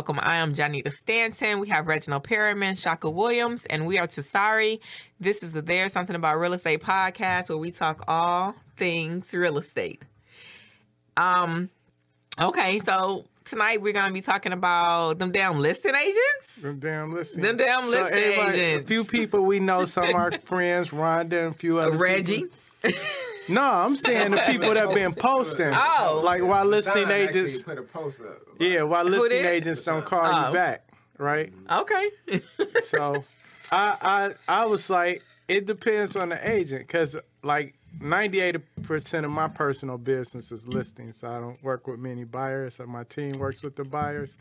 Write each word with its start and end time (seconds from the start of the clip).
welcome. 0.00 0.18
I 0.22 0.36
am 0.36 0.54
Janita 0.54 0.90
Stanton. 0.94 1.60
We 1.60 1.68
have 1.68 1.86
Reginald 1.86 2.24
Perriman, 2.24 2.80
Shaka 2.80 3.10
Williams, 3.10 3.66
and 3.66 3.84
we 3.86 3.98
are 3.98 4.06
Tasari. 4.06 4.80
This 5.20 5.42
is 5.42 5.52
the 5.52 5.60
There's 5.60 5.92
Something 5.92 6.16
About 6.16 6.40
Real 6.40 6.54
Estate 6.54 6.80
podcast 6.80 7.50
where 7.50 7.58
we 7.58 7.70
talk 7.70 8.04
all 8.08 8.54
things 8.78 9.34
real 9.34 9.58
estate. 9.58 10.02
Um, 11.18 11.68
okay, 12.40 12.78
so 12.78 13.26
tonight 13.44 13.82
we're 13.82 13.92
gonna 13.92 14.14
be 14.14 14.22
talking 14.22 14.52
about 14.54 15.18
them 15.18 15.32
damn 15.32 15.58
listing 15.58 15.94
agents. 15.94 16.54
Them 16.62 16.78
damn 16.78 17.12
listing. 17.12 17.42
Them 17.42 17.58
damn 17.58 17.84
So 17.84 18.00
listing 18.00 18.18
agents. 18.18 18.84
A 18.84 18.86
few 18.86 19.04
people 19.04 19.42
we 19.42 19.60
know, 19.60 19.84
some 19.84 20.08
of 20.08 20.14
our 20.14 20.32
friends, 20.46 20.88
Rhonda, 20.88 21.44
and 21.44 21.54
a 21.54 21.58
few 21.58 21.78
other 21.78 21.98
Reggie. 21.98 22.46
people. 23.46 23.54
No, 23.54 23.62
I'm 23.62 23.96
saying 23.96 24.30
the 24.32 24.42
people 24.46 24.74
that 24.74 24.92
been 24.94 25.14
posting. 25.14 25.72
Oh. 26.02 26.20
Like 26.24 26.42
why 26.42 26.62
listing 26.62 27.04
Don 27.04 27.12
actually 27.12 27.40
agents? 27.40 27.62
put 27.62 27.78
a 27.78 27.82
post 27.82 28.20
up. 28.20 28.38
Yeah, 28.58 28.82
why 28.82 29.02
listing 29.02 29.44
agents 29.44 29.82
don't 29.82 30.04
call 30.04 30.22
Oh. 30.24 30.48
you 30.48 30.52
back, 30.54 30.88
right? 31.18 31.52
Okay. 31.70 32.10
So, 32.84 33.24
I 33.72 33.96
I 34.48 34.62
I 34.62 34.64
was 34.66 34.88
like, 34.90 35.22
it 35.48 35.66
depends 35.66 36.16
on 36.16 36.28
the 36.30 36.50
agent, 36.50 36.86
because 36.86 37.16
like 37.42 37.74
98 38.00 38.56
percent 38.82 39.24
of 39.26 39.32
my 39.32 39.48
personal 39.48 39.98
business 39.98 40.52
is 40.52 40.66
listings. 40.68 41.18
So 41.18 41.28
I 41.28 41.40
don't 41.40 41.62
work 41.62 41.86
with 41.86 41.98
many 41.98 42.24
buyers. 42.24 42.76
So 42.76 42.86
my 42.86 43.04
team 43.04 43.32
works 43.38 43.62
with 43.62 43.76
the 43.76 43.84
buyers. 43.84 44.36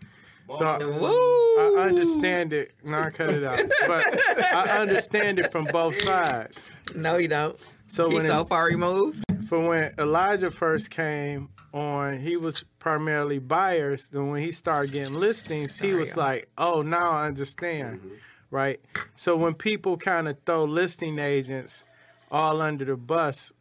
So 0.57 0.77
Woo. 0.99 1.77
I 1.77 1.83
understand 1.87 2.53
it. 2.53 2.71
No, 2.83 2.99
I 2.99 3.09
cut 3.09 3.29
it 3.29 3.43
out. 3.43 3.59
But 3.87 4.05
I 4.53 4.79
understand 4.79 5.39
it 5.39 5.51
from 5.51 5.65
both 5.65 5.99
sides. 6.01 6.63
No, 6.95 7.17
you 7.17 7.27
don't. 7.27 7.57
So 7.87 8.09
He's 8.09 8.19
when 8.19 8.27
so 8.27 8.41
it, 8.41 8.47
far 8.49 8.65
removed. 8.65 9.23
for 9.47 9.59
when 9.67 9.93
Elijah 9.97 10.51
first 10.51 10.89
came 10.89 11.49
on, 11.73 12.17
he 12.19 12.35
was 12.37 12.63
primarily 12.79 13.39
buyers. 13.39 14.07
Then 14.07 14.29
when 14.29 14.41
he 14.41 14.51
started 14.51 14.91
getting 14.91 15.13
listings, 15.13 15.79
he 15.79 15.93
was 15.93 16.11
Sorry. 16.13 16.37
like, 16.37 16.49
"Oh, 16.57 16.81
now 16.81 17.11
I 17.11 17.27
understand." 17.27 17.99
Mm-hmm. 17.99 18.15
Right. 18.51 18.79
So 19.15 19.35
when 19.35 19.53
people 19.53 19.97
kind 19.97 20.27
of 20.27 20.37
throw 20.45 20.63
listing 20.63 21.19
agents 21.19 21.83
all 22.31 22.61
under 22.61 22.85
the 22.85 22.95
bus, 22.95 23.51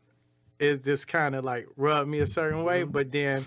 it 0.58 0.82
just 0.84 1.06
kind 1.08 1.34
of 1.34 1.44
like 1.44 1.66
rubbed 1.76 2.08
me 2.08 2.20
a 2.20 2.26
certain 2.26 2.64
way. 2.64 2.82
Mm-hmm. 2.82 2.92
But 2.92 3.12
then 3.12 3.44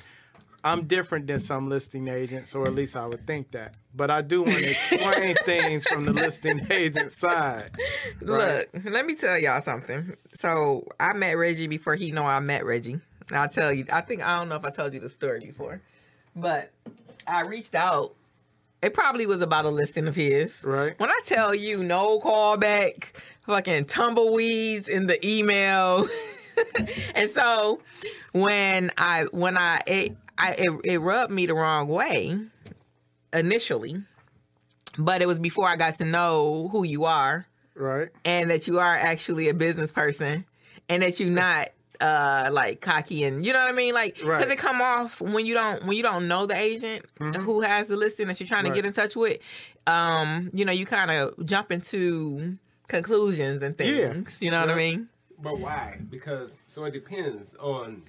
I'm 0.63 0.85
different 0.85 1.27
than 1.27 1.39
some 1.39 1.69
listing 1.69 2.07
agents, 2.07 2.53
or 2.53 2.63
at 2.63 2.75
least 2.75 2.95
I 2.95 3.07
would 3.07 3.25
think 3.25 3.51
that. 3.51 3.75
But 3.95 4.11
I 4.11 4.21
do 4.21 4.43
want 4.43 4.57
to 4.57 4.69
explain 4.69 5.35
things 5.45 5.85
from 5.87 6.05
the 6.05 6.13
listing 6.13 6.65
agent 6.69 7.11
side. 7.11 7.71
Look, 8.21 8.69
let 8.83 9.05
me 9.05 9.15
tell 9.15 9.37
y'all 9.37 9.61
something. 9.61 10.15
So 10.33 10.87
I 10.99 11.13
met 11.13 11.33
Reggie 11.33 11.67
before 11.67 11.95
he 11.95 12.11
know 12.11 12.25
I 12.25 12.39
met 12.39 12.65
Reggie. 12.65 12.99
I'll 13.31 13.49
tell 13.49 13.73
you. 13.73 13.85
I 13.91 14.01
think 14.01 14.21
I 14.21 14.37
don't 14.37 14.49
know 14.49 14.55
if 14.55 14.65
I 14.65 14.69
told 14.69 14.93
you 14.93 14.99
the 14.99 15.09
story 15.09 15.39
before, 15.39 15.81
but 16.35 16.71
I 17.25 17.41
reached 17.41 17.75
out. 17.75 18.13
It 18.81 18.93
probably 18.93 19.25
was 19.25 19.41
about 19.41 19.65
a 19.65 19.69
listing 19.69 20.07
of 20.07 20.15
his. 20.15 20.63
Right. 20.63 20.99
When 20.99 21.09
I 21.09 21.19
tell 21.23 21.53
you 21.53 21.83
no 21.83 22.19
callback, 22.19 23.13
fucking 23.45 23.85
tumbleweeds 23.85 24.87
in 24.87 25.07
the 25.07 25.25
email. 25.25 26.07
and 27.15 27.29
so 27.29 27.81
when 28.33 28.91
I 28.97 29.25
when 29.31 29.57
I 29.57 29.81
it 29.85 30.15
I 30.37 30.51
it, 30.53 30.71
it 30.85 30.97
rubbed 30.99 31.31
me 31.31 31.45
the 31.45 31.53
wrong 31.53 31.87
way 31.87 32.37
initially. 33.33 34.03
But 34.97 35.21
it 35.21 35.25
was 35.25 35.39
before 35.39 35.67
I 35.69 35.77
got 35.77 35.95
to 35.95 36.05
know 36.05 36.67
who 36.71 36.83
you 36.83 37.05
are 37.05 37.45
Right. 37.75 38.09
and 38.25 38.51
that 38.51 38.67
you 38.67 38.79
are 38.79 38.95
actually 38.95 39.47
a 39.47 39.53
business 39.53 39.91
person 39.91 40.45
and 40.89 41.01
that 41.01 41.19
you're 41.19 41.29
not 41.29 41.69
uh 42.01 42.49
like 42.51 42.81
cocky 42.81 43.23
and 43.23 43.45
you 43.45 43.53
know 43.53 43.59
what 43.59 43.69
I 43.69 43.73
mean 43.73 43.93
like 43.93 44.15
because 44.15 44.27
Right. 44.27 44.49
it 44.51 44.57
come 44.57 44.81
off 44.81 45.21
when 45.21 45.45
you 45.45 45.53
don't 45.53 45.85
when 45.85 45.95
you 45.95 46.03
don't 46.03 46.27
know 46.27 46.45
the 46.47 46.55
agent 46.57 47.05
who 47.19 47.61
has 47.61 47.87
the 47.87 47.95
listing 47.95 48.27
that 48.27 48.39
you're 48.39 48.47
trying 48.47 48.63
to 48.65 48.71
get 48.71 48.85
in 48.85 48.91
touch 48.91 49.15
with 49.15 49.37
um 49.87 50.49
you 50.51 50.65
know 50.65 50.71
you 50.71 50.85
kind 50.87 51.11
of 51.11 51.45
jump 51.45 51.71
into 51.71 52.57
conclusions 52.87 53.61
and 53.61 53.75
Yeah. 53.79 54.13
things 54.13 54.39
you 54.41 54.49
know 54.51 54.59
what 54.61 54.69
I 54.71 54.75
mean 54.75 55.07
But 55.39 55.59
why? 55.59 55.99
Because 56.09 56.57
so 56.67 56.83
it 56.85 56.91
depends 56.91 57.55
on 57.59 58.01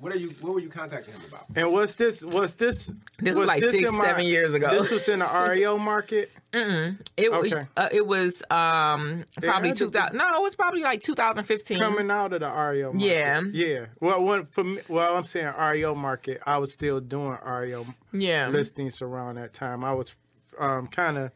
what 0.00 0.12
are 0.14 0.18
you 0.18 0.30
what 0.40 0.54
were 0.54 0.60
you 0.60 0.68
contacting 0.68 1.14
him 1.14 1.22
about? 1.28 1.46
And 1.54 1.72
what's 1.72 1.94
this? 1.94 2.22
What's 2.24 2.54
this? 2.54 2.90
This 3.18 3.36
was 3.36 3.46
like 3.48 3.62
six, 3.62 3.90
in 3.90 3.96
my- 3.96 4.04
seven 4.04 4.26
years 4.26 4.54
ago. 4.54 4.70
This 4.70 4.90
was 4.90 5.08
in 5.08 5.18
the 5.20 5.26
REO 5.26 5.78
market. 5.92 6.30
it 6.52 7.28
Okay. 7.32 7.66
uh, 7.76 7.88
it 7.92 8.06
was 8.06 8.42
um 8.50 9.24
probably 9.40 9.68
had 9.68 9.76
to 9.76 9.84
be- 9.86 9.92
2000 9.92 10.16
no 10.16 10.34
it 10.36 10.42
was 10.42 10.56
probably 10.56 10.82
like 10.82 11.00
2015 11.00 11.78
coming 11.78 12.10
out 12.10 12.32
of 12.32 12.40
the 12.40 12.48
REO 12.50 12.92
market. 12.92 13.06
Yeah. 13.06 13.40
Yeah. 13.52 13.86
Well, 14.00 14.22
when, 14.24 14.46
for 14.46 14.64
me, 14.64 14.80
well, 14.88 15.14
I'm 15.16 15.22
saying 15.24 15.52
REO 15.56 15.94
market, 15.94 16.40
I 16.46 16.58
was 16.58 16.72
still 16.72 16.98
doing 17.00 17.38
REO 17.46 17.86
yeah 18.12 18.48
listings 18.48 19.00
around 19.02 19.36
that 19.36 19.52
time. 19.54 19.84
I 19.84 19.92
was 19.92 20.14
um, 20.58 20.88
kind 20.88 21.18
of 21.18 21.30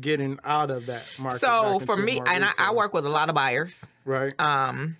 getting 0.00 0.38
out 0.44 0.70
of 0.70 0.86
that 0.86 1.04
market. 1.18 1.38
so 1.40 1.78
for 1.80 1.96
me 1.96 2.20
and 2.26 2.44
I, 2.44 2.52
I 2.58 2.72
work 2.72 2.92
with 2.94 3.06
a 3.06 3.08
lot 3.10 3.28
of 3.28 3.34
buyers 3.34 3.84
right. 4.04 4.32
Um, 4.40 4.96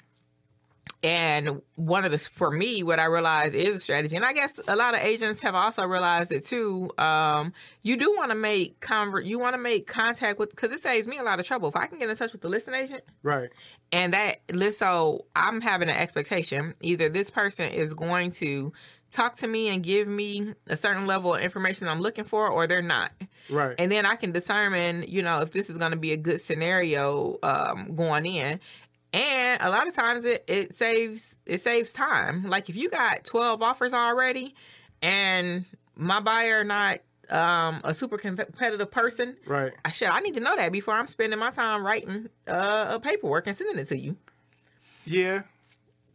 and 1.03 1.61
one 1.77 2.05
of 2.05 2.13
the 2.13 2.19
for 2.19 2.51
me, 2.51 2.83
what 2.83 2.99
I 2.99 3.05
realize 3.05 3.53
is 3.53 3.77
a 3.77 3.81
strategy, 3.81 4.17
and 4.17 4.25
I 4.25 4.33
guess 4.33 4.59
a 4.67 4.75
lot 4.75 4.95
of 4.95 5.01
agents 5.01 5.43
have 5.43 5.55
also 5.55 5.87
realized 5.87 6.33
it 6.33 6.47
too. 6.47 6.91
Um, 6.97 7.53
you 7.83 7.97
do 7.97 8.15
want 8.17 8.31
to 8.31 8.35
make 8.35 8.81
convert, 8.81 9.27
you 9.27 9.39
want 9.39 9.55
to 9.55 9.61
make 9.61 9.87
contact 9.87 10.39
with 10.39 10.51
because 10.51 10.73
it 10.73 10.81
saves 10.81 11.07
me 11.07 11.19
a 11.19 11.23
lot 11.23 11.41
of 11.41 11.47
trouble 11.47 11.69
if 11.69 11.77
I 11.77 11.87
can 11.87 11.99
get 11.99 12.09
in 12.09 12.17
touch 12.17 12.33
with 12.33 12.41
the 12.41 12.49
listing 12.49 12.75
agent 12.75 13.03
right. 13.23 13.51
and 13.93 14.15
that 14.15 14.39
list. 14.51 14.79
So 14.79 15.27
I'm 15.37 15.61
having 15.61 15.91
an 15.91 15.97
expectation 15.97 16.75
either 16.81 17.09
this 17.09 17.31
person 17.31 17.71
is 17.71 17.93
going 17.93 18.31
to 18.33 18.73
talk 19.11 19.37
to 19.37 19.47
me 19.47 19.69
and 19.69 19.83
give 19.83 20.09
me 20.09 20.55
a 20.67 20.77
certain 20.77 21.07
level 21.07 21.35
of 21.35 21.41
information 21.43 21.87
I'm 21.87 22.01
looking 22.01 22.25
for, 22.25 22.49
or 22.49 22.67
they're 22.67 22.83
not 22.83 23.13
Right. 23.51 23.75
and 23.79 23.93
then 23.93 24.07
I 24.07 24.17
can 24.17 24.33
determine, 24.33 25.05
you 25.07 25.23
know, 25.23 25.41
if 25.41 25.53
this 25.53 25.69
is 25.69 25.77
going 25.77 25.91
to 25.91 25.99
be 25.99 26.13
a 26.13 26.17
good 26.17 26.41
scenario 26.41 27.39
um, 27.43 27.95
going 27.95 28.27
in. 28.27 28.59
And 29.15 29.63
a 29.63 29.71
lot 29.71 29.87
of 29.87 29.95
times 29.95 30.25
it, 30.25 30.43
it 30.49 30.75
saves 30.75 31.37
it 31.47 31.61
saves 31.61 31.93
time. 31.93 32.49
Like 32.49 32.69
if 32.69 32.75
you 32.75 32.91
got 32.91 33.25
twelve 33.25 33.63
offers 33.63 33.95
already, 33.95 34.57
and 35.03 35.65
my 35.95 36.19
buyer 36.19 36.65
not 36.65 36.99
um, 37.31 37.81
a 37.85 37.95
super 37.95 38.19
competitive 38.19 38.91
person, 38.91 39.37
right. 39.47 39.73
I 39.85 39.93
should 39.93 40.09
I 40.09 40.19
need 40.19 40.35
to 40.35 40.41
know 40.41 40.57
that 40.57 40.73
before 40.73 40.95
I'm 40.95 41.07
spending 41.07 41.39
my 41.39 41.53
time 41.53 41.87
writing 41.87 42.29
uh, 42.49 42.87
a 42.89 43.01
paperwork 43.01 43.47
and 43.47 43.57
sending 43.57 43.79
it 43.79 43.87
to 43.87 43.97
you. 43.97 44.17
Yeah, 45.07 45.43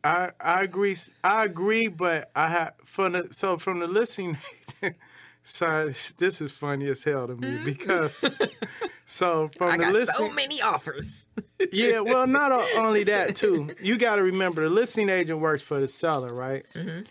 I 0.03 0.31
I 0.41 0.63
agree. 0.63 0.97
I 1.23 1.45
agree, 1.45 1.87
but 1.87 2.29
I 2.35 2.49
have 2.49 2.73
from 2.83 3.13
the 3.13 3.29
so 3.31 3.57
from 3.57 3.79
the 3.79 3.87
listing. 3.87 4.37
side, 5.49 5.95
this 6.17 6.41
is 6.41 6.51
funny 6.51 6.87
as 6.89 7.03
hell 7.03 7.27
to 7.27 7.35
me 7.35 7.59
because 7.63 8.23
so 9.05 9.49
from 9.57 9.69
Mm-hmm. 9.79 9.81
I 9.81 9.91
the 9.99 10.05
got 10.05 10.15
so 10.15 10.29
many 10.31 10.61
offers. 10.61 11.23
yeah, 11.71 11.99
well, 11.99 12.27
not 12.27 12.51
only 12.75 13.03
that 13.05 13.35
too. 13.35 13.69
You 13.81 13.97
got 13.97 14.15
to 14.17 14.23
remember 14.23 14.61
the 14.63 14.69
listing 14.69 15.09
agent 15.09 15.39
works 15.39 15.61
for 15.63 15.79
the 15.79 15.87
seller, 15.87 16.33
right? 16.33 16.65
Mm-hmm. 16.73 17.01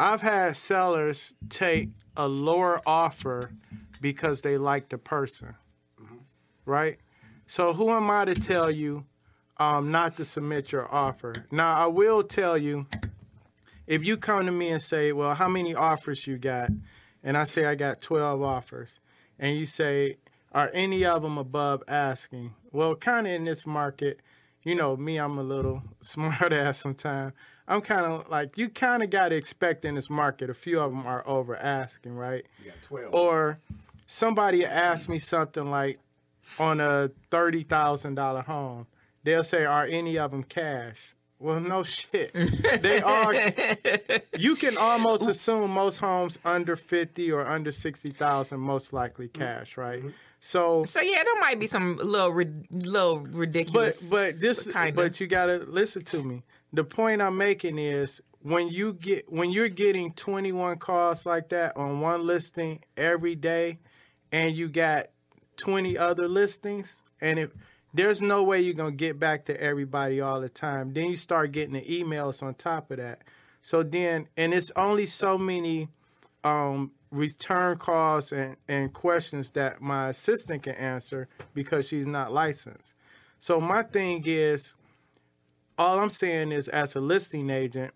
I've 0.00 0.20
had 0.20 0.54
sellers 0.56 1.34
take 1.48 1.88
a 2.16 2.28
lower 2.28 2.80
offer 2.86 3.50
because 4.00 4.42
they 4.42 4.58
like 4.58 4.88
the 4.90 4.98
person, 4.98 5.54
right? 6.66 6.98
So 7.46 7.72
who 7.72 7.90
am 7.90 8.10
I 8.10 8.24
to 8.26 8.34
tell 8.34 8.70
you 8.70 9.04
um, 9.58 9.90
not 9.90 10.16
to 10.18 10.24
submit 10.24 10.70
your 10.72 10.92
offer? 10.92 11.32
Now 11.50 11.72
I 11.74 11.86
will 11.86 12.22
tell 12.22 12.58
you 12.58 12.86
if 13.86 14.04
you 14.04 14.16
come 14.18 14.44
to 14.46 14.52
me 14.52 14.68
and 14.68 14.82
say, 14.82 15.12
"Well, 15.12 15.34
how 15.34 15.48
many 15.48 15.74
offers 15.74 16.26
you 16.26 16.36
got?" 16.38 16.70
And 17.22 17.36
I 17.36 17.44
say 17.44 17.66
I 17.66 17.74
got 17.74 18.00
twelve 18.00 18.42
offers, 18.42 19.00
and 19.38 19.56
you 19.56 19.66
say, 19.66 20.16
"Are 20.52 20.70
any 20.72 21.04
of 21.04 21.22
them 21.22 21.38
above 21.38 21.82
asking?" 21.88 22.54
Well, 22.72 22.94
kind 22.94 23.26
of 23.26 23.32
in 23.32 23.44
this 23.44 23.66
market, 23.66 24.20
you 24.62 24.74
know, 24.74 24.96
me, 24.96 25.16
I'm 25.18 25.38
a 25.38 25.42
little 25.42 25.82
smart 26.00 26.52
ass 26.52 26.78
sometimes. 26.78 27.32
I'm 27.66 27.82
kind 27.82 28.06
of 28.06 28.28
like 28.30 28.56
you 28.56 28.68
kind 28.68 29.02
of 29.02 29.10
got 29.10 29.28
to 29.28 29.36
expect 29.36 29.84
in 29.84 29.94
this 29.94 30.08
market 30.08 30.48
a 30.48 30.54
few 30.54 30.80
of 30.80 30.90
them 30.90 31.06
are 31.06 31.26
over 31.26 31.54
asking, 31.56 32.14
right? 32.14 32.46
You 32.64 32.70
got 32.70 32.82
twelve. 32.82 33.14
Or 33.14 33.58
somebody 34.06 34.64
asked 34.64 35.08
me 35.08 35.18
something 35.18 35.70
like 35.70 35.98
on 36.58 36.80
a 36.80 37.10
thirty 37.30 37.62
thousand 37.62 38.14
dollar 38.14 38.42
home, 38.42 38.86
they'll 39.22 39.42
say, 39.42 39.64
"Are 39.64 39.84
any 39.84 40.18
of 40.18 40.30
them 40.30 40.44
cash?" 40.44 41.14
Well, 41.40 41.60
no 41.60 41.82
shit. 41.84 42.32
they 42.80 43.00
are. 43.16 43.34
You 44.36 44.56
can 44.56 44.76
almost 44.76 45.28
assume 45.28 45.70
most 45.70 45.98
homes 45.98 46.38
under 46.44 46.74
fifty 46.76 47.30
or 47.30 47.46
under 47.46 47.70
sixty 47.70 48.10
thousand, 48.10 48.60
most 48.60 48.92
likely 48.92 49.28
mm-hmm. 49.28 49.42
cash, 49.42 49.76
right? 49.76 50.00
Mm-hmm. 50.00 50.10
So, 50.40 50.84
So 50.84 51.00
yeah, 51.00 51.22
there 51.24 51.40
might 51.40 51.58
be 51.58 51.66
some 51.66 51.96
little 51.96 52.32
little 52.70 53.20
ridiculous. 53.20 53.96
but 54.00 54.10
but 54.10 54.40
this, 54.40 54.64
Kinda. 54.70 54.92
but 54.92 55.20
you 55.20 55.26
gotta 55.26 55.64
listen 55.66 56.04
to 56.06 56.22
me. 56.22 56.44
The 56.72 56.84
point 56.84 57.22
I'm 57.22 57.36
making 57.36 57.78
is 57.78 58.20
when 58.42 58.68
you 58.68 58.92
get 58.94 59.30
when 59.32 59.50
you're 59.50 59.68
getting 59.68 60.12
21 60.12 60.78
calls 60.78 61.26
like 61.26 61.48
that 61.50 61.76
on 61.76 62.00
one 62.00 62.26
listing 62.26 62.82
every 62.96 63.34
day, 63.34 63.78
and 64.32 64.54
you 64.54 64.68
got 64.68 65.06
20 65.56 65.98
other 65.98 66.28
listings, 66.28 67.02
and 67.20 67.38
if 67.38 67.50
there's 67.98 68.22
no 68.22 68.44
way 68.44 68.60
you're 68.60 68.74
gonna 68.74 68.92
get 68.92 69.18
back 69.18 69.44
to 69.46 69.60
everybody 69.60 70.20
all 70.20 70.40
the 70.40 70.48
time, 70.48 70.92
then 70.92 71.10
you 71.10 71.16
start 71.16 71.50
getting 71.50 71.74
the 71.74 71.82
emails 71.82 72.44
on 72.44 72.54
top 72.54 72.92
of 72.92 72.98
that. 72.98 73.22
So 73.60 73.82
then, 73.82 74.28
and 74.36 74.54
it's 74.54 74.70
only 74.76 75.04
so 75.04 75.36
many 75.36 75.88
um, 76.44 76.92
return 77.10 77.76
calls 77.76 78.30
and, 78.30 78.56
and 78.68 78.92
questions 78.92 79.50
that 79.50 79.80
my 79.80 80.10
assistant 80.10 80.62
can 80.62 80.76
answer 80.76 81.26
because 81.54 81.88
she's 81.88 82.06
not 82.06 82.32
licensed. 82.32 82.94
So 83.40 83.60
my 83.60 83.82
thing 83.82 84.22
is, 84.24 84.76
all 85.76 85.98
I'm 85.98 86.10
saying 86.10 86.52
is, 86.52 86.68
as 86.68 86.94
a 86.94 87.00
listing 87.00 87.50
agent, 87.50 87.92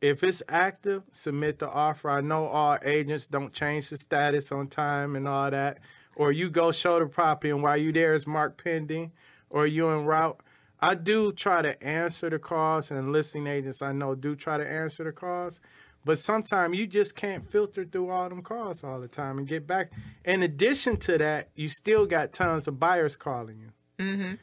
if 0.00 0.24
it's 0.24 0.42
active, 0.48 1.04
submit 1.12 1.60
the 1.60 1.70
offer. 1.70 2.10
I 2.10 2.22
know 2.22 2.46
all 2.46 2.76
agents 2.84 3.28
don't 3.28 3.52
change 3.52 3.88
the 3.90 3.98
status 3.98 4.50
on 4.50 4.66
time 4.66 5.14
and 5.14 5.28
all 5.28 5.48
that. 5.52 5.78
Or 6.16 6.32
you 6.32 6.50
go 6.50 6.72
show 6.72 6.98
the 6.98 7.06
property 7.06 7.50
and 7.50 7.62
while 7.62 7.76
you 7.76 7.92
there 7.92 8.14
is 8.14 8.26
marked 8.26 8.62
pending, 8.62 9.12
or 9.54 9.66
you 9.68 9.88
en 9.88 10.04
route. 10.04 10.38
I 10.80 10.96
do 10.96 11.32
try 11.32 11.62
to 11.62 11.82
answer 11.82 12.28
the 12.28 12.38
calls, 12.38 12.90
and 12.90 13.12
listing 13.12 13.46
agents 13.46 13.80
I 13.80 13.92
know 13.92 14.14
do 14.14 14.34
try 14.34 14.58
to 14.58 14.68
answer 14.68 15.04
the 15.04 15.12
calls. 15.12 15.60
But 16.04 16.18
sometimes 16.18 16.76
you 16.76 16.86
just 16.86 17.14
can't 17.14 17.48
filter 17.50 17.84
through 17.84 18.10
all 18.10 18.28
them 18.28 18.42
calls 18.42 18.84
all 18.84 19.00
the 19.00 19.08
time 19.08 19.38
and 19.38 19.48
get 19.48 19.66
back. 19.66 19.90
In 20.26 20.42
addition 20.42 20.98
to 20.98 21.16
that, 21.16 21.48
you 21.54 21.68
still 21.68 22.04
got 22.04 22.34
tons 22.34 22.68
of 22.68 22.78
buyers 22.78 23.16
calling 23.16 23.58
you. 23.58 24.04
Mm-hmm. 24.04 24.34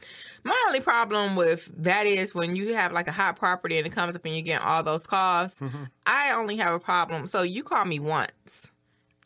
My 0.43 0.63
only 0.67 0.79
problem 0.79 1.35
with 1.35 1.71
that 1.83 2.07
is 2.07 2.33
when 2.33 2.55
you 2.55 2.73
have 2.73 2.93
like 2.93 3.09
a 3.09 3.11
hot 3.11 3.35
property 3.35 3.77
and 3.77 3.85
it 3.85 3.91
comes 3.91 4.15
up 4.15 4.25
and 4.25 4.35
you 4.35 4.41
get 4.41 4.61
all 4.61 4.81
those 4.81 5.05
calls. 5.05 5.61
I 6.07 6.31
only 6.31 6.55
have 6.55 6.73
a 6.73 6.79
problem. 6.79 7.27
So 7.27 7.43
you 7.43 7.61
call 7.61 7.85
me 7.85 7.99
once, 7.99 8.71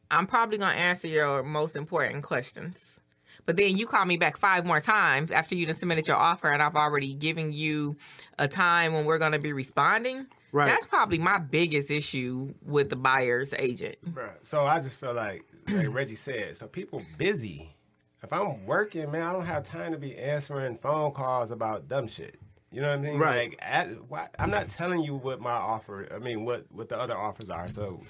I'm 0.10 0.26
probably 0.26 0.58
gonna 0.58 0.76
answer 0.76 1.08
your 1.08 1.44
most 1.44 1.76
important 1.76 2.24
questions. 2.24 2.95
But 3.46 3.58
then 3.58 3.78
you 3.78 3.86
call 3.86 4.06
me 4.06 4.18
back 4.18 4.38
five 4.38 4.66
more 4.66 4.80
times 4.80 5.32
after 5.32 5.56
you 5.56 5.68
have 5.68 5.78
submitted 5.78 6.08
your 6.08 6.18
offer 6.18 6.52
and 6.52 6.62
I've 6.62 6.76
already 6.76 7.14
given 7.14 7.54
you 7.54 7.96
a 8.40 8.48
time 8.48 8.94
when 8.94 9.06
we're 9.06 9.20
gonna 9.20 9.40
be 9.40 9.54
responding. 9.54 10.28
Right. 10.52 10.68
That's 10.68 10.86
probably 10.86 11.18
my 11.18 11.38
biggest 11.38 11.92
issue 11.92 12.54
with 12.66 12.90
the 12.90 12.96
buyer's 12.96 13.54
agent. 13.54 13.98
Bruh. 14.06 14.32
So 14.44 14.66
I 14.66 14.80
just 14.80 14.96
feel 14.96 15.14
like, 15.14 15.44
like 15.68 15.88
Reggie 15.94 16.16
said, 16.16 16.56
so 16.56 16.68
people 16.68 17.02
busy. 17.18 17.76
If 18.24 18.34
I'm 18.34 18.66
working, 18.66 19.12
man, 19.12 19.22
I 19.22 19.34
don't 19.34 19.46
have 19.46 19.64
time 19.64 19.92
to 19.92 19.98
be 20.00 20.18
answering 20.18 20.78
phone 20.78 21.12
calls 21.12 21.52
about 21.52 21.88
dumb 21.88 22.08
shit. 22.08 22.40
You 22.72 22.82
know 22.82 22.90
what 22.90 23.00
I 23.00 23.02
mean? 23.02 23.18
Right. 23.18 23.50
Like, 23.50 23.60
at, 23.62 24.10
why, 24.10 24.28
I'm 24.40 24.50
not 24.50 24.70
telling 24.70 25.02
you 25.02 25.16
what 25.16 25.40
my 25.40 25.52
offer. 25.52 26.08
I 26.14 26.20
mean, 26.20 26.44
what 26.44 26.66
what 26.72 26.90
the 26.90 26.98
other 26.98 27.16
offers 27.16 27.50
are. 27.50 27.68
So, 27.68 28.02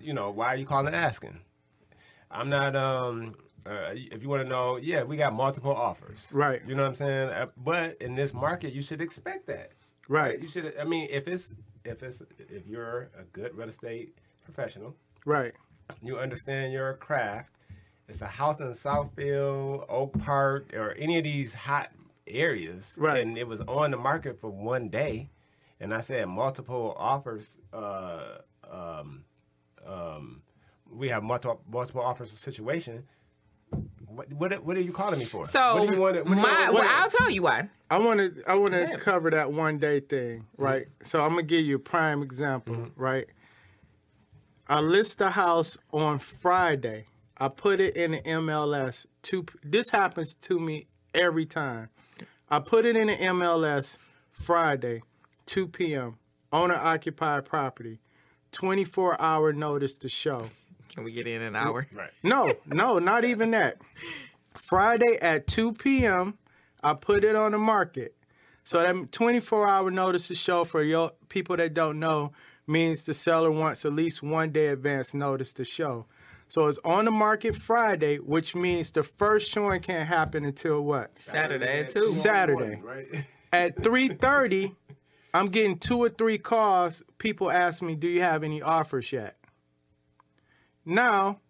you 0.00 0.14
know, 0.14 0.30
why 0.30 0.46
are 0.46 0.56
you 0.56 0.66
calling 0.66 0.94
asking? 0.94 1.38
I'm 2.30 2.48
not. 2.48 2.74
Um, 2.74 3.34
uh, 3.68 3.90
if 3.94 4.22
you 4.22 4.28
want 4.28 4.42
to 4.42 4.48
know, 4.48 4.76
yeah, 4.76 5.02
we 5.02 5.16
got 5.16 5.32
multiple 5.32 5.74
offers. 5.74 6.26
Right. 6.32 6.62
You 6.66 6.74
know 6.74 6.82
what 6.82 6.88
I'm 6.88 6.94
saying? 6.94 7.28
Uh, 7.30 7.46
but 7.56 8.00
in 8.00 8.14
this 8.14 8.32
market, 8.32 8.72
you 8.72 8.82
should 8.82 9.00
expect 9.00 9.46
that. 9.48 9.72
Right. 10.08 10.40
You 10.40 10.48
should. 10.48 10.74
I 10.80 10.84
mean, 10.84 11.08
if 11.10 11.28
it's 11.28 11.54
if 11.84 12.02
it's 12.02 12.22
if 12.38 12.66
you're 12.66 13.10
a 13.18 13.24
good 13.32 13.54
real 13.56 13.68
estate 13.68 14.16
professional, 14.44 14.94
Right. 15.24 15.52
you 16.02 16.18
understand 16.18 16.72
your 16.72 16.94
craft. 16.94 17.50
It's 18.08 18.22
a 18.22 18.26
house 18.26 18.58
in 18.60 18.68
Southfield, 18.68 19.84
Oak 19.90 20.18
Park, 20.18 20.72
or 20.74 20.92
any 20.92 21.18
of 21.18 21.24
these 21.24 21.52
hot 21.52 21.90
areas, 22.26 22.94
Right. 22.96 23.20
and 23.20 23.36
it 23.36 23.46
was 23.46 23.60
on 23.62 23.90
the 23.90 23.96
market 23.98 24.38
for 24.40 24.48
one 24.50 24.88
day, 24.88 25.30
and 25.80 25.92
I 25.92 26.00
said 26.00 26.26
multiple 26.28 26.94
offers. 26.98 27.58
Uh, 27.72 28.38
um, 28.70 29.24
um, 29.86 30.42
we 30.90 31.08
have 31.10 31.22
multiple 31.22 31.60
multiple 31.70 32.02
offers 32.02 32.30
situation. 32.32 33.06
What, 34.18 34.32
what 34.32 34.64
what 34.64 34.76
are 34.76 34.80
you 34.80 34.92
calling 34.92 35.20
me 35.20 35.26
for? 35.26 35.46
So 35.46 35.76
what 35.76 35.86
do 35.88 35.94
you 35.94 36.00
want? 36.00 36.16
to- 36.16 36.22
what- 36.22 36.42
my, 36.42 36.70
what- 36.70 36.82
well, 36.82 36.90
I'll 36.90 37.08
tell 37.08 37.30
you 37.30 37.42
why. 37.42 37.68
I 37.88 37.98
want 37.98 38.18
to 38.18 38.42
I 38.48 38.54
want 38.54 38.72
to 38.72 38.98
cover 38.98 39.30
that 39.30 39.52
one 39.52 39.78
day 39.78 40.00
thing, 40.00 40.40
mm-hmm. 40.40 40.62
right? 40.62 40.86
So 41.02 41.22
I'm 41.22 41.30
gonna 41.30 41.44
give 41.44 41.64
you 41.64 41.76
a 41.76 41.78
prime 41.78 42.22
example, 42.22 42.74
mm-hmm. 42.74 43.00
right? 43.00 43.26
I 44.68 44.80
list 44.80 45.18
the 45.18 45.30
house 45.30 45.78
on 45.92 46.18
Friday. 46.18 47.06
I 47.38 47.46
put 47.48 47.80
it 47.80 47.96
in 47.96 48.10
the 48.10 48.20
MLS. 48.22 49.06
Two. 49.22 49.46
This 49.62 49.90
happens 49.90 50.34
to 50.34 50.58
me 50.58 50.88
every 51.14 51.46
time. 51.46 51.88
I 52.50 52.58
put 52.58 52.86
it 52.86 52.96
in 52.96 53.06
the 53.06 53.16
MLS 53.16 53.98
Friday, 54.32 55.02
2 55.46 55.68
p.m. 55.68 56.18
Owner 56.52 56.74
occupied 56.74 57.44
property. 57.44 58.00
24 58.50 59.20
hour 59.20 59.52
notice 59.52 59.96
to 59.98 60.08
show. 60.08 60.48
Can 60.98 61.04
we 61.04 61.12
get 61.12 61.28
in 61.28 61.42
an 61.42 61.54
hour? 61.54 61.86
right. 61.94 62.10
No, 62.24 62.52
no, 62.66 62.98
not 62.98 63.24
even 63.24 63.52
that. 63.52 63.78
Friday 64.56 65.16
at 65.22 65.46
2 65.46 65.74
p.m., 65.74 66.36
I 66.82 66.94
put 66.94 67.22
it 67.22 67.36
on 67.36 67.52
the 67.52 67.58
market. 67.58 68.16
So 68.64 68.82
that 68.82 69.12
24 69.12 69.68
hour 69.68 69.92
notice 69.92 70.26
to 70.26 70.34
show 70.34 70.64
for 70.64 70.82
your 70.82 71.12
people 71.28 71.56
that 71.56 71.72
don't 71.72 72.00
know 72.00 72.32
means 72.66 73.02
the 73.02 73.14
seller 73.14 73.52
wants 73.52 73.84
at 73.84 73.92
least 73.92 74.24
one 74.24 74.50
day 74.50 74.66
advance 74.66 75.14
notice 75.14 75.52
to 75.52 75.64
show. 75.64 76.06
So 76.48 76.66
it's 76.66 76.80
on 76.84 77.04
the 77.04 77.12
market 77.12 77.54
Friday, 77.54 78.16
which 78.16 78.56
means 78.56 78.90
the 78.90 79.04
first 79.04 79.50
showing 79.50 79.80
can't 79.80 80.08
happen 80.08 80.44
until 80.44 80.80
what? 80.80 81.16
Saturday 81.16 81.86
too. 81.92 82.08
Saturday. 82.08 82.80
Right. 82.82 83.06
At 83.52 83.76
3:30, 83.76 84.74
I'm 85.32 85.46
getting 85.46 85.78
two 85.78 85.98
or 85.98 86.08
three 86.08 86.38
calls. 86.38 87.04
People 87.18 87.52
ask 87.52 87.82
me, 87.82 87.94
"Do 87.94 88.08
you 88.08 88.20
have 88.20 88.42
any 88.42 88.60
offers 88.60 89.12
yet?" 89.12 89.37
Now, 90.88 91.40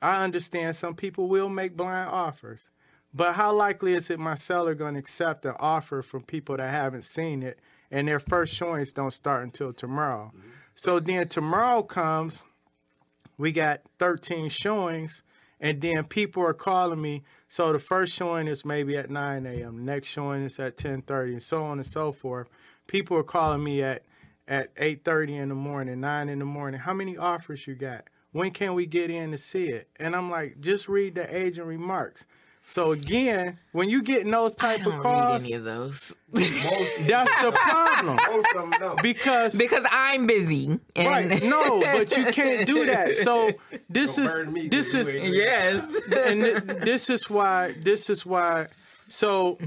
I 0.00 0.24
understand 0.24 0.74
some 0.74 0.94
people 0.94 1.28
will 1.28 1.50
make 1.50 1.76
blind 1.76 2.08
offers, 2.08 2.70
but 3.12 3.34
how 3.34 3.54
likely 3.54 3.92
is 3.92 4.10
it 4.10 4.18
my 4.18 4.34
seller 4.34 4.74
going 4.74 4.94
to 4.94 5.00
accept 5.00 5.44
an 5.44 5.54
offer 5.60 6.00
from 6.00 6.22
people 6.22 6.56
that 6.56 6.70
haven't 6.70 7.04
seen 7.04 7.42
it 7.42 7.58
and 7.90 8.08
their 8.08 8.18
first 8.18 8.54
showings 8.54 8.92
don't 8.92 9.10
start 9.10 9.42
until 9.42 9.74
tomorrow? 9.74 10.32
Mm-hmm. 10.34 10.48
So 10.74 10.98
then 10.98 11.28
tomorrow 11.28 11.82
comes, 11.82 12.46
we 13.36 13.52
got 13.52 13.82
13 13.98 14.48
showings, 14.48 15.22
and 15.60 15.82
then 15.82 16.04
people 16.04 16.42
are 16.42 16.54
calling 16.54 17.02
me. 17.02 17.22
So 17.48 17.74
the 17.74 17.78
first 17.78 18.14
showing 18.14 18.48
is 18.48 18.64
maybe 18.64 18.96
at 18.96 19.10
9 19.10 19.44
a.m. 19.44 19.84
Next 19.84 20.08
showing 20.08 20.42
is 20.42 20.58
at 20.58 20.78
10:30, 20.78 21.32
and 21.32 21.42
so 21.42 21.64
on 21.64 21.78
and 21.78 21.86
so 21.86 22.12
forth. 22.12 22.48
People 22.86 23.18
are 23.18 23.22
calling 23.22 23.62
me 23.62 23.82
at 23.82 24.04
at 24.48 24.74
8:30 24.76 25.36
in 25.36 25.48
the 25.50 25.54
morning, 25.54 26.00
9 26.00 26.28
in 26.30 26.38
the 26.38 26.46
morning. 26.46 26.80
How 26.80 26.94
many 26.94 27.18
offers 27.18 27.66
you 27.66 27.74
got? 27.74 28.04
When 28.32 28.50
can 28.52 28.74
we 28.74 28.86
get 28.86 29.10
in 29.10 29.32
to 29.32 29.38
see 29.38 29.68
it? 29.68 29.88
And 29.98 30.14
I'm 30.14 30.30
like, 30.30 30.60
just 30.60 30.88
read 30.88 31.16
the 31.16 31.36
agent 31.36 31.66
remarks. 31.66 32.26
So 32.70 32.92
again, 32.92 33.58
when 33.72 33.90
you 33.90 34.00
getting 34.00 34.30
those 34.30 34.54
I 34.54 34.76
type 34.76 34.84
don't 34.84 34.92
of 34.92 34.94
read 34.98 35.02
calls, 35.02 35.44
any 35.44 35.54
of 35.54 35.64
those 35.64 36.12
that's 36.32 37.42
the 37.42 37.50
problem. 37.52 38.16
most 38.30 38.46
of 38.54 38.70
them 38.70 38.74
don't. 38.78 39.02
Because 39.02 39.58
because 39.58 39.84
I'm 39.90 40.28
busy. 40.28 40.78
And 40.94 41.08
right, 41.30 41.42
no, 41.42 41.80
but 41.80 42.16
you 42.16 42.26
can't 42.32 42.68
do 42.68 42.86
that. 42.86 43.16
So 43.16 43.50
this 43.88 44.14
Don't 44.14 44.26
is 44.26 44.54
me, 44.54 44.68
this 44.68 44.94
is 44.94 45.12
yes. 45.12 45.84
and 46.14 46.42
th- 46.44 46.62
this 46.84 47.10
is 47.10 47.28
why 47.28 47.74
this 47.80 48.08
is 48.08 48.24
why 48.24 48.68
so 49.08 49.58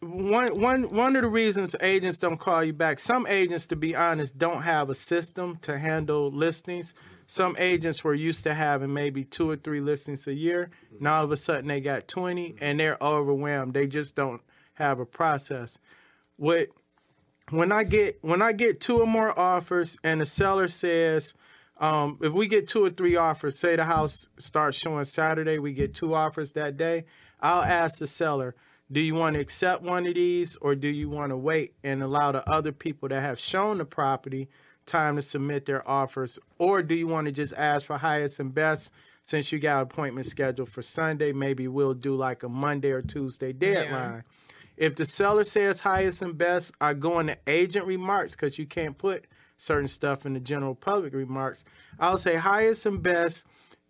one 0.00 0.58
one 0.58 0.84
one 0.84 1.16
of 1.16 1.22
the 1.22 1.28
reasons 1.28 1.76
agents 1.82 2.16
don't 2.16 2.38
call 2.38 2.64
you 2.64 2.72
back 2.72 2.98
some 2.98 3.26
agents 3.26 3.66
to 3.66 3.76
be 3.76 3.94
honest 3.94 4.38
don't 4.38 4.62
have 4.62 4.88
a 4.88 4.94
system 4.94 5.58
to 5.62 5.78
handle 5.78 6.30
listings 6.30 6.94
some 7.26 7.56
agents 7.58 8.04
were 8.04 8.14
used 8.14 8.44
to 8.44 8.54
having 8.54 8.92
maybe 8.92 9.24
two 9.24 9.50
or 9.50 9.56
three 9.56 9.80
listings 9.80 10.26
a 10.26 10.34
year. 10.34 10.70
Now 11.00 11.18
all 11.18 11.24
of 11.24 11.32
a 11.32 11.36
sudden 11.36 11.66
they 11.66 11.80
got 11.80 12.06
20 12.08 12.56
and 12.60 12.78
they're 12.78 12.98
overwhelmed. 13.02 13.74
They 13.74 13.86
just 13.86 14.14
don't 14.14 14.40
have 14.74 15.00
a 15.00 15.06
process. 15.06 15.78
What 16.36 16.68
when 17.50 17.72
I 17.72 17.84
get 17.84 18.18
when 18.22 18.42
I 18.42 18.52
get 18.52 18.80
two 18.80 19.00
or 19.00 19.06
more 19.06 19.36
offers 19.38 19.98
and 20.04 20.20
the 20.20 20.26
seller 20.26 20.68
says, 20.68 21.34
um, 21.78 22.18
if 22.22 22.32
we 22.32 22.46
get 22.46 22.68
two 22.68 22.84
or 22.84 22.90
three 22.90 23.16
offers, 23.16 23.58
say 23.58 23.76
the 23.76 23.84
house 23.84 24.28
starts 24.38 24.78
showing 24.78 25.04
Saturday, 25.04 25.58
we 25.58 25.72
get 25.72 25.94
two 25.94 26.14
offers 26.14 26.52
that 26.52 26.76
day, 26.76 27.04
I'll 27.40 27.62
ask 27.62 27.98
the 27.98 28.06
seller, 28.06 28.54
do 28.90 29.00
you 29.00 29.14
want 29.14 29.34
to 29.34 29.40
accept 29.40 29.82
one 29.82 30.06
of 30.06 30.14
these 30.14 30.56
or 30.56 30.74
do 30.74 30.88
you 30.88 31.10
want 31.10 31.30
to 31.30 31.36
wait 31.36 31.74
and 31.82 32.02
allow 32.02 32.32
the 32.32 32.48
other 32.48 32.72
people 32.72 33.08
that 33.08 33.20
have 33.20 33.38
shown 33.38 33.78
the 33.78 33.84
property 33.84 34.48
time 34.86 35.16
to 35.16 35.22
submit 35.22 35.66
their 35.66 35.88
offers? 35.88 36.38
Or 36.58 36.82
do 36.82 36.94
you 36.94 37.06
want 37.06 37.26
to 37.26 37.32
just 37.32 37.52
ask 37.54 37.86
for 37.86 37.98
highest 37.98 38.40
and 38.40 38.54
best 38.54 38.92
since 39.22 39.52
you 39.52 39.58
got 39.58 39.82
appointment 39.82 40.26
scheduled 40.26 40.70
for 40.70 40.82
Sunday? 40.82 41.32
Maybe 41.32 41.68
we'll 41.68 41.94
do 41.94 42.14
like 42.14 42.42
a 42.42 42.48
Monday 42.48 42.90
or 42.90 43.02
Tuesday 43.02 43.52
deadline. 43.52 44.24
If 44.76 44.94
the 44.94 45.04
seller 45.04 45.44
says 45.44 45.80
highest 45.80 46.22
and 46.22 46.36
best, 46.36 46.72
I 46.80 46.94
go 46.94 47.18
into 47.18 47.36
agent 47.46 47.86
remarks 47.86 48.32
because 48.32 48.58
you 48.58 48.66
can't 48.66 48.96
put 48.96 49.26
certain 49.56 49.88
stuff 49.88 50.26
in 50.26 50.34
the 50.34 50.40
general 50.40 50.74
public 50.74 51.14
remarks. 51.14 51.64
I'll 51.98 52.18
say 52.18 52.36
highest 52.36 52.84
and 52.84 53.02
best 53.02 53.46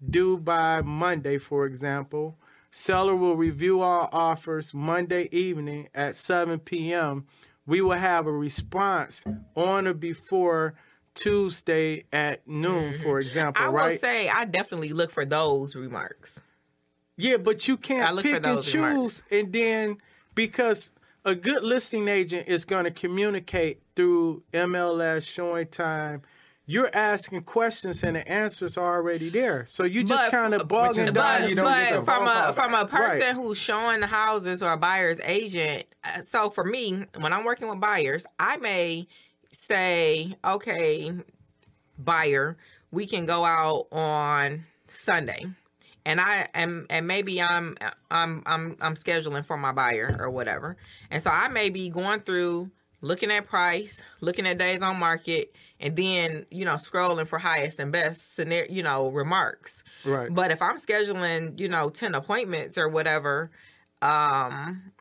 due 0.09 0.39
by 0.39 0.83
Monday, 0.83 1.39
for 1.39 1.67
example. 1.67 2.39
Seller 2.71 3.17
will 3.17 3.37
review 3.37 3.81
all 3.81 4.09
offers 4.13 4.75
Monday 4.75 5.29
evening 5.33 5.89
at 5.95 6.15
7 6.15 6.59
p.m. 6.61 7.27
We 7.67 7.81
will 7.81 7.97
have 7.97 8.27
a 8.27 8.33
response 8.33 9.25
on 9.57 9.87
or 9.89 9.95
before 9.95 10.75
Tuesday 11.17 12.05
at 12.13 12.47
noon, 12.47 12.99
for 13.03 13.19
example, 13.19 13.65
I 13.65 13.69
will 13.69 13.97
say 13.99 14.29
I 14.29 14.45
definitely 14.45 14.93
look 14.93 15.11
for 15.11 15.25
those 15.25 15.75
remarks. 15.75 16.41
Yeah, 17.17 17.39
but 17.39 17.67
you 17.67 17.77
can't 17.77 18.23
pick 18.23 18.47
and 18.47 18.63
choose, 18.63 18.75
remarks. 18.75 19.23
and 19.31 19.53
then 19.53 19.97
because 20.35 20.93
a 21.25 21.35
good 21.35 21.65
listing 21.65 22.07
agent 22.09 22.47
is 22.47 22.65
going 22.65 22.85
to 22.85 22.91
communicate 22.91 23.81
through 23.97 24.43
MLS, 24.53 25.27
showing 25.27 25.67
time, 25.67 26.23
you're 26.67 26.91
asking 26.95 27.43
questions 27.43 28.03
and 28.05 28.17
the 28.17 28.29
answers 28.29 28.77
are 28.77 28.97
already 28.97 29.31
there. 29.31 29.65
So 29.67 29.85
you 29.85 30.05
just 30.05 30.31
kind 30.31 30.53
of 30.53 30.69
bogging 30.69 31.07
down. 31.07 31.15
But, 31.15 31.49
you 31.49 31.55
don't 31.57 31.73
get 31.73 31.93
the 31.95 32.01
but 32.03 32.05
from 32.05 32.27
a 32.29 32.53
from 32.53 32.75
a 32.75 32.87
person 32.87 33.21
Right. 33.21 33.35
who's 33.35 33.57
showing 33.57 34.01
the 34.01 34.09
houses 34.09 34.63
or 34.63 34.73
a 34.73 34.77
buyer's 34.77 35.19
agent, 35.21 35.87
uh, 36.05 36.23
so 36.23 36.51
for 36.51 36.65
me, 36.65 37.07
when 37.19 37.33
I'm 37.33 37.45
working 37.45 37.69
with 37.69 37.81
buyers, 37.81 38.27
I 38.39 38.57
may 38.59 39.07
say, 39.57 40.37
okay, 40.45 41.13
buyer, 41.99 42.57
we 42.91 43.07
can 43.07 43.27
go 43.27 43.45
out 43.45 43.87
on 43.93 44.65
Sunday. 44.89 45.47
And 46.05 46.21
I 46.21 46.49
am, 46.55 46.87
and 46.89 47.07
maybe 47.09 47.43
I'm, 47.43 47.77
I'm, 48.11 48.43
I'm, 48.47 48.77
I'm 48.81 48.95
scheduling 48.95 49.45
for 49.45 49.57
my 49.57 49.73
buyer 49.73 50.17
or 50.21 50.31
whatever. 50.31 50.77
And 51.11 51.23
so 51.23 51.31
I 51.31 51.49
may 51.49 51.69
be 51.69 51.89
going 51.89 52.21
through, 52.21 52.71
looking 53.01 53.31
at 53.33 53.47
price, 53.47 54.03
looking 54.21 54.47
at 54.47 54.59
days 54.59 54.83
on 54.83 54.99
market, 54.99 55.53
and 55.81 55.97
then 55.97 56.47
you 56.51 56.65
know 56.65 56.75
scrolling 56.75 57.27
for 57.27 57.39
highest 57.39 57.79
and 57.79 57.93
best 57.93 58.35
scenario, 58.35 58.73
you 58.73 58.83
know, 58.83 59.09
remarks. 59.09 59.85
Right. 60.05 60.33
But 60.33 60.51
if 60.51 60.63
I'm 60.63 60.77
scheduling, 60.79 61.59
you 61.59 61.69
know, 61.69 61.91
ten 61.91 62.15
appointments 62.15 62.79
or 62.79 62.89
whatever, 62.89 63.51
um, 64.03 64.93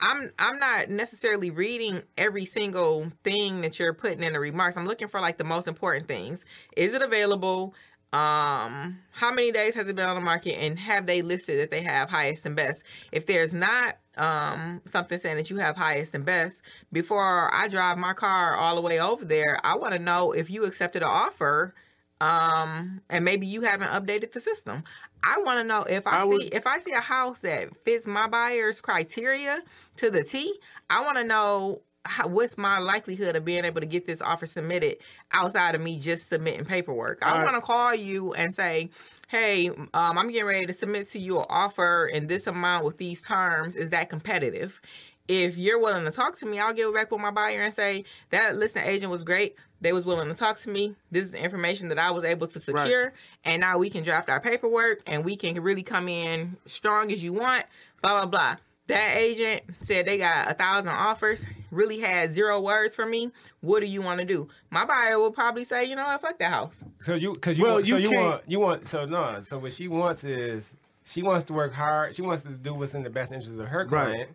I'm 0.00 0.30
I'm 0.38 0.58
not 0.58 0.90
necessarily 0.90 1.50
reading 1.50 2.02
every 2.16 2.44
single 2.44 3.10
thing 3.24 3.62
that 3.62 3.78
you're 3.78 3.94
putting 3.94 4.22
in 4.22 4.32
the 4.32 4.40
remarks. 4.40 4.76
I'm 4.76 4.86
looking 4.86 5.08
for 5.08 5.20
like 5.20 5.38
the 5.38 5.44
most 5.44 5.66
important 5.66 6.06
things. 6.06 6.44
Is 6.76 6.92
it 6.92 7.02
available? 7.02 7.74
Um, 8.10 9.00
how 9.12 9.30
many 9.32 9.52
days 9.52 9.74
has 9.74 9.86
it 9.86 9.94
been 9.96 10.08
on 10.08 10.14
the 10.14 10.22
market 10.22 10.54
and 10.54 10.78
have 10.78 11.04
they 11.04 11.20
listed 11.20 11.58
that 11.58 11.70
they 11.70 11.82
have 11.82 12.08
highest 12.08 12.46
and 12.46 12.56
best? 12.56 12.82
If 13.12 13.26
there's 13.26 13.52
not 13.52 13.98
um 14.16 14.80
something 14.86 15.18
saying 15.18 15.36
that 15.36 15.50
you 15.50 15.56
have 15.58 15.76
highest 15.76 16.14
and 16.14 16.24
best, 16.24 16.62
before 16.92 17.52
I 17.52 17.68
drive 17.68 17.98
my 17.98 18.12
car 18.14 18.56
all 18.56 18.76
the 18.76 18.82
way 18.82 19.00
over 19.00 19.24
there, 19.24 19.58
I 19.64 19.76
want 19.76 19.94
to 19.94 19.98
know 19.98 20.32
if 20.32 20.48
you 20.48 20.64
accepted 20.64 21.02
an 21.02 21.08
offer 21.08 21.74
um 22.20 23.00
and 23.10 23.24
maybe 23.24 23.46
you 23.46 23.62
haven't 23.62 23.88
updated 23.88 24.32
the 24.32 24.40
system 24.40 24.82
i 25.22 25.38
want 25.44 25.58
to 25.58 25.64
know 25.64 25.82
if 25.82 26.06
i, 26.06 26.20
I 26.20 26.22
see 26.24 26.28
would- 26.28 26.54
if 26.54 26.66
i 26.66 26.78
see 26.78 26.92
a 26.92 27.00
house 27.00 27.40
that 27.40 27.68
fits 27.84 28.06
my 28.06 28.26
buyer's 28.28 28.80
criteria 28.80 29.62
to 29.96 30.10
the 30.10 30.24
t 30.24 30.58
i 30.90 31.00
want 31.02 31.16
to 31.18 31.24
know 31.24 31.82
how, 32.04 32.26
what's 32.26 32.56
my 32.56 32.78
likelihood 32.78 33.36
of 33.36 33.44
being 33.44 33.64
able 33.64 33.80
to 33.80 33.86
get 33.86 34.06
this 34.06 34.22
offer 34.22 34.46
submitted 34.46 34.96
outside 35.32 35.74
of 35.74 35.80
me 35.80 35.98
just 35.98 36.28
submitting 36.28 36.64
paperwork 36.64 37.18
i 37.22 37.30
All 37.30 37.36
right. 37.38 37.44
want 37.44 37.56
to 37.56 37.60
call 37.60 37.94
you 37.94 38.32
and 38.34 38.52
say 38.54 38.90
hey 39.28 39.68
um, 39.68 39.88
i'm 39.94 40.28
getting 40.30 40.46
ready 40.46 40.66
to 40.66 40.72
submit 40.72 41.08
to 41.10 41.18
you 41.18 41.38
an 41.38 41.46
offer 41.48 42.06
in 42.12 42.26
this 42.26 42.46
amount 42.46 42.84
with 42.84 42.98
these 42.98 43.22
terms 43.22 43.76
is 43.76 43.90
that 43.90 44.08
competitive 44.10 44.80
if 45.28 45.58
you're 45.58 45.78
willing 45.78 46.06
to 46.06 46.10
talk 46.10 46.38
to 46.38 46.46
me, 46.46 46.58
I'll 46.58 46.72
get 46.72 46.90
back 46.94 47.10
with 47.10 47.20
my 47.20 47.30
buyer 47.30 47.60
and 47.60 47.74
say 47.74 48.04
that 48.30 48.56
listing 48.56 48.82
agent 48.82 49.10
was 49.10 49.24
great. 49.24 49.56
They 49.80 49.92
was 49.92 50.04
willing 50.04 50.28
to 50.28 50.34
talk 50.34 50.58
to 50.60 50.70
me. 50.70 50.96
This 51.10 51.24
is 51.24 51.30
the 51.30 51.42
information 51.42 51.88
that 51.90 51.98
I 51.98 52.10
was 52.10 52.24
able 52.24 52.46
to 52.48 52.58
secure, 52.58 53.12
and 53.44 53.60
now 53.60 53.78
we 53.78 53.90
can 53.90 54.02
draft 54.02 54.28
our 54.28 54.40
paperwork 54.40 55.02
and 55.06 55.24
we 55.24 55.36
can 55.36 55.60
really 55.62 55.82
come 55.82 56.08
in 56.08 56.56
strong 56.66 57.12
as 57.12 57.22
you 57.22 57.32
want. 57.32 57.64
Blah 58.02 58.22
blah 58.22 58.26
blah. 58.26 58.56
That 58.88 59.18
agent 59.18 59.64
said 59.82 60.06
they 60.06 60.16
got 60.16 60.50
a 60.50 60.54
thousand 60.54 60.88
offers, 60.92 61.44
really 61.70 62.00
had 62.00 62.32
zero 62.32 62.58
words 62.58 62.94
for 62.94 63.04
me. 63.04 63.30
What 63.60 63.80
do 63.80 63.86
you 63.86 64.00
want 64.00 64.18
to 64.20 64.24
do? 64.24 64.48
My 64.70 64.86
buyer 64.86 65.18
will 65.18 65.30
probably 65.30 65.66
say, 65.66 65.84
you 65.84 65.94
know 65.94 66.04
what, 66.06 66.22
fuck 66.22 66.38
that 66.38 66.50
house. 66.50 66.82
So 67.00 67.14
you, 67.14 67.34
because 67.34 67.58
you, 67.58 67.64
Well, 67.64 67.74
want, 67.74 67.86
so 67.86 67.96
you 67.98 68.10
you 68.10 68.16
want, 68.16 68.42
you 68.46 68.60
want, 68.60 68.86
so 68.86 69.04
no, 69.04 69.40
so 69.42 69.58
what 69.58 69.74
she 69.74 69.88
wants 69.88 70.24
is 70.24 70.72
she 71.04 71.22
wants 71.22 71.44
to 71.46 71.52
work 71.52 71.74
hard. 71.74 72.14
She 72.14 72.22
wants 72.22 72.44
to 72.44 72.48
do 72.48 72.72
what's 72.72 72.94
in 72.94 73.02
the 73.02 73.10
best 73.10 73.30
interest 73.30 73.60
of 73.60 73.68
her 73.68 73.86
Right. 73.86 74.28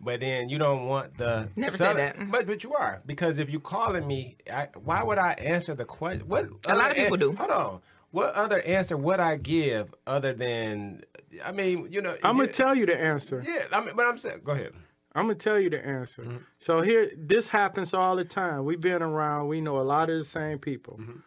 Client. 0.00 0.20
But 0.20 0.20
then 0.20 0.48
you 0.48 0.58
don't 0.58 0.86
want 0.86 1.16
the 1.18 1.48
Never 1.56 1.76
said 1.76 1.96
that. 1.96 2.16
But 2.30 2.46
but 2.46 2.64
you 2.64 2.74
are 2.74 3.02
because 3.06 3.38
if 3.38 3.50
you 3.50 3.60
calling 3.60 4.06
me, 4.06 4.36
I, 4.52 4.68
why 4.82 5.02
would 5.02 5.18
I 5.18 5.32
answer 5.32 5.74
the 5.74 5.84
question? 5.84 6.26
What 6.26 6.48
A 6.66 6.74
lot 6.74 6.90
of 6.90 6.96
people 6.96 7.14
an- 7.14 7.20
do. 7.20 7.34
Hold 7.34 7.50
on. 7.50 7.80
What 8.12 8.34
other 8.34 8.60
answer 8.62 8.96
would 8.96 9.20
I 9.20 9.36
give 9.36 9.94
other 10.06 10.32
than? 10.32 11.04
I 11.44 11.52
mean, 11.52 11.88
you 11.90 12.02
know, 12.02 12.16
I'm 12.24 12.36
gonna 12.36 12.48
tell 12.48 12.74
you 12.74 12.86
the 12.86 13.00
answer. 13.00 13.42
Yeah, 13.46 13.66
I 13.72 13.80
mean, 13.84 13.94
but 13.94 14.06
I'm 14.06 14.18
saying, 14.18 14.40
go 14.42 14.52
ahead. 14.52 14.72
I'm 15.14 15.24
gonna 15.24 15.34
tell 15.36 15.58
you 15.58 15.70
the 15.70 15.84
answer. 15.84 16.22
Mm-hmm. 16.22 16.36
So 16.58 16.82
here, 16.82 17.10
this 17.16 17.48
happens 17.48 17.94
all 17.94 18.16
the 18.16 18.24
time. 18.24 18.64
We've 18.64 18.80
been 18.80 19.02
around. 19.02 19.48
We 19.48 19.60
know 19.60 19.78
a 19.78 19.82
lot 19.82 20.10
of 20.10 20.18
the 20.18 20.24
same 20.24 20.58
people. 20.58 20.98
Mm-hmm. 21.00 21.18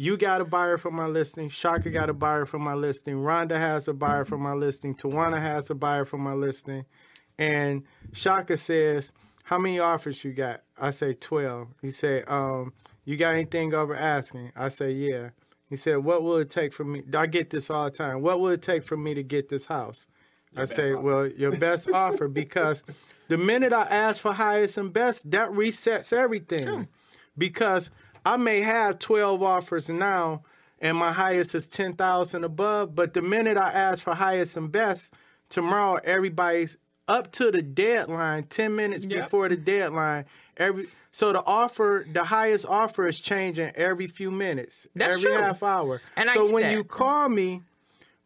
You 0.00 0.16
got 0.16 0.40
a 0.40 0.44
buyer 0.44 0.78
for 0.78 0.92
my 0.92 1.06
listing. 1.06 1.48
Shaka 1.48 1.90
got 1.90 2.08
a 2.08 2.12
buyer 2.12 2.46
for 2.46 2.58
my 2.58 2.74
listing. 2.74 3.16
Rhonda 3.16 3.58
has 3.58 3.88
a 3.88 3.92
buyer 3.92 4.24
for 4.24 4.38
my 4.38 4.52
listing. 4.52 4.94
Tawana 4.94 5.40
has 5.40 5.70
a 5.70 5.74
buyer 5.74 6.04
for 6.04 6.18
my 6.18 6.34
listing. 6.34 6.84
And 7.38 7.84
Shaka 8.12 8.56
says, 8.56 9.12
"How 9.44 9.58
many 9.58 9.78
offers 9.78 10.24
you 10.24 10.32
got?" 10.32 10.62
I 10.78 10.90
say 10.90 11.12
twelve. 11.14 11.68
He 11.80 11.90
said, 11.90 12.28
um, 12.28 12.72
"You 13.04 13.16
got 13.16 13.34
anything 13.34 13.74
over 13.74 13.94
asking?" 13.94 14.52
I 14.56 14.68
say, 14.68 14.92
"Yeah." 14.92 15.30
He 15.68 15.76
said, 15.76 15.98
"What 15.98 16.22
will 16.22 16.38
it 16.38 16.50
take 16.50 16.72
for 16.72 16.84
me?" 16.84 17.02
I 17.14 17.26
get 17.26 17.50
this 17.50 17.70
all 17.70 17.84
the 17.84 17.90
time. 17.90 18.22
What 18.22 18.40
will 18.40 18.50
it 18.50 18.62
take 18.62 18.82
for 18.82 18.96
me 18.96 19.14
to 19.14 19.22
get 19.22 19.48
this 19.48 19.66
house? 19.66 20.06
I 20.56 20.64
say, 20.64 20.92
offer. 20.92 21.02
well, 21.02 21.26
your 21.26 21.52
best 21.52 21.90
offer 21.92 22.28
because 22.28 22.82
the 23.28 23.36
minute 23.36 23.72
I 23.72 23.82
ask 23.82 24.20
for 24.20 24.32
highest 24.32 24.78
and 24.78 24.92
best, 24.92 25.30
that 25.30 25.50
resets 25.50 26.12
everything. 26.12 26.88
Because 27.36 27.90
I 28.24 28.36
may 28.36 28.60
have 28.60 28.98
12 28.98 29.42
offers 29.42 29.88
now 29.88 30.42
and 30.80 30.96
my 30.96 31.12
highest 31.12 31.54
is 31.54 31.66
10,000 31.66 32.44
above, 32.44 32.94
but 32.94 33.14
the 33.14 33.22
minute 33.22 33.56
I 33.56 33.70
ask 33.70 34.02
for 34.02 34.14
highest 34.14 34.56
and 34.56 34.70
best, 34.70 35.12
tomorrow 35.48 36.00
everybody's 36.04 36.76
up 37.08 37.32
to 37.32 37.50
the 37.50 37.62
deadline 37.62 38.44
10 38.44 38.76
minutes 38.76 39.04
Yep. 39.04 39.24
before 39.24 39.48
the 39.48 39.56
deadline. 39.56 40.26
Every 40.56 40.86
so 41.10 41.32
the 41.32 41.42
offer, 41.44 42.06
the 42.12 42.22
highest 42.22 42.66
offer 42.66 43.06
is 43.06 43.18
changing 43.18 43.72
every 43.74 44.06
few 44.06 44.30
minutes, 44.30 44.86
That's 44.94 45.14
every 45.16 45.30
true. 45.32 45.40
half 45.40 45.62
hour. 45.62 46.00
And 46.16 46.28
so 46.30 46.50
when 46.50 46.62
that. 46.64 46.72
you 46.72 46.84
call 46.84 47.28
me, 47.28 47.62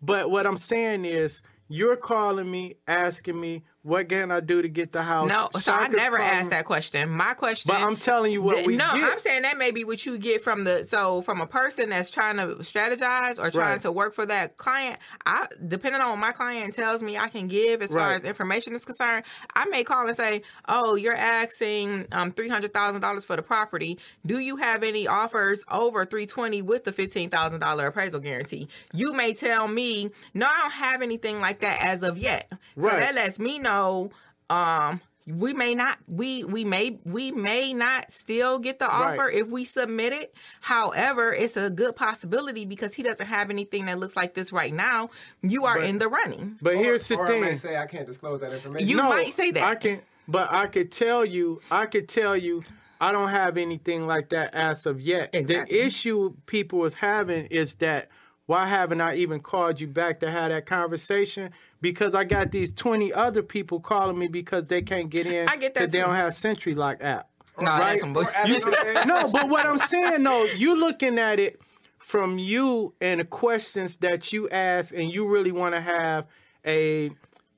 but 0.03 0.31
what 0.31 0.47
I'm 0.47 0.57
saying 0.57 1.05
is, 1.05 1.43
you're 1.69 1.97
calling 1.97 2.51
me, 2.51 2.75
asking 2.87 3.41
me, 3.41 3.63
what 3.83 4.09
can 4.09 4.31
I 4.31 4.41
do 4.41 4.63
to 4.63 4.69
get 4.69 4.93
the 4.93 5.03
house? 5.03 5.29
No, 5.29 5.49
so 5.59 5.73
I 5.73 5.89
never 5.89 6.17
calling 6.19 6.33
asked 6.33 6.51
that 6.51 6.65
question. 6.67 7.11
My 7.11 7.35
question, 7.35 7.69
But 7.73 7.83
I'm 7.83 7.97
telling 7.97 8.31
you 8.31 8.41
what 8.41 8.55
Th- 8.57 8.67
we 8.67 8.77
no, 8.77 8.85
get. 8.95 9.03
I'm 9.03 9.19
saying 9.19 9.43
that 9.43 9.59
may 9.59 9.73
be 9.73 9.83
what 9.85 10.07
you 10.07 10.19
get 10.19 10.45
from 10.45 10.63
the 10.65 10.85
so 10.85 11.21
from 11.23 11.41
a 11.41 11.47
person 11.47 11.91
that's 11.91 12.09
trying 12.09 12.37
to 12.37 12.47
strategize 12.63 13.39
or 13.41 13.51
trying 13.51 13.73
Right. 13.73 13.81
to 13.81 13.91
work 13.91 14.15
for 14.15 14.25
that 14.27 14.57
client. 14.57 14.99
I 15.27 15.49
depending 15.67 16.01
on 16.01 16.11
what 16.11 16.19
my 16.19 16.31
client 16.33 16.75
tells 16.75 17.03
me 17.03 17.19
I 17.19 17.29
can 17.29 17.49
give 17.49 17.83
as 17.83 17.93
far 17.93 18.13
as 18.13 18.25
information 18.25 18.75
is 18.75 18.85
concerned, 18.85 19.25
I 19.55 19.65
may 19.65 19.83
call 19.83 20.07
and 20.07 20.17
say, 20.17 20.43
"Oh, 20.69 20.95
you're 20.95 21.17
asking 21.17 22.07
um, 22.13 22.31
three 22.31 22.49
hundred 22.49 22.73
thousand 22.73 23.01
dollars 23.01 23.25
for 23.25 23.35
the 23.35 23.43
property. 23.43 23.99
Do 24.25 24.39
you 24.39 24.57
have 24.59 24.85
any 24.85 25.09
offers 25.09 25.65
over 25.69 26.05
three 26.07 26.27
twenty 26.27 26.63
with 26.63 26.85
the 26.85 26.93
fifteen 26.93 27.31
thousand 27.31 27.59
dollar 27.61 27.87
appraisal 27.87 28.21
guarantee?" 28.21 28.69
You 28.93 29.13
may 29.13 29.33
tell 29.35 29.67
me, 29.67 30.11
"No, 30.35 30.47
I 30.47 30.61
don't 30.63 30.71
have 30.73 31.03
anything 31.03 31.41
like 31.41 31.61
that 31.63 31.83
as 31.83 32.05
of 32.05 32.17
yet." 32.17 32.47
So 32.79 32.87
Right. 32.87 33.01
that 33.01 33.15
lets 33.17 33.39
me 33.41 33.59
know. 33.59 33.72
So 33.73 34.11
um, 34.51 35.01
we 35.27 35.53
may 35.55 35.75
not 35.75 35.99
we 36.09 36.45
we 36.45 36.65
may 36.65 36.99
we 37.05 37.31
may 37.31 37.73
not 37.73 38.13
still 38.13 38.59
get 38.59 38.79
the 38.79 38.87
Right. 38.87 39.15
offer 39.19 39.31
if 39.31 39.47
we 39.49 39.65
submit 39.65 40.13
it 40.13 40.35
however 40.61 41.33
it's 41.33 41.57
a 41.57 41.71
good 41.71 41.95
possibility 41.95 42.65
because 42.65 42.93
he 42.93 43.03
doesn't 43.05 43.27
have 43.27 43.49
anything 43.49 43.87
that 43.87 43.99
looks 43.99 44.17
like 44.17 44.35
this 44.35 44.53
right 44.53 44.75
now 44.75 45.11
you 45.41 45.65
are 45.65 45.79
But- 45.79 45.89
in 45.89 45.99
the 45.99 46.09
running 46.09 46.59
but 46.61 46.77
here's 46.77 47.07
the 47.07 47.17
or 47.17 47.27
thing. 47.29 47.45
I 47.45 47.51
may 47.51 47.57
say 47.57 47.77
I 47.77 47.87
can't 47.87 48.07
disclose 48.07 48.41
that 48.41 48.53
information. 48.53 48.89
You 48.89 48.97
might 48.97 49.33
say 49.33 49.53
that. 49.53 49.63
I 49.63 49.77
can, 49.77 50.01
but 50.27 50.53
I 50.53 50.67
could 50.67 50.91
tell 50.91 51.25
you, 51.25 51.61
I 51.71 51.87
could 51.87 52.09
tell 52.09 52.37
you, 52.37 52.65
I 53.01 53.13
don't 53.13 53.29
have 53.31 53.57
anything 53.57 54.07
like 54.09 54.29
that 54.31 54.55
as 54.55 54.87
of 54.87 55.01
yet. 55.01 55.31
Exactly. 55.33 55.77
The 55.79 55.87
issue 55.87 56.35
people 56.47 56.85
is 56.85 56.95
having 56.95 57.47
is 57.47 57.75
that 57.75 58.09
why 58.47 58.67
haven't 58.67 59.01
I 59.01 59.17
even 59.17 59.41
called 59.41 59.81
you 59.81 59.87
back 59.87 60.21
to 60.21 60.31
have 60.31 60.51
that 60.51 60.67
conversation? 60.67 61.51
Because 61.81 62.15
I 62.15 62.25
got 62.25 62.51
these 62.51 62.71
20 62.73 63.13
other 63.13 63.43
people 63.43 63.81
calling 63.81 64.19
me 64.19 64.29
because 64.29 64.65
they 64.65 64.83
can't 64.83 65.11
get 65.11 65.27
in. 65.27 65.49
I 65.49 65.57
get 65.57 65.75
that 65.75 65.81
'cause 65.85 65.93
They 65.93 66.01
don't 66.01 66.15
have 66.15 66.33
SentriLock 66.33 67.03
app. 67.03 67.29
no 67.61 67.67
right? 67.69 67.79
that's 67.91 68.01
some 68.01 68.13
bullshit. 68.13 68.33
Or 68.35 68.37
as 68.39 68.65
I'm 68.65 68.75
saying- 68.75 69.09
no, 69.09 69.29
but 69.31 69.49
what 69.49 69.67
I'm 69.67 69.79
saying 69.79 70.23
though, 70.23 70.45
you 70.45 70.75
looking 70.77 71.19
at 71.19 71.39
it 71.39 71.61
from 71.99 72.39
you 72.39 72.93
and 73.01 73.21
the 73.21 73.25
questions 73.25 73.97
that 73.97 74.33
you 74.33 74.49
ask, 74.51 74.93
and 74.95 75.09
you 75.13 75.27
really 75.29 75.53
want 75.53 75.75
to 75.75 75.81
have 75.81 76.27
a, 76.67 77.11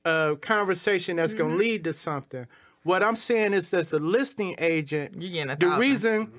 a 0.05 0.35
conversation 0.41 1.15
that's 1.17 1.33
Mm-hmm. 1.33 1.37
going 1.39 1.51
to 1.53 1.57
lead 1.57 1.83
to 1.85 1.93
something. 1.93 2.45
What 2.83 3.01
I'm 3.01 3.15
saying 3.15 3.53
is, 3.53 3.73
as 3.73 3.91
a 3.93 3.97
listing 3.99 4.55
agent, 4.59 5.15
You're 5.19 5.31
getting 5.31 5.49
a 5.49 5.55
the 5.55 5.65
thousand. 5.65 5.79
reason 5.79 6.31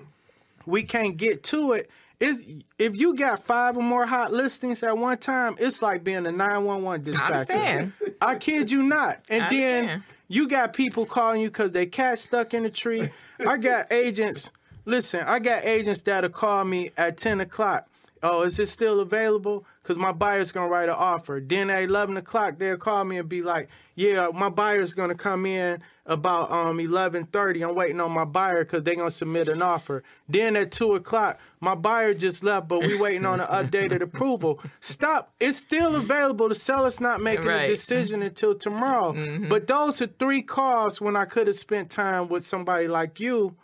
we 0.67 0.83
can't 0.85 1.17
get 1.17 1.43
to 1.45 1.73
it 1.73 1.91
is 2.21 2.43
if 2.79 2.97
you 2.97 3.15
got 3.15 3.43
five 3.43 3.77
or 3.77 3.83
more 3.83 4.07
hot 4.07 4.33
listings 4.33 4.83
at 4.83 4.97
one 4.97 5.19
time, 5.19 5.57
it's 5.59 5.83
like 5.83 6.03
being 6.05 6.27
a 6.27 6.33
911 6.33 7.05
dispatcher. 7.05 7.35
understand. 7.35 7.93
I 8.21 8.37
kid 8.37 8.71
you 8.71 8.83
not. 8.83 9.21
And 9.29 9.45
I 9.45 9.51
then 9.51 9.85
understand. 9.85 10.03
you 10.29 10.49
got 10.49 10.73
people 10.73 11.05
calling 11.07 11.41
you 11.43 11.49
because 11.49 11.73
they 11.73 11.87
cat 11.87 12.19
stuck 12.19 12.55
in 12.55 12.63
the 12.63 12.71
tree. 12.71 13.09
I 13.47 13.59
got 13.59 13.87
agents. 13.93 14.51
Listen, 14.85 15.21
I 15.27 15.41
got 15.41 15.65
agents 15.65 16.03
that'll 16.03 16.31
call 16.31 16.65
me 16.65 16.91
at 16.97 17.17
ten 17.17 17.41
o'clock. 17.41 17.89
Oh, 18.23 18.43
is 18.43 18.59
it 18.59 18.67
still 18.67 19.01
available? 19.01 19.65
Because 19.87 20.01
my 20.01 20.11
buyer's 20.11 20.51
gonna 20.51 20.69
write 20.69 20.89
an 20.89 20.97
offer. 20.99 21.41
Then 21.45 21.71
at 21.71 21.85
eleven 21.85 22.17
o'clock, 22.17 22.59
they'll 22.59 22.77
call 22.77 23.05
me 23.05 23.19
and 23.19 23.29
be 23.29 23.41
like, 23.41 23.69
"Yeah, 23.95 24.31
my 24.35 24.49
buyer's 24.49 24.95
gonna 24.95 25.15
come 25.15 25.47
in 25.47 25.81
about 26.07 26.51
um 26.51 26.81
eleven 26.81 27.27
thirty. 27.27 27.63
I'm 27.63 27.77
waiting 27.77 28.01
on 28.01 28.11
my 28.11 28.25
buyer 28.25 28.65
because 28.65 28.83
they're 28.83 28.97
gonna 28.97 29.11
submit 29.13 29.47
an 29.47 29.63
offer." 29.63 30.03
Then 30.29 30.57
at 30.57 30.73
two 30.73 30.97
o'clock, 30.97 31.39
my 31.61 31.77
buyer 31.77 32.15
just 32.15 32.43
left, 32.43 32.67
but 32.67 32.81
we 32.83 32.97
waiting 32.99 33.25
on 33.25 33.39
an 33.41 33.47
updated 33.47 34.01
approval. 34.09 34.59
Stop! 34.81 35.33
It's 35.39 35.59
still 35.59 35.95
available. 35.95 36.49
The 36.49 36.57
seller's 36.57 37.01
not 37.01 37.21
making 37.21 37.47
Right. 37.47 37.63
a 37.65 37.69
decision 37.69 38.25
until 38.25 38.57
tomorrow. 38.57 39.15
But 39.49 39.69
those 39.69 40.03
are 40.03 40.09
three 40.09 40.43
calls 40.43 41.01
when 41.01 41.15
I 41.15 41.27
could 41.27 41.47
have 41.47 41.55
spent 41.57 41.91
time 41.91 42.27
with 42.29 42.43
somebody 42.45 42.89
like 42.89 43.21
you. 43.21 43.55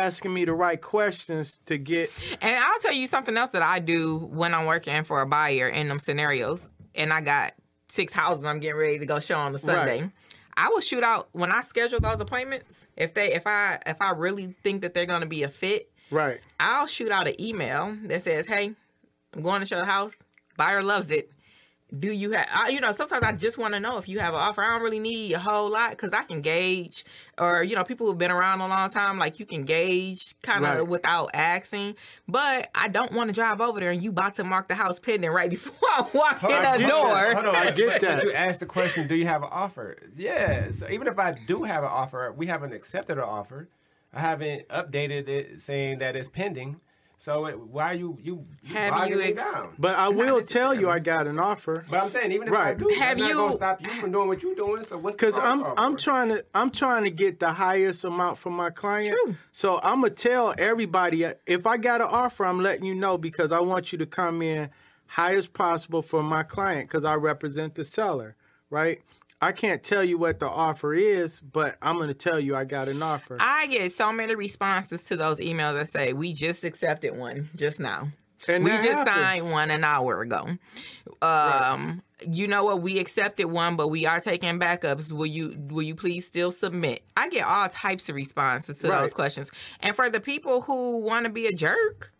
Asking 0.00 0.32
me 0.32 0.44
the 0.44 0.54
right 0.54 0.80
questions 0.80 1.60
to 1.66 1.78
get 1.78 2.10
And 2.40 2.56
I'll 2.56 2.78
tell 2.78 2.92
you 2.92 3.06
something 3.06 3.36
else 3.36 3.50
that 3.50 3.62
I 3.62 3.78
do 3.78 4.18
when 4.18 4.54
I'm 4.54 4.66
working 4.66 5.04
for 5.04 5.20
a 5.20 5.26
buyer 5.26 5.68
in 5.68 5.88
them 5.88 5.98
scenarios, 5.98 6.68
and 6.94 7.12
I 7.12 7.20
got 7.20 7.52
six 7.88 8.12
houses 8.12 8.44
I'm 8.44 8.60
getting 8.60 8.78
ready 8.78 8.98
to 8.98 9.06
go 9.06 9.20
show 9.20 9.36
on 9.38 9.52
the 9.52 9.58
Sunday. 9.58 10.02
Right. 10.02 10.10
I 10.56 10.68
will 10.68 10.80
shoot 10.80 11.02
out 11.02 11.28
when 11.32 11.50
I 11.50 11.62
schedule 11.62 12.00
those 12.00 12.20
appointments. 12.20 12.88
If 12.96 13.14
they, 13.14 13.32
if 13.34 13.46
I, 13.46 13.78
if 13.86 13.96
I 14.00 14.10
really 14.10 14.54
think 14.62 14.82
that 14.82 14.94
they're 14.94 15.06
going 15.06 15.22
to 15.22 15.26
be 15.26 15.42
a 15.42 15.48
fit, 15.48 15.90
right. 16.10 16.40
I'll 16.60 16.86
shoot 16.86 17.10
out 17.10 17.26
an 17.26 17.40
email 17.40 17.96
that 18.04 18.22
says, 18.22 18.46
"Hey, 18.46 18.74
I'm 19.34 19.42
going 19.42 19.60
to 19.60 19.66
show 19.66 19.78
the 19.78 19.86
house. 19.86 20.14
Buyer 20.56 20.82
loves 20.82 21.10
it. 21.10 21.30
Do 21.98 22.10
you 22.10 22.30
have? 22.30 22.46
I, 22.50 22.68
you 22.70 22.80
know, 22.80 22.90
sometimes 22.92 23.22
I 23.22 23.32
just 23.32 23.58
want 23.58 23.74
to 23.74 23.80
know 23.80 23.98
if 23.98 24.08
you 24.08 24.18
have 24.18 24.32
an 24.32 24.40
offer. 24.40 24.62
I 24.64 24.72
don't 24.72 24.82
really 24.82 24.98
need 24.98 25.32
a 25.34 25.38
whole 25.38 25.68
lot 25.70 25.90
because 25.90 26.12
I 26.12 26.22
can 26.22 26.40
gauge, 26.40 27.04
or 27.38 27.62
you 27.62 27.76
know, 27.76 27.84
people 27.84 28.06
who've 28.06 28.16
been 28.16 28.30
around 28.30 28.60
a 28.62 28.66
long 28.66 28.88
time, 28.90 29.18
like 29.18 29.38
you 29.38 29.44
can 29.44 29.64
gauge 29.64 30.34
kind 30.42 30.64
of 30.64 30.78
Right. 30.78 30.88
without 30.88 31.30
asking. 31.34 31.96
But 32.26 32.70
I 32.74 32.88
don't 32.88 33.12
want 33.12 33.28
to 33.28 33.34
drive 33.34 33.60
over 33.60 33.78
there 33.78 33.90
and 33.90 34.02
you 34.02 34.08
about 34.08 34.32
to 34.34 34.44
mark 34.44 34.68
the 34.68 34.74
house 34.74 34.98
pending 34.98 35.28
right 35.30 35.50
before 35.58 35.74
I 35.90 36.06
walk 36.14 36.42
in 36.44 36.50
I 36.52 36.78
the 36.78 36.86
door. 36.88 37.08
that. 37.14 37.34
Hold 37.34 37.46
on, 37.48 37.54
I 37.56 37.70
get 37.72 37.86
but- 37.86 38.00
that. 38.00 38.16
But 38.20 38.24
you 38.24 38.32
asked 38.32 38.60
the 38.60 38.66
question, 38.66 39.06
do 39.06 39.14
you 39.14 39.26
have 39.26 39.42
an 39.42 39.50
offer? 39.52 39.98
Yeah. 40.16 40.70
So 40.70 40.88
even 40.88 41.06
if 41.08 41.18
I 41.18 41.32
do 41.46 41.64
have 41.64 41.82
an 41.84 41.90
offer, 41.90 42.32
we 42.34 42.46
haven't 42.46 42.72
accepted 42.72 43.18
an 43.18 43.24
offer. 43.24 43.68
I 44.14 44.20
haven't 44.20 44.66
updated 44.68 45.28
it 45.28 45.60
saying 45.60 45.98
that 45.98 46.16
it's 46.16 46.28
pending. 46.28 46.80
So 47.24 47.46
it, 47.46 47.56
why 47.56 47.92
you 47.92 48.18
you, 48.20 48.44
you 48.64 48.74
Have 48.74 48.94
bogging 48.94 49.12
you 49.12 49.18
me 49.18 49.24
ex- 49.26 49.36
down? 49.36 49.74
But 49.78 49.96
I 49.96 50.08
will 50.08 50.42
tell 50.42 50.74
you. 50.74 50.90
I 50.90 50.98
got 50.98 51.28
an 51.28 51.38
offer. 51.38 51.84
But 51.88 52.02
I'm 52.02 52.08
saying 52.10 52.32
even 52.32 52.48
if 52.48 52.52
I 52.54 52.74
do, 52.74 52.88
Have 52.88 53.16
that's 53.16 53.20
not 53.20 53.28
you- 53.28 53.36
gonna 53.36 53.52
stop 53.52 53.80
you 53.80 53.90
from 53.90 54.10
doing 54.10 54.26
what 54.26 54.42
you're 54.42 54.56
doing. 54.56 54.82
So 54.82 54.98
what's 54.98 55.14
Cause 55.14 55.38
I'm 55.38 55.60
problem? 55.60 55.74
I'm 55.78 55.96
trying 55.96 56.28
to 56.30 56.44
I'm 56.52 56.70
trying 56.70 57.04
to 57.04 57.10
get 57.10 57.38
the 57.38 57.52
highest 57.52 58.02
amount 58.02 58.38
from 58.38 58.54
my 58.54 58.70
client. 58.70 59.16
True. 59.24 59.36
So 59.52 59.78
I'm 59.84 60.00
gonna 60.00 60.10
tell 60.10 60.52
everybody 60.58 61.24
uh, 61.24 61.34
if 61.46 61.64
I 61.64 61.76
got 61.76 62.00
an 62.00 62.08
offer, 62.10 62.44
I'm 62.44 62.58
letting 62.58 62.86
you 62.86 62.94
know 62.96 63.16
because 63.16 63.52
I 63.52 63.60
want 63.60 63.92
you 63.92 63.98
to 63.98 64.06
come 64.06 64.42
in 64.42 64.70
high 65.06 65.36
as 65.36 65.46
possible 65.46 66.02
for 66.02 66.24
my 66.24 66.42
client 66.42 66.88
because 66.88 67.04
I 67.04 67.14
represent 67.14 67.76
the 67.76 67.84
seller, 67.84 68.34
right? 68.68 69.00
I 69.42 69.52
can't 69.52 69.82
tell 69.82 70.04
you 70.04 70.18
what 70.18 70.38
the 70.38 70.48
offer 70.48 70.94
is, 70.94 71.40
but 71.40 71.76
I'm 71.82 71.98
gonna 71.98 72.14
tell 72.14 72.38
you 72.38 72.54
I 72.54 72.64
got 72.64 72.88
an 72.88 73.02
offer. 73.02 73.36
I 73.40 73.66
get 73.66 73.92
so 73.92 74.12
many 74.12 74.34
responses 74.34 75.02
to 75.04 75.16
those 75.16 75.40
emails 75.40 75.78
that 75.78 75.88
say, 75.88 76.12
"We 76.12 76.32
just 76.32 76.64
accepted 76.64 77.16
one 77.16 77.50
just 77.56 77.80
now." 77.80 78.08
and 78.48 78.64
we 78.64 78.70
just 78.70 78.88
happens. 78.88 79.16
signed 79.16 79.52
one 79.52 79.70
an 79.70 79.84
hour 79.84 80.20
ago. 80.22 80.48
Um, 81.20 82.02
you 82.26 82.48
know 82.48 82.64
what? 82.64 82.82
We 82.82 82.98
accepted 82.98 83.46
one, 83.46 83.76
but 83.76 83.88
we 83.88 84.06
are 84.06 84.20
taking 84.20 84.58
backups. 84.58 85.12
Will 85.12 85.26
you 85.26 85.56
will 85.68 85.82
you 85.82 85.94
please 85.94 86.26
still 86.26 86.52
submit? 86.52 87.02
I 87.16 87.28
get 87.28 87.46
all 87.46 87.68
types 87.68 88.08
of 88.08 88.14
responses 88.14 88.78
to 88.78 88.88
those 88.88 89.14
questions. 89.14 89.50
And 89.80 89.94
for 89.94 90.10
the 90.10 90.20
people 90.20 90.62
who 90.62 90.98
want 90.98 91.24
to 91.24 91.30
be 91.30 91.46
a 91.46 91.52
jerk, 91.52 92.12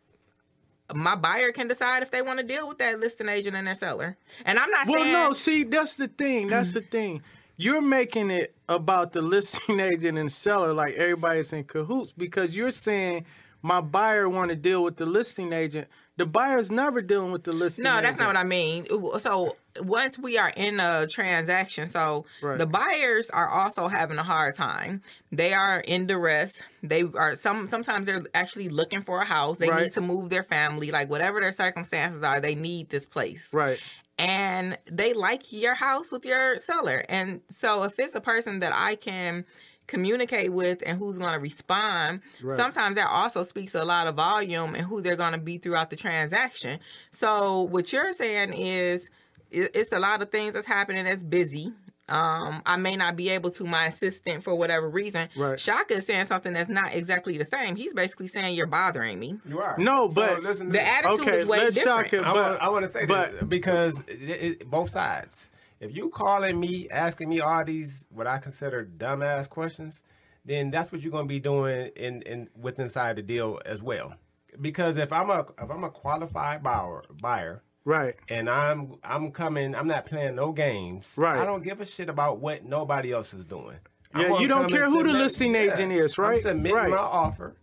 my 0.95 1.15
buyer 1.15 1.53
can 1.53 1.69
decide 1.69 2.03
if 2.03 2.11
they 2.11 2.23
want 2.23 2.39
to 2.41 2.45
deal 2.45 2.69
with 2.69 2.79
that 2.79 2.99
listing 3.01 3.29
agent 3.29 3.57
and 3.57 3.67
their 3.67 3.77
seller. 3.77 4.17
And 4.45 4.59
I'm 4.59 4.71
not 4.71 4.87
Well, 4.87 4.95
saying 5.03 5.13
Well, 5.13 5.29
no, 5.29 5.33
see, 5.33 5.65
that's 5.65 5.95
the 5.95 6.09
thing. 6.09 6.49
That's 6.49 6.75
the 6.75 6.81
mm. 6.81 6.91
thing. 6.91 7.23
You're 7.57 7.83
making 7.83 8.31
it 8.31 8.55
about 8.69 9.13
the 9.13 9.23
listing 9.23 9.81
agent 9.93 10.19
and 10.19 10.33
seller 10.33 10.73
like 10.73 10.95
everybody's 10.95 11.53
in 11.53 11.65
cahoots 11.65 12.13
because 12.17 12.57
you're 12.57 12.71
saying 12.71 13.27
my 13.63 13.81
buyer 13.81 14.29
want 14.29 14.51
to 14.51 14.57
deal 14.57 14.83
with 14.83 14.97
the 14.97 15.07
listing 15.07 15.53
agent. 15.53 15.89
The 16.19 16.27
buyer's 16.27 16.71
never 16.71 17.01
dealing 17.01 17.33
with 17.33 17.45
the 17.45 17.53
listing 17.53 17.85
No, 17.85 17.93
agent. 17.93 18.05
that's 18.05 18.19
not 18.19 18.27
what 18.27 18.37
I 18.37 18.45
mean. 18.45 18.87
So 19.19 19.57
once 19.81 20.19
we 20.19 20.37
are 20.37 20.51
in 20.51 20.79
a 20.79 21.07
transaction, 21.07 21.89
so 21.89 22.27
Right. 22.43 22.59
the 22.59 22.67
buyers 22.67 23.31
are 23.31 23.49
also 23.49 23.89
having 23.89 24.19
a 24.19 24.23
hard 24.23 24.55
time. 24.55 25.03
They 25.31 25.55
are 25.55 25.81
in 25.81 26.07
duress. 26.07 26.61
They 26.83 27.05
are 27.05 27.35
some 27.35 27.67
sometimes 27.69 28.05
they're 28.07 28.23
actually 28.35 28.69
looking 28.69 29.01
for 29.01 29.21
a 29.23 29.25
house. 29.25 29.57
They 29.57 29.71
Right. 29.71 29.85
need 29.85 29.93
to 29.93 30.03
move 30.03 30.29
their 30.29 30.43
family, 30.43 30.91
like 30.91 31.09
whatever 31.09 31.41
their 31.41 31.53
circumstances 31.53 32.23
are, 32.23 32.41
they 32.41 32.55
need 32.55 32.91
this 32.91 33.07
place. 33.07 33.49
Right. 33.53 33.81
And 34.19 34.79
they 34.91 35.15
like 35.15 35.51
your 35.51 35.75
house 35.75 36.13
with 36.13 36.27
your 36.27 36.59
seller. 36.59 37.07
And 37.09 37.41
so 37.49 37.85
if 37.85 37.99
it's 37.99 38.15
a 38.15 38.21
person 38.21 38.61
that 38.61 38.73
I 38.75 38.97
can 38.97 39.47
communicate 39.87 40.53
with 40.53 40.83
and 40.87 40.99
who's 40.99 41.19
going 41.19 41.33
to 41.35 41.39
respond, 41.41 42.21
Right. 42.43 42.57
sometimes 42.57 42.97
that 42.97 43.09
also 43.09 43.43
speaks 43.43 43.75
a 43.75 43.85
lot 43.85 44.07
of 44.07 44.15
volume 44.17 44.75
and 44.75 44.87
who 44.87 45.03
they're 45.03 45.17
going 45.17 45.33
to 45.33 45.39
be 45.39 45.59
throughout 45.59 45.91
the 45.91 45.97
transaction. 45.97 46.81
So 47.11 47.63
what 47.63 47.93
you're 47.93 48.13
saying 48.13 48.53
is 48.55 49.11
it's 49.51 49.93
a 49.93 49.99
lot 49.99 50.23
of 50.23 50.31
things 50.31 50.55
that's 50.55 50.67
happening 50.67 51.05
that's 51.05 51.23
busy. 51.23 51.73
Um, 52.09 52.63
I 52.67 52.77
may 52.77 52.97
not 52.97 53.17
be 53.17 53.29
able 53.31 53.51
to 53.53 53.65
my 53.65 53.87
assistant 53.87 54.45
for 54.45 54.55
whatever 54.55 54.89
reason. 54.91 55.29
Right. 55.37 55.59
Shaka 55.59 55.95
is 55.97 56.07
saying 56.07 56.25
something 56.27 56.53
that's 56.53 56.69
not 56.69 56.95
exactly 56.95 57.39
the 57.39 57.45
same. 57.45 57.77
He's 57.77 57.95
basically 57.95 58.29
saying 58.29 58.55
you're 58.55 58.67
bothering 58.67 59.19
me. 59.19 59.39
You 59.49 59.61
are. 59.61 59.77
No, 59.79 60.09
So 60.09 60.15
but 60.15 60.43
listen 60.43 60.67
The 60.69 60.73
this. 60.75 60.83
attitude 60.83 61.21
Okay, 61.21 61.37
is 61.39 61.47
way 61.47 61.59
let's 61.59 61.77
different. 61.77 62.09
shock 62.11 62.13
it. 62.13 62.21
I, 62.21 62.33
But- 62.33 62.51
want, 62.51 62.63
I 62.63 62.69
want 62.71 62.85
to 62.87 62.91
say 62.93 63.07
but- 63.07 63.33
this 63.33 63.43
because 63.45 64.01
it, 64.09 64.13
it, 64.61 64.71
both 64.71 64.91
sides. 64.91 65.49
If 65.83 65.95
you 65.97 66.11
calling 66.11 66.61
me, 66.61 66.89
asking 66.91 67.29
me 67.29 67.41
all 67.41 67.65
these 67.65 68.07
what 68.09 68.29
I 68.29 68.39
consider 68.39 68.89
dumbass 68.97 69.49
questions, 69.49 70.03
then 70.45 70.71
that's 70.71 70.93
what 70.93 71.01
you're 71.01 71.11
going 71.11 71.25
to 71.25 71.29
be 71.29 71.41
doing 71.41 71.91
in, 71.97 72.23
in 72.23 72.49
with 72.57 72.79
inside 72.79 73.17
the 73.17 73.23
deal 73.23 73.61
as 73.67 73.83
well. 73.83 74.15
Because 74.61 74.97
if 74.97 75.13
I'm 75.13 75.29
a 75.29 75.41
if 75.61 75.69
I'm 75.71 75.83
a 75.83 75.91
qualified 75.91 76.63
buyer 76.63 77.03
buyer 77.21 77.63
Right. 77.85 78.15
and 78.29 78.49
I'm 78.49 78.95
I'm 79.03 79.33
coming, 79.33 79.75
I'm 79.75 79.89
not 79.89 80.07
playing 80.07 80.37
no 80.37 80.53
games. 80.53 81.15
Right. 81.17 81.41
I 81.41 81.45
don't 81.45 81.65
give 81.65 81.81
a 81.81 81.87
shit 81.87 82.09
about 82.09 82.39
what 82.39 82.65
nobody 82.65 83.11
else 83.11 83.35
is 83.35 83.45
doing. 83.45 83.77
Yeah, 84.17 84.39
you 84.39 84.47
don't 84.47 84.71
care 84.71 84.85
who 84.89 85.03
the 85.03 85.09
submit- 85.09 85.17
listing 85.23 85.55
agent 85.57 85.91
is, 85.91 86.17
right? 86.17 86.37
I'm 86.37 86.43
submitting 86.43 86.77
Right. 86.77 86.91
my 86.91 86.97
offer, 86.99 87.57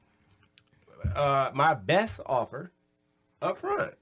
uh, 1.16 1.52
my 1.54 1.74
best 1.74 2.20
offer, 2.26 2.72
up 3.42 3.60
front. 3.60 3.94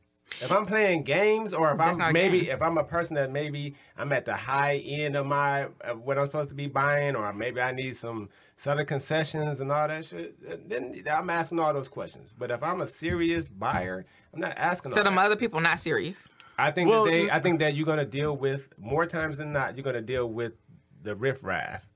If 0.42 0.52
I'm 0.52 0.66
playing 0.66 1.04
games, 1.04 1.54
or 1.54 1.72
if 1.72 1.78
That's 1.78 1.98
not 1.98 2.06
a 2.06 2.08
I'm 2.08 2.14
maybe 2.14 2.42
game. 2.42 2.50
if 2.52 2.62
I'm 2.62 2.78
a 2.78 2.84
person 2.84 3.16
that 3.16 3.32
maybe 3.32 3.76
I'm 3.98 4.12
at 4.12 4.26
the 4.26 4.36
high 4.36 4.78
end 4.78 5.16
of 5.16 5.26
my 5.26 5.68
of 5.82 6.02
what 6.02 6.18
I'm 6.18 6.26
supposed 6.26 6.50
to 6.50 6.56
be 6.56 6.68
buying, 6.68 7.16
or 7.16 7.32
maybe 7.34 7.62
I 7.62 7.72
need 7.72 7.96
some 7.96 8.30
sort 8.56 8.80
of 8.80 8.88
concessions 8.88 9.62
and 9.62 9.72
all 9.72 9.88
that 9.88 10.06
shit, 10.06 10.70
then 10.70 11.02
I'm 11.10 11.30
asking 11.30 11.60
all 11.60 11.74
those 11.74 11.88
questions. 11.90 12.34
But 12.38 12.52
if 12.52 12.62
I'm 12.62 12.82
a 12.82 12.88
serious 12.88 13.48
buyer, 13.48 14.06
I'm 14.34 14.40
not 14.42 14.54
asking. 14.58 14.92
So 14.92 15.00
all 15.00 15.04
them 15.06 15.16
that. 15.16 15.26
other 15.26 15.36
people 15.38 15.60
not 15.62 15.80
serious. 15.80 16.28
I 16.60 16.72
think 16.72 16.90
Well, 16.90 17.06
that 17.06 17.12
they. 17.12 17.24
n- 17.26 17.30
I 17.32 17.40
think 17.40 17.60
that 17.60 17.76
you're 17.76 17.86
gonna 17.86 18.06
deal 18.06 18.36
with 18.36 18.68
more 18.78 19.06
times 19.06 19.38
than 19.38 19.54
not. 19.54 19.76
You're 19.78 19.84
gonna 19.86 20.02
deal 20.02 20.28
with 20.30 20.54
the 21.04 21.16
riffraff. 21.16 21.88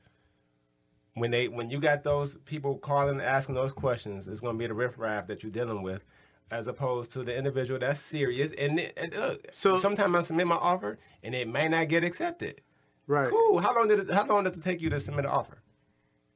When 1.15 1.31
they 1.31 1.49
when 1.49 1.69
you 1.69 1.79
got 1.81 2.03
those 2.03 2.37
people 2.45 2.77
calling 2.77 3.15
and 3.19 3.21
asking 3.21 3.55
those 3.55 3.73
questions, 3.73 4.27
it's 4.27 4.39
gonna 4.39 4.57
be 4.57 4.67
the 4.67 4.73
riffraff 4.73 5.27
that 5.27 5.43
you're 5.43 5.51
dealing 5.51 5.81
with, 5.81 6.05
as 6.51 6.67
opposed 6.67 7.11
to 7.13 7.23
the 7.23 7.35
individual 7.35 7.79
that's 7.79 7.99
serious. 7.99 8.51
And, 8.57 8.79
it- 8.79 8.93
and 8.97 9.13
look, 9.15 9.47
So- 9.51 9.77
sometimes 9.77 10.13
I 10.15 10.21
submit 10.21 10.47
my 10.47 10.55
offer 10.55 10.99
and 11.23 11.33
it 11.33 11.47
may 11.47 11.67
not 11.69 11.87
get 11.87 12.03
accepted. 12.03 12.61
Right. 13.07 13.29
Cool. 13.29 13.59
How 13.59 13.73
long 13.73 13.87
did 13.87 13.99
it, 14.01 14.11
how 14.11 14.25
long 14.25 14.43
does 14.43 14.57
it 14.57 14.63
take 14.63 14.81
you 14.81 14.89
to 14.89 14.99
submit 14.99 15.25
an 15.25 15.31
offer? 15.31 15.57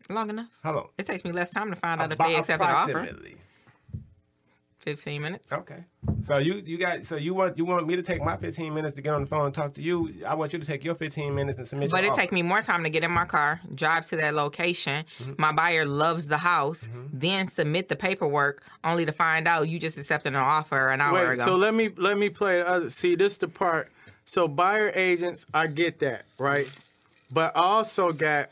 Long 0.09 0.29
enough. 0.29 0.47
How 0.63 0.73
long? 0.73 0.87
It 0.97 1.05
takes 1.05 1.23
me 1.25 1.31
less 1.31 1.49
time 1.49 1.69
to 1.69 1.75
find 1.75 2.01
out 2.01 2.11
if 2.11 2.17
they 2.17 2.35
accept 2.35 2.61
an 2.61 2.69
offer. 2.69 2.91
approximately. 2.91 3.37
Fifteen 4.85 5.23
minutes. 5.23 5.51
Okay. 5.51 5.83
So 6.21 6.37
you 6.37 6.61
you 6.65 6.77
got 6.77 7.05
so 7.05 7.15
you 7.15 7.33
want 7.33 7.57
you 7.57 7.65
want 7.65 7.87
me 7.87 7.95
to 7.95 8.01
take 8.01 8.23
my 8.23 8.37
15 8.37 8.73
minutes 8.73 8.95
to 8.95 9.01
get 9.01 9.13
on 9.13 9.21
the 9.21 9.27
phone 9.27 9.47
and 9.47 9.53
talk 9.53 9.73
to 9.73 9.81
you. 9.81 10.23
I 10.25 10.35
want 10.35 10.53
you 10.53 10.59
to 10.59 10.65
take 10.65 10.83
your 10.83 10.95
15 10.95 11.33
minutes 11.33 11.57
and 11.57 11.67
submit. 11.67 11.89
But 11.89 12.03
it 12.03 12.11
offer. 12.11 12.21
take 12.21 12.31
me 12.31 12.43
more 12.43 12.61
time 12.61 12.83
to 12.83 12.89
get 12.89 13.03
in 13.03 13.11
my 13.11 13.25
car, 13.25 13.59
drive 13.73 14.05
to 14.09 14.15
that 14.17 14.35
location. 14.35 15.05
Mm-hmm. 15.19 15.33
My 15.39 15.51
buyer 15.51 15.85
loves 15.85 16.27
the 16.27 16.37
house, 16.37 16.83
mm-hmm. 16.83 17.07
then 17.13 17.47
submit 17.47 17.89
the 17.89 17.95
paperwork, 17.95 18.63
only 18.83 19.05
to 19.05 19.11
find 19.11 19.47
out 19.47 19.67
you 19.69 19.79
just 19.79 19.97
accepted 19.97 20.33
an 20.33 20.35
offer 20.35 20.89
an 20.89 21.01
hour 21.01 21.13
Wait, 21.13 21.33
ago. 21.33 21.45
so 21.45 21.55
let 21.55 21.73
me 21.73 21.89
let 21.97 22.17
me 22.17 22.29
play 22.29 22.57
the 22.57 22.67
other. 22.67 22.89
See, 22.91 23.15
this 23.15 23.37
the 23.37 23.47
part. 23.47 23.91
So 24.25 24.47
buyer 24.47 24.91
agents, 24.93 25.45
I 25.53 25.67
get 25.67 25.99
that, 25.99 26.25
right? 26.37 26.71
But 27.31 27.55
I 27.55 27.61
also 27.61 28.11
got, 28.11 28.49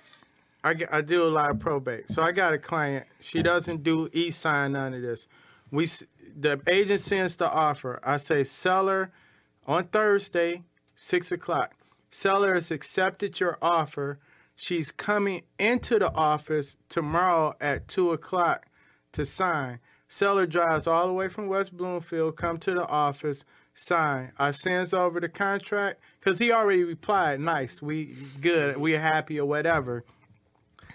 I 0.63 0.73
get, 0.73 0.93
I 0.93 1.01
do 1.01 1.23
a 1.23 1.29
lot 1.29 1.49
of 1.49 1.59
probate. 1.59 2.11
So 2.11 2.21
I 2.21 2.31
got 2.31 2.53
a 2.53 2.57
client. 2.57 3.05
She 3.19 3.41
doesn't 3.41 3.83
do 3.83 4.09
e-sign 4.13 4.73
none 4.73 4.93
of 4.93 5.01
this. 5.01 5.27
We 5.71 5.87
the 6.35 6.61
agent 6.67 6.99
sends 6.99 7.35
the 7.35 7.49
offer. 7.49 7.99
I 8.03 8.17
say 8.17 8.43
seller 8.43 9.11
on 9.67 9.85
Thursday, 9.85 10.63
six 10.95 11.31
o'clock. 11.31 11.75
Seller 12.09 12.53
has 12.53 12.71
accepted 12.71 13.39
your 13.39 13.57
offer. 13.61 14.19
She's 14.55 14.91
coming 14.91 15.43
into 15.57 15.97
the 15.99 16.11
office 16.13 16.77
tomorrow 16.89 17.55
at 17.59 17.87
two 17.87 18.11
o'clock 18.11 18.67
to 19.13 19.25
sign. 19.25 19.79
Seller 20.07 20.45
drives 20.45 20.85
all 20.85 21.07
the 21.07 21.13
way 21.13 21.27
from 21.27 21.47
West 21.47 21.75
Bloomfield, 21.75 22.35
come 22.35 22.59
to 22.59 22.73
the 22.73 22.85
office, 22.85 23.45
sign. 23.73 24.31
I 24.37 24.51
sends 24.51 24.93
over 24.93 25.19
the 25.19 25.29
contract 25.29 25.99
because 26.19 26.37
he 26.37 26.51
already 26.51 26.83
replied, 26.83 27.39
nice, 27.39 27.81
we 27.81 28.15
good, 28.39 28.77
we 28.77 28.91
happy 28.91 29.39
or 29.39 29.47
whatever. 29.47 30.03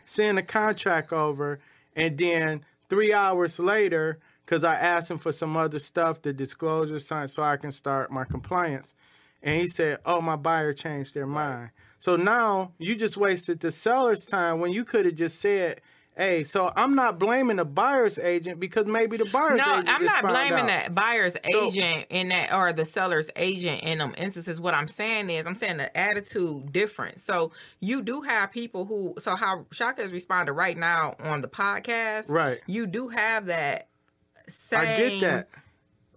Send 0.04 0.38
the 0.38 0.42
contract 0.42 1.12
over, 1.12 1.58
and 1.96 2.16
then 2.16 2.64
three 2.88 3.12
hours 3.12 3.58
later, 3.58 4.20
because 4.48 4.64
I 4.64 4.76
asked 4.76 5.10
him 5.10 5.18
for 5.18 5.30
some 5.30 5.58
other 5.58 5.78
stuff, 5.78 6.22
the 6.22 6.32
disclosure 6.32 6.98
sign, 6.98 7.28
so 7.28 7.42
I 7.42 7.58
can 7.58 7.70
start 7.70 8.10
my 8.10 8.24
compliance. 8.24 8.94
And 9.42 9.60
he 9.60 9.68
said, 9.68 9.98
"Oh, 10.06 10.22
my 10.22 10.36
buyer 10.36 10.72
changed 10.72 11.12
their 11.12 11.26
mind." 11.26 11.70
So 11.98 12.16
now 12.16 12.72
you 12.78 12.94
just 12.96 13.16
wasted 13.18 13.60
the 13.60 13.70
seller's 13.70 14.24
time 14.24 14.58
when 14.60 14.72
you 14.72 14.84
could 14.84 15.04
have 15.04 15.16
just 15.16 15.38
said, 15.38 15.82
"Hey, 16.16 16.44
so 16.44 16.72
I'm 16.74 16.94
not 16.94 17.18
blaming 17.18 17.56
the 17.58 17.64
buyer's 17.66 18.18
agent 18.18 18.58
because 18.58 18.86
maybe 18.86 19.18
the 19.18 19.26
buyer's 19.26 19.58
No, 19.58 19.74
agent 19.74 19.88
I'm 19.90 20.04
not 20.06 20.22
blaming 20.24 20.70
out. 20.70 20.84
the 20.86 20.90
buyer's 20.90 21.34
So- 21.34 21.66
agent 21.66 22.06
in 22.10 22.30
that 22.30 22.52
or 22.54 22.72
the 22.72 22.86
seller's 22.86 23.28
agent 23.36 23.82
in 23.82 23.98
them 23.98 24.14
instances. 24.16 24.60
What 24.60 24.72
I'm 24.74 24.88
saying 24.88 25.28
is, 25.30 25.46
I'm 25.46 25.56
saying 25.56 25.76
the 25.76 25.94
attitude 25.96 26.72
different. 26.72 27.20
So 27.20 27.52
you 27.80 28.00
do 28.02 28.22
have 28.22 28.50
people 28.50 28.86
who. 28.86 29.14
So 29.20 29.36
how 29.36 29.66
Shaka 29.72 30.00
has 30.02 30.12
responded 30.12 30.54
right 30.54 30.76
now 30.76 31.14
on 31.20 31.42
the 31.42 31.48
podcast. 31.48 32.30
Right. 32.30 32.60
You 32.66 32.86
do 32.86 33.08
have 33.08 33.46
that. 33.46 33.88
Same, 34.48 34.80
I 34.80 34.84
get 34.96 35.20
that. 35.20 35.48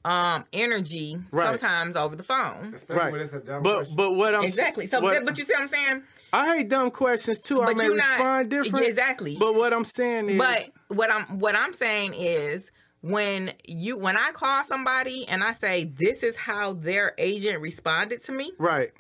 Um, 0.03 0.45
energy 0.51 1.19
Right. 1.29 1.45
sometimes 1.59 1.95
over 1.95 2.15
the 2.15 2.23
phone. 2.23 2.73
Especially 2.73 2.95
Right. 2.99 3.11
when 3.11 3.21
it's 3.21 3.33
a 3.33 3.39
dumb 3.39 3.61
But 3.61 3.75
question. 3.75 3.95
but 3.95 4.11
what 4.15 4.33
I'm 4.33 4.43
Exactly. 4.43 4.87
So, 4.87 4.99
what- 4.99 5.23
but 5.23 5.37
you 5.37 5.43
see 5.43 5.53
what 5.53 5.61
I'm 5.61 5.67
saying? 5.67 6.03
I 6.33 6.57
hate 6.57 6.69
dumb 6.69 6.89
questions 6.89 7.39
too. 7.39 7.61
I 7.61 7.73
may 7.75 7.87
not- 7.87 7.97
respond 7.97 8.49
different. 8.49 8.87
Exactly. 8.87 9.37
But 9.39 9.53
what 9.53 9.73
I'm 9.73 9.83
saying 9.85 10.29
is, 10.29 10.37
But 10.39 10.71
what 10.87 11.11
I'm 11.11 11.37
what 11.39 11.55
I'm 11.55 11.73
saying 11.73 12.15
is 12.15 12.71
when 13.01 13.53
you 13.65 13.95
when 13.95 14.17
I 14.17 14.31
call 14.31 14.63
somebody 14.63 15.27
and 15.27 15.43
I 15.43 15.51
say 15.51 15.83
this 15.83 16.23
is 16.23 16.35
how 16.35 16.73
their 16.73 17.13
agent 17.19 17.61
responded 17.61 18.23
to 18.23 18.31
me, 18.31 18.53
right. 18.57 18.91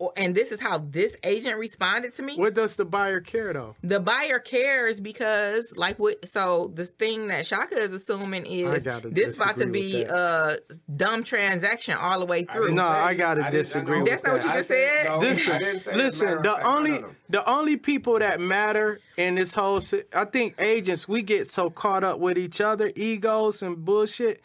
Or, 0.00 0.12
and 0.16 0.34
this 0.34 0.52
is 0.52 0.60
how 0.60 0.78
this 0.78 1.16
agent 1.24 1.58
responded 1.58 2.12
to 2.14 2.22
me. 2.22 2.36
What 2.36 2.54
does 2.54 2.76
the 2.76 2.84
buyer 2.84 3.20
care 3.20 3.52
though? 3.52 3.74
The 3.82 3.98
buyer 3.98 4.38
cares 4.38 5.00
because, 5.00 5.76
like, 5.76 5.98
what? 5.98 6.28
So 6.28 6.70
this 6.74 6.90
thing 6.90 7.28
that 7.28 7.46
Shaka 7.46 7.76
is 7.76 7.92
assuming 7.92 8.46
is 8.46 8.84
this 9.10 9.36
about 9.40 9.56
to 9.56 9.66
be 9.66 10.02
a 10.02 10.56
dumb 10.96 11.24
transaction 11.24 11.94
all 11.96 12.20
the 12.20 12.26
way 12.26 12.44
through. 12.44 12.72
No, 12.74 12.86
I 12.86 13.14
gotta 13.14 13.40
I 13.40 13.44
didn't- 13.44 13.46
I 13.46 13.50
disagree 13.50 13.94
know- 13.98 14.02
with 14.04 14.10
That's 14.10 14.24
not 14.24 14.32
what 14.34 14.44
you 14.44 14.50
I 14.50 14.54
just 14.54 14.68
said- 14.68 15.02
said? 15.02 15.08
no, 15.08 15.18
Listen, 15.18 15.52
I 15.52 15.58
didn't 15.58 15.80
say 15.80 15.90
as 15.90 15.94
a 15.94 15.98
listen. 16.04 16.42
The 16.42 16.50
fact. 16.52 16.64
Only 16.64 16.90
no, 16.92 16.98
no. 17.00 17.08
the 17.30 17.50
only 17.50 17.76
people 17.76 18.18
that 18.20 18.40
matter 18.40 19.00
in 19.16 19.34
this 19.34 19.52
whole, 19.54 19.80
si- 19.80 20.04
I 20.14 20.24
think 20.26 20.54
agents 20.60 21.08
we 21.08 21.22
get 21.22 21.48
so 21.50 21.70
caught 21.70 22.04
up 22.04 22.20
with 22.20 22.38
each 22.38 22.60
other, 22.60 22.92
egos 22.94 23.62
and 23.62 23.84
bullshit. 23.84 24.42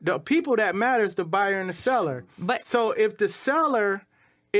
The 0.00 0.18
people 0.18 0.56
that 0.56 0.74
matter 0.74 1.04
is 1.04 1.14
the 1.14 1.24
buyer 1.24 1.60
and 1.60 1.68
the 1.68 1.72
seller. 1.72 2.24
But- 2.38 2.64
so 2.64 2.90
if 2.90 3.16
the 3.18 3.28
seller, 3.28 4.02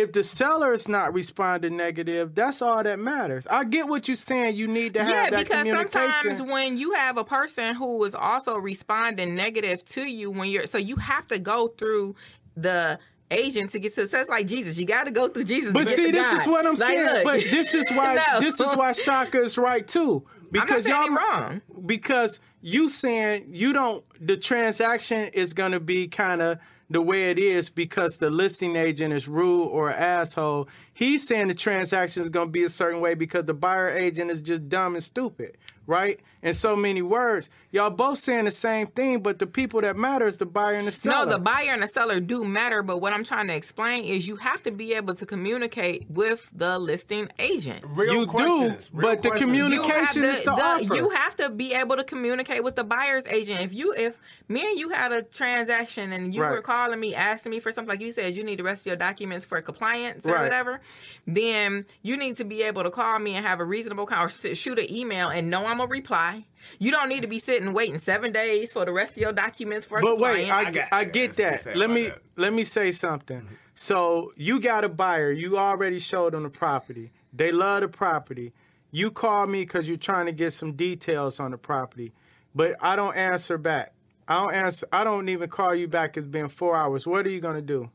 if 0.01 0.13
the 0.13 0.23
seller 0.23 0.73
is 0.73 0.89
not 0.89 1.13
responding 1.15 1.77
negative, 1.77 2.35
that's 2.35 2.63
all 2.63 2.83
that 2.83 2.99
matters. 2.99 3.47
I 3.49 3.65
get 3.65 3.89
what 3.89 4.09
you're 4.09 4.15
saying. 4.15 4.57
You 4.57 4.69
need 4.69 4.95
to 4.95 5.01
have. 5.01 5.09
Yeah, 5.09 5.31
that 5.31 5.45
because 5.45 5.69
sometimes 5.69 6.43
when 6.43 6.77
you 6.77 6.93
have 6.93 7.17
a 7.17 7.25
person 7.25 7.75
who 7.75 8.03
is 8.05 8.15
also 8.15 8.57
responding 8.57 9.35
negative 9.35 9.85
to 9.87 10.03
you 10.03 10.31
when 10.31 10.49
you're 10.51 10.67
so 10.67 10.79
you 10.79 10.97
have 10.97 11.27
to 11.29 11.39
go 11.39 11.69
through 11.69 12.15
the 12.57 12.99
agent 13.31 13.71
to 13.73 13.79
get 13.79 13.95
to 13.95 14.03
it's 14.03 14.29
like 14.29 14.47
Jesus. 14.47 14.79
You 14.79 14.87
got 14.87 15.05
to 15.05 15.11
go 15.11 15.29
through 15.29 15.45
Jesus. 15.45 15.73
But 15.73 15.81
to 15.81 15.85
get 15.91 15.97
see, 15.97 16.11
this 16.11 16.27
God. 16.27 16.39
is 16.39 16.47
what 16.47 16.67
I'm 16.67 16.75
Like, 16.75 16.79
saying. 16.89 17.07
look, 17.07 17.25
But 17.25 17.41
this 17.41 17.75
is 17.75 17.91
why 17.91 18.15
No. 18.33 18.41
this 18.41 18.61
is 18.61 18.77
why 18.77 18.93
Shaka 18.93 19.43
is 19.43 19.59
right 19.59 19.87
too. 19.87 20.25
I'm 20.27 20.33
not 20.53 20.67
Because 20.67 20.87
y'all 20.87 21.05
you're 21.07 21.17
wrong. 21.17 21.61
because 21.87 22.39
you 22.63 22.89
saying 22.89 23.47
you 23.51 23.73
don't 23.73 24.05
the 24.25 24.37
transaction 24.37 25.29
is 25.29 25.53
going 25.55 25.73
to 25.73 25.81
be 25.81 26.07
kind 26.09 26.41
of 26.41 26.59
the 26.89 27.03
way 27.03 27.31
it 27.31 27.39
is 27.39 27.69
because 27.69 28.19
the 28.19 28.31
listing 28.31 28.77
agent 28.77 29.13
is 29.13 29.27
rude 29.27 29.67
or 29.67 29.91
asshole. 29.91 30.69
He's 30.95 31.27
saying 31.27 31.49
the 31.49 31.55
transaction 31.55 32.23
is 32.23 32.29
going 32.29 32.49
to 32.49 32.53
be 32.53 32.65
a 32.65 32.69
certain 32.69 33.01
way 33.01 33.15
because 33.15 33.45
the 33.45 33.55
buyer 33.55 33.91
agent 33.91 34.31
is 34.31 34.41
just 34.41 34.69
dumb 34.69 34.95
and 34.95 35.03
stupid, 35.03 35.57
right? 35.87 36.21
In 36.43 36.55
so 36.55 36.77
many 36.77 37.03
words, 37.03 37.51
y'all 37.73 37.91
both 37.91 38.19
saying 38.19 38.45
the 38.45 38.51
same 38.51 38.87
thing, 38.89 39.21
but 39.21 39.39
the 39.41 39.47
people 39.47 39.81
that 39.81 39.97
matter 39.97 40.27
is 40.27 40.37
the 40.39 40.47
buyer 40.47 40.75
and 40.75 40.87
the 40.87 40.93
seller. 40.93 41.27
No, 41.27 41.33
the 41.33 41.39
buyer 41.39 41.73
and 41.73 41.83
the 41.83 41.89
seller 41.89 42.21
do 42.21 42.45
matter, 42.45 42.83
but 42.83 42.99
what 42.99 43.13
I'm 43.13 43.25
trying 43.25 43.49
to 43.49 43.55
explain 43.55 44.05
is 44.05 44.29
you 44.29 44.37
have 44.37 44.63
to 44.65 44.71
be 44.71 44.95
able 44.95 45.15
to 45.15 45.27
communicate 45.27 46.07
with 46.09 46.49
the 46.53 46.79
listing 46.79 47.31
agent. 47.39 47.85
Real 47.89 48.15
You 48.15 48.27
do, 48.27 48.33
real 48.39 48.77
but 48.93 49.23
the 49.23 49.31
questions. 49.31 49.51
communi- 49.51 49.71
You 49.73 49.83
have, 49.83 50.11
Communication 50.13 50.25
is 50.25 50.43
the 50.45 50.53
offer. 50.53 50.95
you 50.95 51.09
have 51.11 51.35
to 51.37 51.51
be 51.51 51.75
able 51.75 51.97
to 51.97 52.05
communicate 52.05 52.63
with 52.63 52.77
the 52.77 52.85
buyer's 52.85 53.27
agent. 53.27 53.61
If 53.63 53.73
you, 53.73 53.93
if 53.93 54.17
me 54.49 54.69
and 54.69 54.79
you 54.79 54.91
had 54.91 55.11
a 55.13 55.23
transaction 55.23 56.13
and 56.13 56.33
you 56.33 56.43
Right. 56.43 56.53
were 56.53 56.63
calling 56.63 57.01
me, 57.01 57.15
asking 57.15 57.51
me 57.51 57.59
for 57.61 57.73
something, 57.73 57.89
like 57.91 58.01
you 58.01 58.13
said, 58.13 58.37
you 58.37 58.45
need 58.45 58.59
the 58.61 58.65
rest 58.65 58.83
of 58.83 58.87
your 58.87 58.97
documents 58.97 59.45
for 59.45 59.61
compliance 59.63 60.29
or 60.29 60.35
Right. 60.35 60.43
whatever, 60.45 60.81
then 61.27 61.87
you 62.03 62.17
need 62.17 62.37
to 62.37 62.45
be 62.45 62.63
able 62.63 62.83
to 62.85 62.91
call 62.91 63.19
me 63.19 63.35
and 63.35 63.45
have 63.45 63.59
a 63.61 63.65
reasonable 63.65 64.07
con- 64.07 64.25
or 64.27 64.29
shoot 64.31 64.79
an 64.79 64.93
email 64.93 65.29
and 65.29 65.51
know 65.51 65.67
I'm 65.67 65.76
a 65.81 65.87
reply. 65.87 66.45
You 66.79 66.91
don't 66.91 67.09
need 67.09 67.23
to 67.23 67.27
be 67.29 67.39
sitting 67.39 67.73
waiting 67.73 67.99
seven 67.99 68.33
days 68.33 68.73
for 68.73 68.85
the 68.85 68.93
rest 68.93 69.13
of 69.13 69.19
your 69.19 69.33
documents 69.33 69.85
for 69.85 70.01
But 70.01 70.19
wait, 70.19 70.51
I. 70.51 70.59
I 70.61 70.71
got- 70.71 70.89
I 70.93 70.99
I 71.01 71.05
get 71.05 71.37
got 71.37 71.63
that. 71.65 71.77
Let 71.77 71.91
me 71.91 72.09
that. 72.09 72.23
let 72.37 72.53
me 72.53 72.65
say 72.65 72.93
something. 72.93 73.49
So 73.75 74.33
you 74.37 74.61
got 74.61 74.85
a 74.85 74.89
buyer. 74.89 75.31
You 75.33 75.59
already 75.59 75.99
showed 75.99 76.33
them 76.33 76.43
the 76.45 76.49
property. 76.51 77.13
They 77.33 77.53
love 77.53 77.83
the 77.83 77.89
property. 77.89 78.53
You 78.91 79.11
call 79.11 79.47
me 79.47 79.61
because 79.63 79.87
you're 79.89 79.99
trying 79.99 80.27
to 80.27 80.33
get 80.33 80.53
some 80.53 80.73
details 80.73 81.39
on 81.41 81.51
the 81.51 81.59
property, 81.59 82.13
but 82.55 82.77
I 82.81 82.97
don't 82.97 83.15
answer 83.15 83.59
back. 83.59 83.93
I 84.27 84.41
don't 84.43 84.55
answer. 84.55 84.87
I 84.93 85.05
don't 85.05 85.29
even 85.29 85.51
call 85.51 85.75
you 85.75 85.87
back. 85.89 86.17
It's 86.17 86.27
been 86.27 86.49
four 86.49 86.75
hours. 86.77 87.07
What 87.07 87.27
are 87.27 87.31
you 87.31 87.41
gonna 87.41 87.61
do? 87.63 87.91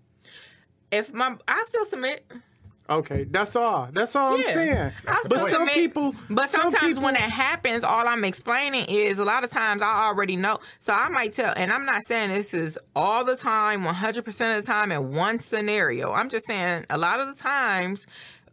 if 0.91 1.13
my, 1.13 1.35
I 1.47 1.63
still 1.67 1.85
submit. 1.85 2.25
Okay, 2.91 3.23
that's 3.23 3.55
all. 3.55 3.87
That's 3.93 4.17
all 4.17 4.33
I'm 4.33 4.43
saying. 4.43 4.91
I 5.07 5.23
But 5.29 5.39
some 5.39 5.49
submit, 5.49 5.75
people, 5.75 6.13
but 6.29 6.49
some 6.49 6.69
sometimes 6.69 6.99
when 6.99 7.13
that 7.13 7.31
happens, 7.31 7.85
all 7.85 8.05
I'm 8.05 8.25
explaining 8.25 8.83
is 8.89 9.17
a 9.17 9.23
lot 9.23 9.45
of 9.45 9.49
times 9.49 9.81
I 9.81 10.07
already 10.07 10.35
know. 10.35 10.59
So 10.79 10.91
I 10.91 11.07
might 11.07 11.31
tell, 11.31 11.53
and 11.55 11.71
I'm 11.71 11.85
not 11.85 12.05
saying 12.05 12.33
this 12.33 12.53
is 12.53 12.77
all 12.93 13.23
the 13.23 13.37
time, 13.37 13.83
100% 13.83 14.57
of 14.57 14.61
the 14.61 14.67
time 14.67 14.91
in 14.91 15.15
one 15.15 15.37
scenario. 15.37 16.11
I'm 16.11 16.27
just 16.27 16.45
saying 16.45 16.85
a 16.89 16.97
lot 16.97 17.21
of 17.21 17.29
the 17.29 17.41
times 17.41 18.07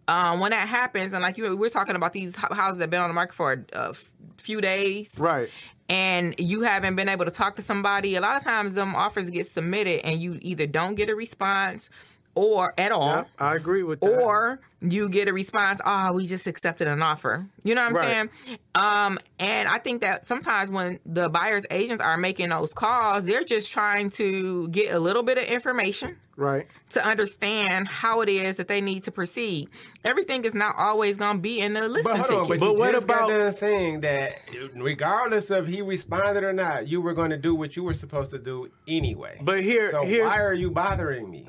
um, 0.06 0.38
when 0.38 0.52
that 0.52 0.68
happens, 0.68 1.12
and 1.12 1.20
like 1.20 1.36
you, 1.36 1.56
we're 1.56 1.68
talking 1.68 1.96
about 1.96 2.12
these 2.12 2.36
houses 2.36 2.78
that 2.78 2.84
have 2.84 2.90
been 2.90 3.02
on 3.02 3.10
the 3.10 3.14
market 3.14 3.34
for 3.34 3.52
a, 3.52 3.90
a 3.90 3.94
few 4.36 4.60
days, 4.60 5.10
right. 5.18 5.48
and 5.88 6.36
you 6.38 6.62
haven't 6.62 6.94
been 6.94 7.08
able 7.08 7.24
to 7.24 7.32
talk 7.32 7.56
to 7.56 7.62
somebody, 7.62 8.14
a 8.14 8.20
lot 8.20 8.36
of 8.36 8.44
times 8.44 8.74
them 8.74 8.94
offers 8.94 9.30
get 9.30 9.46
submitted 9.46 10.00
and 10.06 10.22
you 10.22 10.38
either 10.42 10.66
don't 10.66 10.94
get 10.94 11.10
a 11.10 11.14
response 11.16 11.90
or 12.38 12.72
at 12.78 12.92
all. 12.92 13.08
Yeah, 13.08 13.24
I 13.40 13.56
agree 13.56 13.82
with 13.82 14.00
that. 14.00 14.20
Or 14.22 14.60
you 14.80 15.08
get 15.08 15.26
a 15.26 15.32
response, 15.32 15.80
oh, 15.84 16.12
we 16.12 16.26
just 16.28 16.46
accepted 16.46 16.86
an 16.86 17.02
offer. 17.02 17.46
You 17.64 17.74
know 17.74 17.80
what 17.82 17.88
I'm 17.88 17.94
Right. 17.96 18.28
saying? 18.46 18.58
Um, 18.76 19.18
and 19.40 19.68
I 19.68 19.78
think 19.78 20.02
that 20.02 20.24
sometimes 20.24 20.70
when 20.70 21.00
the 21.04 21.28
buyer's 21.28 21.66
agents 21.70 22.00
are 22.00 22.16
making 22.16 22.50
those 22.50 22.72
calls, 22.72 23.24
they're 23.24 23.42
just 23.42 23.72
trying 23.72 24.10
to 24.10 24.68
get 24.68 24.94
a 24.94 25.00
little 25.00 25.24
bit 25.24 25.36
of 25.36 25.44
information 25.44 26.16
right. 26.36 26.68
to 26.90 27.04
understand 27.04 27.88
how 27.88 28.20
it 28.20 28.28
is 28.28 28.56
that 28.58 28.68
they 28.68 28.80
need 28.80 29.02
to 29.02 29.10
proceed. 29.10 29.68
Everything 30.04 30.44
is 30.44 30.54
not 30.54 30.76
always 30.78 31.16
going 31.16 31.38
to 31.38 31.42
be 31.42 31.58
in 31.58 31.72
the 31.74 31.88
listing 31.88 32.04
But 32.04 32.20
hold 32.20 32.42
on, 32.42 32.48
but, 32.48 32.60
But 32.60 32.72
you 32.74 32.78
what 32.78 32.92
just 32.92 33.04
about- 33.04 33.28
got 33.30 33.36
done 33.36 33.52
saying 33.52 34.02
that 34.02 34.36
regardless 34.76 35.50
of 35.50 35.66
he 35.66 35.82
responded 35.82 36.44
or 36.44 36.52
not, 36.52 36.86
you 36.86 37.00
were 37.00 37.14
going 37.14 37.30
to 37.30 37.36
do 37.36 37.52
what 37.56 37.74
you 37.74 37.82
were 37.82 37.94
supposed 37.94 38.30
to 38.30 38.38
do 38.38 38.70
anyway. 38.86 39.40
But 39.42 39.60
here- 39.60 39.90
so 39.90 40.02
here's- 40.04 40.28
why 40.28 40.40
are 40.40 40.54
you 40.54 40.70
bothering 40.70 41.28
me? 41.28 41.48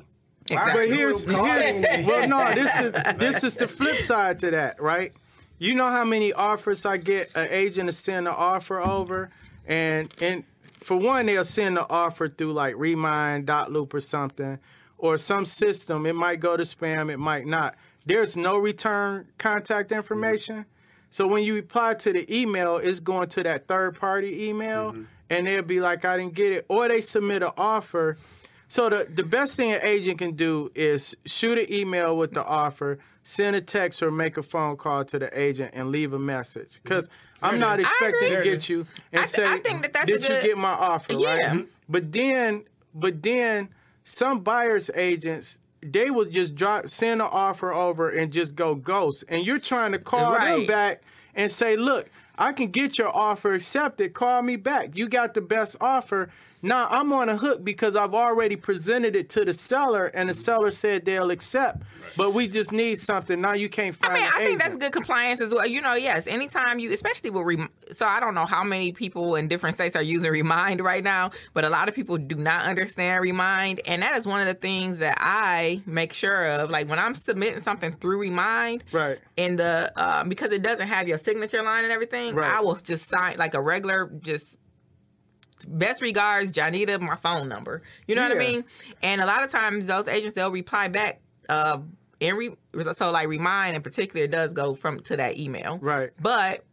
Why 0.50 0.70
are 0.70 0.82
Exactly. 0.82 0.88
But 0.88 0.96
here's, 0.96 1.24
calling 1.24 1.82
here's 1.82 2.06
well, 2.06 2.28
no, 2.28 2.54
this 2.54 2.78
is 2.78 2.92
this 3.18 3.44
is 3.44 3.56
the 3.56 3.68
flip 3.68 3.98
side 3.98 4.38
to 4.40 4.50
that, 4.50 4.80
right? 4.80 5.12
You 5.58 5.74
know 5.74 5.86
how 5.86 6.04
many 6.04 6.32
offers 6.32 6.86
I 6.86 6.96
get 6.96 7.34
an 7.36 7.48
agent 7.50 7.88
to 7.88 7.92
send 7.92 8.26
an 8.28 8.34
offer 8.36 8.80
over, 8.80 9.30
and 9.66 10.12
and 10.20 10.44
for 10.78 10.96
one, 10.96 11.26
they'll 11.26 11.44
send 11.44 11.76
the 11.76 11.88
offer 11.88 12.28
through 12.28 12.52
like 12.52 12.74
Remine, 12.76 13.44
Dot 13.44 13.70
Loop, 13.70 13.94
or 13.94 14.00
something, 14.00 14.58
or 14.98 15.16
some 15.16 15.44
system. 15.44 16.06
It 16.06 16.14
might 16.14 16.40
go 16.40 16.56
to 16.56 16.62
spam, 16.62 17.12
it 17.12 17.18
might 17.18 17.46
not. 17.46 17.76
There's 18.06 18.36
no 18.36 18.56
return 18.56 19.28
contact 19.38 19.92
information. 19.92 20.64
So 21.10 21.26
when 21.26 21.44
you 21.44 21.54
reply 21.54 21.94
to 21.94 22.12
the 22.12 22.34
email, 22.34 22.78
it's 22.78 23.00
going 23.00 23.28
to 23.30 23.42
that 23.42 23.66
third 23.66 23.96
party 23.98 24.48
email, 24.48 24.92
mm-hmm. 24.92 25.02
and 25.28 25.46
they'll 25.46 25.62
be 25.62 25.80
like, 25.80 26.04
I 26.04 26.16
didn't 26.16 26.34
get 26.34 26.52
it. 26.52 26.66
Or 26.68 26.88
they 26.88 27.00
submit 27.00 27.42
an 27.42 27.50
offer. 27.56 28.16
So 28.70 28.88
the, 28.88 29.04
the 29.12 29.24
best 29.24 29.56
thing 29.56 29.72
an 29.72 29.80
agent 29.82 30.18
can 30.18 30.36
do 30.36 30.70
is 30.76 31.16
shoot 31.26 31.58
an 31.58 31.66
email 31.72 32.16
with 32.16 32.32
the 32.34 32.44
offer, 32.44 33.00
send 33.24 33.56
a 33.56 33.60
text 33.60 34.00
or 34.00 34.12
make 34.12 34.36
a 34.36 34.44
phone 34.44 34.76
call 34.76 35.04
to 35.06 35.18
the 35.18 35.38
agent 35.38 35.72
and 35.74 35.90
leave 35.90 36.12
a 36.12 36.20
message. 36.20 36.78
Because 36.80 37.08
I'm 37.42 37.58
not 37.58 37.80
expecting 37.80 38.30
to 38.32 38.42
get 38.44 38.68
you 38.68 38.86
and 39.12 39.22
I 39.22 39.24
th- 39.24 39.28
say, 39.34 39.44
I 39.44 39.58
think 39.58 39.82
that 39.82 39.92
that's 39.92 40.06
did 40.06 40.22
good- 40.22 40.44
you 40.44 40.48
get 40.50 40.56
my 40.56 40.70
offer, 40.70 41.14
Yeah. 41.14 41.48
right? 41.56 41.68
But 41.88 42.12
then, 42.12 42.62
but 42.94 43.20
then 43.24 43.70
some 44.04 44.38
buyers 44.44 44.88
agents, 44.94 45.58
they 45.82 46.10
will 46.12 46.26
just 46.26 46.54
drop, 46.54 46.88
send 46.88 47.20
an 47.20 47.28
offer 47.28 47.72
over 47.72 48.08
and 48.08 48.32
just 48.32 48.54
go 48.54 48.76
ghost. 48.76 49.24
And 49.28 49.44
you're 49.44 49.58
trying 49.58 49.90
to 49.92 49.98
call 49.98 50.30
them 50.32 50.64
back 50.66 51.02
and 51.34 51.50
say, 51.50 51.74
look, 51.76 52.08
I 52.38 52.52
can 52.52 52.70
get 52.70 52.98
your 52.98 53.14
offer 53.14 53.52
accepted. 53.52 54.14
Call 54.14 54.42
me 54.42 54.54
back. 54.54 54.96
You 54.96 55.08
got 55.08 55.34
the 55.34 55.40
best 55.40 55.76
offer. 55.80 56.30
Now 56.62 56.88
I'm 56.90 57.12
on 57.12 57.28
a 57.28 57.36
hook 57.36 57.64
because 57.64 57.96
I've 57.96 58.14
already 58.14 58.56
presented 58.56 59.16
it 59.16 59.28
to 59.30 59.44
the 59.44 59.52
seller, 59.54 60.06
and 60.06 60.28
the 60.28 60.34
seller 60.34 60.70
said 60.70 61.04
they'll 61.04 61.30
accept. 61.30 61.82
But 62.16 62.34
we 62.34 62.48
just 62.48 62.72
need 62.72 62.98
something. 62.98 63.40
Now 63.40 63.52
you 63.52 63.68
can't 63.68 63.94
find. 63.94 64.12
I 64.12 64.16
mean, 64.16 64.24
an 64.26 64.32
I 64.34 64.44
think 64.44 64.60
that's 64.60 64.76
good 64.76 64.92
compliance 64.92 65.40
as 65.40 65.54
well. 65.54 65.64
You 65.66 65.80
know, 65.80 65.94
yes. 65.94 66.26
Anytime 66.26 66.78
you, 66.78 66.92
especially 66.92 67.30
with, 67.30 67.46
rem- 67.46 67.70
so 67.92 68.04
I 68.04 68.18
don't 68.20 68.34
know 68.34 68.46
how 68.46 68.64
many 68.64 68.92
people 68.92 69.36
in 69.36 69.48
different 69.48 69.76
states 69.76 69.94
are 69.96 70.02
using 70.02 70.30
Remine 70.30 70.82
right 70.82 71.04
now, 71.04 71.30
but 71.54 71.64
a 71.64 71.70
lot 71.70 71.88
of 71.88 71.94
people 71.94 72.18
do 72.18 72.34
not 72.34 72.64
understand 72.64 73.22
Remine, 73.22 73.78
and 73.86 74.02
that 74.02 74.18
is 74.18 74.26
one 74.26 74.40
of 74.40 74.46
the 74.48 74.54
things 74.54 74.98
that 74.98 75.16
I 75.20 75.82
make 75.86 76.12
sure 76.12 76.46
of. 76.46 76.68
Like 76.68 76.88
when 76.88 76.98
I'm 76.98 77.14
submitting 77.14 77.60
something 77.60 77.92
through 77.92 78.18
Remine, 78.20 78.82
Right. 78.92 79.18
In 79.36 79.56
the 79.56 79.92
um, 79.96 80.28
because 80.28 80.52
it 80.52 80.62
doesn't 80.62 80.88
have 80.88 81.06
your 81.08 81.16
signature 81.18 81.62
line 81.62 81.84
and 81.84 81.92
everything, 81.92 82.34
Right. 82.34 82.50
I 82.50 82.60
will 82.60 82.74
just 82.74 83.08
sign 83.08 83.38
like 83.38 83.54
a 83.54 83.62
regular 83.62 84.10
just. 84.20 84.58
Best 85.68 86.02
regards, 86.02 86.50
Janita, 86.50 87.00
my 87.00 87.16
phone 87.16 87.48
number. 87.48 87.82
You 88.06 88.14
know 88.14 88.22
what 88.22 88.32
I 88.32 88.38
mean? 88.38 88.64
And 89.02 89.20
a 89.20 89.26
lot 89.26 89.44
of 89.44 89.50
times 89.50 89.86
those 89.86 90.08
agents 90.08 90.34
they'll 90.34 90.50
reply 90.50 90.88
back 90.88 91.20
uh 91.48 91.78
in 92.20 92.36
re- 92.36 92.56
so 92.92 93.10
like 93.10 93.28
Remine 93.28 93.74
in 93.74 93.82
particular 93.82 94.26
does 94.26 94.52
go 94.52 94.74
from 94.74 95.00
to 95.00 95.16
that 95.16 95.38
email. 95.38 95.78
Right. 95.80 96.10
But 96.20 96.64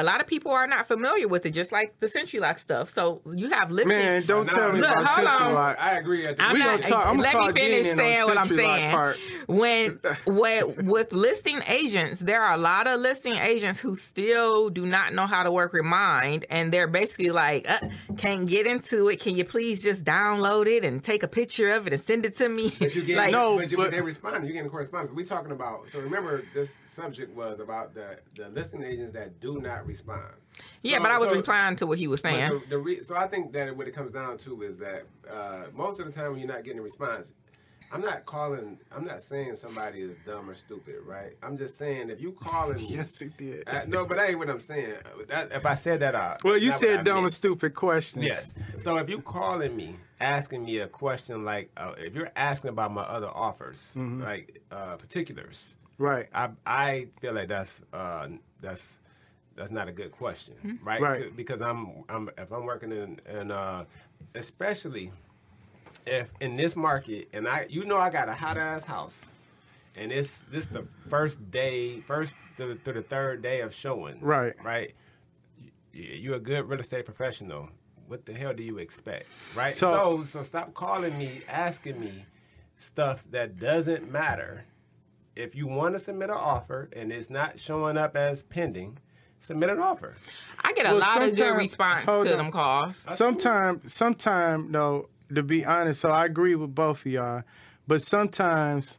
a 0.00 0.02
lot 0.04 0.20
of 0.20 0.26
people 0.26 0.50
are 0.52 0.66
not 0.66 0.88
familiar 0.88 1.28
with 1.28 1.46
it, 1.46 1.50
just 1.50 1.72
like 1.72 1.98
the 2.00 2.06
SentriLock 2.06 2.58
stuff. 2.58 2.90
So 2.90 3.22
you 3.34 3.50
have 3.50 3.70
listing. 3.70 3.96
Man, 3.98 4.26
don't 4.26 4.46
Nah, 4.46 4.52
tell 4.52 4.72
me 4.72 4.80
look, 4.80 4.90
about 4.90 5.04
hold 5.06 5.26
Central 5.28 5.48
on. 5.48 5.54
Lock. 5.54 5.76
I 5.80 5.98
agree. 5.98 6.24
At 6.24 6.36
the 6.36 6.42
I'm 6.42 6.52
We 6.54 6.58
not, 6.60 6.66
gonna 6.66 6.82
talk- 6.82 7.06
I'ma 7.06 7.22
let 7.22 7.54
me 7.54 7.60
finish 7.60 7.86
saying 7.92 8.24
what 8.24 8.38
I'm 8.38 8.48
saying. 8.48 8.90
part. 8.90 9.16
When 9.46 10.00
with, 10.26 10.82
with 10.82 11.12
listing 11.12 11.60
agents, 11.66 12.20
there 12.20 12.42
are 12.42 12.54
a 12.54 12.58
lot 12.58 12.86
of 12.86 13.00
listing 13.00 13.34
agents 13.36 13.80
who 13.80 13.96
still 13.96 14.70
do 14.70 14.86
not 14.86 15.12
know 15.14 15.26
how 15.26 15.42
to 15.42 15.50
work 15.52 15.72
Remine, 15.72 16.42
and 16.50 16.72
they're 16.72 16.88
basically 16.88 17.30
like, 17.30 17.68
uh, 17.70 17.78
"Can't 18.16 18.46
get 18.48 18.66
into 18.66 19.08
it. 19.08 19.20
Can 19.20 19.36
you 19.36 19.44
please 19.44 19.82
just 19.82 20.04
download 20.04 20.66
it 20.66 20.84
and 20.84 21.02
take 21.02 21.22
a 21.22 21.28
picture 21.28 21.70
of 21.70 21.86
it 21.86 21.92
and 21.92 22.02
send 22.02 22.24
it 22.26 22.36
to 22.38 22.48
me?" 22.48 22.72
But 22.78 22.94
you 22.94 23.02
get 23.04 23.16
like, 23.16 23.32
No, 23.32 23.56
but, 23.56 23.70
you, 23.70 23.76
but- 23.76 23.84
but 23.84 23.90
they 23.92 24.00
respond. 24.00 24.46
You 24.46 24.52
getting 24.52 24.70
correspondence. 24.70 25.14
We're 25.14 25.26
talking 25.26 25.52
about. 25.52 25.88
So 25.90 25.98
remember, 26.00 26.42
this 26.54 26.74
subject 26.86 27.34
was 27.36 27.60
about 27.60 27.94
the 27.94 28.18
the 28.36 28.48
listing 28.48 28.82
agents 28.82 29.12
that 29.14 29.40
do 29.40 29.60
not 29.60 29.86
respond. 29.90 30.22
yeah, 30.82 30.96
So- 30.98 31.02
but 31.04 31.12
I 31.12 31.18
was 31.18 31.28
so- 31.30 31.36
replying 31.36 31.76
to 31.76 31.86
what 31.86 31.98
he 31.98 32.08
was 32.08 32.20
saying. 32.20 32.50
The, 32.50 32.62
the 32.70 32.78
re, 32.78 33.02
so 33.02 33.14
I 33.16 33.26
think 33.28 33.52
that 33.52 33.76
what 33.76 33.86
it 33.88 33.94
comes 33.94 34.10
down 34.12 34.38
to 34.38 34.62
is 34.62 34.78
that 34.78 35.02
uh, 35.30 35.64
most 35.74 36.00
of 36.00 36.06
the 36.06 36.12
time 36.12 36.30
when 36.32 36.40
you're 36.40 36.48
not 36.48 36.64
getting 36.64 36.78
a 36.80 36.82
response, 36.82 37.32
I'm 37.92 38.02
not 38.02 38.24
calling. 38.24 38.78
I'm 38.96 39.04
not 39.04 39.20
saying 39.20 39.56
somebody 39.56 40.02
is 40.02 40.12
dumb 40.24 40.48
or 40.48 40.54
stupid, 40.54 40.98
right? 41.04 41.32
I'm 41.42 41.58
just 41.58 41.76
saying 41.76 42.08
if 42.08 42.20
you 42.20 42.30
calling 42.30 42.76
me. 42.76 42.86
Yes, 42.98 43.18
he 43.18 43.28
did. 43.36 43.68
Uh, 43.68 43.80
no, 43.88 44.04
but 44.04 44.16
that 44.16 44.28
ain't 44.30 44.38
what 44.38 44.48
I'm 44.48 44.60
saying. 44.60 44.94
That, 45.28 45.50
if 45.50 45.66
I 45.66 45.74
said 45.74 45.98
that 45.98 46.14
out. 46.14 46.44
Well, 46.44 46.56
you 46.56 46.68
not 46.68 46.74
what 46.80 46.84
I 46.90 46.94
said 46.96 47.04
dumb 47.04 47.24
and 47.24 47.32
stupid 47.32 47.74
questions. 47.74 48.24
Yes. 48.24 48.54
So 48.78 48.96
if 48.98 49.10
you 49.10 49.20
calling 49.20 49.74
me, 49.74 49.96
asking 50.20 50.66
me 50.66 50.78
a 50.78 50.86
question 50.86 51.44
like, 51.44 51.72
uh, 51.76 51.94
if 51.98 52.14
you're 52.14 52.30
asking 52.36 52.70
about 52.70 52.92
my 52.92 53.02
other 53.02 53.26
offers, 53.28 53.90
Mm-hmm. 53.96 54.22
like 54.22 54.62
uh, 54.70 54.94
particulars, 54.94 55.60
Right. 55.98 56.28
I 56.32 56.50
I 56.64 57.08
feel 57.20 57.32
like 57.34 57.48
that's 57.48 57.82
uh, 57.92 58.28
that's 58.62 58.98
that's 59.60 59.70
not 59.70 59.88
a 59.88 59.92
good 59.92 60.10
question, 60.10 60.54
right? 60.82 61.00
Right. 61.02 61.36
Because 61.36 61.60
I'm 61.60 62.02
I'm 62.08 62.30
if 62.38 62.50
I'm 62.50 62.64
working 62.64 62.92
in 62.92 63.20
and 63.26 63.52
uh, 63.52 63.84
especially 64.34 65.12
if 66.06 66.28
in 66.40 66.56
this 66.56 66.74
market 66.76 67.28
and 67.34 67.46
I 67.46 67.66
you 67.68 67.84
know 67.84 67.98
I 67.98 68.08
got 68.10 68.28
a 68.28 68.32
hot 68.34 68.56
ass 68.56 68.84
house. 68.84 69.26
And 69.96 70.12
it's 70.12 70.38
this 70.50 70.64
the 70.66 70.86
first 71.08 71.50
day, 71.50 72.00
first 72.00 72.34
through, 72.56 72.78
through 72.78 72.94
the 72.94 73.02
third 73.02 73.42
day 73.42 73.60
of 73.60 73.74
showing. 73.74 74.18
Right. 74.20 74.54
Right 74.64 74.94
y- 75.60 75.68
you're 75.92 76.36
a 76.36 76.40
good 76.40 76.66
real 76.68 76.80
estate 76.80 77.04
professional. 77.04 77.68
What 78.06 78.24
the 78.24 78.32
hell 78.32 78.54
do 78.54 78.62
you 78.62 78.78
expect, 78.78 79.26
right? 79.54 79.74
So- 79.74 79.92
So, 79.92 80.24
so, 80.24 80.42
stop 80.42 80.72
calling 80.74 81.18
me, 81.18 81.42
asking 81.48 82.00
me 82.00 82.24
stuff 82.76 83.22
that 83.30 83.58
doesn't 83.58 84.10
matter. 84.10 84.64
If 85.36 85.54
you 85.54 85.66
want 85.66 85.94
to 85.96 85.98
submit 85.98 86.30
an 86.30 86.36
offer 86.36 86.88
and 86.94 87.12
it's 87.12 87.28
not 87.30 87.58
showing 87.60 87.96
up 87.98 88.16
as 88.16 88.42
pending, 88.42 88.98
submit 89.40 89.70
an 89.70 89.78
offer. 89.80 90.14
I 90.62 90.72
get 90.72 90.86
a 90.86 90.90
Well, 90.90 90.98
lot 90.98 91.22
of 91.22 91.30
good 91.30 91.36
sometime- 91.36 91.56
response 91.58 92.04
hold 92.06 92.26
to 92.26 92.32
on. 92.32 92.38
them 92.38 92.52
calls. 92.52 92.96
Sometime, 93.10 93.80
sometime 93.86 94.70
though, 94.70 95.08
to 95.34 95.42
be 95.42 95.64
honest, 95.64 96.00
so 96.00 96.10
I 96.10 96.24
agree 96.24 96.54
with 96.54 96.74
both 96.74 97.00
of 97.00 97.12
y'all, 97.12 97.42
but 97.86 98.00
sometimes, 98.00 98.98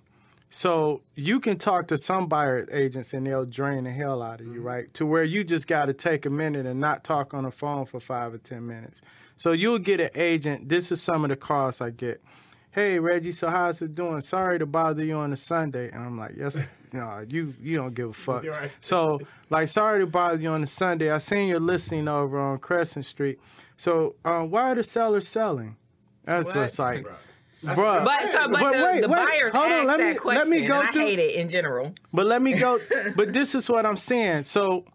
so 0.49 1.01
you 1.15 1.39
can 1.39 1.57
talk 1.57 1.87
to 1.87 1.97
some 1.97 2.27
buyer 2.27 2.67
agents 2.71 3.13
and 3.13 3.25
they'll 3.25 3.45
drain 3.45 3.85
the 3.85 3.91
hell 3.91 4.21
out 4.21 4.41
of 4.41 4.47
you, 4.47 4.53
mm-hmm. 4.53 4.63
right? 4.63 4.93
To 4.95 5.05
where 5.05 5.23
you 5.23 5.43
just 5.43 5.67
got 5.67 5.85
to 5.85 5.93
take 5.93 6.25
a 6.25 6.29
minute 6.29 6.65
and 6.65 6.79
not 6.79 7.03
talk 7.03 7.33
on 7.33 7.43
the 7.43 7.51
phone 7.51 7.85
for 7.85 7.99
five 7.99 8.33
or 8.33 8.37
ten 8.37 8.67
minutes. 8.67 9.01
So 9.37 9.53
you'll 9.53 9.79
get 9.79 9.99
an 9.99 10.09
agent. 10.15 10.69
This 10.69 10.91
is 10.91 11.01
some 11.01 11.23
of 11.23 11.29
the 11.29 11.35
calls 11.35 11.79
I 11.81 11.89
get. 11.89 12.21
Hey 12.73 12.99
Reggie, 12.99 13.33
so 13.33 13.49
how's 13.49 13.81
it 13.81 13.95
doing? 13.95 14.21
Sorry 14.21 14.57
to 14.57 14.65
bother 14.65 15.03
you 15.03 15.15
on 15.15 15.33
a 15.33 15.35
Sunday, 15.35 15.91
and 15.91 16.01
I'm 16.03 16.17
like, 16.17 16.35
yes, 16.37 16.57
no, 16.93 17.25
you 17.27 17.53
you 17.61 17.75
don't 17.77 17.93
give 17.93 18.09
a 18.09 18.13
fuck. 18.13 18.45
Right. 18.45 18.71
So, 18.79 19.19
like, 19.49 19.67
sorry 19.67 19.99
to 19.99 20.05
bother 20.07 20.41
you 20.41 20.49
on 20.49 20.63
a 20.63 20.67
Sunday. 20.67 21.11
I 21.11 21.17
seen 21.17 21.49
your 21.49 21.59
listening 21.59 22.07
over 22.07 22.39
on 22.39 22.59
Crescent 22.59 23.05
Street. 23.05 23.39
So, 23.75 24.15
um, 24.23 24.51
why 24.51 24.71
are 24.71 24.75
the 24.75 24.83
sellers 24.83 25.27
selling? 25.27 25.75
That's 26.23 26.45
What? 26.45 26.53
just 26.53 26.79
like, 26.79 27.05
That's 27.61 27.77
bruh. 27.77 28.05
But 28.05 28.31
so, 28.31 28.47
but, 28.47 28.59
But 28.61 28.71
the, 28.77 28.83
wait, 28.85 29.01
the 29.01 29.09
wait, 29.09 29.15
buyers 29.17 29.51
hold 29.53 29.65
on, 29.65 29.71
ask 29.71 29.87
let 29.87 29.97
me- 29.99 30.13
that 30.13 30.25
let 30.25 30.47
me 30.47 30.65
go 30.65 30.79
and 30.79 30.87
I 30.89 30.91
hate 30.93 31.19
it 31.19 31.35
in 31.35 31.49
general. 31.49 31.93
But 32.13 32.25
let 32.27 32.41
me 32.41 32.53
go. 32.53 32.79
but 33.17 33.33
this 33.33 33.53
is 33.53 33.69
what 33.69 33.85
I'm 33.85 33.97
saying. 33.97 34.45
So, 34.45 34.85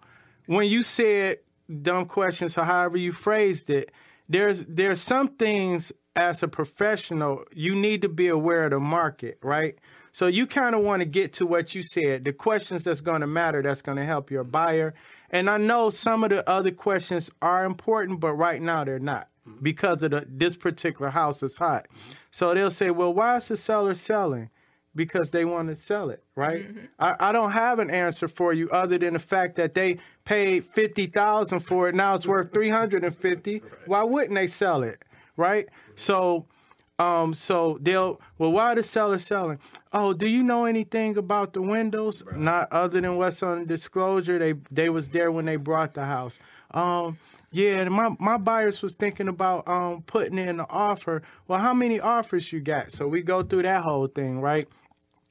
when 0.46 0.66
you 0.66 0.82
said 0.82 1.40
dumb 1.82 2.06
questions 2.06 2.56
or 2.56 2.64
however 2.64 2.96
you 2.96 3.12
phrased 3.12 3.68
it, 3.68 3.90
there's 4.30 4.64
there's 4.64 5.00
some 5.02 5.28
things 5.28 5.92
as 6.16 6.42
a 6.42 6.48
professional 6.48 7.44
you 7.52 7.74
need 7.74 8.02
to 8.02 8.08
be 8.08 8.28
aware 8.28 8.64
of 8.64 8.70
the 8.70 8.80
market, 8.80 9.38
right? 9.42 9.78
So 10.12 10.26
you 10.26 10.46
kind 10.46 10.74
of 10.74 10.80
want 10.82 11.00
to 11.00 11.06
get 11.06 11.34
to 11.34 11.46
what 11.46 11.74
you 11.74 11.82
said, 11.82 12.24
the 12.24 12.32
questions 12.32 12.84
that's 12.84 13.02
going 13.02 13.20
to 13.20 13.26
matter, 13.26 13.62
that's 13.62 13.82
going 13.82 13.98
to 13.98 14.04
help 14.04 14.30
your 14.30 14.44
buyer. 14.44 14.94
And 15.30 15.50
I 15.50 15.58
know 15.58 15.90
some 15.90 16.24
of 16.24 16.30
the 16.30 16.48
other 16.48 16.70
questions 16.70 17.30
are 17.42 17.66
important, 17.66 18.20
but 18.20 18.32
right 18.32 18.62
now 18.62 18.82
they're 18.84 18.98
not 18.98 19.28
mm-hmm. 19.46 19.62
because 19.62 20.02
of 20.02 20.12
the, 20.12 20.26
this 20.26 20.56
particular 20.56 21.10
house 21.10 21.42
is 21.42 21.58
hot. 21.58 21.86
Mm-hmm. 21.90 22.12
So 22.30 22.54
they'll 22.54 22.70
say, 22.70 22.90
well, 22.90 23.12
why 23.12 23.36
is 23.36 23.48
the 23.48 23.56
seller 23.58 23.94
selling? 23.94 24.48
Because 24.94 25.28
they 25.28 25.44
want 25.44 25.68
to 25.68 25.74
sell 25.74 26.08
it, 26.08 26.24
right? 26.34 26.66
Mm-hmm. 26.66 26.86
I, 26.98 27.28
I 27.28 27.32
don't 27.32 27.52
have 27.52 27.78
an 27.78 27.90
answer 27.90 28.28
for 28.28 28.54
you 28.54 28.70
other 28.70 28.96
than 28.96 29.12
the 29.12 29.18
fact 29.18 29.56
that 29.56 29.74
they 29.74 29.98
paid 30.24 30.64
fifty 30.64 31.06
thousand 31.06 31.60
for 31.60 31.90
it. 31.90 31.94
Now 31.94 32.14
it's 32.14 32.26
worth 32.26 32.54
three 32.54 32.70
hundred 32.70 33.04
and 33.04 33.14
fifty. 33.14 33.60
Why 33.84 34.02
wouldn't 34.02 34.34
they 34.34 34.46
sell 34.46 34.82
it, 34.82 35.04
right? 35.36 35.68
So 35.94 36.46
um, 36.98 37.34
so 37.34 37.78
they'll 37.82 38.20
well, 38.38 38.52
why 38.52 38.74
the 38.74 38.82
seller 38.82 39.18
selling? 39.18 39.58
Oh, 39.92 40.14
do 40.14 40.26
you 40.26 40.42
know 40.42 40.64
anything 40.64 41.18
about 41.18 41.52
the 41.52 41.60
windows? 41.60 42.22
Not 42.34 42.72
other 42.72 43.00
than 43.00 43.16
what's 43.16 43.42
on 43.42 43.60
the 43.60 43.66
disclosure. 43.66 44.38
They 44.38 44.54
they 44.70 44.88
was 44.88 45.10
there 45.10 45.30
when 45.30 45.44
they 45.44 45.56
brought 45.56 45.94
the 45.94 46.04
house. 46.04 46.38
Um, 46.70 47.18
yeah, 47.50 47.84
my 47.88 48.10
my 48.18 48.38
buyers 48.38 48.80
was 48.80 48.94
thinking 48.94 49.28
about 49.28 49.68
um 49.68 50.02
putting 50.06 50.38
in 50.38 50.48
an 50.48 50.66
offer. 50.70 51.22
Well, 51.48 51.58
how 51.60 51.74
many 51.74 52.00
offers 52.00 52.50
you 52.50 52.60
got? 52.60 52.92
So 52.92 53.06
we 53.06 53.22
go 53.22 53.42
through 53.42 53.62
that 53.62 53.82
whole 53.82 54.06
thing, 54.06 54.40
right? 54.40 54.66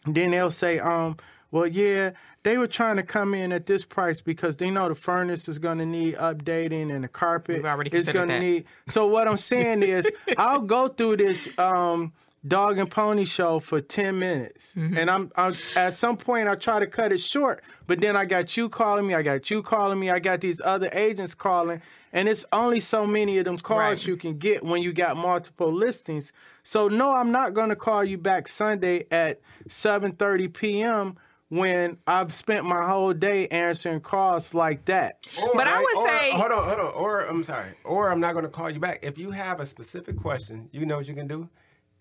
Then 0.06 0.32
they'll 0.32 0.52
say, 0.52 0.78
um, 0.80 1.18
well, 1.56 1.68
yeah, 1.68 2.12
they 2.44 2.58
were 2.58 2.68
trying 2.68 2.98
to 2.98 3.04
come 3.04 3.34
in 3.34 3.52
at 3.52 3.66
this 3.66 3.86
price 3.86 4.20
because 4.22 4.58
they 4.58 4.70
know 4.70 4.90
the 4.90 4.96
furnace 4.96 5.48
is 5.48 5.58
going 5.58 5.78
to 5.80 5.86
need 5.86 6.16
updating 6.16 6.94
and 6.94 7.04
the 7.04 7.08
carpet 7.08 7.62
is 8.00 8.08
going 8.14 8.28
to 8.28 8.40
need. 8.40 8.66
So 8.88 9.08
what 9.08 9.28
I'm 9.28 9.38
saying 9.38 9.82
is, 9.84 10.12
I'll 10.38 10.62
go 10.62 10.88
through 10.90 11.18
this 11.18 11.48
um, 11.58 12.12
dog 12.48 12.78
and 12.78 12.92
pony 12.92 13.26
show 13.26 13.60
for 13.60 13.80
ten 13.82 14.20
minutes, 14.20 14.74
Mm-hmm. 14.76 14.98
and 14.98 15.10
I'm, 15.10 15.32
I'm 15.36 15.56
at 15.76 15.94
some 15.94 16.18
point 16.18 16.48
I 16.50 16.56
try 16.56 16.80
to 16.80 16.88
cut 16.88 17.12
it 17.12 17.20
short, 17.20 17.64
but 17.88 18.00
then 18.02 18.16
I 18.16 18.26
got 18.26 18.56
you 18.58 18.70
calling 18.70 19.08
me, 19.08 19.14
I 19.16 19.24
got 19.24 19.50
you 19.50 19.64
calling 19.64 19.98
me, 20.00 20.10
I 20.12 20.20
got 20.20 20.42
these 20.42 20.62
other 20.62 20.90
agents 20.94 21.34
calling, 21.34 21.82
and 22.14 22.30
it's 22.30 22.46
only 22.52 22.80
so 22.82 23.08
many 23.08 23.40
of 23.40 23.46
them 23.46 23.58
calls 23.58 23.80
Right. 23.80 24.08
you 24.08 24.16
can 24.18 24.38
get 24.38 24.64
when 24.64 24.82
you 24.84 24.92
got 24.94 25.16
multiple 25.18 25.72
listings. 25.74 26.32
So 26.64 26.88
no, 26.88 27.08
I'm 27.14 27.32
not 27.32 27.54
going 27.54 27.70
to 27.70 27.76
call 27.76 28.04
you 28.04 28.18
back 28.20 28.48
Sunday 28.48 29.06
at 29.10 29.40
7:30 29.68 30.54
p.m. 30.54 31.16
when 31.56 31.98
I've 32.08 32.34
spent 32.34 32.66
my 32.66 32.86
whole 32.88 33.14
day 33.14 33.48
answering 33.48 34.02
calls 34.02 34.54
like 34.54 34.86
that. 34.86 35.26
Or, 35.42 35.52
But 35.54 35.68
I 35.68 35.80
would 35.80 35.98
or- 35.98 36.08
say- 36.08 36.32
hold 36.32 36.52
on, 36.52 36.64
hold 36.68 36.80
on. 36.80 36.94
Or 36.94 37.22
I'm 37.26 37.44
sorry. 37.44 37.72
Or 37.84 38.12
I'm 38.12 38.20
not 38.20 38.34
going 38.34 38.44
to 38.46 38.50
call 38.52 38.70
you 38.70 38.80
back. 38.80 39.00
If 39.04 39.18
you 39.18 39.32
have 39.32 39.60
a 39.60 39.66
specific 39.66 40.18
question, 40.18 40.70
you 40.72 40.86
know 40.86 40.98
what 40.98 41.08
you 41.08 41.14
can 41.16 41.28
do. 41.28 41.50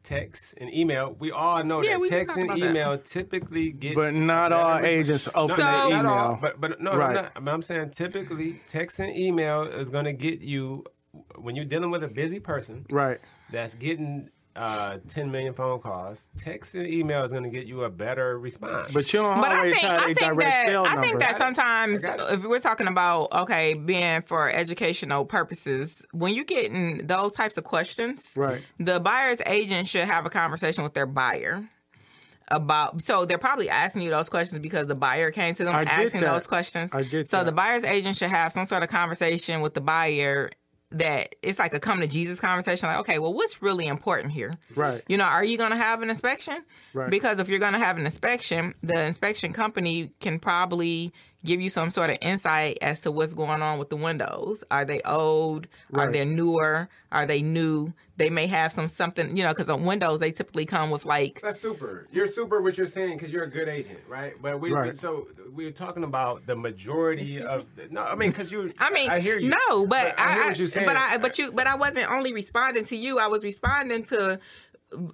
Text 0.03 0.55
and 0.59 0.73
email. 0.75 1.17
We 1.19 1.31
all 1.31 1.65
know 1.65 1.83
Yeah, 1.83 1.93
that 1.93 2.01
we 2.01 2.11
text 2.11 2.37
and 2.37 2.45
about 2.47 2.59
that. 2.61 2.69
email 2.71 2.99
typically 2.99 3.71
get. 3.73 3.95
But 3.95 4.13
not 4.13 4.53
all 4.53 4.79
agents 4.79 5.29
open 5.35 5.57
So- 5.57 5.63
their 5.63 5.65
Not 5.73 6.05
all, 6.07 6.27
email. 6.33 6.39
but 6.43 6.61
but 6.61 6.81
no, 6.81 6.95
Right. 6.95 7.09
I'm, 7.09 7.15
not, 7.15 7.45
but 7.45 7.51
I'm 7.55 7.63
saying 7.63 7.91
typically 7.91 8.61
text 8.69 8.99
and 8.99 9.17
email 9.17 9.63
is 9.63 9.89
going 9.89 10.05
to 10.05 10.13
get 10.13 10.41
you 10.43 10.85
when 11.37 11.57
you're 11.57 11.65
dealing 11.65 11.91
with 11.91 12.03
a 12.03 12.09
busy 12.09 12.39
person 12.41 12.85
Right. 12.91 13.19
that's 13.51 13.77
getting 13.77 14.29
uh, 14.57 14.99
10 15.09 15.31
million 15.31 15.53
phone 15.53 15.81
calls. 15.81 16.29
Text 16.39 16.75
and 16.75 16.87
email 16.87 17.25
is 17.25 17.33
going 17.33 17.43
to 17.45 17.51
get 17.51 17.67
you 17.67 17.83
a 17.85 17.91
better 17.91 18.39
response. 18.39 18.93
But 18.93 19.13
you 19.13 19.21
don't 19.21 19.41
But 19.41 19.51
I 19.53 19.63
think 19.73 19.77
have 19.79 19.91
I 19.91 20.03
a 20.03 20.07
think 20.07 20.19
direct 20.19 20.41
that 20.41 20.67
sale 20.67 20.85
I 20.85 20.91
number. 20.91 21.03
think 21.03 21.19
that 21.21 21.37
sometimes 21.37 22.05
I 22.05 22.17
got 22.17 22.33
it. 22.33 22.39
if 22.39 22.45
we're 22.47 22.59
talking 22.61 22.87
about 22.87 23.33
okay 23.33 23.75
being 23.75 24.23
for 24.23 24.49
educational 24.51 25.25
purposes, 25.25 26.05
when 26.13 26.35
you 26.35 26.45
get 26.45 26.67
in 26.67 27.07
those 27.07 27.33
types 27.33 27.57
of 27.57 27.65
questions, 27.65 28.33
Right. 28.37 28.63
the 28.79 29.01
buyer's 29.01 29.41
agent 29.47 29.89
should 29.89 30.05
have 30.05 30.25
a 30.27 30.31
conversation 30.31 30.85
with 30.85 30.95
their 30.95 31.07
buyer 31.07 31.69
about 32.49 33.01
so 33.01 33.25
they're 33.25 33.39
probably 33.39 33.71
asking 33.71 34.03
you 34.03 34.11
those 34.11 34.29
questions 34.29 34.59
because 34.61 34.87
the 34.87 34.95
buyer 34.95 35.31
came 35.31 35.55
to 35.55 35.65
them 35.65 35.75
I 35.75 35.85
get 35.85 35.93
asking 35.99 36.21
that. 36.21 36.33
those 36.33 36.47
questions. 36.47 36.93
I 36.93 37.03
get 37.03 37.27
so 37.27 37.39
that. 37.39 37.47
the 37.47 37.53
buyer's 37.53 37.85
agent 37.85 38.19
should 38.19 38.29
have 38.29 38.53
some 38.53 38.67
sort 38.67 38.83
of 38.83 38.91
conversation 38.91 39.63
with 39.63 39.73
the 39.73 39.81
buyer 39.81 40.51
that 40.91 41.35
it's 41.43 41.59
like 41.59 41.75
a 41.75 41.81
come 41.81 42.01
to 42.01 42.07
Jesus 42.07 42.39
conversation 42.39 42.89
like 42.89 42.99
okay 42.99 43.19
well 43.19 43.33
what's 43.35 43.61
really 43.63 43.87
important 43.87 44.33
here 44.33 44.57
Right. 44.77 45.03
you 45.09 45.17
know, 45.17 45.25
are 45.25 45.45
you 45.45 45.59
going 45.59 45.71
to 45.73 45.77
have 45.77 46.03
an 46.03 46.11
inspection? 46.11 46.65
Right. 46.93 47.11
Because 47.11 47.39
if 47.39 47.49
you're 47.49 47.59
going 47.59 47.73
to 47.73 47.79
have 47.79 47.97
an 47.97 48.05
inspection, 48.05 48.75
the 48.83 49.01
inspection 49.05 49.53
company 49.53 50.13
can 50.21 50.39
probably 50.39 51.13
give 51.45 51.61
you 51.61 51.69
some 51.69 51.91
sort 51.91 52.11
of 52.11 52.19
insight 52.21 52.79
as 52.81 53.01
to 53.01 53.11
what's 53.11 53.35
going 53.35 53.63
on 53.63 53.79
with 53.79 53.91
the 53.91 53.97
windows. 53.97 54.65
Are 54.71 54.85
they 54.85 55.01
old? 55.03 55.67
Are 55.95 56.11
they 56.11 56.25
newer? 56.25 56.89
Are 57.13 57.27
they 57.27 57.43
new? 57.43 57.93
They 58.17 58.31
may 58.31 58.47
have 58.47 58.73
some 58.73 58.89
something, 58.89 59.37
you 59.37 59.43
know, 59.43 59.51
because 59.51 59.69
on 59.69 59.85
windows 59.85 60.21
they 60.21 60.33
typically 60.33 60.67
come 60.67 60.91
with 60.91 61.05
like 61.05 61.41
That's 61.43 61.61
super. 61.61 62.07
You're 62.13 62.27
super 62.27 62.61
what 62.61 62.79
you're 62.79 62.87
saying 62.87 63.17
because 63.17 63.33
you're 63.33 63.45
a 63.45 63.51
good 63.51 63.69
agent, 63.69 64.01
right? 64.09 64.35
But 64.41 64.61
we 64.61 64.73
Right. 64.73 64.97
so 64.97 65.29
we're 65.53 65.71
talking 65.71 66.05
about 66.05 66.47
the 66.47 66.57
majority 66.57 67.41
of 67.41 67.67
no. 67.91 68.03
I 68.03 68.15
mean, 68.15 68.31
because 68.31 68.51
you. 68.51 68.73
I 68.79 68.91
mean, 68.91 69.11
I 69.11 69.21
hear 69.21 69.39
you. 69.39 69.51
No, 69.51 69.87
but, 69.87 70.19
I, 70.19 70.31
I, 70.31 70.35
hear 70.35 70.47
what 70.47 70.59
you're 70.59 70.69
saying. 70.69 70.87
but 70.87 70.97
I, 70.97 71.19
but 71.19 71.39
you, 71.39 71.53
but 71.53 71.67
I 71.67 71.77
wasn't 71.77 72.11
only 72.11 72.33
responding 72.33 72.85
to 72.87 72.97
you. 72.97 73.19
I 73.19 73.27
was 73.27 73.45
responding 73.45 74.03
to 74.05 74.39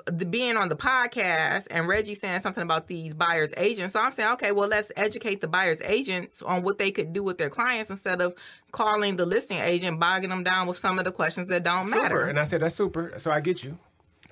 the 0.06 0.24
being 0.26 0.56
on 0.56 0.68
the 0.68 0.76
podcast 0.76 1.66
and 1.70 1.88
Reggie 1.88 2.14
saying 2.14 2.40
something 2.40 2.62
about 2.62 2.86
these 2.86 3.14
buyers 3.14 3.50
agents. 3.56 3.92
So 3.94 4.00
I'm 4.00 4.12
saying, 4.12 4.30
okay, 4.32 4.52
well, 4.52 4.68
let's 4.68 4.92
educate 4.96 5.40
the 5.40 5.48
buyers 5.48 5.80
agents 5.82 6.42
on 6.42 6.62
what 6.62 6.78
they 6.78 6.90
could 6.90 7.12
do 7.12 7.22
with 7.22 7.38
their 7.38 7.50
clients 7.50 7.90
instead 7.90 8.20
of 8.20 8.34
calling 8.72 9.16
the 9.16 9.26
listing 9.26 9.58
agent, 9.58 9.98
bogging 10.00 10.30
them 10.30 10.42
down 10.44 10.66
with 10.66 10.78
some 10.78 10.98
of 10.98 11.04
the 11.04 11.12
questions 11.12 11.46
that 11.48 11.64
don't 11.64 11.84
super. 11.84 11.96
matter. 11.96 12.22
And 12.26 12.38
I 12.38 12.44
said 12.44 12.62
that's 12.62 12.74
super. 12.74 13.14
So 13.18 13.30
I 13.30 13.40
get 13.40 13.64
you. 13.64 13.78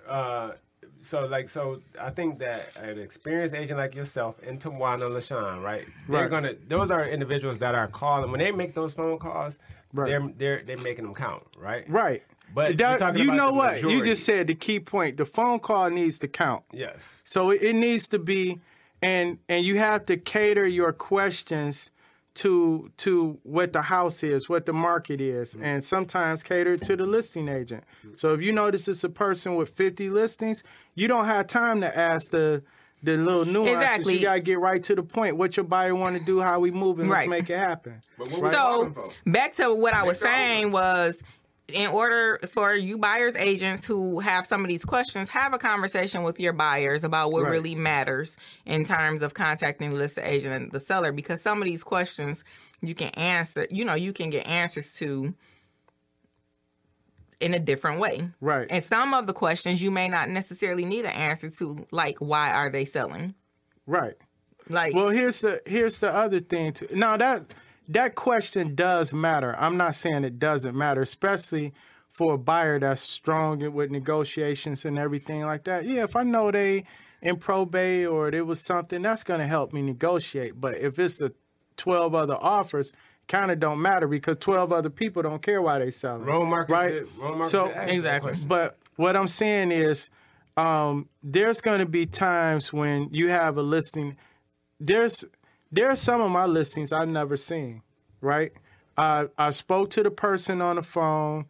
Uh, 0.08 0.52
so 1.02 1.26
like 1.26 1.48
so, 1.48 1.80
I 2.00 2.10
think 2.10 2.38
that 2.40 2.76
an 2.76 2.98
experienced 2.98 3.54
agent 3.54 3.78
like 3.78 3.94
yourself 3.94 4.36
and 4.46 4.60
Tawana 4.60 5.08
Lashawn, 5.10 5.62
right? 5.62 5.86
They're 6.08 6.22
Right. 6.22 6.30
gonna. 6.30 6.54
Those 6.66 6.90
are 6.90 7.06
individuals 7.06 7.58
that 7.60 7.74
are 7.74 7.86
calling 7.88 8.30
when 8.30 8.40
they 8.40 8.50
make 8.50 8.74
those 8.74 8.92
phone 8.92 9.18
calls. 9.18 9.58
Right. 9.92 10.08
They're 10.08 10.32
they're 10.36 10.62
they're 10.66 10.78
making 10.78 11.04
them 11.04 11.14
count, 11.14 11.44
right? 11.56 11.88
Right. 11.88 12.22
But 12.54 12.70
we're 12.70 12.76
That- 12.76 12.98
talking 12.98 13.18
you 13.22 13.28
about 13.28 13.36
know 13.36 13.46
the 13.46 13.52
what? 13.52 13.82
You 13.82 14.02
just 14.04 14.24
said 14.24 14.46
the 14.46 14.54
key 14.54 14.80
point. 14.80 15.16
The 15.16 15.24
phone 15.24 15.58
call 15.60 15.90
needs 15.90 16.18
to 16.20 16.28
count. 16.28 16.64
Yes. 16.72 17.20
So 17.24 17.50
it, 17.50 17.62
it 17.62 17.74
needs 17.74 18.08
to 18.08 18.18
be, 18.18 18.60
and 19.02 19.38
and 19.48 19.64
you 19.64 19.78
have 19.78 20.06
to 20.06 20.16
cater 20.16 20.66
your 20.66 20.92
questions 20.92 21.90
to 22.34 22.90
to 22.98 23.38
what 23.42 23.72
the 23.72 23.82
house 23.82 24.22
is, 24.22 24.48
what 24.48 24.64
the 24.66 24.72
market 24.72 25.20
is, 25.20 25.54
Mm-hmm. 25.54 25.64
and 25.64 25.84
sometimes 25.84 26.42
cater 26.42 26.76
to 26.76 26.96
the 26.96 27.04
listing 27.06 27.48
agent. 27.48 27.84
So 28.16 28.32
if 28.32 28.40
you 28.40 28.52
notice 28.52 28.86
it's 28.88 29.02
a 29.04 29.08
person 29.08 29.56
with 29.56 29.70
50 29.70 30.08
listings, 30.10 30.62
you 30.94 31.08
don't 31.08 31.26
have 31.26 31.46
time 31.48 31.80
to 31.80 31.98
ask 31.98 32.30
the 32.30 32.62
the 33.04 33.16
little 33.16 33.44
nuances. 33.44 33.76
Exactly. 33.76 34.14
You 34.16 34.22
gotta 34.22 34.40
get 34.40 34.58
right 34.58 34.82
to 34.82 34.94
the 34.96 35.04
point. 35.04 35.36
What 35.36 35.56
your 35.56 35.62
buyer 35.64 35.94
want 35.94 36.18
to 36.18 36.24
do, 36.24 36.40
how 36.40 36.58
we 36.58 36.72
moving, 36.72 37.06
let's 37.08 37.20
Right. 37.20 37.28
make 37.28 37.48
it 37.48 37.56
happen. 37.58 38.00
But 38.18 38.28
what 38.32 38.42
we 38.42 38.48
So 38.48 38.56
calling 38.56 38.94
for? 38.94 39.10
back 39.24 39.52
to 39.54 39.72
what 39.72 39.94
I 39.94 40.02
was 40.02 40.20
Make 40.20 40.30
it 40.30 40.34
saying 40.34 40.72
was 40.72 41.22
in 41.68 41.90
order 41.90 42.40
for 42.50 42.74
you 42.74 42.96
buyers 42.96 43.36
agents 43.36 43.84
who 43.84 44.20
have 44.20 44.46
some 44.46 44.62
of 44.62 44.68
these 44.68 44.84
questions, 44.84 45.28
have 45.28 45.52
a 45.52 45.58
conversation 45.58 46.22
with 46.22 46.40
your 46.40 46.54
buyers 46.54 47.04
about 47.04 47.30
what 47.30 47.44
Right. 47.44 47.50
really 47.52 47.74
matters 47.74 48.36
in 48.64 48.84
terms 48.84 49.20
of 49.20 49.34
contacting 49.34 49.90
the 49.90 49.96
listed 49.96 50.24
agent 50.24 50.54
and 50.54 50.72
the 50.72 50.80
seller 50.80 51.12
because 51.12 51.42
some 51.42 51.60
of 51.60 51.66
these 51.66 51.82
questions 51.84 52.42
you 52.80 52.94
can 52.94 53.08
answer, 53.10 53.66
you 53.70 53.84
know, 53.84 53.94
you 53.94 54.12
can 54.12 54.30
get 54.30 54.46
answers 54.46 54.94
to 54.94 55.34
in 57.40 57.54
a 57.54 57.58
different 57.58 58.00
way. 58.00 58.28
Right. 58.40 58.66
And 58.70 58.82
some 58.82 59.14
of 59.14 59.26
the 59.26 59.32
questions 59.32 59.82
you 59.82 59.90
may 59.90 60.08
not 60.08 60.28
necessarily 60.28 60.84
need 60.84 61.04
an 61.04 61.12
answer 61.12 61.50
to, 61.50 61.86
like 61.92 62.18
why 62.18 62.50
are 62.50 62.70
they 62.70 62.84
selling? 62.84 63.34
Right. 63.86 64.14
Like 64.68 64.94
Well, 64.94 65.08
here's 65.10 65.40
the 65.42 65.62
here's 65.66 65.98
the 65.98 66.14
other 66.14 66.40
thing 66.40 66.72
too. 66.72 66.88
Now 66.92 67.16
that 67.16 67.44
that 67.88 68.14
question 68.14 68.74
does 68.74 69.12
matter. 69.12 69.56
I'm 69.58 69.76
not 69.76 69.94
saying 69.94 70.24
it 70.24 70.38
doesn't 70.38 70.76
matter, 70.76 71.00
especially 71.02 71.72
for 72.10 72.34
a 72.34 72.38
buyer 72.38 72.78
that's 72.78 73.00
strong 73.00 73.72
with 73.72 73.90
negotiations 73.90 74.84
and 74.84 74.98
everything 74.98 75.42
like 75.42 75.64
that. 75.64 75.84
Yeah, 75.84 76.02
if 76.04 76.16
I 76.16 76.22
know 76.22 76.50
they 76.50 76.84
in 77.22 77.36
probate 77.36 78.06
or 78.06 78.30
there 78.30 78.44
was 78.44 78.60
something 78.60 79.02
that's 79.02 79.24
going 79.24 79.40
to 79.40 79.46
help 79.46 79.72
me 79.72 79.82
negotiate. 79.82 80.60
But 80.60 80.78
if 80.78 80.98
it's 80.98 81.18
the 81.18 81.32
12 81.76 82.14
other 82.14 82.36
offers, 82.36 82.92
kind 83.26 83.50
of 83.50 83.60
don't 83.60 83.80
matter 83.80 84.06
because 84.06 84.36
12 84.40 84.72
other 84.72 84.90
people 84.90 85.22
don't 85.22 85.42
care 85.42 85.60
why 85.60 85.78
they 85.78 85.90
selling. 85.90 86.24
Wrong 86.24 86.48
market. 86.48 86.72
Right. 86.72 86.90
To, 86.90 87.08
wrong 87.20 87.32
market 87.38 87.50
So- 87.50 87.68
to 87.68 87.76
ask 87.76 87.86
that 87.86 87.94
Exactly. 87.94 88.34
But 88.46 88.78
what 88.96 89.16
I'm 89.16 89.26
saying 89.28 89.70
is, 89.72 90.10
um, 90.56 91.08
there's 91.22 91.60
going 91.60 91.78
to 91.78 91.86
be 91.86 92.04
times 92.06 92.72
when 92.72 93.08
you 93.12 93.28
have 93.28 93.58
a 93.58 93.62
listing. 93.62 94.16
There's 94.80 95.24
there 95.70 95.88
are 95.90 95.96
some 95.96 96.20
of 96.20 96.30
my 96.30 96.46
listings 96.46 96.92
I've 96.92 97.08
never 97.08 97.36
seen. 97.36 97.82
Right. 98.20 98.52
I 98.96 99.26
I 99.36 99.50
spoke 99.50 99.90
to 99.90 100.02
the 100.02 100.10
person 100.10 100.60
on 100.60 100.76
the 100.76 100.82
phone. 100.82 101.46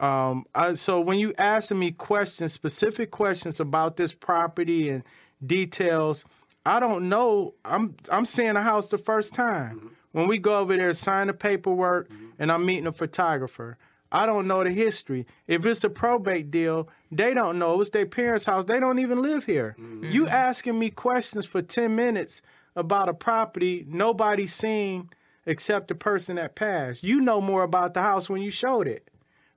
Um, 0.00 0.46
I, 0.54 0.74
so 0.74 1.00
when 1.00 1.18
you 1.18 1.32
asking 1.38 1.78
me 1.78 1.90
questions, 1.90 2.52
specific 2.52 3.10
questions 3.10 3.58
about 3.58 3.96
this 3.96 4.12
property 4.12 4.90
and 4.90 5.02
details, 5.44 6.24
I 6.64 6.80
don't 6.80 7.08
know. 7.08 7.54
I'm 7.64 7.96
I'm 8.10 8.24
seeing 8.24 8.56
a 8.56 8.62
house 8.62 8.88
the 8.88 8.98
first 8.98 9.34
time. 9.34 9.76
Mm-hmm. 9.76 9.88
When 10.12 10.26
we 10.26 10.38
go 10.38 10.58
over 10.58 10.76
there, 10.76 10.92
sign 10.92 11.26
the 11.28 11.32
paperwork, 11.32 12.08
mm-hmm. 12.08 12.26
and 12.38 12.50
I'm 12.50 12.64
meeting 12.64 12.86
a 12.86 12.92
photographer. 12.92 13.76
I 14.10 14.24
don't 14.24 14.46
know 14.46 14.64
the 14.64 14.70
history. 14.70 15.26
If 15.46 15.66
it's 15.66 15.84
a 15.84 15.90
probate 15.90 16.50
deal, 16.50 16.88
they 17.12 17.34
don't 17.34 17.58
know. 17.58 17.78
It's 17.80 17.90
their 17.90 18.06
parents' 18.06 18.46
house. 18.46 18.64
They 18.64 18.80
don't 18.80 18.98
even 18.98 19.20
live 19.20 19.44
here. 19.44 19.76
Mm-hmm. 19.78 20.10
You 20.10 20.26
asking 20.28 20.78
me 20.78 20.90
questions 20.90 21.44
for 21.44 21.60
10 21.60 21.94
minutes 21.94 22.40
about 22.78 23.08
a 23.08 23.14
property 23.14 23.84
nobody's 23.88 24.54
seen 24.54 25.10
except 25.46 25.88
the 25.88 25.94
person 25.94 26.36
that 26.36 26.54
passed. 26.54 27.02
You 27.02 27.20
know 27.20 27.40
more 27.40 27.62
about 27.62 27.94
the 27.94 28.02
house 28.02 28.28
when 28.28 28.42
you 28.42 28.50
showed 28.50 28.86
it, 28.86 29.08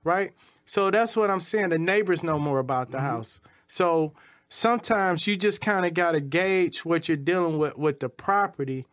right? 0.04 0.32
So 0.64 0.90
that's 0.90 1.16
what 1.16 1.30
I'm 1.30 1.40
saying. 1.40 1.68
The 1.70 1.78
neighbors 1.78 2.22
know 2.22 2.38
more 2.38 2.58
about 2.58 2.90
the 2.92 3.00
house. 3.00 3.40
So 3.66 4.12
sometimes 4.48 5.26
you 5.26 5.36
just 5.36 5.60
kind 5.60 5.84
of 5.86 5.94
got 5.94 6.12
to 6.12 6.20
gauge 6.20 6.84
what 6.84 7.08
you're 7.08 7.16
dealing 7.16 7.58
with 7.58 7.76
with 7.76 8.00
the 8.00 8.08
property 8.08 8.86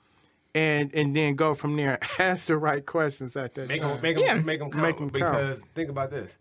and 0.55 0.93
and 0.93 1.15
then 1.15 1.35
go 1.35 1.53
from 1.53 1.75
there 1.77 1.99
and 2.01 2.09
ask 2.19 2.47
the 2.47 2.57
right 2.57 2.85
questions 2.85 3.35
at 3.35 3.53
that 3.55 3.67
Make 3.69 3.81
time. 3.81 3.91
them, 3.91 4.01
make 4.01 4.15
them, 4.17 4.25
Yeah. 4.25 4.33
make 4.41 4.59
them 4.59 4.71
count. 4.71 4.83
Make 4.83 4.95
'em 4.95 5.09
count. 5.09 5.11
because 5.11 5.61
think 5.75 5.89
about 5.89 6.09
this. 6.11 6.37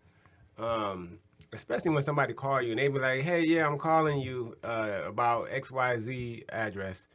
Um, 0.57 1.19
especially 1.53 1.91
when 1.91 2.03
somebody 2.03 2.33
call 2.33 2.61
you 2.61 2.71
and 2.71 2.79
they 2.79 2.87
be 2.87 2.99
like, 2.99 3.21
"Hey, 3.21 3.43
yeah, 3.45 3.65
I'm 3.67 3.77
calling 3.77 4.19
you 4.19 4.55
uh, 4.63 5.01
about 5.05 5.47
X 5.51 5.71
Y 5.71 5.97
Z 5.99 6.43
address," 6.49 7.07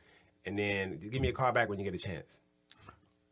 and 0.47 0.59
then 0.59 0.99
give 1.11 1.21
me 1.21 1.29
a 1.29 1.33
call 1.33 1.53
back 1.53 1.69
when 1.69 1.79
you 1.79 1.85
get 1.85 1.95
a 1.95 1.99
chance. 1.99 2.41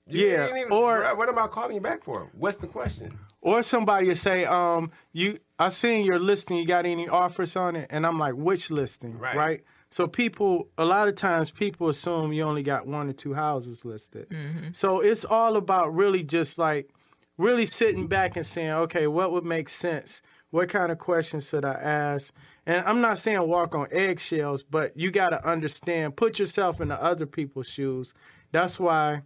You 0.07 0.27
Yeah, 0.29 0.49
even- 0.59 0.73
or- 0.73 1.15
what 1.17 1.29
am 1.29 1.39
I 1.39 1.47
calling 1.47 1.75
you 1.77 1.81
back 1.81 2.03
for? 2.03 2.29
What's 2.35 2.57
the 2.59 2.67
question? 2.67 3.19
Or 3.41 3.63
somebody 3.63 4.09
will 4.09 4.15
say, 4.15 4.45
um, 4.45 4.91
you 5.13 5.39
I 5.59 5.69
seen 5.69 6.05
your 6.05 6.19
listing, 6.19 6.57
you 6.57 6.67
got 6.67 6.87
any 6.87 7.09
offers 7.09 7.55
on 7.57 7.77
it? 7.77 7.87
And 7.91 8.05
I'm 8.05 8.19
like, 8.19 8.35
which 8.35 8.71
listing? 8.71 9.19
Right. 9.19 9.65
So 9.91 10.07
people 10.07 10.69
a 10.79 10.85
lot 10.85 11.07
of 11.09 11.15
times 11.15 11.51
people 11.51 11.89
assume 11.89 12.33
you 12.33 12.43
only 12.43 12.63
got 12.63 12.87
one 12.87 13.09
or 13.09 13.13
two 13.13 13.35
houses 13.35 13.85
listed. 13.85 14.27
So 14.73 15.01
it's 15.01 15.25
all 15.25 15.57
about 15.57 15.95
really 15.95 16.23
just 16.25 16.59
like 16.59 16.91
really 17.39 17.67
sitting 17.67 18.07
back 18.09 18.37
and 18.37 18.45
saying, 18.47 18.71
okay, 18.71 19.07
what 19.07 19.33
would 19.33 19.45
make 19.45 19.69
sense? 19.69 20.21
What 20.53 20.69
kind 20.69 20.93
of 20.93 20.99
questions 20.99 21.49
should 21.49 21.65
I 21.65 21.73
ask? 21.73 22.33
And 22.67 22.87
I'm 22.87 23.01
not 23.01 23.19
saying 23.19 23.49
walk 23.49 23.75
on 23.75 23.89
eggshells, 23.91 24.63
but 24.63 24.97
you 24.97 25.11
got 25.11 25.31
to 25.31 25.45
understand, 25.45 26.15
put 26.15 26.39
yourself 26.39 26.81
in 26.81 26.89
the 26.89 27.03
other 27.03 27.27
people's 27.27 27.67
shoes. 27.67 28.15
That's 28.53 28.79
why 28.79 29.23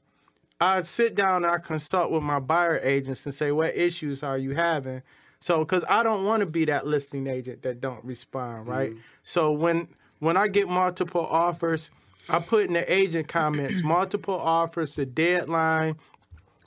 I 0.61 0.81
sit 0.83 1.17
down 1.17 1.45
and 1.45 1.53
I 1.53 1.59
consult 1.59 2.11
with 2.13 2.23
my 2.23 2.39
buyer 2.39 2.79
agents 2.79 3.27
and 3.27 3.35
say, 3.35 3.51
what 3.53 3.77
issues 3.77 4.23
are 4.23 4.39
you 4.39 4.55
having? 4.55 5.03
So, 5.41 5.59
because 5.59 5.85
I 5.89 6.03
don't 6.03 6.25
want 6.25 6.41
to 6.41 6.47
be 6.47 6.65
that 6.67 6.87
listing 6.87 7.27
agent 7.27 7.63
that 7.63 7.81
don't 7.81 8.03
respond, 8.05 8.69
right? 8.69 8.93
So 9.23 9.53
when 9.53 9.89
when 10.21 10.37
I 10.37 10.49
get 10.49 10.69
multiple 10.69 11.27
offers, 11.27 11.91
I 12.29 12.39
put 12.39 12.67
in 12.67 12.73
the 12.73 12.91
agent 12.93 13.29
comments 13.29 13.83
multiple 13.85 14.39
offers, 14.39 14.95
the 14.95 15.05
deadline, 15.05 15.97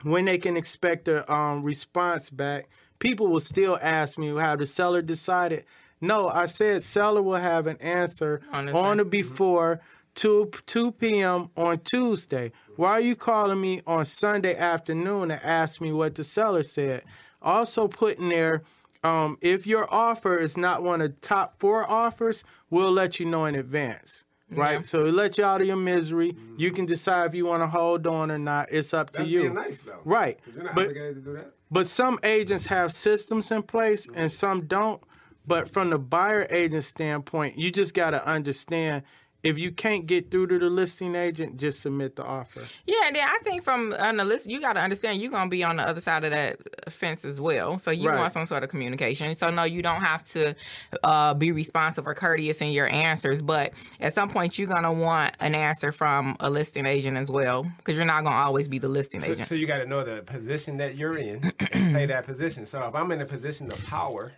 when 0.03 0.25
they 0.25 0.37
can 0.37 0.55
expect 0.55 1.07
a 1.07 1.31
um, 1.33 1.63
response 1.63 2.29
back. 2.29 2.69
People 2.99 3.27
will 3.27 3.39
still 3.39 3.79
ask 3.81 4.17
me, 4.17 4.35
how 4.35 4.55
the 4.55 4.65
seller 4.65 5.01
decided? 5.01 5.65
No, 6.01 6.29
I 6.29 6.45
said 6.45 6.83
seller 6.83 7.21
will 7.21 7.35
have 7.35 7.67
an 7.67 7.77
answer 7.77 8.41
On 8.51 8.99
or 8.99 9.05
before 9.05 9.81
2, 10.15 10.51
2 10.65 10.91
p.m. 10.93 11.49
on 11.55 11.79
Tuesday. 11.79 12.51
Why 12.75 12.91
are 12.91 13.01
you 13.01 13.15
calling 13.15 13.59
me 13.59 13.81
on 13.87 14.05
Sunday 14.05 14.55
afternoon 14.55 15.29
to 15.29 15.45
ask 15.45 15.81
me 15.81 15.91
what 15.91 16.15
the 16.15 16.23
seller 16.23 16.63
said? 16.63 17.03
Also 17.41 17.87
put 17.87 18.17
in 18.17 18.29
there, 18.29 18.63
um, 19.03 19.37
if 19.41 19.65
your 19.65 19.91
offer 19.93 20.37
is 20.37 20.57
not 20.57 20.83
one 20.83 21.01
of 21.01 21.11
the 21.11 21.17
top 21.21 21.59
four 21.59 21.89
offers, 21.89 22.43
we'll 22.69 22.91
let 22.91 23.19
you 23.19 23.25
know 23.25 23.45
in 23.45 23.55
advance. 23.55 24.25
Right, 24.51 24.73
Yeah. 24.77 24.81
so 24.81 25.05
it 25.05 25.13
lets 25.13 25.37
you 25.37 25.43
out 25.43 25.61
of 25.61 25.67
your 25.67 25.75
misery. 25.75 26.35
You 26.57 26.71
can 26.71 26.85
decide 26.85 27.27
if 27.27 27.35
you 27.35 27.45
want 27.45 27.61
to 27.61 27.67
hold 27.67 28.07
on 28.07 28.31
or 28.31 28.39
not. 28.39 28.71
It's 28.71 28.93
up 28.93 29.11
to 29.11 29.19
That's 29.19 29.29
you. 29.29 29.41
being 29.41 29.53
nice 29.53 29.81
though. 29.81 29.99
Right, 30.05 30.39
'Cause 30.43 30.55
You're 30.55 30.63
not 30.63 30.75
but 30.75 30.87
to 30.93 31.45
but 31.71 31.85
some 31.85 32.19
agents 32.23 32.65
have 32.65 32.91
systems 32.91 33.51
in 33.51 33.61
place 33.63 34.09
and 34.13 34.31
some 34.31 34.61
don't. 34.65 35.01
But 35.47 35.69
from 35.71 35.89
the 35.89 35.97
buyer 35.97 36.45
agent 36.49 36.83
standpoint, 36.83 37.57
you 37.57 37.71
just 37.71 37.93
got 37.93 38.11
to 38.11 38.25
understand 38.27 39.03
if 39.41 39.57
you 39.57 39.71
can't 39.71 40.05
get 40.05 40.29
through 40.31 40.47
to 40.47 40.59
the 40.59 40.69
listing 40.69 41.15
agent, 41.15 41.57
just 41.57 41.79
submit 41.81 42.15
the 42.17 42.23
offer. 42.23 42.61
Yeah, 42.85 43.07
and 43.07 43.15
then 43.15 43.23
I 43.27 43.37
think 43.43 43.63
from 43.63 43.93
on 43.93 44.17
the 44.17 44.25
list, 44.25 44.47
you 44.47 44.59
got 44.59 44.73
to 44.73 44.81
understand 44.81 45.21
you're 45.21 45.31
gonna 45.31 45.49
be 45.49 45.63
on 45.63 45.77
the 45.77 45.83
other 45.83 46.01
side 46.01 46.23
of 46.25 46.31
that 46.31 46.57
fence 46.91 47.23
as 47.23 47.39
well. 47.39 47.79
So 47.79 47.91
you 47.91 48.09
Right. 48.09 48.17
want 48.19 48.33
some 48.33 48.45
sort 48.45 48.63
of 48.63 48.69
communication. 48.69 49.35
So 49.35 49.49
no, 49.49 49.63
you 49.63 49.81
don't 49.81 50.01
have 50.01 50.23
to 50.31 50.55
uh, 51.03 51.33
be 51.35 51.51
responsive 51.51 52.05
or 52.07 52.13
courteous 52.13 52.59
in 52.61 52.71
your 52.71 52.87
answers, 52.89 53.41
but 53.41 53.73
at 54.01 54.13
some 54.13 54.29
point 54.29 54.59
you're 54.59 54.67
gonna 54.67 54.91
want 54.93 55.35
an 55.39 55.55
answer 55.55 55.91
from 55.91 56.35
a 56.41 56.49
listing 56.49 56.85
agent 56.85 57.15
as 57.17 57.31
well, 57.31 57.63
because 57.77 57.95
you're 57.95 58.05
not 58.05 58.23
gonna 58.23 58.35
always 58.35 58.67
be 58.67 58.77
the 58.79 58.89
listing 58.89 59.21
So, 59.21 59.31
agent. 59.31 59.47
so 59.47 59.55
you 59.55 59.67
got 59.67 59.77
to 59.77 59.85
know 59.85 60.03
the 60.03 60.21
position 60.23 60.77
that 60.77 60.95
you're 60.95 61.17
in 61.17 61.53
and 61.71 61.93
play 61.93 62.05
that 62.07 62.25
position. 62.25 62.65
So 62.65 62.81
if 62.87 62.95
I'm 62.95 63.11
in 63.11 63.21
a 63.21 63.25
position 63.25 63.67
of 63.71 63.85
power, 63.85 64.33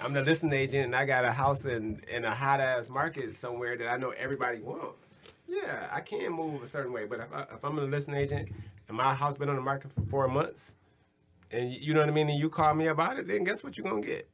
I'm 0.00 0.12
the 0.12 0.22
listing 0.22 0.52
agent 0.52 0.84
and 0.86 0.96
I 0.96 1.04
got 1.04 1.24
a 1.24 1.32
house 1.32 1.64
in, 1.64 2.00
in 2.08 2.24
a 2.24 2.34
hot 2.34 2.60
ass 2.60 2.88
market 2.88 3.34
somewhere 3.34 3.76
that 3.76 3.88
I 3.88 3.96
know 3.96 4.10
everybody 4.10 4.60
want. 4.60 4.94
Yeah, 5.48 5.88
I 5.90 6.00
can 6.00 6.32
move 6.32 6.62
a 6.62 6.66
certain 6.66 6.92
way. 6.92 7.04
But 7.06 7.20
if, 7.20 7.32
I, 7.32 7.42
if 7.54 7.64
I'm 7.64 7.78
a 7.78 7.82
listing 7.82 8.14
agent 8.14 8.48
and 8.88 8.96
my 8.96 9.14
house 9.14 9.36
been 9.36 9.48
on 9.48 9.56
the 9.56 9.62
market 9.62 9.92
for 9.92 10.02
four 10.02 10.28
months, 10.28 10.74
and 11.50 11.72
you 11.72 11.94
know 11.94 12.00
what 12.00 12.08
I 12.08 12.12
mean, 12.12 12.28
and 12.28 12.38
you 12.38 12.50
call 12.50 12.74
me 12.74 12.88
about 12.88 13.18
it, 13.18 13.26
then 13.26 13.42
guess 13.44 13.64
what 13.64 13.76
you're 13.78 13.88
gonna 13.88 14.02
get? 14.04 14.28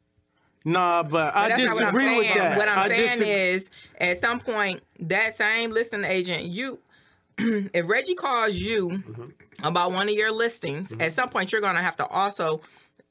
Nah, 0.64 1.02
but, 1.04 1.34
I 1.36 1.48
That's 1.50 1.62
what 1.62 1.70
I'm 1.84 1.94
disagree 1.94 2.16
with 2.16 2.26
saying. 2.26 2.38
that. 2.38 2.56
What 2.56 2.68
I'm 2.68 2.78
I 2.78 2.88
saying 2.88 3.06
disagree- 3.06 3.30
is, 3.30 3.70
at 4.00 4.18
some 4.18 4.40
point, 4.40 4.82
that 4.98 5.34
same 5.36 5.70
listing 5.70 6.04
agent, 6.04 6.44
you, 6.46 6.80
if 7.38 7.88
Reggie 7.88 8.14
calls 8.14 8.56
you 8.56 8.88
Mm-hmm. 8.88 9.66
about 9.66 9.92
one 9.92 10.08
of 10.08 10.14
your 10.14 10.32
listings, 10.32 10.92
at 10.98 11.12
some 11.12 11.28
point 11.28 11.52
you're 11.52 11.60
gonna 11.60 11.82
have 11.82 11.96
to 11.96 12.06
also 12.06 12.60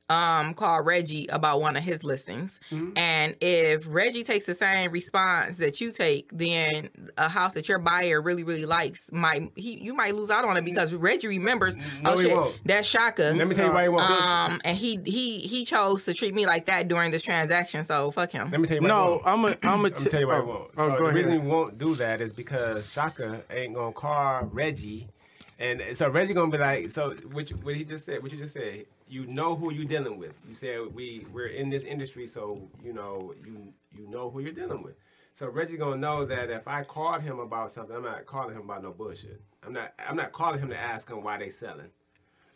um 0.10 0.54
call 0.54 0.82
Reggie 0.82 1.28
about 1.28 1.62
one 1.62 1.78
of 1.78 1.84
his 1.84 2.04
listings. 2.04 2.60
Mm-hmm. 2.72 2.97
And 2.97 3.36
if 3.39 3.86
Reggie 3.88 4.24
takes 4.24 4.45
the 4.45 4.54
same 4.54 4.91
response 4.91 5.58
that 5.58 5.80
you 5.80 5.91
take, 5.91 6.30
then 6.34 6.89
a 7.18 7.30
house 7.30 7.54
that 7.54 7.70
your 7.70 7.80
buyer 7.80 8.22
really 8.22 8.43
really 8.43 8.66
likes 8.66 9.12
might 9.14 9.51
he 9.56 9.80
you 9.82 9.93
might 9.93 10.14
lose 10.16 10.30
out 10.30 10.43
on 10.43 10.58
it 10.58 10.66
because 10.66 10.93
Reggie 10.93 11.28
remembers 11.30 11.78
No, 12.01 12.12
oh 12.14 12.22
shit 12.22 12.32
won't. 12.36 12.56
that's 12.66 12.88
Shaka. 12.88 13.34
Let 13.36 13.47
me 13.47 13.56
tell 13.56 13.68
you 13.68 13.72
why 13.74 13.84
he 13.84 13.89
won't. 13.89 14.12
um 14.12 14.62
and 14.66 14.78
he 14.78 14.99
he 15.06 15.39
he 15.39 15.64
chose 15.64 16.04
to 16.06 16.14
treat 16.14 16.36
me 16.36 16.45
like 16.45 16.66
that 16.66 16.89
during 16.89 17.12
this 17.12 17.24
transaction, 17.24 17.84
so 17.86 18.12
fuck 18.12 18.32
him. 18.32 18.51
Let 18.51 18.60
me 18.60 18.68
tell 18.68 18.76
you 18.78 18.82
why. 18.84 18.88
he 18.89 18.93
No, 18.93 19.06
won't. 19.12 19.22
I'm 19.26 19.45
a, 19.45 19.58
I'm 19.64 19.80
a 19.80 19.84
Let 19.84 20.04
me 20.04 20.10
tell 20.10 20.20
you 20.20 20.28
why 20.28 20.41
he 20.41 20.45
won't. 20.45 20.70
Oh, 20.78 20.89
so 20.89 20.89
go 20.89 20.97
the 20.97 21.04
ahead. 21.06 21.16
reason 21.16 21.32
he 21.32 21.47
won't 21.47 21.78
do 21.78 21.95
that 21.95 22.20
is 22.20 22.34
because 22.34 22.91
Shaka 22.91 23.41
ain't 23.49 23.74
gonna 23.74 23.93
call 23.93 24.43
Reggie, 24.51 25.08
and 25.60 25.82
so 25.95 26.10
Reggie 26.10 26.34
gonna 26.34 26.51
be 26.51 26.58
like, 26.58 26.89
so 26.89 27.12
what, 27.32 27.49
you, 27.49 27.56
what 27.58 27.76
he 27.76 27.86
just 27.86 28.06
said, 28.06 28.22
what 28.22 28.32
you 28.34 28.38
just 28.38 28.54
said, 28.54 28.86
you 29.14 29.28
know 29.28 29.53
who 29.55 29.72
you're 29.72 29.86
dealing 29.86 30.18
with. 30.18 30.34
You 30.49 30.55
said 30.55 30.80
we 30.93 31.26
we're 31.32 31.47
in 31.47 31.70
this 31.70 31.84
industry, 31.84 32.26
so 32.26 32.68
you 32.84 32.93
know 32.93 33.34
you 33.45 33.72
you 33.95 34.09
know 34.09 34.30
who 34.32 34.39
you're 34.39 34.51
dealing 34.51 34.82
with. 34.82 34.95
So 35.36 35.47
Reggie 35.47 35.78
gonna 35.78 35.97
know 35.97 36.26
that 36.26 36.49
if 36.49 36.68
I 36.68 36.84
called 36.84 37.22
him 37.22 37.39
about 37.39 37.72
something, 37.72 37.95
I'm 37.95 38.03
not 38.03 38.26
calling 38.26 38.55
him 38.55 38.64
about 38.64 38.82
no 38.84 38.91
bullshit. 38.91 39.39
I'm 39.64 39.74
not 39.74 39.93
I'm 39.99 40.16
not 40.16 40.32
calling 40.32 40.59
him 40.59 40.70
to 40.70 40.78
ask 40.78 41.07
him 41.09 41.24
why 41.24 41.38
they 41.38 41.51
selling. 41.51 41.91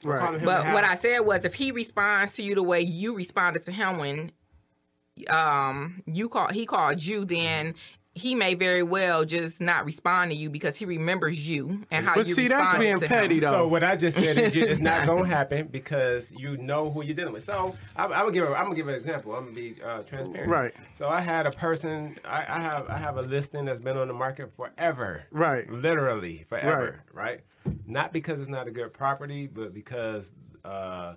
I'm 0.03 0.09
Right. 0.09 0.19
calling 0.19 0.39
him 0.39 0.47
to 0.47 0.55
But 0.63 0.73
what 0.73 0.83
I 0.83 0.95
said 0.95 1.19
was, 1.19 1.45
if 1.45 1.53
he 1.55 1.71
responds 1.71 2.33
to 2.35 2.43
you 2.43 2.55
the 2.55 2.63
way 2.63 2.81
you 2.81 3.15
responded 3.15 3.61
to 3.63 3.71
him 3.71 3.99
when 3.99 4.31
um 5.29 6.03
you 6.05 6.27
call 6.27 6.47
he 6.49 6.65
called 6.65 7.03
you, 7.03 7.23
then 7.23 7.75
he 8.17 8.35
may 8.35 8.55
very 8.55 8.83
well 8.83 9.25
just 9.25 9.61
not 9.61 9.85
respond 9.85 10.31
to 10.31 10.37
you 10.37 10.49
because 10.49 10.75
he 10.75 10.85
remembers 10.85 11.47
you 11.47 11.85
and 11.91 12.05
how 12.05 12.15
you're 12.15 12.23
doing. 12.23 12.25
But 12.25 12.27
you 12.27 12.33
see, 12.33 12.47
that's 12.47 12.79
being 12.79 12.99
petty, 12.99 13.35
him. 13.35 13.41
though. 13.41 13.51
So 13.51 13.67
what 13.67 13.83
I 13.83 13.95
just 13.95 14.17
said 14.17 14.37
is 14.37 14.55
it's 14.55 14.79
not 14.79 15.05
gonna 15.05 15.25
happen 15.27 15.67
because 15.67 16.31
you 16.31 16.57
know 16.57 16.89
who 16.89 17.03
you're 17.03 17.15
dealing 17.15 17.33
with. 17.33 17.43
So 17.43 17.75
I'm, 17.95 18.11
I'm 18.11 18.19
gonna 18.19 18.31
give 18.31 18.49
a, 18.49 18.55
I'm 18.55 18.63
gonna 18.63 18.75
give 18.75 18.87
an 18.87 18.95
example. 18.95 19.35
I'm 19.35 19.43
gonna 19.45 19.55
be 19.55 19.75
uh, 19.83 20.03
transparent. 20.03 20.49
Right. 20.49 20.73
So 20.97 21.07
I 21.07 21.21
had 21.21 21.45
a 21.45 21.51
person. 21.51 22.17
I, 22.25 22.45
I 22.47 22.61
have 22.61 22.89
I 22.89 22.97
have 22.97 23.17
a 23.17 23.21
listing 23.21 23.65
that's 23.65 23.79
been 23.79 23.97
on 23.97 24.07
the 24.07 24.13
market 24.13 24.51
forever. 24.55 25.23
Right. 25.31 25.69
Literally 25.69 26.45
forever. 26.49 27.03
Right. 27.13 27.41
Not 27.85 28.13
because 28.13 28.39
it's 28.39 28.49
not 28.49 28.67
a 28.67 28.71
good 28.71 28.93
property, 28.93 29.47
but 29.47 29.73
because 29.73 30.31
uh, 30.65 31.15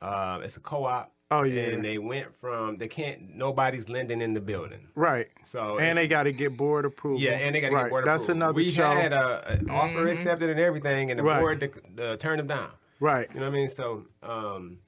uh, 0.00 0.40
it's 0.42 0.56
a 0.56 0.60
co-op. 0.60 1.12
Oh, 1.30 1.42
yeah. 1.42 1.64
And 1.64 1.84
they 1.84 1.98
went 1.98 2.28
from 2.40 2.78
they 2.78 2.88
can't 2.88 3.34
nobody's 3.36 3.88
lending 3.90 4.22
in 4.22 4.32
the 4.32 4.40
building. 4.40 4.88
Right. 4.94 5.26
So 5.44 5.78
and 5.78 5.98
they 5.98 6.08
got 6.08 6.22
to 6.22 6.32
get 6.32 6.56
board 6.56 6.84
approval. 6.86 7.20
yeah, 7.20 7.32
and 7.32 7.54
they 7.54 7.60
got 7.60 7.68
to 7.68 7.74
right. 7.74 7.82
get 7.84 7.90
board 7.90 8.06
That's 8.06 8.22
approval. 8.24 8.42
another 8.44 8.56
we 8.56 8.70
show. 8.70 8.90
had 8.90 9.12
a, 9.12 9.46
an 9.52 9.58
Mm-hmm. 9.66 9.70
offer 9.74 10.08
accepted 10.08 10.48
and 10.50 10.58
everything, 10.60 11.10
and 11.10 11.18
the 11.20 11.24
Right. 11.24 11.40
board 11.40 11.60
dec- 11.60 12.00
uh, 12.00 12.16
turned 12.16 12.38
them 12.40 12.46
down. 12.46 12.70
right. 13.00 13.28
You 13.34 13.40
know 13.40 13.46
what 13.46 13.52
I 13.52 13.56
mean? 13.58 13.68
So, 13.68 14.06
um, 14.22 14.78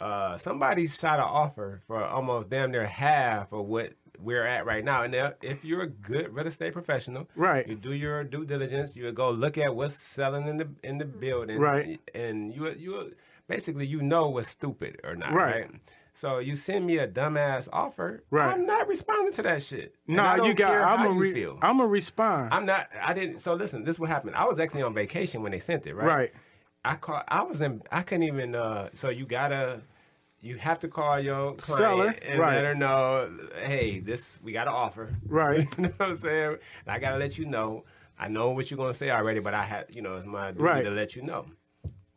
uh, 0.00 0.38
somebody 0.38 0.86
shot 0.86 1.18
an 1.18 1.24
offer 1.26 1.82
for 1.86 2.02
almost 2.04 2.48
damn 2.50 2.70
near 2.70 2.86
half 2.86 3.52
of 3.52 3.66
what 3.66 3.92
we're 4.20 4.46
at 4.46 4.64
right 4.64 4.84
now. 4.84 5.02
And 5.02 5.14
if 5.42 5.64
you're 5.64 5.82
a 5.82 5.86
good 5.88 6.34
real 6.34 6.46
estate 6.46 6.72
professional, 6.72 7.28
Right. 7.36 7.66
you 7.68 7.74
do 7.74 7.92
your 7.92 8.24
due 8.24 8.44
diligence. 8.44 8.96
You 8.96 9.04
would 9.04 9.14
go 9.16 9.30
look 9.30 9.58
at 9.58 9.74
what's 9.74 9.96
selling 9.96 10.46
in 10.48 10.56
the 10.56 10.68
in 10.82 10.98
the 10.98 11.04
building, 11.04 11.58
Right. 11.58 12.00
And 12.14 12.54
you 12.54 12.68
you 12.70 13.12
basically 13.48 13.86
you 13.86 14.00
know 14.02 14.28
what's 14.28 14.48
stupid 14.48 15.00
or 15.04 15.14
not, 15.16 15.32
Right. 15.32 15.62
right? 15.62 15.70
So 16.12 16.38
you 16.38 16.56
send 16.56 16.84
me 16.84 16.98
a 16.98 17.06
dumbass 17.06 17.68
offer, 17.72 18.24
Right. 18.30 18.52
I'm 18.52 18.66
not 18.66 18.88
responding 18.88 19.32
to 19.34 19.42
that 19.42 19.62
shit. 19.62 19.94
No, 20.06 20.36
don't 20.36 20.46
you 20.48 20.54
got. 20.54 20.98
I'm 21.00 21.14
you 21.14 21.20
re- 21.20 21.32
feel. 21.34 21.58
I'm 21.62 21.76
gonna 21.78 21.88
respond. 21.88 22.52
I'm 22.52 22.66
not. 22.66 22.88
I 23.00 23.12
didn't. 23.14 23.38
So 23.40 23.54
listen, 23.54 23.84
this 23.84 23.94
is 23.96 24.00
what 24.00 24.10
happened. 24.10 24.34
I 24.34 24.44
was 24.46 24.58
actually 24.58 24.82
on 24.82 24.94
vacation 24.94 25.42
when 25.42 25.52
they 25.52 25.60
sent 25.60 25.86
it, 25.86 25.94
right? 25.94 26.06
Right. 26.06 26.32
I 26.84 26.96
call. 26.96 27.22
I 27.28 27.42
was 27.44 27.60
in. 27.60 27.82
I 27.92 28.02
couldn't 28.02 28.24
even. 28.24 28.54
uh 28.54 28.88
So 28.94 29.08
you 29.10 29.26
gotta. 29.26 29.80
You 30.40 30.56
have 30.58 30.78
to 30.80 30.88
call 30.88 31.18
your 31.18 31.54
client 31.54 31.78
Seller, 31.78 32.14
and 32.22 32.38
right. 32.38 32.54
let 32.54 32.64
her 32.64 32.74
know, 32.74 33.28
hey, 33.64 33.98
this 33.98 34.38
we 34.42 34.52
got 34.52 34.68
an 34.68 34.72
offer. 34.74 35.08
Right. 35.26 35.66
you 35.76 35.82
know 35.84 35.92
what 35.96 36.08
I'm 36.10 36.16
saying? 36.18 36.58
And 36.86 36.94
I 36.94 36.98
gotta 37.00 37.18
let 37.18 37.38
you 37.38 37.44
know. 37.44 37.84
I 38.18 38.28
know 38.28 38.50
what 38.50 38.70
you're 38.70 38.78
gonna 38.78 38.94
say 38.94 39.10
already, 39.10 39.38
but 39.40 39.54
I 39.54 39.62
had, 39.64 39.86
you 39.90 40.00
know, 40.02 40.16
it's 40.16 40.26
my 40.26 40.50
duty 40.52 40.62
Right. 40.64 40.82
to 40.84 40.90
let 40.90 41.14
you 41.16 41.22
know. 41.22 41.46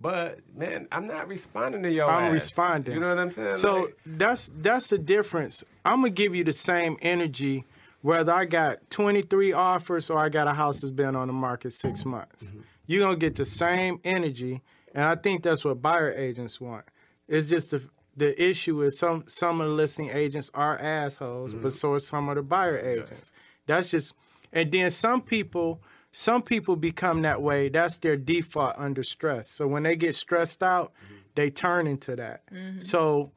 But 0.01 0.39
man, 0.55 0.87
I'm 0.91 1.05
not 1.07 1.27
responding 1.27 1.83
to 1.83 1.91
your. 1.91 2.09
I'm 2.09 2.25
ass. 2.25 2.33
responding. 2.33 2.95
You 2.95 2.99
know 3.01 3.09
what 3.09 3.19
I'm 3.19 3.31
saying? 3.31 3.55
So 3.55 3.75
Like, 3.75 3.97
that's 4.05 4.49
that's 4.55 4.87
the 4.87 4.97
difference. 4.97 5.63
I'm 5.85 5.97
gonna 6.01 6.09
give 6.09 6.33
you 6.35 6.43
the 6.43 6.53
same 6.53 6.97
energy 7.01 7.65
whether 8.01 8.33
I 8.33 8.45
got 8.45 8.89
23 8.89 9.53
offers 9.53 10.09
or 10.09 10.17
I 10.17 10.29
got 10.29 10.47
a 10.47 10.53
house 10.53 10.79
that's 10.79 10.91
been 10.91 11.15
on 11.15 11.27
the 11.27 11.33
market 11.33 11.71
six 11.71 12.03
months. 12.03 12.45
Mm-hmm. 12.45 12.59
You're 12.87 13.03
gonna 13.05 13.15
get 13.17 13.35
the 13.35 13.45
same 13.45 13.99
energy, 14.03 14.61
and 14.95 15.05
I 15.05 15.13
think 15.15 15.43
that's 15.43 15.63
what 15.63 15.81
buyer 15.83 16.11
agents 16.11 16.59
want. 16.59 16.85
It's 17.27 17.47
just 17.47 17.71
the 17.71 17.81
the 18.17 18.41
issue 18.43 18.81
is 18.81 18.97
some 18.97 19.23
some 19.27 19.61
of 19.61 19.67
the 19.67 19.73
listing 19.73 20.09
agents 20.09 20.49
are 20.53 20.77
assholes, 20.79 21.51
Mm-hmm. 21.51 21.61
but 21.61 21.73
so 21.73 21.93
are 21.93 21.99
some 21.99 22.27
of 22.29 22.35
the 22.35 22.41
buyer 22.41 22.79
agents. 22.79 23.29
That's 23.67 23.89
just, 23.89 24.13
and 24.51 24.71
then 24.71 24.89
some 24.89 25.21
people. 25.21 25.79
Some 26.11 26.41
people 26.41 26.75
become 26.75 27.21
that 27.21 27.41
way. 27.41 27.69
That's 27.69 27.95
their 27.97 28.17
default 28.17 28.75
under 28.77 29.03
stress. 29.03 29.49
So 29.49 29.67
when 29.67 29.83
they 29.83 29.95
get 29.95 30.15
stressed 30.15 30.61
out, 30.61 30.91
mm-hmm. 31.05 31.15
they 31.35 31.49
turn 31.49 31.87
into 31.87 32.15
that. 32.17 32.43
Mm-hmm. 32.51 32.81
So 32.81 33.31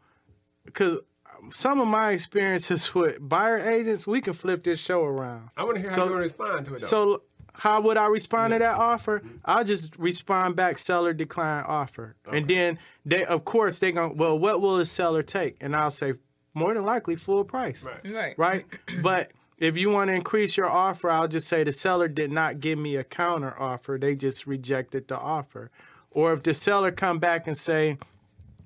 because 0.64 0.98
some 1.50 1.80
of 1.80 1.88
my 1.88 2.12
experiences 2.12 2.94
with 2.94 3.16
buyer 3.20 3.58
agents, 3.58 4.06
we 4.06 4.20
can 4.20 4.32
flip 4.32 4.64
this 4.64 4.80
show 4.80 5.02
around. 5.04 5.50
I 5.56 5.64
want 5.64 5.76
to 5.76 5.80
hear 5.80 5.90
how 5.90 5.96
So- 5.96 6.02
you're 6.04 6.12
gonna 6.12 6.22
respond 6.22 6.66
to 6.66 6.74
it. 6.74 6.80
Though. 6.80 6.86
So 6.86 7.22
how 7.56 7.80
would 7.82 7.96
I 7.96 8.06
respond 8.06 8.52
to 8.52 8.58
that 8.58 8.76
offer? 8.76 9.20
Mm-hmm. 9.20 9.36
I'll 9.44 9.64
just 9.64 9.96
respond 9.96 10.56
back 10.56 10.76
seller 10.76 11.12
decline 11.12 11.64
offer. 11.66 12.16
And 12.30 12.48
then 12.48 12.78
they 13.06 13.24
of 13.24 13.44
course 13.44 13.78
they 13.78 13.92
going 13.92 14.16
well 14.16 14.36
what 14.38 14.60
will 14.60 14.78
the 14.78 14.86
seller 14.86 15.22
take? 15.22 15.56
And 15.60 15.76
I'll 15.76 15.90
say 15.90 16.14
more 16.54 16.74
than 16.74 16.84
likely 16.84 17.16
full 17.16 17.44
price. 17.44 17.84
Right. 17.84 18.12
Right. 18.12 18.38
Right? 18.38 18.66
but 19.02 19.30
if 19.58 19.76
you 19.76 19.90
want 19.90 20.08
to 20.08 20.14
increase 20.14 20.56
your 20.56 20.68
offer, 20.68 21.10
I'll 21.10 21.28
just 21.28 21.48
say 21.48 21.64
the 21.64 21.72
seller 21.72 22.08
did 22.08 22.32
not 22.32 22.60
give 22.60 22.78
me 22.78 22.96
a 22.96 23.04
counter 23.04 23.54
offer. 23.58 23.98
They 24.00 24.14
just 24.14 24.46
rejected 24.46 25.08
the 25.08 25.18
offer. 25.18 25.70
Or 26.10 26.32
if 26.32 26.42
the 26.42 26.54
seller 26.54 26.92
come 26.92 27.18
back 27.18 27.46
and 27.46 27.56
say, 27.56 27.98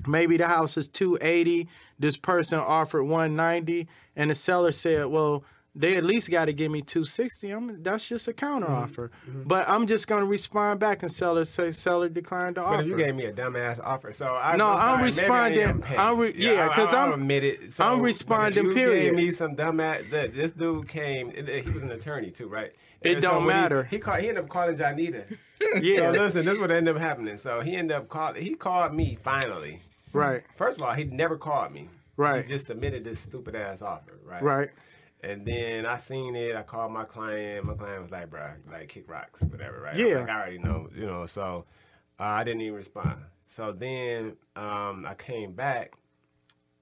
maybe 0.07 0.37
the 0.37 0.47
house 0.47 0.77
is 0.77 0.89
280 0.89 1.69
this 1.99 2.17
person 2.17 2.59
offered 2.59 3.05
190 3.05 3.89
and 4.17 4.31
the 4.31 4.35
seller 4.35 4.73
said 4.73 5.07
well 5.07 5.45
they 5.75 5.97
at 5.97 6.05
least 6.05 6.31
got 6.31 6.47
to 6.47 6.53
give 6.53 6.71
me 6.73 6.83
260 6.83 7.51
I'm, 7.51 7.83
that's 7.83 8.07
just 8.09 8.27
a 8.27 8.33
counter 8.33 8.67
Mm-hmm. 8.67 8.75
offer 8.75 9.11
but 9.45 9.69
i'm 9.69 9.87
just 9.87 10.09
going 10.09 10.23
to 10.23 10.27
respond 10.27 10.81
back 10.81 11.03
and 11.03 11.11
seller 11.13 11.45
say 11.45 11.71
seller 11.71 12.09
declined 12.09 12.57
the 12.57 12.63
But 12.63 12.67
offer 12.67 12.83
if 12.83 12.89
you 12.89 12.97
gave 12.97 13.15
me 13.15 13.27
a 13.27 13.33
dumbass 13.33 13.79
offer, 13.83 14.11
so 14.13 14.27
I, 14.35 14.57
No, 14.57 14.67
I'm, 14.69 14.79
I'm 14.79 14.89
sorry, 14.89 15.05
responding-. 15.05 15.85
I'm 15.97 16.19
re- 16.19 16.35
yeah, 16.37 16.69
'cause 16.75 16.93
I'll, 16.95 17.01
I'm- 17.01 17.09
I'll 17.11 17.15
admit. 17.15 17.73
So, 17.73 17.85
I'm 17.85 18.01
responding, 18.01 18.65
You 18.67 18.75
period. 18.75 19.03
gave 19.03 19.15
me 19.15 19.33
some 19.33 19.55
dumbass. 19.57 20.11
That 20.11 20.35
this 20.35 20.53
dude 20.53 20.89
came. 20.89 21.31
He 21.33 21.71
was 21.71 21.83
an 21.83 21.93
attorney 21.93 22.31
too, 22.31 22.49
right? 22.49 22.73
It 23.03 23.13
And 23.15 23.23
so 23.23 23.31
don't 23.31 23.45
when 23.45 23.55
he- 23.57 23.61
matter. 23.63 23.85
He, 23.85 23.99
called. 23.99 24.21
He 24.21 24.29
ended 24.29 24.45
up 24.45 24.51
calling 24.51 24.77
Janita. 24.77 25.25
yeah 25.83 26.13
So 26.13 26.19
listen, 26.23 26.45
this 26.45 26.55
is 26.55 26.59
what 26.61 26.71
ended 26.71 26.97
up 26.97 27.01
happening. 27.01 27.37
So 27.37 27.61
he 27.61 27.77
ended 27.77 27.97
up 27.97 28.09
calling 28.09 28.43
He 28.43 28.55
called 28.55 28.93
me 28.95 29.17
finally. 29.23 29.83
right 30.13 30.43
First 30.57 30.79
of 30.79 30.83
all, 30.83 30.95
he 30.95 31.05
never 31.05 31.37
called 31.37 31.73
me. 31.73 31.89
Right. 32.17 32.45
He 32.45 32.49
just 32.53 32.67
submitted 32.67 33.05
this 33.05 33.21
stupid 33.21 33.55
ass 33.55 33.81
offer, 33.83 34.19
right? 34.25 34.43
Right. 34.43 34.71
And 35.23 35.45
then 35.45 35.85
I 35.85 35.97
seen 35.99 36.37
it. 36.37 36.55
I 36.55 36.63
called 36.63 36.93
my 36.93 37.05
client. 37.05 37.65
My 37.65 37.75
client 37.75 38.03
was 38.03 38.11
like, 38.11 38.31
"Bro, 38.31 38.51
like 38.71 38.89
kick 38.89 39.11
rocks, 39.11 39.41
whatever." 39.43 39.81
Right? 39.81 39.97
Yeah. 39.97 40.19
Like, 40.21 40.29
I 40.29 40.35
already 40.41 40.59
know, 40.59 40.89
you 40.95 41.07
know. 41.07 41.27
So 41.27 41.65
uh, 42.21 42.23
I 42.23 42.45
didn't 42.45 42.61
even 42.61 42.75
respond. 42.77 43.19
So 43.49 43.73
then 43.73 44.37
um, 44.55 45.05
I 45.07 45.15
came 45.19 45.53
back. 45.53 45.95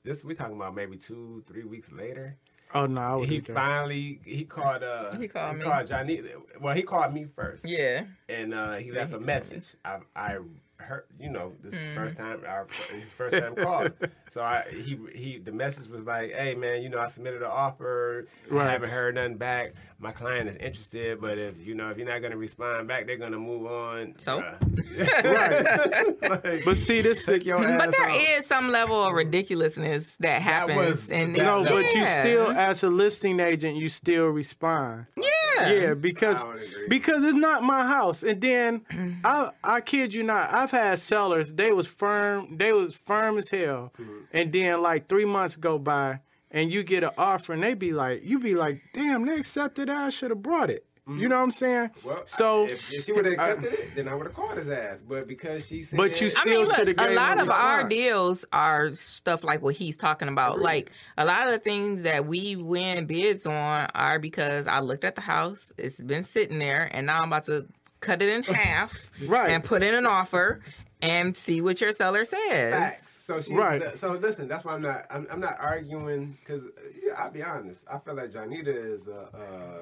This 0.05 0.23
we 0.23 0.35
talking 0.35 0.57
about 0.57 0.75
maybe 0.75 0.97
two, 0.97 1.43
three 1.47 1.65
weeks 1.65 1.91
later. 1.91 2.37
Oh 2.75 2.87
no, 2.87 3.23
I 3.23 3.27
He 3.27 3.41
finally 3.41 4.21
he 4.25 4.45
called. 4.45 4.83
Uh, 4.83 5.17
He 5.17 5.29
called 5.29 5.57
me. 5.57 5.65
Called 5.65 5.87
Johnny. 5.87 6.23
Well, 6.61 6.75
he 6.75 6.83
called 6.83 7.15
me 7.15 7.27
first. 7.35 7.65
Yeah. 7.65 8.05
And 8.29 8.53
uh, 8.53 8.75
he 8.75 8.93
left 8.93 9.15
a 9.15 9.21
message. 9.21 9.77
I, 9.85 10.01
I 10.15 10.39
heard, 10.79 11.05
you 11.19 11.31
know, 11.31 11.53
this 11.63 11.73
is 11.75 11.79
the 11.79 11.85
mm. 11.85 11.95
first 11.95 12.17
time, 12.17 12.41
our 12.47 12.67
his 12.93 13.11
first 13.17 13.37
time 13.37 13.55
call. 13.57 13.89
So 14.31 14.43
I, 14.43 14.65
he, 14.71 14.99
he, 15.15 15.39
the 15.39 15.53
message 15.53 15.89
was 15.89 16.05
like, 16.05 16.33
"Hey 16.33 16.55
man, 16.55 16.83
you 16.83 16.89
know, 16.89 16.99
I 16.99 17.09
submitted 17.09 17.43
an 17.43 17.49
offer. 17.51 18.27
Right. 18.51 18.69
I 18.69 18.73
haven't 18.73 18.91
heard 18.91 19.15
nothing 19.15 19.37
back. 19.37 19.73
My 19.99 20.13
client 20.13 20.49
is 20.49 20.57
interested, 20.57 21.21
but 21.21 21.39
if 21.39 21.55
you 21.59 21.75
know, 21.75 21.89
if 21.91 21.97
you're 21.97 22.07
not 22.07 22.21
gonna 22.21 22.37
respond 22.37 22.87
back, 22.89 23.07
they're 23.07 23.17
gonna 23.17 23.39
move 23.39 23.67
on." 23.67 24.15
So? 24.19 24.43
Right. 24.97 26.17
Like, 26.23 26.65
But 26.65 26.79
see, 26.79 27.03
this 27.03 27.25
the 27.25 27.33
take 27.33 27.45
your 27.47 27.59
But 27.59 27.89
ass 27.89 27.95
there 27.97 28.09
off. 28.11 28.21
is 28.21 28.47
some 28.47 28.71
level 28.71 29.05
of 29.05 29.13
ridiculousness 29.13 30.17
that 30.21 30.43
happens, 30.43 30.77
was- 30.77 31.11
and 31.11 31.35
that- 31.37 31.43
no, 31.43 31.63
it's- 31.65 31.73
but 31.73 31.95
you 31.95 32.07
still, 32.07 32.51
as 32.51 32.83
a 32.83 32.89
listing 32.89 33.41
agent, 33.41 33.77
you 33.77 33.89
still 33.89 34.27
respond. 34.27 35.07
yeah, 35.17 35.29
Yeah, 35.59 35.95
because 35.95 36.43
I 36.43 36.47
don't 36.47 36.57
agree. 36.57 36.89
because 36.89 37.25
it's 37.25 37.35
not 37.35 37.63
my 37.63 37.87
house. 37.87 38.23
And 38.23 38.41
then 38.41 39.21
I 39.25 39.51
I 39.63 39.81
kid 39.81 40.15
you 40.15 40.23
not, 40.23 40.53
I've 40.53 40.71
had 40.71 40.99
sellers. 40.99 41.53
They 41.53 41.73
was 41.73 41.87
firm. 41.87 42.57
They 42.57 42.73
was 42.73 42.95
firm 42.95 43.39
as 43.39 43.49
hell. 43.49 43.93
Mm-hmm. 43.99 44.13
And 44.33 44.53
then 44.53 44.83
like 44.83 45.09
three 45.09 45.25
months 45.25 45.57
go 45.57 45.79
by, 45.79 46.21
and 46.51 46.73
you 46.73 46.83
get 46.83 47.05
an 47.05 47.11
offer, 47.19 47.53
and 47.53 47.63
they 47.63 47.75
be 47.75 47.93
like, 47.93 48.23
you 48.25 48.39
be 48.39 48.55
like, 48.55 48.81
damn, 48.95 49.27
they 49.27 49.37
accepted. 49.37 49.91
I 49.91 50.09
should 50.09 50.31
have 50.31 50.43
brought 50.43 50.71
it. 50.71 50.86
You 51.09 51.29
know 51.29 51.37
what 51.37 51.43
I'm 51.45 51.51
saying? 51.53 51.89
Mm-hmm. 51.91 52.09
Well, 52.09 52.23
so, 52.27 52.65
I, 52.65 52.71
if, 52.71 52.93
if 52.93 53.05
she 53.05 53.13
would 53.13 53.27
have 53.27 53.35
accepted 53.35 53.73
it, 53.75 53.95
then 53.95 54.09
I 54.09 54.15
would 54.15 54.27
have 54.27 54.35
called 54.35 54.59
his 54.59 54.69
ass. 54.69 55.01
But 55.07 55.29
because 55.29 55.65
she 55.67 55.83
said, 55.83 55.97
But 55.97 56.21
you 56.21 56.27
I 56.27 56.31
still 56.31 56.63
mean, 56.65 56.67
shoulda 56.75 56.95
a 56.99 57.15
lot 57.15 57.39
a 57.39 57.43
of 57.43 57.51
our 57.51 57.89
deals 57.89 58.45
are 58.53 58.93
stuff 58.93 59.45
like 59.45 59.63
what 59.63 59.77
he's 59.77 59.97
talking 59.97 60.27
about. 60.27 60.59
Like 60.61 60.91
a 61.17 61.25
lot 61.25 61.47
of 61.47 61.53
the 61.53 61.61
things 61.61 62.03
that 62.03 62.27
we 62.27 62.57
win 62.57 63.07
bids 63.07 63.47
on 63.47 63.89
are 63.95 64.19
because 64.19 64.67
I 64.67 64.81
looked 64.81 65.05
at 65.05 65.15
the 65.15 65.21
house, 65.21 65.73
it's 65.79 65.97
been 66.01 66.25
sitting 66.25 66.59
there, 66.59 66.91
and 66.93 67.07
now 67.07 67.21
I'm 67.23 67.29
about 67.29 67.45
to 67.47 67.67
cut 68.01 68.21
it 68.21 68.29
in 68.29 68.43
half 68.55 69.09
Right. 69.27 69.51
and 69.51 69.63
put 69.63 69.85
in 69.85 69.95
an 69.95 70.07
offer 70.07 70.61
and 71.01 71.37
see 71.37 71.61
what 71.61 71.81
your 71.81 71.93
seller 71.93 72.25
says. 72.25 72.73
Facts. 72.73 73.13
So 73.13 73.41
she, 73.41 73.55
Right. 73.55 73.97
So 73.97 74.13
listen, 74.13 74.49
that's 74.49 74.65
why 74.65 74.75
I'm 74.75 74.83
not. 74.83 75.07
I'm, 75.11 75.27
I'm 75.31 75.41
not 75.41 75.57
arguing 75.61 76.37
because 76.41 76.65
yeah, 77.01 77.13
I'll 77.17 77.31
be 77.31 77.43
honest. 77.45 77.85
I 77.93 77.99
feel 77.99 78.15
like 78.15 78.31
Janita 78.31 78.67
is 78.69 79.07
a 79.09 79.29
a, 79.35 79.81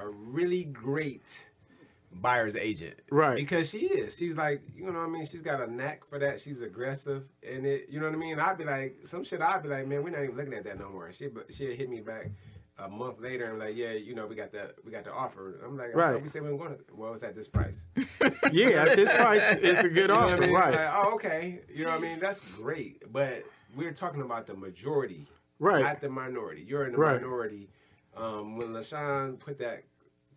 a 0.00 0.08
really 0.08 0.64
great 0.64 1.46
buyer's 2.12 2.56
agent. 2.56 2.96
Right. 3.10 3.36
Because 3.36 3.70
she 3.70 3.78
is. 3.86 4.16
She's 4.16 4.36
like, 4.36 4.62
you 4.74 4.84
know 4.86 4.92
what 4.98 5.06
I 5.06 5.08
mean. 5.08 5.26
She's 5.26 5.42
got 5.42 5.60
a 5.60 5.72
knack 5.72 6.04
for 6.08 6.18
that. 6.18 6.40
She's 6.40 6.60
aggressive 6.60 7.24
And 7.48 7.64
it. 7.64 7.86
You 7.88 8.00
know 8.00 8.06
what 8.06 8.14
I 8.14 8.18
mean. 8.18 8.38
I'd 8.40 8.58
be 8.58 8.64
like, 8.64 8.98
some 9.04 9.22
shit. 9.24 9.40
I'd 9.40 9.62
be 9.62 9.68
like, 9.68 9.86
man, 9.86 10.02
we're 10.02 10.10
not 10.10 10.24
even 10.24 10.36
looking 10.36 10.54
at 10.54 10.64
that 10.64 10.78
no 10.78 10.88
more. 10.90 11.12
She 11.12 11.28
she 11.50 11.74
hit 11.74 11.88
me 11.88 12.00
back. 12.00 12.30
A 12.82 12.88
month 12.88 13.20
later, 13.20 13.44
and 13.50 13.58
like, 13.58 13.76
yeah, 13.76 13.92
you 13.92 14.14
know, 14.14 14.26
we 14.26 14.34
got 14.34 14.52
that, 14.52 14.74
we 14.86 14.90
got 14.90 15.04
the 15.04 15.12
offer. 15.12 15.60
I'm 15.66 15.76
like, 15.76 15.94
Right. 15.94 16.14
right. 16.14 16.22
we 16.22 16.30
said 16.30 16.40
we 16.42 16.50
were 16.50 16.56
going 16.56 16.78
to. 16.78 16.84
Well, 16.94 17.12
it's 17.12 17.22
at 17.22 17.34
this 17.34 17.46
price. 17.46 17.84
yeah, 18.52 18.84
at 18.86 18.96
this 18.96 19.12
price, 19.14 19.50
it's 19.60 19.80
a 19.80 19.88
good 19.90 19.96
You 19.98 20.06
know 20.08 20.14
offer, 20.14 20.36
I 20.36 20.40
mean? 20.40 20.54
right? 20.54 20.74
Like, 20.74 20.88
oh, 20.94 21.12
okay. 21.16 21.60
You 21.70 21.84
know 21.84 21.90
what 21.90 21.98
I 21.98 22.02
mean? 22.02 22.20
That's 22.20 22.40
great. 22.40 23.02
But 23.12 23.42
we're 23.76 23.92
talking 23.92 24.22
about 24.22 24.46
the 24.46 24.54
majority, 24.54 25.28
Right. 25.58 25.82
not 25.82 26.00
the 26.00 26.08
minority. 26.08 26.64
You're 26.66 26.86
in 26.86 26.92
the 26.92 26.98
Right. 26.98 27.20
minority. 27.20 27.68
Um, 28.16 28.56
when 28.56 28.68
LaShawn 28.68 29.38
put 29.38 29.58
that 29.58 29.82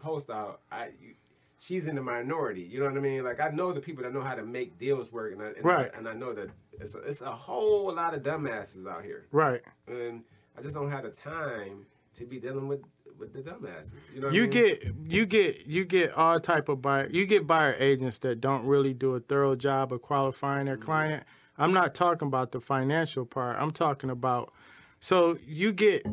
post 0.03 0.29
out, 0.29 0.61
I 0.71 0.89
you, 1.01 1.13
she's 1.59 1.87
in 1.87 1.95
the 1.95 2.01
minority. 2.01 2.61
You 2.61 2.79
know 2.79 2.85
what 2.85 2.97
I 2.97 3.01
mean? 3.01 3.23
Like 3.23 3.39
I 3.39 3.49
know 3.49 3.71
the 3.71 3.79
people 3.81 4.03
that 4.03 4.13
know 4.13 4.21
how 4.21 4.35
to 4.35 4.43
make 4.43 4.77
deals 4.77 5.11
work, 5.11 5.33
and 5.33 5.41
I, 5.41 5.47
and, 5.47 5.65
Right. 5.65 5.91
I, 5.93 5.97
and 5.97 6.07
I 6.07 6.13
know 6.13 6.33
that 6.33 6.49
it's 6.79 6.95
a, 6.95 6.99
it's 6.99 7.21
a 7.21 7.31
whole 7.31 7.93
lot 7.93 8.13
of 8.13 8.23
dumbasses 8.23 8.87
out 8.87 9.03
here, 9.03 9.27
Right. 9.31 9.61
and 9.87 10.23
I 10.57 10.61
just 10.61 10.75
don't 10.75 10.89
have 10.89 11.03
the 11.03 11.09
time 11.11 11.85
to 12.15 12.25
be 12.25 12.39
dealing 12.39 12.67
with 12.67 12.81
with 13.17 13.33
the 13.33 13.41
dumbasses. 13.41 13.93
You 14.13 14.21
know, 14.21 14.27
what 14.27 14.33
I 14.33 14.35
You 14.35 14.41
mean? 14.43 14.49
get 14.49 14.83
you 15.07 15.25
get 15.25 15.67
you 15.67 15.85
get 15.85 16.13
all 16.13 16.39
type 16.39 16.67
of 16.69 16.81
buyer 16.81 17.07
you 17.09 17.25
get 17.25 17.47
buyer 17.47 17.75
agents 17.79 18.17
that 18.19 18.41
don't 18.41 18.65
really 18.65 18.93
do 18.93 19.15
a 19.15 19.19
thorough 19.19 19.55
job 19.55 19.93
of 19.93 20.01
qualifying 20.01 20.65
their 20.65 20.75
mm-hmm. 20.75 20.85
client. 20.85 21.23
I'm 21.57 21.71
not 21.71 21.93
talking 21.93 22.27
about 22.27 22.51
the 22.51 22.59
financial 22.59 23.25
part. 23.25 23.57
I'm 23.59 23.71
talking 23.71 24.09
about 24.09 24.51
so 24.99 25.37
you 25.45 25.71
get 25.71 26.05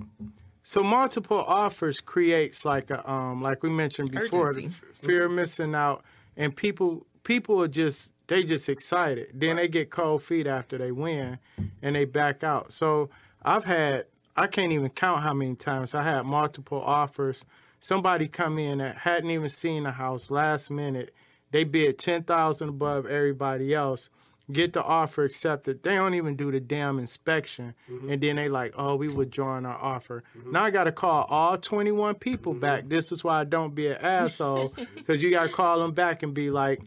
so 0.62 0.82
multiple 0.82 1.38
offers 1.38 2.00
creates 2.00 2.64
like 2.64 2.90
a 2.90 3.08
um 3.10 3.42
like 3.42 3.62
we 3.62 3.70
mentioned 3.70 4.10
before 4.10 4.52
the 4.52 4.60
Urgency. 4.60 4.76
fear 5.02 5.24
of 5.24 5.32
missing 5.32 5.74
out 5.74 6.04
and 6.36 6.54
people 6.54 7.06
people 7.22 7.62
are 7.62 7.68
just 7.68 8.12
they 8.26 8.44
just 8.44 8.68
excited. 8.68 9.28
Then 9.34 9.56
they 9.56 9.66
get 9.66 9.90
cold 9.90 10.22
feet 10.22 10.46
after 10.46 10.78
they 10.78 10.92
win 10.92 11.38
and 11.82 11.96
they 11.96 12.04
back 12.04 12.44
out. 12.44 12.72
So 12.72 13.10
I've 13.42 13.64
had 13.64 14.06
I 14.36 14.46
can't 14.46 14.72
even 14.72 14.90
count 14.90 15.22
how 15.22 15.34
many 15.34 15.56
times 15.56 15.94
I 15.94 16.02
had 16.02 16.24
multiple 16.24 16.80
offers. 16.80 17.44
Somebody 17.80 18.28
come 18.28 18.58
in 18.58 18.78
that 18.78 18.98
hadn't 18.98 19.30
even 19.30 19.48
seen 19.48 19.82
the 19.82 19.90
house 19.90 20.30
last 20.30 20.70
minute. 20.70 21.12
They 21.50 21.64
bid 21.64 21.98
ten 21.98 22.22
thousand 22.22 22.68
above 22.68 23.06
everybody 23.06 23.74
else. 23.74 24.10
Get 24.52 24.72
the 24.72 24.82
offer 24.82 25.24
accepted. 25.24 25.82
They 25.82 25.94
don't 25.94 26.14
even 26.14 26.36
do 26.36 26.50
the 26.50 26.60
damn 26.60 26.98
inspection, 26.98 27.74
mm-hmm. 27.90 28.10
and 28.10 28.22
then 28.22 28.36
they 28.36 28.48
like, 28.48 28.74
oh, 28.76 28.96
we 28.96 29.08
withdrawing 29.08 29.66
our 29.66 29.78
offer. 29.78 30.22
Mm-hmm. 30.36 30.52
Now 30.52 30.64
I 30.64 30.70
got 30.70 30.84
to 30.84 30.92
call 30.92 31.24
all 31.24 31.58
twenty 31.58 31.92
one 31.92 32.14
people 32.14 32.52
mm-hmm. 32.52 32.60
back. 32.60 32.88
This 32.88 33.12
is 33.12 33.22
why 33.22 33.40
I 33.40 33.44
don't 33.44 33.74
be 33.74 33.88
an 33.88 33.98
asshole, 34.00 34.74
because 34.94 35.22
you 35.22 35.30
got 35.30 35.44
to 35.44 35.48
call 35.48 35.80
them 35.80 35.92
back 35.92 36.22
and 36.22 36.34
be 36.34 36.50
like, 36.50 36.80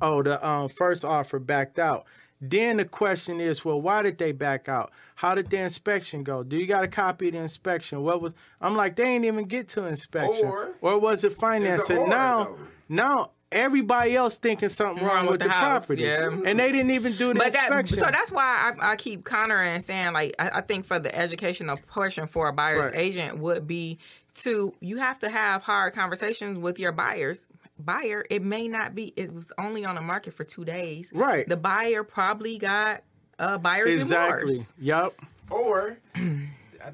oh, 0.00 0.22
the 0.22 0.46
um, 0.46 0.68
first 0.68 1.04
offer 1.04 1.38
backed 1.38 1.78
out. 1.78 2.06
Then 2.44 2.78
the 2.78 2.84
question 2.84 3.40
is, 3.40 3.64
well, 3.64 3.80
why 3.80 4.02
did 4.02 4.18
they 4.18 4.32
back 4.32 4.68
out? 4.68 4.90
How 5.14 5.36
did 5.36 5.48
the 5.48 5.58
inspection 5.58 6.24
go? 6.24 6.42
Do 6.42 6.56
you 6.56 6.66
got 6.66 6.82
a 6.82 6.88
copy 6.88 7.28
of 7.28 7.34
the 7.34 7.38
inspection? 7.38 8.02
What 8.02 8.20
was? 8.20 8.34
I'm 8.60 8.74
like, 8.74 8.96
they 8.96 9.04
ain't 9.04 9.24
even 9.24 9.44
get 9.44 9.68
to 9.68 9.86
inspection, 9.86 10.46
Or- 10.46 10.70
or 10.80 10.98
was 10.98 11.22
it 11.22 11.34
financed? 11.34 11.88
It's 11.88 12.08
now, 12.08 12.44
though. 12.44 12.58
now 12.88 13.30
everybody 13.52 14.16
else 14.16 14.38
thinking 14.38 14.68
something 14.68 15.04
wrong, 15.04 15.26
with, 15.26 15.40
the, 15.40 15.48
house, 15.48 15.86
property, 15.86 16.02
yeah. 16.02 16.30
and 16.44 16.58
they 16.58 16.72
didn't 16.72 16.90
even 16.90 17.12
do 17.16 17.28
the 17.32 17.38
But 17.38 17.52
that, 17.52 17.64
inspection. 17.64 17.98
so 17.98 18.06
that's 18.10 18.32
why 18.32 18.72
I, 18.80 18.92
I 18.92 18.96
keep 18.96 19.24
countering 19.24 19.72
and 19.74 19.84
saying 19.84 20.12
like 20.12 20.34
I, 20.38 20.50
I 20.54 20.60
think 20.60 20.86
for 20.86 20.98
the 20.98 21.14
educational 21.14 21.76
portion 21.88 22.26
for 22.26 22.48
a 22.48 22.52
buyer's 22.52 22.84
Right. 22.84 22.94
agent 22.94 23.38
would 23.38 23.66
be 23.66 23.98
to 24.36 24.72
you 24.80 24.96
have 24.96 25.18
to 25.20 25.28
have 25.28 25.62
hard 25.62 25.94
conversations 25.94 26.58
with 26.58 26.78
your 26.78 26.92
buyers. 26.92 27.46
Buyer, 27.78 28.24
it 28.30 28.42
may 28.42 28.68
not 28.68 28.94
be. 28.94 29.12
It 29.16 29.32
was 29.32 29.46
only 29.58 29.84
on 29.84 29.96
the 29.96 30.00
market 30.02 30.34
for 30.34 30.44
two 30.44 30.64
days. 30.64 31.10
Right. 31.12 31.48
The 31.48 31.56
buyer 31.56 32.04
probably 32.04 32.56
got 32.58 33.02
uh, 33.40 33.58
buyer's 33.58 33.94
exactly. 33.94 34.52
remorse. 34.52 34.72
Yep. 34.78 35.14
Or 35.50 35.98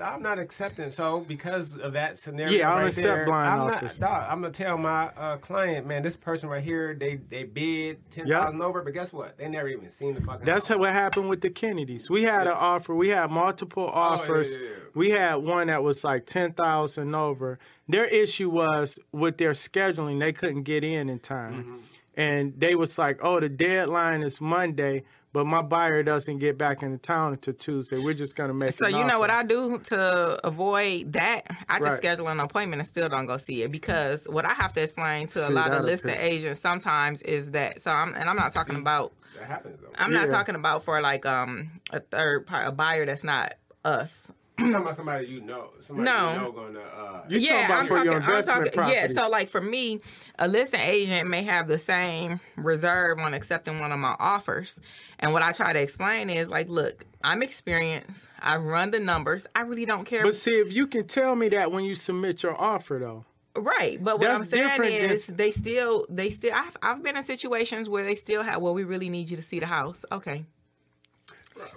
I'm 0.01 0.23
not 0.23 0.39
accepting. 0.39 0.91
So 0.91 1.21
because 1.21 1.75
of 1.77 1.93
that 1.95 2.17
scenario, 2.19 2.53
Yeah, 2.53 2.69
I 2.69 2.73
don't 2.75 2.79
right 2.83 2.89
accept 2.89 3.05
there, 3.05 3.25
blind 3.27 3.49
I'm 3.49 3.61
offers. 3.61 4.01
Not, 4.01 4.09
dog, 4.11 4.27
I'm 4.31 4.41
gonna 4.43 4.53
tell 4.53 4.79
my 4.79 5.05
uh, 5.17 5.37
client, 5.39 5.87
man, 5.87 6.03
this 6.03 6.17
person 6.17 6.49
right 6.49 6.63
here, 6.63 6.95
they 6.95 7.17
they 7.29 7.45
bid 7.45 7.99
ten 8.11 8.29
thousand 8.29 8.61
over, 8.63 8.83
but 8.83 8.93
guess 8.95 9.13
what? 9.13 9.39
They 9.39 9.49
never 9.49 9.69
even 9.69 9.89
seen 9.89 10.15
the 10.15 10.21
fucking. 10.21 10.45
That's 10.47 10.69
house. 10.69 10.79
what 10.79 10.93
happened 10.93 11.29
with 11.29 11.41
the 11.41 11.51
Kennedys. 11.51 12.11
We 12.11 12.23
had 12.23 12.47
an 12.47 12.55
offer. 12.55 12.95
We 12.95 13.09
had 13.09 13.31
multiple 13.31 13.85
Oh, 13.85 13.87
yeah, 13.87 14.07
offers. 14.23 14.57
yeah, 14.57 14.63
yeah. 14.63 14.69
We 14.95 15.11
had 15.11 15.35
one 15.37 15.69
that 15.69 15.83
was 15.83 16.05
like 16.05 16.27
ten 16.27 16.53
thousand 16.53 17.15
over. 17.15 17.59
Their 17.89 18.05
issue 18.05 18.51
was 18.51 18.99
with 19.13 19.39
their 19.39 19.53
scheduling; 19.53 20.21
they 20.21 20.33
couldn't 20.33 20.65
get 20.65 20.85
in 20.85 21.09
in 21.09 21.19
time, 21.21 21.55
Mm-hmm. 21.55 21.77
and 22.17 22.55
they 22.59 22.75
was 22.75 22.99
like, 22.99 23.19
"Oh, 23.23 23.41
the 23.41 23.49
deadline 23.49 24.23
is 24.23 24.41
Monday." 24.41 25.05
But 25.33 25.47
my 25.47 25.61
buyer 25.61 26.03
doesn't 26.03 26.39
get 26.39 26.57
back 26.57 26.83
into 26.83 26.97
town 26.99 27.35
until 27.35 27.53
Tuesday. 27.55 27.99
We're 27.99 28.15
just 28.15 28.35
gonna 28.35 28.55
make. 28.55 28.71
It. 28.71 28.75
So 28.77 28.87
you 28.87 29.05
know 29.05 29.19
what. 29.19 29.31
I 29.31 29.43
do 29.43 29.79
to 29.87 30.47
avoid 30.47 31.13
that? 31.13 31.43
I 31.69 31.79
just 31.79 31.83
Right. 31.91 31.97
schedule 31.99 32.29
an 32.29 32.41
appointment 32.41 32.81
and 32.81 32.89
still 32.89 33.09
don't 33.09 33.27
go 33.27 33.37
see 33.37 33.63
it 33.63 33.71
because 33.71 34.27
what 34.29 34.45
I 34.47 34.55
have 34.55 34.73
to 34.75 34.83
explain 34.83 35.27
to 35.29 35.47
a 35.47 35.51
lot 35.51 35.73
of 35.73 35.85
listing 35.85 36.17
agents 36.17 36.61
sometimes 36.61 37.21
is 37.23 37.51
that. 37.51 37.83
So 37.83 37.91
I'm 37.91 38.15
and 38.15 38.29
I'm 38.29 38.37
not 38.37 38.53
talking 38.53 38.77
about. 38.77 39.13
that 39.39 39.47
happens 39.47 39.79
though. 39.81 39.89
I'm 39.99 40.13
not 40.13 40.29
talking 40.31 40.55
about 40.55 40.83
for 40.85 41.01
like 41.03 41.27
um 41.27 41.71
a 41.93 42.01
third 42.01 42.47
part 42.47 42.67
a 42.67 42.73
buyer 42.73 43.05
that's 43.05 43.25
not 43.25 43.55
us. 43.85 44.31
I'm 44.61 44.73
talking 44.73 44.75
about 44.87 44.97
somebody 44.97 45.27
you 45.29 45.41
know, 45.41 45.71
somebody 45.87 46.05
No. 46.05 46.33
you 46.33 46.39
know 46.41 46.53
gonna. 46.53 46.81
Uh, 46.81 47.23
You 47.29 47.47
talking 47.47 47.65
about 47.65 47.89
for 47.89 48.05
your 48.05 48.17
investment 48.17 48.75
Yeah, 48.75 49.07
so 49.07 49.29
like 49.29 49.49
for 49.51 49.61
me, 49.61 50.01
a 50.39 50.49
listing 50.49 50.81
agent 50.81 51.29
may 51.29 51.43
have 51.45 51.69
the 51.69 51.79
same 51.79 52.41
reserve 52.57 53.19
on 53.21 53.35
accepting 53.35 53.79
one 53.79 53.93
of 53.93 54.01
my 54.01 54.17
offers. 54.19 54.81
And 55.21 55.33
what 55.33 55.43
I 55.43 55.53
try 55.53 55.73
to 55.73 55.81
explain 55.81 56.29
is 56.29 56.49
like, 56.49 56.69
look, 56.69 57.05
I'm 57.23 57.43
experienced. 57.43 58.27
I've 58.41 58.63
run 58.65 58.91
the 58.91 58.99
numbers. 58.99 59.47
I 59.55 59.61
really 59.61 59.87
don't 59.87 60.05
care. 60.05 60.25
But 60.25 60.35
see, 60.35 60.59
if 60.59 60.73
you 60.73 60.89
can 60.89 61.07
tell 61.07 61.37
me 61.37 61.49
that 61.51 61.71
when 61.71 61.85
you 61.85 61.95
submit 61.95 62.43
your 62.43 62.61
offer, 62.61 62.99
though. 63.01 63.25
Right, 63.57 64.03
but 64.03 64.19
what 64.19 64.27
That's 64.29 64.41
I'm 64.41 64.47
saying 64.47 64.69
different 64.69 64.93
than- 64.93 65.11
is 65.11 65.27
they 65.29 65.53
still 65.53 66.07
they 66.09 66.31
still 66.31 66.53
I've, 66.55 66.77
I've 66.83 67.03
been 67.03 67.17
in 67.17 67.23
situations 67.23 67.89
where 67.89 68.05
they 68.05 68.15
still 68.15 68.43
have 68.43 68.61
well 68.63 68.75
we 68.75 68.85
really 68.85 69.09
need 69.09 69.31
you 69.31 69.37
to 69.37 69.43
see 69.43 69.59
the 69.61 69.67
house. 69.67 70.05
Okay. 70.13 70.45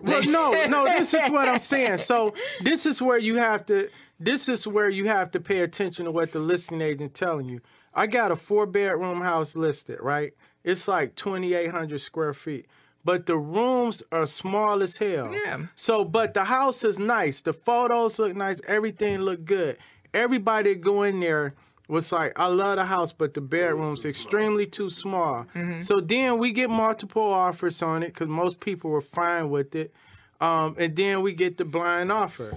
Well, 0.02 0.24
no, 0.24 0.66
no. 0.68 0.86
This 0.86 1.14
is 1.14 1.30
what 1.30 1.48
I'm 1.48 1.60
saying. 1.60 1.98
So 1.98 2.34
this 2.64 2.86
is 2.86 3.02
where 3.02 3.18
you 3.18 3.36
have 3.36 3.66
to. 3.68 3.90
This 4.20 4.48
is 4.50 4.68
where 4.68 4.90
you 4.90 5.08
have 5.08 5.32
to 5.32 5.40
pay 5.40 5.60
attention 5.60 6.06
to 6.06 6.12
what 6.12 6.32
the 6.32 6.40
listing 6.40 6.82
agent 6.82 7.14
telling 7.14 7.50
you. 7.50 7.62
I 7.94 8.08
got 8.08 8.32
a 8.32 8.36
four 8.36 8.66
bedroom 8.66 9.22
house 9.22 9.56
listed, 9.56 10.00
right? 10.00 10.34
It's 10.64 10.88
like 10.88 11.16
2,800 11.16 12.00
square 12.00 12.34
feet, 12.34 12.68
but 13.04 13.26
the 13.26 13.36
rooms 13.36 14.04
are 14.12 14.26
small 14.28 14.84
as 14.84 14.98
hell. 14.98 15.34
Yeah. 15.34 15.66
So, 15.76 16.06
but 16.06 16.34
the 16.34 16.44
house 16.46 16.84
is 16.84 17.00
nice. 17.00 17.42
The 17.42 17.54
photos 17.54 18.20
look 18.20 18.36
nice. 18.36 18.62
Everything 18.68 19.22
look 19.22 19.44
good. 19.44 19.78
Everybody 20.14 20.76
go 20.76 21.04
in 21.04 21.20
there 21.20 21.56
was 21.92 22.12
like, 22.12 22.32
I 22.40 22.48
love 22.48 22.78
the 22.78 22.86
house, 22.86 23.12
but 23.12 23.34
the 23.34 23.42
bedroom's 23.42 24.06
extremely 24.06 24.66
too 24.66 24.90
small. 24.90 25.46
So 25.82 26.00
then 26.00 26.38
we 26.38 26.52
get 26.54 26.70
multiple 26.70 27.22
offers 27.22 27.82
on 27.82 28.02
it 28.02 28.14
because 28.14 28.30
most 28.30 28.60
people 28.62 28.90
were 28.90 29.02
fine 29.02 29.50
with 29.50 29.76
it. 29.76 29.94
Um, 30.40 30.76
and 30.80 30.96
then 30.96 31.22
we 31.22 31.34
get 31.34 31.58
the 31.58 31.66
blind 31.66 32.12
offer. 32.12 32.52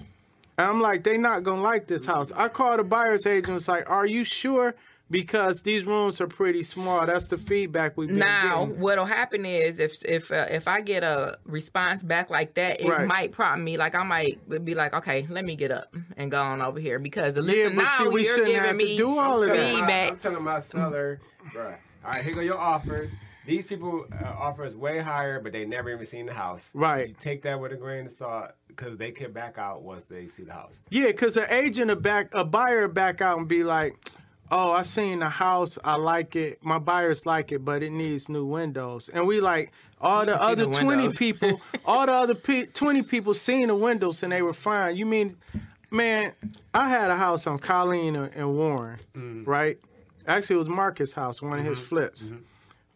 And 0.57 0.69
I'm 0.69 0.81
like, 0.81 1.03
they 1.03 1.19
not 1.19 1.43
gonna 1.43 1.63
like 1.63 1.89
this 1.89 2.07
house. 2.07 2.31
I 2.33 2.47
called 2.49 2.79
the 2.79 2.85
buyer's 2.85 3.27
agent. 3.27 3.53
Was 3.53 3.67
like, 3.69 3.91
are 3.91 4.07
you 4.07 4.23
sure? 4.23 4.75
Because 5.11 5.61
these 5.63 5.85
rooms 5.85 6.21
are 6.21 6.27
pretty 6.27 6.63
small. 6.63 7.07
That's 7.07 7.27
the 7.29 7.37
feedback 7.37 7.97
we've 7.97 8.09
been 8.09 8.19
Now, 8.19 8.65
getting. 8.65 8.81
what'll 8.81 9.05
happen 9.05 9.45
is 9.45 9.79
if 9.79 10.03
if 10.05 10.33
uh, 10.33 10.47
if 10.51 10.67
I 10.67 10.81
get 10.81 11.03
a 11.05 11.39
response 11.45 12.03
back 12.03 12.31
like 12.31 12.55
that, 12.55 12.81
it 12.81 12.89
Right. 12.89 13.07
might 13.07 13.33
prompt 13.33 13.63
me. 13.63 13.77
Like 13.77 13.95
I 13.95 14.03
might 14.03 14.39
be 14.65 14.75
like, 14.75 14.95
okay, 14.95 15.27
let 15.29 15.45
me 15.45 15.57
get 15.57 15.71
up 15.71 15.95
and 16.17 16.31
go 16.31 16.41
on 16.41 16.63
over 16.63 16.81
here 16.81 16.99
because 16.99 17.35
the 17.35 17.43
Yeah, 17.43 17.47
listen 17.47 17.77
but 17.77 17.83
now 17.83 17.99
see, 17.99 18.09
we 18.09 18.25
you're 18.25 18.31
shouldn't 18.35 18.47
giving 18.55 18.63
have 18.63 18.79
to 18.79 18.85
me 18.85 18.97
do 18.97 19.19
all 19.19 19.43
of 19.43 19.49
that. 19.51 19.55
telling 19.57 19.73
my- 19.75 19.79
feedback. 19.81 20.11
I'm 20.11 20.17
telling 20.17 20.43
my 20.43 20.59
seller, 20.61 21.21
bruh, 21.53 21.77
all 22.05 22.11
right, 22.11 22.25
here 22.25 22.35
go 22.35 22.41
your 22.41 22.59
offers. 22.59 23.11
These 23.47 23.67
people 23.67 24.07
uh, 24.11 24.25
offer 24.39 24.65
is 24.65 24.75
way 24.75 25.01
higher, 25.01 25.39
but 25.39 25.53
they 25.53 25.67
never 25.67 25.93
even 25.93 26.07
seen 26.07 26.25
the 26.25 26.33
house. 26.33 26.71
Right. 26.73 27.09
You 27.11 27.15
take 27.21 27.43
that 27.43 27.61
with 27.61 27.73
a 27.73 27.77
grain 27.77 28.07
of 28.07 28.13
salt 28.13 28.53
because 28.69 28.97
they 28.97 29.11
can 29.11 29.33
back 29.33 29.59
out 29.59 29.83
once 29.83 30.07
they 30.07 30.29
see 30.29 30.45
the 30.45 30.55
house. 30.55 30.77
Yeah, 30.89 31.09
because 31.09 31.37
an 31.37 31.45
agent 31.51 31.91
a 31.91 31.97
back 31.97 32.29
a 32.33 32.43
buyer 32.43 32.89
back 32.89 33.21
out 33.21 33.37
and 33.37 33.47
be 33.47 33.63
like, 33.63 33.97
"Oh, 34.51 34.71
I 34.73 34.83
seen 34.83 35.21
the 35.21 35.29
house. 35.29 35.79
I 35.83 35.97
like 35.97 36.37
it. 36.37 36.65
My 36.65 36.79
buyers 36.79 37.27
like 37.27 37.53
it, 37.53 37.65
but 37.65 37.83
it 37.83 37.91
needs 37.91 38.29
new 38.29 38.45
windows." 38.45 39.09
And 39.09 39.27
we 39.27 39.41
like 39.41 39.73
all 40.01 40.25
the 40.27 40.41
other 40.41 40.67
the 40.67 40.75
twenty 40.75 41.11
people, 41.17 41.61
all 41.85 42.07
the 42.07 42.13
other 42.13 42.35
pe- 42.35 42.67
twenty 42.67 43.03
people 43.03 43.35
seen 43.35 43.69
the 43.69 43.75
windows 43.75 44.23
and 44.23 44.33
they 44.33 44.43
were 44.43 44.53
fine. 44.55 44.97
You 44.97 45.07
mean, 45.07 45.37
man, 45.91 46.33
I 46.73 46.89
had 46.89 47.11
a 47.11 47.17
house 47.17 47.47
on 47.47 47.59
Colleen 47.59 48.17
and 48.17 48.33
and 48.35 48.55
Warren, 48.57 48.99
right? 49.47 49.79
Actually, 50.27 50.57
it 50.57 50.59
was 50.59 50.69
Marcus' 50.69 51.13
house, 51.13 51.43
one 51.43 51.59
of 51.59 51.65
his 51.67 51.79
flips. 51.79 52.33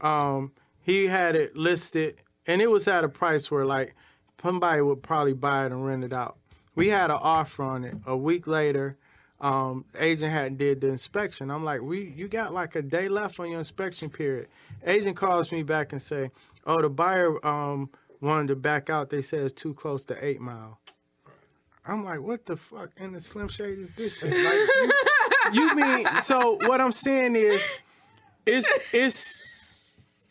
Um, 0.00 0.52
he 0.82 1.06
had 1.06 1.34
it 1.36 1.56
listed, 1.56 2.16
and 2.46 2.62
it 2.62 2.70
was 2.70 2.88
at 2.88 3.04
a 3.04 3.08
price 3.08 3.50
where 3.50 3.66
like 3.66 3.94
somebody 4.42 4.80
would 4.80 5.02
probably 5.02 5.34
buy 5.34 5.64
it 5.66 5.72
and 5.72 5.84
rent 5.84 6.04
it 6.04 6.12
out. 6.12 6.36
We 6.74 6.88
had 6.88 7.10
an 7.10 7.18
offer 7.20 7.64
on 7.64 7.84
it. 7.84 7.96
A 8.06 8.16
week 8.16 8.46
later, 8.46 8.96
um, 9.40 9.84
agent 9.98 10.32
hadn't 10.32 10.58
did 10.58 10.80
the 10.80 10.88
inspection. 10.88 11.50
I'm 11.50 11.64
like, 11.64 11.80
we 11.80 12.12
you 12.16 12.28
got 12.28 12.52
like 12.52 12.74
a 12.74 12.82
day 12.82 13.08
left 13.08 13.38
on 13.38 13.50
your 13.50 13.58
inspection 13.58 14.10
period. 14.10 14.48
Agent 14.84 15.16
calls 15.16 15.52
me 15.52 15.62
back 15.62 15.92
and 15.92 16.02
say, 16.02 16.30
oh, 16.66 16.80
the 16.82 16.88
buyer 16.88 17.44
um, 17.46 17.90
wanted 18.20 18.48
to 18.48 18.56
back 18.56 18.90
out. 18.90 19.10
They 19.10 19.22
said 19.22 19.40
it's 19.40 19.52
too 19.52 19.74
close 19.74 20.04
to 20.04 20.24
Eight 20.24 20.40
Mile. 20.40 20.78
I'm 21.86 22.04
like, 22.04 22.20
what 22.20 22.44
the 22.44 22.56
fuck 22.56 22.90
in 22.98 23.12
the 23.12 23.20
Slim 23.20 23.48
Shady 23.48 23.82
is 23.82 23.94
this 23.96 24.18
shit? 24.18 24.30
Like, 24.30 24.54
you, 24.54 24.92
you 25.52 25.74
mean 25.74 26.06
so? 26.22 26.58
What 26.66 26.80
I'm 26.80 26.92
saying 26.92 27.36
is, 27.36 27.62
it's 28.44 28.68
it's 28.92 29.34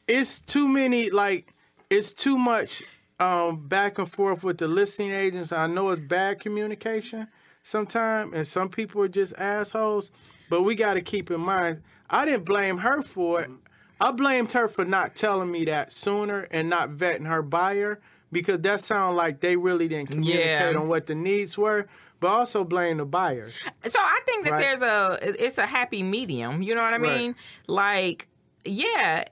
it's 0.07 0.39
too 0.39 0.67
many 0.67 1.09
like 1.09 1.53
it's 1.89 2.11
too 2.11 2.37
much 2.37 2.83
um 3.19 3.67
back 3.67 3.97
and 3.97 4.11
forth 4.11 4.43
with 4.43 4.57
the 4.57 4.67
listing 4.67 5.11
agents. 5.11 5.51
I 5.51 5.65
know 5.67 5.89
it's 5.89 6.01
bad 6.01 6.39
communication 6.41 7.27
sometimes, 7.67 8.33
and 8.33 8.47
some 8.47 8.69
people 8.69 9.01
are 9.01 9.07
just 9.07 9.33
assholes. 9.37 10.11
But 10.49 10.63
we 10.63 10.75
got 10.75 10.93
to 10.93 11.01
keep 11.01 11.29
in 11.29 11.41
mind, 11.41 11.81
I 12.09 12.25
didn't 12.25 12.45
blame 12.45 12.77
her 12.79 13.01
for 13.01 13.41
it. 13.41 13.49
Mm-hmm. 13.49 13.55
I 13.99 14.11
blamed 14.11 14.51
her 14.53 14.67
for 14.67 14.85
not 14.85 15.15
telling 15.15 15.51
me 15.51 15.65
that 15.65 15.91
sooner 15.91 16.47
and 16.51 16.69
not 16.69 16.91
vetting 16.91 17.25
her 17.27 17.41
buyer 17.41 17.99
because 18.31 18.59
that 18.61 18.79
sounded 18.79 19.15
like 19.17 19.39
they 19.41 19.55
really 19.55 19.87
didn't 19.87 20.09
communicate 20.11 20.73
Yeah. 20.73 20.79
on 20.79 20.87
what 20.87 21.07
the 21.07 21.15
needs 21.15 21.57
were. 21.57 21.87
But 22.19 22.29
also 22.29 22.63
blame 22.63 22.97
the 22.97 23.05
buyer. 23.05 23.51
So 23.87 23.99
I 23.99 24.19
think 24.25 24.45
that 24.45 24.53
Right. 24.53 24.59
there's 24.61 24.81
a 24.81 25.19
it's 25.45 25.57
a 25.59 25.65
happy 25.67 26.01
medium. 26.01 26.63
You 26.63 26.73
know 26.73 26.81
what 26.81 26.93
I 26.93 26.97
Right. 26.97 27.17
mean? 27.19 27.35
Like, 27.67 28.27
yeah. 28.65 29.25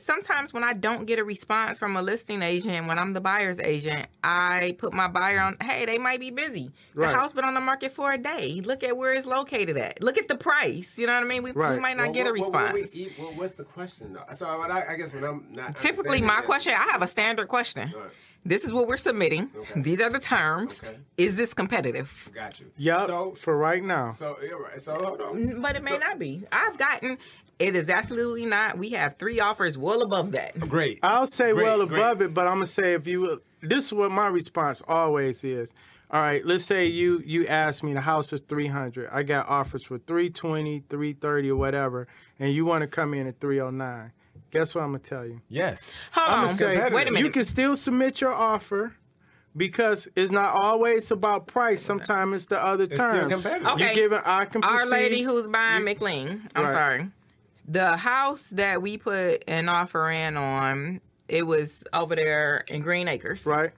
Sometimes 0.00 0.52
when 0.52 0.64
I 0.64 0.72
don't 0.72 1.04
get 1.06 1.18
a 1.18 1.24
response 1.24 1.78
from 1.78 1.96
a 1.96 2.02
listing 2.02 2.42
agent, 2.42 2.86
when 2.86 2.98
I'm 2.98 3.12
the 3.12 3.20
buyer's 3.20 3.60
agent, 3.60 4.06
I 4.22 4.76
put 4.78 4.92
my 4.92 5.08
buyer 5.08 5.40
on. 5.40 5.56
Hey, 5.60 5.84
they 5.86 5.98
might 5.98 6.20
be 6.20 6.30
busy. 6.30 6.70
The 6.94 7.08
house 7.08 7.32
been 7.32 7.44
on 7.44 7.54
the 7.54 7.60
market 7.60 7.92
for 7.92 8.12
a 8.12 8.18
day. 8.18 8.60
Look 8.64 8.82
at 8.82 8.96
where 8.96 9.12
it's 9.14 9.26
located 9.26 9.76
at. 9.76 10.02
Look 10.02 10.18
at 10.18 10.28
the 10.28 10.36
price. 10.36 10.98
You 10.98 11.06
know 11.06 11.14
what 11.14 11.22
I 11.22 11.26
mean? 11.26 11.42
We, 11.42 11.52
we 11.52 11.78
might 11.78 11.96
not 11.96 12.04
Well, 12.06 12.12
get 12.12 12.26
a 12.26 12.30
what- 12.32 12.40
what- 12.40 12.52
what 12.52 12.74
response. 12.74 12.94
we 12.94 13.00
eat- 13.00 13.18
what- 13.18 13.36
what's 13.36 13.54
the 13.56 13.64
question 13.64 14.12
though? 14.14 14.34
So 14.34 14.46
I, 14.46 14.92
I 14.92 14.96
guess 14.96 15.12
when 15.12 15.24
I'm 15.24 15.46
not 15.50 15.76
Typically, 15.76 16.20
my 16.20 16.36
that- 16.36 16.44
question 16.44 16.74
I 16.74 16.84
have 16.92 17.02
a 17.02 17.06
standard 17.08 17.48
question. 17.48 17.92
Right. 17.96 18.10
This 18.46 18.62
is 18.64 18.74
what 18.74 18.88
we're 18.88 18.98
submitting. 18.98 19.50
Okay. 19.56 19.80
These 19.80 20.02
are 20.02 20.10
the 20.10 20.18
terms. 20.18 20.78
Okay. 20.84 20.98
Is 21.16 21.34
this 21.34 21.54
competitive? 21.54 22.28
Got 22.34 22.60
you. 22.60 22.66
Yup. 22.76 23.06
So 23.06 23.34
for 23.36 23.56
right 23.56 23.82
now. 23.82 24.12
so 24.12 24.36
you're 24.46 24.60
right. 24.62 24.78
So 24.82 24.94
hold 24.96 25.22
on. 25.22 25.62
But 25.62 25.76
it 25.76 25.82
may 25.82 25.92
So- 25.92 25.98
not 25.98 26.18
be. 26.18 26.42
I've 26.52 26.76
gotten. 26.76 27.16
It 27.58 27.76
is 27.76 27.88
absolutely 27.88 28.46
not. 28.46 28.78
We 28.78 28.90
have 28.90 29.16
three 29.18 29.38
offers 29.40 29.78
well 29.78 30.02
above 30.02 30.32
that. 30.32 30.58
Great. 30.58 30.98
I'll 31.02 31.26
say 31.26 31.52
Great, 31.52 31.62
well 31.64 31.86
great. 31.86 31.98
above 31.98 32.20
it, 32.22 32.34
but 32.34 32.46
I'm 32.46 32.54
gonna 32.54 32.64
say 32.66 32.94
if 32.94 33.06
you 33.06 33.40
this 33.62 33.86
is 33.86 33.92
what 33.92 34.10
my 34.10 34.26
response 34.26 34.82
always 34.88 35.44
is. 35.44 35.72
All 36.10 36.20
right, 36.20 36.44
let's 36.44 36.64
say 36.64 36.86
you 36.86 37.22
you 37.24 37.46
ask 37.46 37.82
me 37.82 37.92
the 37.94 38.00
house 38.00 38.32
is 38.32 38.40
300. 38.40 39.08
I 39.12 39.22
got 39.22 39.48
offers 39.48 39.84
for 39.84 39.98
320, 39.98 40.84
330 40.88 41.50
or 41.50 41.56
whatever, 41.56 42.06
and 42.38 42.52
you 42.52 42.64
want 42.64 42.82
to 42.82 42.86
come 42.88 43.14
in 43.14 43.26
at 43.26 43.40
309. 43.40 44.12
Guess 44.50 44.74
what 44.74 44.82
I'm 44.82 44.88
gonna 44.88 44.98
tell 45.00 45.24
you? 45.24 45.40
Yes. 45.48 45.90
Hold 46.12 46.28
I'm 46.28 46.34
on. 46.40 46.44
gonna 46.46 46.56
say 46.58 46.74
Wait 46.92 47.08
a 47.08 47.10
minute. 47.10 47.24
you 47.26 47.32
can 47.32 47.44
still 47.44 47.74
submit 47.76 48.20
your 48.20 48.32
offer 48.32 48.94
because 49.56 50.08
it's 50.16 50.30
not 50.30 50.54
always 50.54 51.10
about 51.10 51.46
price. 51.46 51.80
Sometimes 51.82 52.34
it's 52.34 52.46
the 52.46 52.64
other 52.64 52.86
still 52.86 52.96
terms. 53.04 53.32
competitive. 53.32 53.68
Okay. 53.68 53.88
You 53.90 53.94
giving 53.94 54.20
I 54.24 54.44
can 54.44 54.62
Our 54.64 54.76
proceed. 54.78 54.90
lady 54.92 55.22
who's 55.22 55.48
buying 55.48 55.84
McLean. 55.84 56.48
I'm 56.54 56.64
Right. 56.64 56.72
sorry. 56.72 57.10
The 57.66 57.96
house 57.96 58.50
that 58.50 58.82
we 58.82 58.98
put 58.98 59.44
an 59.48 59.68
offer 59.68 60.10
in 60.10 60.36
on, 60.36 61.00
it 61.28 61.44
was 61.44 61.82
over 61.92 62.14
there 62.14 62.64
in 62.68 62.82
Green 62.82 63.08
Acres, 63.08 63.46
right. 63.46 63.70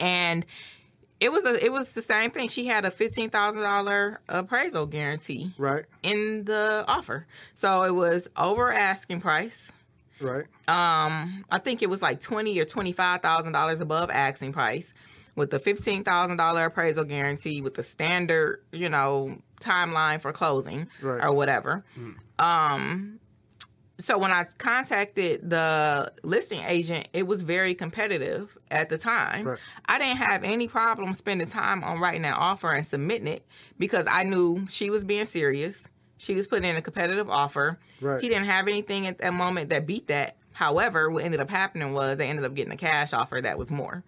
and 0.00 0.44
it 1.20 1.30
was 1.32 1.46
a 1.46 1.64
it 1.64 1.72
was 1.72 1.92
the 1.94 2.02
same 2.02 2.30
thing. 2.30 2.48
She 2.48 2.66
had 2.66 2.84
a 2.84 2.90
fifteen 2.90 3.30
thousand 3.30 3.62
dollar 3.62 4.20
appraisal 4.28 4.86
guarantee 4.86 5.54
Right. 5.56 5.84
in 6.02 6.44
the 6.44 6.84
offer, 6.88 7.26
so 7.54 7.82
it 7.84 7.94
was 7.94 8.28
over 8.36 8.72
asking 8.72 9.20
price. 9.20 9.70
Right. 10.20 10.46
um 10.66 11.44
I 11.50 11.58
think 11.58 11.82
it 11.82 11.90
was 11.90 12.02
like 12.02 12.20
twenty 12.20 12.58
or 12.58 12.64
twenty 12.64 12.92
five 12.92 13.22
thousand 13.22 13.52
dollars 13.52 13.80
above 13.80 14.10
asking 14.10 14.52
price 14.52 14.92
with 15.36 15.50
the 15.50 15.58
fifteen 15.60 16.02
thousand 16.04 16.38
dollar 16.38 16.64
appraisal 16.64 17.04
guarantee 17.04 17.60
with 17.62 17.74
the 17.74 17.82
standard, 17.84 18.62
you 18.72 18.88
know, 18.88 19.38
timeline 19.60 20.20
for 20.20 20.32
closing 20.32 20.88
Right. 21.00 21.22
or 21.22 21.32
whatever. 21.34 21.84
Um 22.38 23.20
so 23.98 24.18
when 24.18 24.30
I 24.30 24.44
contacted 24.58 25.48
the 25.48 26.12
listing 26.22 26.60
agent, 26.60 27.08
it 27.12 27.26
was 27.26 27.40
very 27.42 27.74
competitive 27.74 28.56
at 28.70 28.88
the 28.90 28.98
time. 28.98 29.46
Right. 29.46 29.58
I 29.86 29.98
didn't 29.98 30.18
have 30.18 30.44
any 30.44 30.68
problem 30.68 31.14
spending 31.14 31.46
time 31.46 31.82
on 31.82 31.98
writing 31.98 32.22
that 32.22 32.34
offer 32.34 32.70
and 32.72 32.86
submitting 32.86 33.26
it 33.26 33.46
because 33.78 34.06
I 34.06 34.22
knew 34.22 34.66
she 34.68 34.90
was 34.90 35.04
being 35.04 35.26
serious. 35.26 35.88
She 36.18 36.34
was 36.34 36.46
putting 36.46 36.68
in 36.68 36.76
a 36.76 36.82
competitive 36.82 37.30
offer. 37.30 37.78
Right. 38.00 38.20
He 38.20 38.28
didn't 38.28 38.46
have 38.46 38.68
anything 38.68 39.06
at 39.06 39.18
that 39.18 39.32
moment 39.32 39.70
that 39.70 39.86
beat 39.86 40.08
that. 40.08 40.36
However, 40.52 41.10
what 41.10 41.24
ended 41.24 41.40
up 41.40 41.50
happening 41.50 41.92
was 41.92 42.18
they 42.18 42.28
ended 42.28 42.44
up 42.44 42.54
getting 42.54 42.72
a 42.72 42.76
cash 42.76 43.12
offer 43.12 43.40
that 43.40 43.58
was 43.58 43.70
more. 43.70 44.04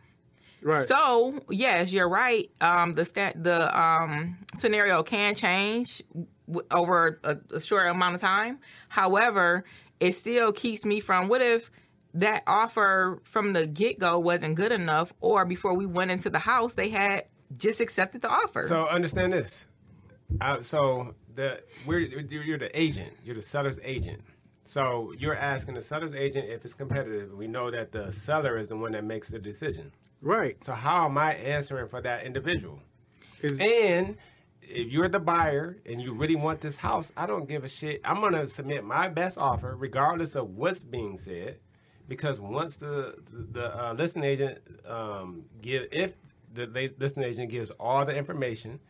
Right. 0.62 0.89
So 0.89 1.41
yes, 1.51 1.93
you're 1.93 2.09
right. 2.09 2.51
Um, 2.61 2.95
the 2.95 3.05
sta- 3.05 3.35
the 3.37 3.79
um, 3.79 4.39
scenario 4.55 5.03
can 5.03 5.35
change 5.35 6.03
w- 6.49 6.66
over 6.70 7.20
a, 7.22 7.36
a 7.55 7.61
short 7.61 7.86
amount 7.88 8.14
of 8.16 8.20
time. 8.20 8.59
However, 8.88 9.64
it 10.01 10.12
still 10.12 10.53
keeps 10.53 10.84
me 10.84 11.01
from 11.01 11.28
what 11.28 11.40
if 11.42 11.70
that 12.14 12.42
offer 12.46 13.20
from 13.24 13.53
the 13.53 13.66
get 13.66 13.99
go 13.99 14.18
wasn't 14.18 14.55
good 14.57 14.72
enough, 14.72 15.12
or 15.20 15.44
before 15.44 15.74
we 15.76 15.86
went 15.86 16.11
into 16.11 16.30
the 16.30 16.38
house, 16.38 16.74
they 16.74 16.88
had 16.88 17.24
just 17.57 17.80
accepted 17.80 18.22
the 18.22 18.28
offer. 18.30 18.62
So 18.68 18.86
understand 18.88 19.32
this. 19.32 19.66
Uh, 20.40 20.61
so 20.62 21.14
the 21.34 21.62
we're 21.86 22.01
you're 22.01 22.42
you're 22.42 22.59
the 22.59 22.78
agent. 22.78 23.12
You're 23.24 23.36
the 23.36 23.42
seller's 23.42 23.78
agent. 23.82 24.22
So 24.64 25.12
you're 25.18 25.36
asking 25.36 25.74
the 25.74 25.82
seller's 25.82 26.12
agent 26.14 26.49
if 26.51 26.64
it's 26.64 26.74
competitive. 26.74 27.32
We 27.32 27.46
know 27.46 27.70
that 27.70 27.90
the 27.92 28.11
seller 28.12 28.59
is 28.59 28.68
the 28.68 28.76
one 28.76 28.92
that 28.92 29.05
makes 29.05 29.28
the 29.30 29.38
decision. 29.38 29.90
right. 30.20 30.62
So 30.62 30.72
how 30.72 31.07
am 31.07 31.16
I 31.16 31.34
answering 31.34 31.88
for 31.88 32.01
that 32.03 32.24
individual? 32.24 32.78
Is- 33.40 33.59
And 33.61 34.16
if 34.68 34.92
you're 34.92 35.08
the 35.08 35.20
buyer 35.20 35.78
and 35.86 36.00
you 36.00 36.12
really 36.12 36.36
want 36.36 36.60
this 36.60 36.76
house, 36.76 37.10
I 37.16 37.26
don't 37.26 37.48
give 37.48 37.64
a 37.64 37.68
shit. 37.68 38.00
I'm 38.04 38.20
gonna 38.20 38.46
submit 38.46 38.84
my 38.84 39.08
best 39.08 39.38
offer, 39.38 39.74
regardless 39.76 40.36
of 40.36 40.50
what's 40.50 40.84
being 40.84 41.16
said, 41.16 41.58
because 42.06 42.40
once 42.40 42.76
the 42.76 43.14
the 43.30 43.86
uh, 43.86 43.92
listing 43.94 44.24
agent 44.24 44.58
um, 44.86 45.44
give 45.60 45.88
if 45.92 46.12
the 46.52 46.92
listing 46.98 47.22
agent 47.22 47.50
gives 47.50 47.70
all 47.72 48.04
the 48.04 48.14
information, 48.14 48.80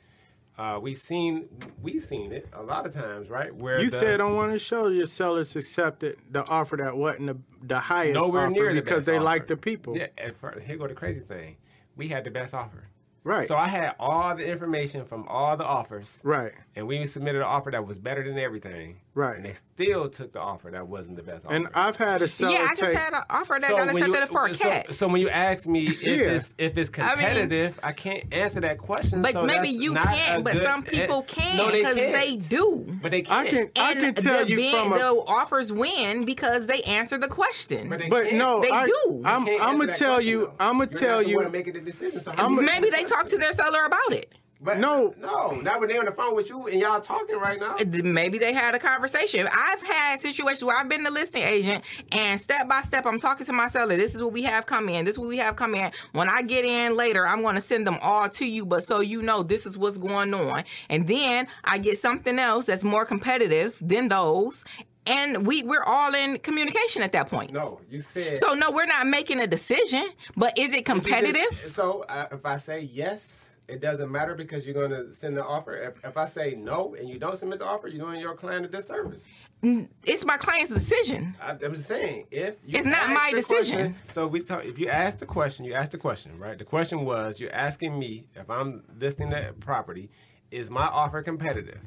uh, 0.58 0.78
we've 0.80 0.98
seen 0.98 1.48
we've 1.80 2.02
seen 2.02 2.32
it 2.32 2.48
a 2.52 2.62
lot 2.62 2.86
of 2.86 2.92
times, 2.92 3.30
right? 3.30 3.54
Where 3.54 3.80
You 3.80 3.90
the, 3.90 3.96
said 3.96 4.20
on 4.20 4.34
one 4.34 4.46
of 4.46 4.52
the 4.52 4.58
shows 4.58 4.96
your 4.96 5.06
sellers 5.06 5.54
accepted 5.54 6.16
the 6.30 6.44
offer 6.46 6.76
that 6.76 6.96
wasn't 6.96 7.26
the, 7.26 7.66
the 7.66 7.78
highest 7.80 8.14
nowhere 8.14 8.46
offer 8.46 8.50
near 8.50 8.74
the 8.74 8.80
because 8.80 8.98
best 8.98 9.06
they 9.06 9.16
offer. 9.16 9.24
like 9.24 9.46
the 9.46 9.56
people. 9.56 9.96
Yeah, 9.96 10.08
and 10.18 10.36
for, 10.36 10.58
here 10.60 10.76
go 10.76 10.88
the 10.88 10.94
crazy 10.94 11.20
thing: 11.20 11.56
we 11.96 12.08
had 12.08 12.24
the 12.24 12.30
best 12.30 12.54
offer. 12.54 12.88
Right. 13.28 13.46
So 13.46 13.56
I 13.56 13.68
had 13.68 13.94
all 14.00 14.34
the 14.34 14.46
information 14.46 15.04
from 15.04 15.28
all 15.28 15.54
the 15.54 15.64
offers, 15.64 16.18
right. 16.22 16.50
and 16.74 16.88
we 16.88 17.04
submitted 17.06 17.42
an 17.42 17.44
offer 17.44 17.70
that 17.70 17.86
was 17.86 17.98
better 17.98 18.24
than 18.24 18.38
everything. 18.38 19.00
Right. 19.18 19.34
And 19.36 19.44
they 19.44 19.54
still 19.54 20.08
took 20.08 20.32
the 20.32 20.38
offer 20.40 20.70
that 20.70 20.86
wasn't 20.86 21.16
the 21.16 21.24
best 21.24 21.44
offer. 21.44 21.52
And 21.56 21.66
I've 21.74 21.96
had 21.96 22.22
a 22.22 22.28
seller 22.28 22.52
Yeah, 22.52 22.66
I 22.70 22.74
just 22.76 22.82
take. 22.82 22.94
had 22.94 23.12
an 23.14 23.22
offer 23.28 23.58
that 23.60 23.68
So 23.68 23.76
got 23.76 23.92
when 23.92 23.96
you- 24.04 24.14
accepted 24.14 24.32
for 24.32 24.44
a 24.46 24.54
so- 24.54 24.64
cat. 24.64 24.94
So, 24.94 25.08
when 25.08 25.20
you 25.20 25.28
ask 25.28 25.66
me 25.66 25.88
if 25.88 26.02
Yeah. 26.02 26.12
it's 26.36 26.54
if 26.56 26.78
it's 26.78 26.88
I 26.96 27.02
mean- 27.02 27.16
competitive, 27.16 27.80
I, 27.82 27.90
can't 27.92 28.32
answer 28.32 28.60
that 28.60 28.78
question. 28.78 29.20
But 29.22 29.32
so 29.32 29.42
maybe 29.44 29.70
you 29.70 29.94
can't, 29.94 30.44
but 30.44 30.52
good- 30.52 30.62
some 30.62 30.84
people 30.84 31.22
can 31.24 31.56
no, 31.56 31.66
they 31.68 31.78
because 31.80 31.96
they 31.96 32.36
do. 32.36 32.86
But 33.02 33.10
they 33.10 33.22
can't. 33.22 33.48
can 33.48 33.70
I 33.74 33.94
can 33.94 34.14
tell 34.14 34.44
the, 34.44 34.50
you 34.50 34.56
ben- 34.56 34.84
from 34.84 34.92
a, 34.92 34.98
the 34.98 35.08
offers 35.26 35.72
win 35.72 36.24
because 36.24 36.66
they 36.68 36.82
answer 36.82 37.18
the 37.18 37.26
question. 37.28 37.88
But 37.88 37.98
they 37.98 38.08
but 38.08 38.32
no, 38.32 38.60
They 38.60 38.70
I, 38.70 38.86
do. 38.86 39.22
I'm 39.24 39.48
I'm 39.48 39.78
gonna 39.78 39.94
tell 39.94 40.14
question, 40.14 40.30
you. 40.30 40.38
though. 40.46 40.52
I'm 40.60 40.78
gonna 40.78 40.90
You're 40.92 41.00
tell 41.00 41.22
you. 41.26 41.48
making 41.48 41.72
the 41.74 41.80
decision. 41.80 42.20
So 42.20 42.30
how 42.30 42.44
I'm 42.46 42.52
you 42.52 42.60
a- 42.60 42.62
make 42.62 42.80
Maybe 42.82 42.90
they 42.96 43.02
talk 43.02 43.26
to 43.26 43.36
their 43.36 43.52
seller 43.52 43.84
about 43.84 44.12
it. 44.12 44.32
But 44.61 44.78
No. 44.78 45.14
no, 45.18 45.52
not 45.61 45.78
when 45.78 45.88
they're 45.88 46.00
on 46.00 46.06
the 46.06 46.12
phone 46.12 46.34
with 46.34 46.48
you 46.48 46.66
and 46.66 46.80
y'all 46.80 47.00
talking 47.00 47.36
right 47.36 47.61
now. 47.61 47.76
Maybe 47.86 48.38
they 48.38 48.52
had 48.52 48.74
a 48.74 48.78
conversation. 48.78 49.48
I've 49.52 49.80
had 49.82 50.18
situations 50.18 50.64
where 50.64 50.76
I've 50.76 50.88
been 50.88 51.04
the 51.04 51.11
listing 51.11 51.42
agent 51.42 51.84
and 52.11 52.40
step 52.40 52.68
by 52.68 52.82
step 52.82 53.06
I'm 53.06 53.20
talking 53.20 53.46
to 53.46 53.52
my 53.52 53.68
seller. 53.68 53.96
This 53.96 54.14
is 54.16 54.22
what 54.22 54.32
we 54.32 54.42
have 54.42 54.66
come 54.66 54.88
in. 54.88 55.04
This 55.04 55.14
is 55.14 55.18
what 55.20 55.28
we 55.28 55.38
have 55.38 55.54
come 55.56 55.74
in. 55.76 55.92
When 56.12 56.28
I 56.28 56.42
get 56.42 56.64
in 56.64 56.96
later, 56.96 57.26
I'm 57.26 57.42
going 57.42 57.54
to 57.54 57.61
send 57.61 57.86
them 57.86 57.98
all 58.02 58.28
to 58.30 58.46
you, 58.46 58.66
but 58.66 58.82
so 58.82 59.00
you 59.00 59.22
know 59.22 59.42
this 59.44 59.64
is 59.64 59.78
what's 59.78 59.98
going 59.98 60.34
on. 60.34 60.64
And 60.88 61.06
then 61.06 61.46
I 61.64 61.78
get 61.78 61.98
something 61.98 62.38
else 62.38 62.66
that's 62.66 62.84
more 62.84 63.04
competitive 63.04 63.76
than 63.80 64.09
those. 64.09 64.64
And 65.06 65.46
we, 65.46 65.62
we're 65.62 65.84
all 65.84 66.14
in 66.14 66.38
communication 66.38 67.02
at 67.02 67.12
that 67.12 67.30
point. 67.30 67.52
No, 67.52 67.80
you 67.88 68.02
said. 68.02 68.38
So 68.38 68.54
no, 68.54 68.70
we're 68.72 68.84
not 68.86 69.06
making 69.06 69.40
a 69.40 69.46
decision, 69.46 70.06
but 70.36 70.59
is 70.59 70.74
it 70.74 70.84
competitive? 70.84 71.64
So 71.68 72.04
uh, 72.09 72.26
if 72.32 72.44
I 72.44 72.59
say 72.59 72.80
yes, 72.80 73.47
it 73.68 73.80
doesn't 73.80 74.10
matter 74.10 74.34
because 74.34 74.64
you're 74.64 74.74
going 74.74 74.90
to 74.90 75.12
send 75.12 75.36
the 75.36 75.44
offer. 75.44 75.76
If, 75.76 76.02
if 76.02 76.16
I 76.16 76.24
say 76.24 76.54
no 76.56 76.94
and 76.98 77.08
you 77.08 77.18
don't 77.18 77.36
submit 77.36 77.58
the 77.58 77.66
offer, 77.66 77.86
you're 77.88 78.04
doing 78.04 78.18
your 78.20 78.34
client 78.34 78.64
a 78.64 78.68
disservice. 78.68 79.24
It's 79.62 80.24
my 80.24 80.36
client's 80.38 80.72
decision. 80.72 81.36
I, 81.42 81.50
I'm 81.50 81.74
just 81.74 81.86
saying, 81.86 82.26
if 82.30 82.54
you 82.64 82.78
It's 82.78 82.86
not 82.86 83.10
my 83.10 83.30
decision. 83.32 83.76
question- 83.78 83.96
so 84.12 84.26
we 84.26 84.40
talk. 84.40 84.64
If 84.64 84.78
you 84.78 84.88
ask 84.88 85.18
the 85.18 85.26
question, 85.26 85.64
you 85.66 85.74
ask 85.74 85.90
the 85.90 85.98
question, 85.98 86.38
right? 86.38 86.58
The 86.58 86.64
question 86.64 87.04
was, 87.04 87.40
you're 87.40 87.52
asking 87.52 87.98
me 87.98 88.24
if 88.34 88.48
I'm 88.48 88.84
listing 88.98 89.30
that 89.30 89.60
property, 89.60 90.10
is 90.50 90.70
my 90.70 90.86
offer 90.86 91.22
competitive? 91.22 91.80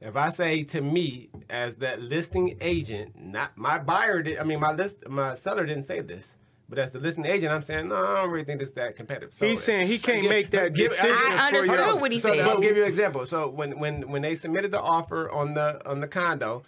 If 0.00 0.14
I 0.14 0.28
say 0.28 0.62
to 0.64 0.80
me 0.80 1.28
as 1.50 1.74
that 1.76 2.00
listing 2.00 2.56
agent, 2.60 3.14
not 3.20 3.58
my 3.58 3.78
buyer, 3.80 4.22
did, 4.22 4.38
I 4.38 4.44
mean 4.44 4.60
my 4.60 4.72
list, 4.72 4.98
my 5.08 5.34
seller 5.34 5.66
didn't 5.66 5.82
say 5.84 6.00
this. 6.00 6.37
But 6.68 6.78
as 6.78 6.90
the 6.90 6.98
listening 6.98 7.30
agent, 7.30 7.50
I'm 7.52 7.62
saying 7.62 7.88
no, 7.88 7.96
I 7.96 8.16
don't 8.16 8.30
really 8.30 8.44
think 8.44 8.60
it's 8.60 8.72
that 8.72 8.94
competitive. 8.94 9.32
So, 9.32 9.46
He's 9.46 9.62
saying 9.62 9.86
he 9.86 9.98
can't 9.98 10.20
Give- 10.22 10.30
make 10.30 10.50
that 10.50 10.74
give- 10.74 10.90
decision 10.90 11.16
I 11.16 11.50
for 11.50 11.56
understood 11.56 11.86
you. 11.86 11.96
what 11.96 12.12
he 12.12 12.18
so 12.18 12.28
said. 12.34 12.40
I'll 12.46 12.60
give 12.60 12.76
you 12.76 12.82
an 12.82 12.88
example. 12.88 13.24
So 13.26 13.48
when 13.48 13.78
when 13.78 14.08
when 14.10 14.20
they 14.22 14.34
submitted 14.34 14.70
the 14.72 14.80
offer 14.80 15.30
on 15.30 15.54
the 15.54 15.80
on 15.88 16.00
the 16.00 16.08
condo, 16.08 16.64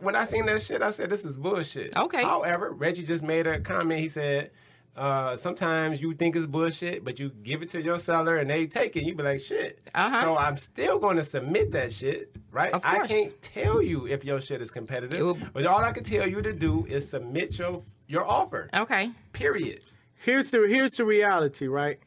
when 0.00 0.14
I 0.16 0.26
seen 0.26 0.44
that 0.46 0.60
shit, 0.62 0.82
I 0.82 0.90
said 0.90 1.08
this 1.08 1.24
is 1.24 1.36
bullshit. 1.38 1.96
Okay. 1.96 2.22
However, 2.22 2.72
Reggie 2.72 3.04
just 3.04 3.22
made 3.22 3.46
a 3.46 3.58
comment. 3.60 4.00
He 4.00 4.08
said. 4.08 4.50
Uh, 4.94 5.38
sometimes 5.38 6.02
you 6.02 6.12
think 6.12 6.36
it's 6.36 6.44
bullshit, 6.46 7.02
but 7.02 7.18
you 7.18 7.30
give 7.42 7.62
it 7.62 7.70
to 7.70 7.80
your 7.80 7.98
seller 7.98 8.36
and 8.36 8.50
they 8.50 8.66
take 8.66 8.94
it. 8.94 9.04
You 9.04 9.14
be 9.14 9.22
like, 9.22 9.40
shit. 9.40 9.78
Uh-huh. 9.94 10.20
So 10.20 10.36
I'm 10.36 10.58
still 10.58 10.98
going 10.98 11.16
to 11.16 11.24
submit 11.24 11.72
that 11.72 11.94
shit, 11.94 12.36
right? 12.50 12.70
Of 12.74 12.82
I 12.84 13.06
can't 13.06 13.32
tell 13.40 13.80
you 13.80 14.06
if 14.06 14.22
your 14.22 14.38
shit 14.38 14.60
is 14.60 14.70
competitive, 14.70 15.18
will- 15.24 15.38
but 15.54 15.64
all 15.64 15.78
I 15.78 15.92
can 15.92 16.04
tell 16.04 16.28
you 16.28 16.42
to 16.42 16.52
do 16.52 16.84
is 16.84 17.08
submit 17.08 17.58
your 17.58 17.82
your 18.12 18.26
offer. 18.26 18.68
Okay. 18.74 19.10
Period. 19.32 19.84
Here's 20.16 20.50
the 20.50 20.66
here's 20.68 20.92
the 20.92 21.04
reality, 21.04 21.66
right? 21.66 21.98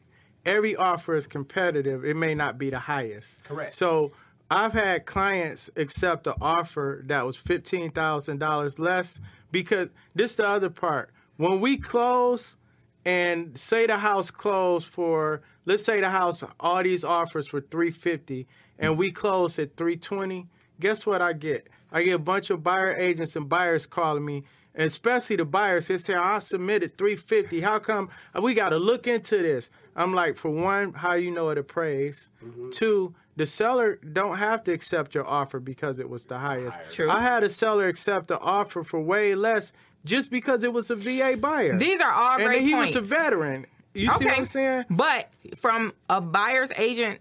Every 0.46 0.76
offer 0.76 1.16
is 1.16 1.26
competitive. 1.26 2.04
It 2.04 2.14
may 2.14 2.34
not 2.34 2.56
be 2.56 2.70
the 2.70 2.78
highest. 2.78 3.42
Correct. 3.42 3.72
So 3.72 4.12
I've 4.48 4.72
had 4.72 5.04
clients 5.04 5.68
accept 5.76 6.28
an 6.28 6.34
offer 6.40 7.02
that 7.06 7.26
was 7.26 7.36
fifteen 7.36 7.90
thousand 7.90 8.38
dollars 8.38 8.78
less 8.78 9.18
because 9.50 9.88
this 10.14 10.36
the 10.36 10.46
other 10.48 10.70
part. 10.70 11.10
When 11.36 11.60
we 11.60 11.76
close 11.76 12.56
and 13.04 13.58
say 13.58 13.86
the 13.86 13.98
house 13.98 14.30
closed 14.30 14.86
for 14.86 15.42
let's 15.64 15.84
say 15.84 16.00
the 16.00 16.10
house 16.10 16.44
all 16.60 16.82
these 16.82 17.04
offers 17.04 17.46
for 17.46 17.60
350 17.60 18.46
and 18.78 18.98
we 18.98 19.12
close 19.12 19.58
at 19.60 19.76
320 19.76 20.48
guess 20.80 21.06
what 21.06 21.22
i 21.22 21.32
get 21.32 21.68
i 21.92 22.02
get 22.02 22.14
a 22.14 22.18
bunch 22.18 22.50
of 22.50 22.64
buyer 22.64 22.96
agents 22.96 23.36
and 23.36 23.48
buyers 23.48 23.86
calling 23.86 24.24
me 24.24 24.36
and 24.36 24.44
especially 24.76 25.36
the 25.36 25.44
buyers 25.44 25.88
they 25.88 25.96
say 25.96 26.14
i 26.14 26.38
submitted 26.38 26.96
350 26.98 27.60
how 27.60 27.78
come 27.78 28.10
we 28.42 28.54
got 28.54 28.70
to 28.70 28.76
look 28.76 29.06
into 29.06 29.38
this 29.38 29.70
i'm 29.94 30.14
like 30.14 30.36
for 30.36 30.50
one 30.50 30.92
how 30.92 31.14
you 31.14 31.30
know 31.30 31.48
it 31.50 31.58
appraised 31.58 32.28
mm-hmm. 32.44 32.70
two 32.70 33.14
the 33.36 33.46
seller 33.46 33.98
don't 34.12 34.38
have 34.38 34.64
to 34.64 34.72
accept 34.72 35.14
your 35.14 35.26
offer 35.26 35.60
because 35.60 35.98
it 35.98 36.08
was 36.08 36.24
the 36.26 36.38
highest 36.38 36.78
True. 36.92 37.10
i 37.10 37.20
had 37.20 37.42
a 37.42 37.48
seller 37.48 37.88
accept 37.88 38.28
the 38.28 38.38
offer 38.38 38.84
for 38.84 39.00
way 39.00 39.34
less 39.34 39.72
just 40.06 40.30
because 40.30 40.64
it 40.64 40.72
was 40.72 40.90
a 40.90 40.96
va 40.96 41.36
buyer 41.36 41.76
These 41.76 42.00
are 42.00 42.12
all 42.12 42.38
great 42.38 42.58
and 42.58 42.66
he 42.66 42.72
points. 42.72 42.94
was 42.94 42.96
a 42.96 43.14
veteran. 43.14 43.66
You 43.92 44.10
see 44.18 44.24
what 44.26 44.38
I'm 44.38 44.44
saying? 44.44 44.84
But 44.90 45.30
from 45.56 45.92
a 46.08 46.20
buyer's 46.20 46.70
agent, 46.76 47.20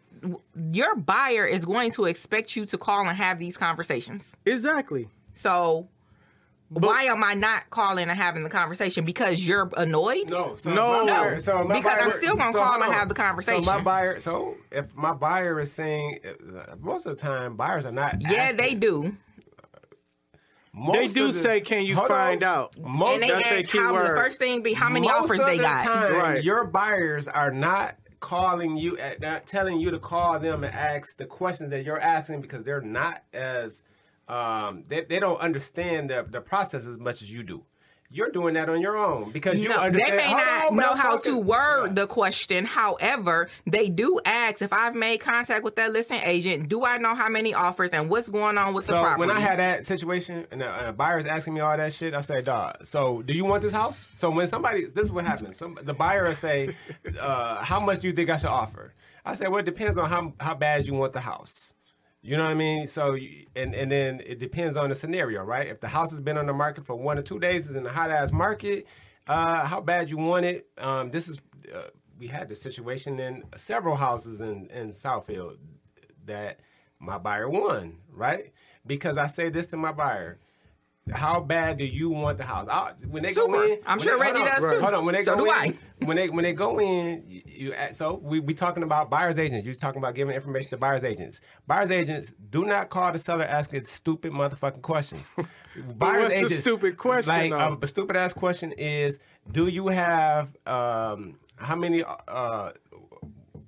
your 0.71 0.95
buyer 0.95 1.45
is 1.45 1.65
going 1.65 1.91
to 1.91 2.05
expect 2.05 2.55
you 2.55 2.65
to 2.67 2.77
call 2.77 3.07
and 3.07 3.17
have 3.17 3.39
these 3.39 3.57
conversations. 3.57 4.33
Exactly. 4.45 5.07
So 5.33 5.87
why 6.69 7.03
am 7.03 7.23
I 7.23 7.33
not 7.35 7.69
calling 7.69 8.09
and 8.09 8.17
having 8.17 8.43
the 8.43 8.49
conversation? 8.49 9.05
Because 9.05 9.47
you're 9.47 9.69
annoyed? 9.77 10.29
No, 10.29 10.55
so 10.57 10.73
No. 10.73 11.03
my 11.05 11.11
buyer, 11.13 11.39
so 11.39 11.63
my 11.63 11.75
Because 11.75 11.99
I'm 12.01 12.11
still 12.11 12.35
gonna 12.35 12.51
so 12.53 12.59
call 12.59 12.71
hold 12.73 12.83
and 12.85 12.93
have 12.93 13.07
the 13.09 13.15
conversation. 13.15 13.63
So 13.63 13.71
my 13.73 13.81
buyer, 13.81 14.19
so 14.19 14.55
if 14.71 14.93
my 14.95 15.13
buyer 15.13 15.59
is 15.59 15.71
saying, 15.71 16.19
uh, 16.25 16.75
most 16.79 17.05
of 17.05 17.17
the 17.17 17.21
time 17.21 17.55
buyers 17.55 17.85
are 17.85 17.91
not. 17.91 18.21
Yeah, 18.21 18.33
asking. 18.43 18.57
they 18.57 18.73
do. 18.75 19.15
Most 20.73 20.97
They 20.97 21.07
do 21.07 21.27
the- 21.27 21.33
say, 21.33 21.61
"Can 21.61 21.83
you 21.85 21.95
find 21.95 22.43
on. 22.43 22.49
out?" 22.59 22.77
Most 22.77 23.13
and 23.13 23.23
they 23.23 23.31
ask 23.31 23.71
key 23.71 23.77
how 23.77 23.93
the 23.97 24.07
first 24.07 24.39
thing 24.39 24.61
be 24.61 24.73
how 24.73 24.89
many 24.89 25.07
most 25.07 25.23
offers 25.25 25.39
of 25.39 25.45
they 25.45 25.57
the 25.57 25.63
got. 25.63 25.85
Time, 25.85 26.13
Right. 26.13 26.43
Your 26.43 26.65
buyers 26.65 27.29
are 27.29 27.49
not 27.51 27.95
calling 28.19 28.75
you, 28.75 28.97
at, 28.97 29.21
not 29.21 29.45
telling 29.45 29.79
you 29.79 29.91
to 29.91 29.99
call 29.99 30.37
them 30.39 30.63
and 30.65 30.75
ask 30.75 31.15
the 31.15 31.25
questions 31.25 31.69
that 31.69 31.85
you're 31.85 31.99
asking 31.99 32.41
because 32.41 32.65
they're 32.65 32.81
not 32.81 33.21
as 33.33 33.83
um, 34.27 34.83
they, 34.87 35.01
they 35.05 35.19
don't 35.19 35.39
understand 35.39 36.09
the 36.09 36.25
the 36.29 36.41
process 36.41 36.85
as 36.85 36.97
much 36.97 37.21
as 37.21 37.31
you 37.31 37.43
do. 37.43 37.63
You're 38.11 38.29
doing 38.29 38.53
that 38.53 38.69
on 38.69 38.81
your 38.81 38.97
own 38.97 39.31
because 39.31 39.57
you 39.59 39.67
No, 39.67 39.81
they 39.89 39.97
may 39.99 40.27
not 40.29 40.69
on, 40.71 40.77
know 40.77 40.91
I'm 40.91 40.97
how 40.97 41.17
to 41.17 41.25
talking- 41.31 41.45
word 41.45 41.95
the 41.95 42.05
question. 42.05 42.63
However, 42.63 43.49
they 43.65 43.89
do 43.89 44.19
ask 44.23 44.61
if 44.61 44.71
I've 44.71 44.93
made 44.95 45.17
contact 45.17 45.63
with 45.63 45.75
that 45.77 45.91
listing 45.91 46.21
agent. 46.23 46.69
Do 46.69 46.85
I 46.85 46.97
know 46.97 47.15
how 47.15 47.29
many 47.29 47.55
offers 47.55 47.91
and 47.91 48.07
what's 48.09 48.29
going 48.29 48.59
on 48.59 48.73
with 48.75 48.85
the 48.85 48.93
So 48.93 49.01
property? 49.01 49.19
when 49.19 49.31
I 49.35 49.39
had 49.39 49.57
that 49.59 49.85
situation 49.85 50.45
and 50.51 50.61
a, 50.61 50.89
a 50.89 50.93
buyer's 50.93 51.25
asking 51.25 51.55
me 51.55 51.61
all 51.61 51.75
that 51.75 51.93
shit, 51.93 52.13
I 52.13 52.21
say, 52.21 52.41
"Dog, 52.43 52.85
so 52.85 53.23
do 53.23 53.33
you 53.33 53.43
want 53.43 53.63
this 53.63 53.73
house?" 53.73 54.07
So 54.17 54.29
when 54.29 54.47
somebody, 54.47 54.85
this 54.85 55.05
is 55.05 55.11
what 55.11 55.25
happens. 55.25 55.57
Some 55.57 55.77
the 55.81 55.93
buyer 55.93 56.25
will 56.27 56.35
say, 56.35 56.75
uh, 57.19 57.63
"How 57.63 57.79
much 57.79 57.99
do 58.01 58.07
you 58.07 58.13
think 58.13 58.29
I 58.29 58.37
should 58.37 58.49
offer?" 58.49 58.93
I 59.25 59.33
say, 59.33 59.47
"Well, 59.47 59.57
it 59.57 59.65
depends 59.65 59.97
on 59.97 60.07
how 60.09 60.33
how 60.39 60.53
bad 60.53 60.85
you 60.85 60.93
want 60.93 61.13
the 61.13 61.21
house." 61.21 61.73
You 62.25 62.37
know 62.37 62.45
what 62.45 62.49
I 62.49 62.55
mean? 62.55 62.87
So 62.87 63.15
and 63.55 63.75
and 63.75 63.91
then 63.91 64.19
it 64.25 64.39
depends 64.39 64.75
on 64.75 64.89
the 64.89 64.95
scenario, 64.95 65.43
right? 65.43 65.67
If 65.67 65.79
the 65.79 65.87
house 65.87 66.09
has 66.09 66.19
been 66.19 66.39
on 66.39 66.47
the 66.47 66.53
market 66.53 66.83
for 66.83 66.95
one 66.95 67.19
or 67.19 67.21
two 67.21 67.39
days, 67.39 67.69
is 67.69 67.75
in 67.75 67.85
a 67.85 67.91
hot 67.91 68.09
ass 68.09 68.31
market. 68.31 68.87
Uh, 69.27 69.63
how 69.63 69.79
bad 69.79 70.09
you 70.09 70.17
want 70.17 70.43
it? 70.43 70.67
Um, 70.79 71.11
this 71.11 71.27
is 71.27 71.39
uh, 71.71 71.89
we 72.17 72.25
had 72.25 72.49
the 72.49 72.55
situation 72.55 73.19
in 73.19 73.43
several 73.55 73.95
houses 73.95 74.41
in 74.41 74.67
in 74.71 74.89
Southfield 74.89 75.57
that 76.25 76.61
my 76.97 77.19
buyer 77.19 77.47
won, 77.47 77.97
right? 78.09 78.51
Because 78.87 79.19
I 79.19 79.27
say 79.27 79.49
this 79.49 79.67
to 79.67 79.77
my 79.77 79.91
buyer. 79.91 80.39
How 81.11 81.39
bad 81.39 81.77
do 81.77 81.85
you 81.85 82.09
want 82.09 82.39
the 82.39 82.43
house? 82.45 82.67
I, 82.67 82.93
when 83.07 83.21
they 83.21 83.31
go 83.31 83.45
Super. 83.45 83.63
in, 83.63 83.79
I'm 83.85 83.99
sure 83.99 84.17
they- 84.17 84.23
hold 84.25 84.35
Reggie 84.37 84.49
on, 84.49 84.61
does 84.61 84.71
too. 84.73 84.81
Hold 84.81 84.93
on, 84.95 85.05
when 85.05 85.13
they 85.13 85.23
So 85.23 85.35
go 85.35 85.45
do 85.45 85.51
in, 85.53 85.77
when 86.07 86.17
they 86.17 86.29
when 86.29 86.43
they 86.43 86.53
go 86.53 86.79
in, 86.79 87.23
you, 87.27 87.41
you 87.45 87.75
so 87.91 88.15
we 88.23 88.39
we 88.39 88.55
talking 88.55 88.81
about 88.81 89.07
buyers 89.11 89.37
agents. 89.37 89.67
You're 89.67 89.75
talking 89.75 89.99
about 89.99 90.15
giving 90.15 90.33
information 90.35 90.71
to 90.71 90.77
buyers 90.77 91.03
agents. 91.03 91.41
Buyers 91.67 91.91
agents 91.91 92.33
do 92.49 92.65
not 92.65 92.89
call 92.89 93.11
the 93.11 93.19
seller 93.19 93.43
asking 93.45 93.83
stupid 93.83 94.31
motherfucking 94.33 94.81
questions. 94.81 95.31
buyers 95.95 96.33
what's 96.41 96.53
the 96.55 96.61
stupid 96.61 96.97
question, 96.97 97.31
Like 97.35 97.51
um, 97.51 97.77
a 97.83 97.85
stupid 97.87 98.17
ass 98.17 98.33
question 98.33 98.71
is, 98.71 99.19
do 99.51 99.67
you 99.67 99.89
have 99.89 100.55
um 100.65 101.37
how 101.57 101.75
many 101.75 102.03
uh 102.27 102.71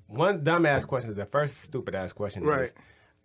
one 0.08 0.44
dumbass 0.44 0.88
question 0.88 1.12
is 1.12 1.16
the 1.18 1.26
first 1.28 1.58
stupid 1.62 1.94
ass 1.94 2.14
question 2.14 2.44
Right. 2.44 2.64
is 2.64 2.74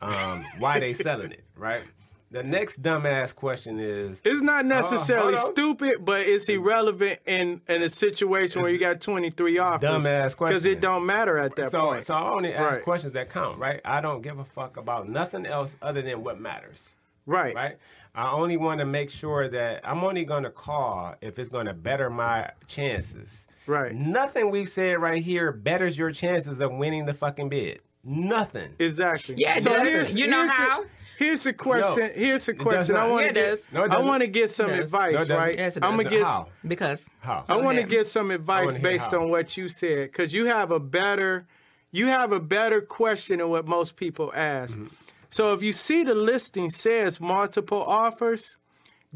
um 0.02 0.44
why 0.58 0.80
they 0.80 0.92
selling 0.92 1.32
it 1.32 1.44
right. 1.56 1.84
The 2.32 2.42
next 2.42 2.82
dumbass 2.82 3.34
question 3.34 3.78
is 3.78 4.22
It's 4.24 4.40
not 4.40 4.64
uh, 4.64 4.68
necessarily 4.68 5.36
hold 5.36 5.48
on. 5.48 5.52
stupid, 5.52 6.04
but 6.04 6.20
it's 6.20 6.48
irrelevant 6.48 7.20
in 7.26 7.60
in 7.68 7.82
a 7.82 7.90
situation 7.90 8.62
where 8.62 8.70
you 8.70 8.78
got 8.78 9.02
23 9.02 9.58
offers. 9.58 9.88
Dumbass 9.88 10.34
question. 10.36 10.54
Because 10.54 10.64
it 10.64 10.80
don't 10.80 11.04
matter 11.04 11.36
at 11.38 11.54
that 11.56 11.70
so. 11.70 11.82
point. 11.88 12.04
So 12.04 12.14
I 12.14 12.30
only 12.30 12.54
ask 12.54 12.76
Right. 12.76 12.84
questions 12.84 13.12
that 13.12 13.28
count, 13.28 13.58
right? 13.58 13.82
I 13.84 14.00
don't 14.00 14.22
give 14.22 14.38
a 14.38 14.44
fuck 14.44 14.78
about 14.78 15.08
nothing 15.08 15.44
else 15.44 15.76
other 15.82 16.00
than 16.00 16.24
what 16.24 16.40
matters, 16.40 16.80
right. 17.26 17.54
right? 17.54 17.76
I 18.14 18.30
only 18.32 18.56
want 18.56 18.80
to 18.80 18.86
make 18.86 19.10
sure 19.10 19.48
that 19.48 19.80
I'm 19.84 20.02
only 20.02 20.24
going 20.24 20.44
to 20.44 20.50
call 20.50 21.14
if 21.20 21.38
it's 21.38 21.50
going 21.50 21.66
to 21.66 21.74
better 21.74 22.08
my 22.10 22.50
chances. 22.66 23.46
Right. 23.66 23.94
Nothing 23.94 24.50
we've 24.50 24.68
said 24.68 25.00
right 25.00 25.22
here 25.22 25.52
betters 25.52 25.96
your 25.98 26.10
chances 26.12 26.60
of 26.60 26.72
winning 26.72 27.04
the 27.06 27.14
fucking 27.14 27.48
bid. 27.48 27.80
Nothing. 28.04 28.74
Exactly. 28.78 29.36
Yeah, 29.38 29.56
it 29.56 29.64
does. 29.64 30.14
You 30.14 30.26
know 30.26 30.38
here's 30.38 30.50
how? 30.50 30.82
A, 30.82 30.86
here's 31.22 31.46
a 31.46 31.52
question. 31.52 31.98
No, 32.08 32.12
here's 32.14 32.48
a 32.48 32.52
it 32.52 32.54
does 32.58 32.62
question. 32.62 32.96
I 32.96 32.98
not. 33.06 33.10
want 33.10 33.24
Yeah, 33.26 33.32
to 33.32 33.40
it 33.40 33.42
get. 33.42 33.50
does. 33.50 33.72
No, 33.72 33.80
it 33.80 33.84
I 33.84 33.88
doesn't. 33.88 34.06
want 34.08 34.20
to 34.22 34.26
get 34.28 34.50
some 34.50 34.70
It 34.70 34.76
does. 34.76 34.84
advice, 34.84 35.14
No, 35.14 35.22
it 35.22 35.28
doesn't. 35.28 35.36
right? 35.36 35.54
Yes, 35.58 35.76
it 35.76 35.84
I'm 35.84 35.90
gonna 35.92 36.02
does. 36.04 36.12
get. 36.12 36.22
How? 36.24 36.48
Because 36.66 37.06
How? 37.20 37.44
I 37.48 37.56
want 37.56 37.74
to 37.76 37.80
ahead. 37.80 37.90
get 37.90 38.06
some 38.06 38.30
advice 38.30 38.66
wanna 38.66 38.78
hear 38.78 38.82
based 38.82 39.10
how. 39.10 39.20
on 39.22 39.30
what 39.30 39.56
you 39.56 39.68
said 39.68 40.10
because 40.10 40.34
you 40.34 40.46
have 40.46 40.70
a 40.70 40.80
better, 40.80 41.46
you 41.90 42.06
have 42.06 42.32
a 42.32 42.40
better 42.40 42.80
question 42.80 43.38
than 43.38 43.48
what 43.48 43.66
most 43.66 43.96
people 43.96 44.32
ask. 44.34 44.76
Mm-hmm. 44.76 44.88
So 45.30 45.52
if 45.54 45.62
you 45.62 45.72
see 45.72 46.04
the 46.04 46.14
listing 46.14 46.68
says 46.70 47.20
multiple 47.20 47.82
offers, 47.82 48.58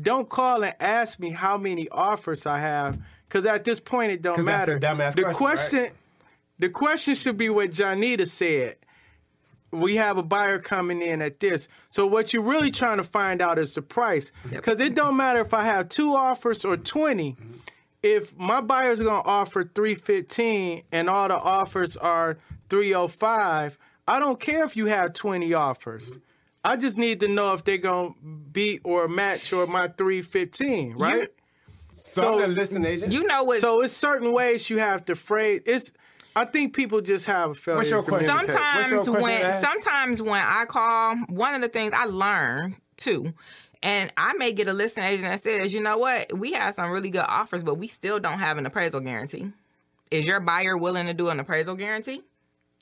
don't 0.00 0.28
call 0.28 0.62
and 0.64 0.74
ask 0.80 1.18
me 1.20 1.30
how 1.30 1.59
many 1.59 1.88
offers 1.90 2.46
I 2.46 2.59
have 2.61 2.98
because 3.28 3.44
at 3.46 3.64
this 3.64 3.80
point 3.80 4.12
it 4.12 4.22
don't 4.22 4.36
'Cause 4.36 4.44
that's 4.46 4.68
a 4.68 4.72
matter. 4.72 4.80
dumbass 4.80 5.14
the 5.14 5.22
question, 5.22 5.36
question, 5.36 5.82
right? 5.82 5.92
the 6.59 6.68
question 6.70 7.14
should 7.14 7.36
be 7.36 7.48
what 7.50 7.70
Janita 7.70 8.26
said. 8.26 8.76
We 9.81 9.97
have 9.97 10.18
a 10.18 10.22
buyer 10.22 10.59
coming 10.59 11.03
in 11.03 11.22
at 11.22 11.41
this. 11.41 11.68
So 11.89 12.07
what 12.07 12.33
you're 12.33 12.43
really 12.43 12.70
trying 12.70 12.97
to 12.99 13.03
find 13.03 13.41
out 13.41 13.59
is 13.59 13.74
the 13.74 13.83
price. 13.83 14.33
Because 14.51 14.81
it 14.81 14.95
don't 14.95 15.16
matter 15.16 15.41
if 15.41 15.53
I 15.55 15.64
have 15.64 15.89
two 15.89 16.14
offers 16.14 16.64
or 16.64 16.77
20 16.77 17.37
if 18.03 18.37
my 18.39 18.61
buyer's 18.61 19.01
gonna 19.01 19.22
offer 19.24 19.64
315 19.64 20.83
and 20.93 21.11
all 21.11 21.29
the 21.29 21.35
offers 21.35 21.97
are 21.97 22.39
305 22.68 23.79
i 24.07 24.18
don't 24.18 24.39
care 24.39 24.64
if 24.64 24.77
you 24.77 24.87
have 24.87 25.12
20 25.12 25.53
offers 25.55 26.18
i 26.64 26.77
just 26.77 26.97
need 26.97 27.20
to 27.20 27.29
know 27.29 27.53
if 27.53 27.64
they're 27.64 27.79
gonna 27.79 28.11
beat 28.53 28.81
or 28.85 29.09
match 29.09 29.53
or 29.53 29.66
my 29.66 29.89
315 29.89 30.95
right 30.97 31.31
so, 31.93 32.35
I'm 32.35 32.41
so- 32.41 32.41
the 32.43 32.49
listing 32.49 32.85
agent. 32.85 33.12
you 33.12 33.24
know 33.24 33.43
what? 33.45 33.61
so 33.61 33.81
it's 33.81 33.95
certain 33.95 34.33
ways 34.33 34.70
you 34.70 34.79
have 34.79 35.05
to 35.07 35.16
phrase 35.16 35.62
it's 35.66 35.93
i 36.37 36.45
think 36.45 36.74
people 36.74 37.01
just 37.01 37.26
have 37.26 37.51
a 37.51 37.55
failure 37.55 37.78
What's 37.78 37.91
your 37.91 38.03
question? 38.05 38.28
communicate. 38.28 38.55
What's 38.55 38.91
your 38.91 39.05
sometimes 39.05 39.09
question, 39.09 39.22
when 39.22 39.61
sometimes 39.61 40.22
when 40.22 40.43
I 40.45 40.64
call, 40.66 41.16
one 41.28 41.55
of 41.55 41.62
the 41.62 41.68
things 41.68 41.93
I 41.97 42.05
learn 42.05 42.76
too, 42.97 43.32
and 43.82 44.12
I 44.16 44.32
may 44.34 44.53
get 44.53 44.68
a 44.68 44.72
listing 44.72 45.05
agent 45.05 45.24
that 45.24 45.43
says, 45.43 45.74
you 45.74 45.80
know 45.80 45.99
what, 45.99 46.32
we 46.39 46.53
have 46.53 46.74
some 46.74 46.91
really 46.91 47.11
good 47.11 47.24
offers, 47.26 47.62
but 47.64 47.74
we 47.76 47.89
still 47.89 48.18
don't 48.20 48.39
have 48.39 48.59
an 48.59 48.66
appraisal 48.66 49.01
guarantee. 49.01 49.51
Is 50.11 50.26
your 50.26 50.39
buyer 50.41 50.76
willing 50.78 51.07
to 51.07 51.14
do 51.14 51.28
an 51.30 51.41
appraisal 51.41 51.74
guarantee? 51.74 52.22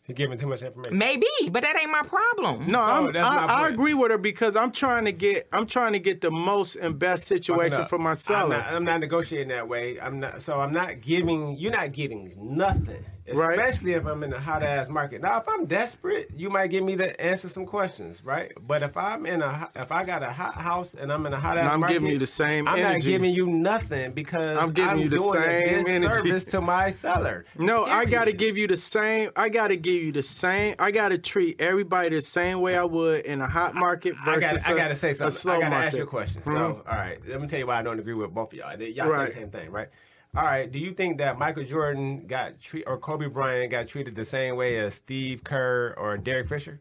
You're 0.06 0.14
giving 0.14 0.36
too 0.36 0.46
much 0.46 0.60
information. 0.60 0.98
Maybe, 0.98 1.26
but 1.50 1.62
that 1.62 1.80
ain't 1.80 1.90
my 1.90 2.02
problem. 2.02 2.66
no, 2.66 2.78
So 2.78 2.84
I'm, 2.84 3.12
that's 3.12 3.26
my 3.26 3.46
I, 3.46 3.62
I 3.62 3.68
agree 3.70 3.94
with 3.94 4.10
her 4.10 4.18
because 4.18 4.54
I'm 4.54 4.70
trying 4.70 5.06
to 5.06 5.12
get 5.12 5.48
I'm 5.50 5.66
trying 5.66 5.94
to 5.94 5.98
get 5.98 6.20
the 6.20 6.30
most 6.30 6.76
and 6.76 6.98
best 6.98 7.24
situation 7.24 7.86
for 7.86 7.96
my 7.98 8.10
I'm 8.10 8.16
seller. 8.16 8.56
not, 8.58 8.66
I'm 8.66 8.84
not 8.84 9.00
negotiating 9.00 9.48
that 9.48 9.66
way. 9.66 9.98
I'm 9.98 10.20
not. 10.20 10.42
So 10.42 10.60
I'm 10.60 10.72
not 10.74 11.00
giving. 11.00 11.56
You're 11.56 11.72
not 11.72 11.92
getting 11.92 12.34
nothing. 12.38 13.02
Right. 13.32 13.58
Especially 13.58 13.92
if 13.92 14.04
I'm 14.06 14.22
in 14.22 14.32
a 14.34 14.40
hot 14.40 14.62
ass 14.62 14.90
market. 14.90 15.22
Now, 15.22 15.38
if 15.38 15.48
I'm 15.48 15.64
desperate, 15.64 16.30
you 16.36 16.50
might 16.50 16.68
get 16.68 16.82
me 16.84 16.94
to 16.96 17.18
answer 17.20 17.48
some 17.48 17.64
questions, 17.64 18.22
right? 18.22 18.52
But 18.66 18.82
if 18.82 18.96
I'm 18.98 19.24
in 19.24 19.40
a, 19.40 19.70
if 19.76 19.90
I 19.90 20.04
got 20.04 20.22
a 20.22 20.30
hot 20.30 20.54
house 20.54 20.94
and 20.94 21.10
I'm 21.10 21.24
in 21.24 21.32
a 21.32 21.40
hot 21.40 21.56
ass 21.56 21.72
I'm 21.72 21.80
market, 21.80 21.94
giving 21.94 22.10
you 22.10 22.18
the 22.18 22.26
same 22.26 22.68
I'm 22.68 22.82
not 22.82 23.00
giving 23.00 23.32
you 23.32 23.46
nothing 23.46 24.12
because 24.12 24.58
I'm 24.58 24.72
giving 24.72 24.98
you 24.98 25.08
the 25.08 25.16
doing 25.16 25.32
same 25.32 25.86
energy. 25.86 26.40
to 26.50 26.60
my 26.60 26.90
seller. 26.90 27.46
No, 27.56 27.84
I 27.84 28.04
got 28.04 28.26
to 28.26 28.32
give 28.32 28.58
you 28.58 28.66
the 28.66 28.76
same. 28.76 29.30
I 29.36 29.48
got 29.48 29.68
to 29.68 29.76
give 29.76 30.02
you 30.02 30.12
the 30.12 30.22
same. 30.22 30.74
I 30.78 30.90
got 30.90 31.08
to 31.08 31.18
treat 31.18 31.60
everybody 31.60 32.10
the 32.10 32.20
same 32.20 32.60
way 32.60 32.76
I 32.76 32.84
would 32.84 33.24
in 33.24 33.40
a 33.40 33.48
hot 33.48 33.74
market 33.74 34.16
versus. 34.24 34.62
I 34.66 34.72
a- 34.72 34.76
got 34.76 34.88
to 34.88 34.96
say 34.96 35.14
something. 35.14 35.50
I 35.50 35.60
got 35.60 35.68
to 35.70 35.76
ask 35.76 35.96
you 35.96 36.02
a 36.02 36.06
question. 36.06 36.42
So, 36.44 36.50
Mhm. 36.50 36.78
all 36.88 36.96
right, 36.96 37.18
let 37.26 37.40
me 37.40 37.48
tell 37.48 37.58
you 37.58 37.66
why 37.66 37.78
I 37.78 37.82
don't 37.82 37.98
agree 37.98 38.14
with 38.14 38.34
both 38.34 38.52
of 38.52 38.58
y'all. 38.58 38.78
Y'all 38.78 39.08
Right. 39.08 39.28
say 39.32 39.34
the 39.34 39.40
same 39.40 39.50
thing, 39.50 39.70
right? 39.70 39.88
All 40.36 40.42
right. 40.44 40.70
Do 40.70 40.78
you 40.78 40.92
think 40.92 41.18
that 41.18 41.38
Michael 41.38 41.64
Jordan 41.64 42.26
got 42.26 42.60
treat 42.60 42.84
or 42.86 42.98
Kobe 42.98 43.26
Bryant 43.28 43.70
got 43.70 43.88
treated 43.88 44.14
the 44.16 44.24
same 44.24 44.56
way 44.56 44.78
as 44.78 44.94
Steve 44.94 45.44
Kerr 45.44 45.94
or 45.96 46.16
Derek 46.16 46.48
Fisher? 46.48 46.80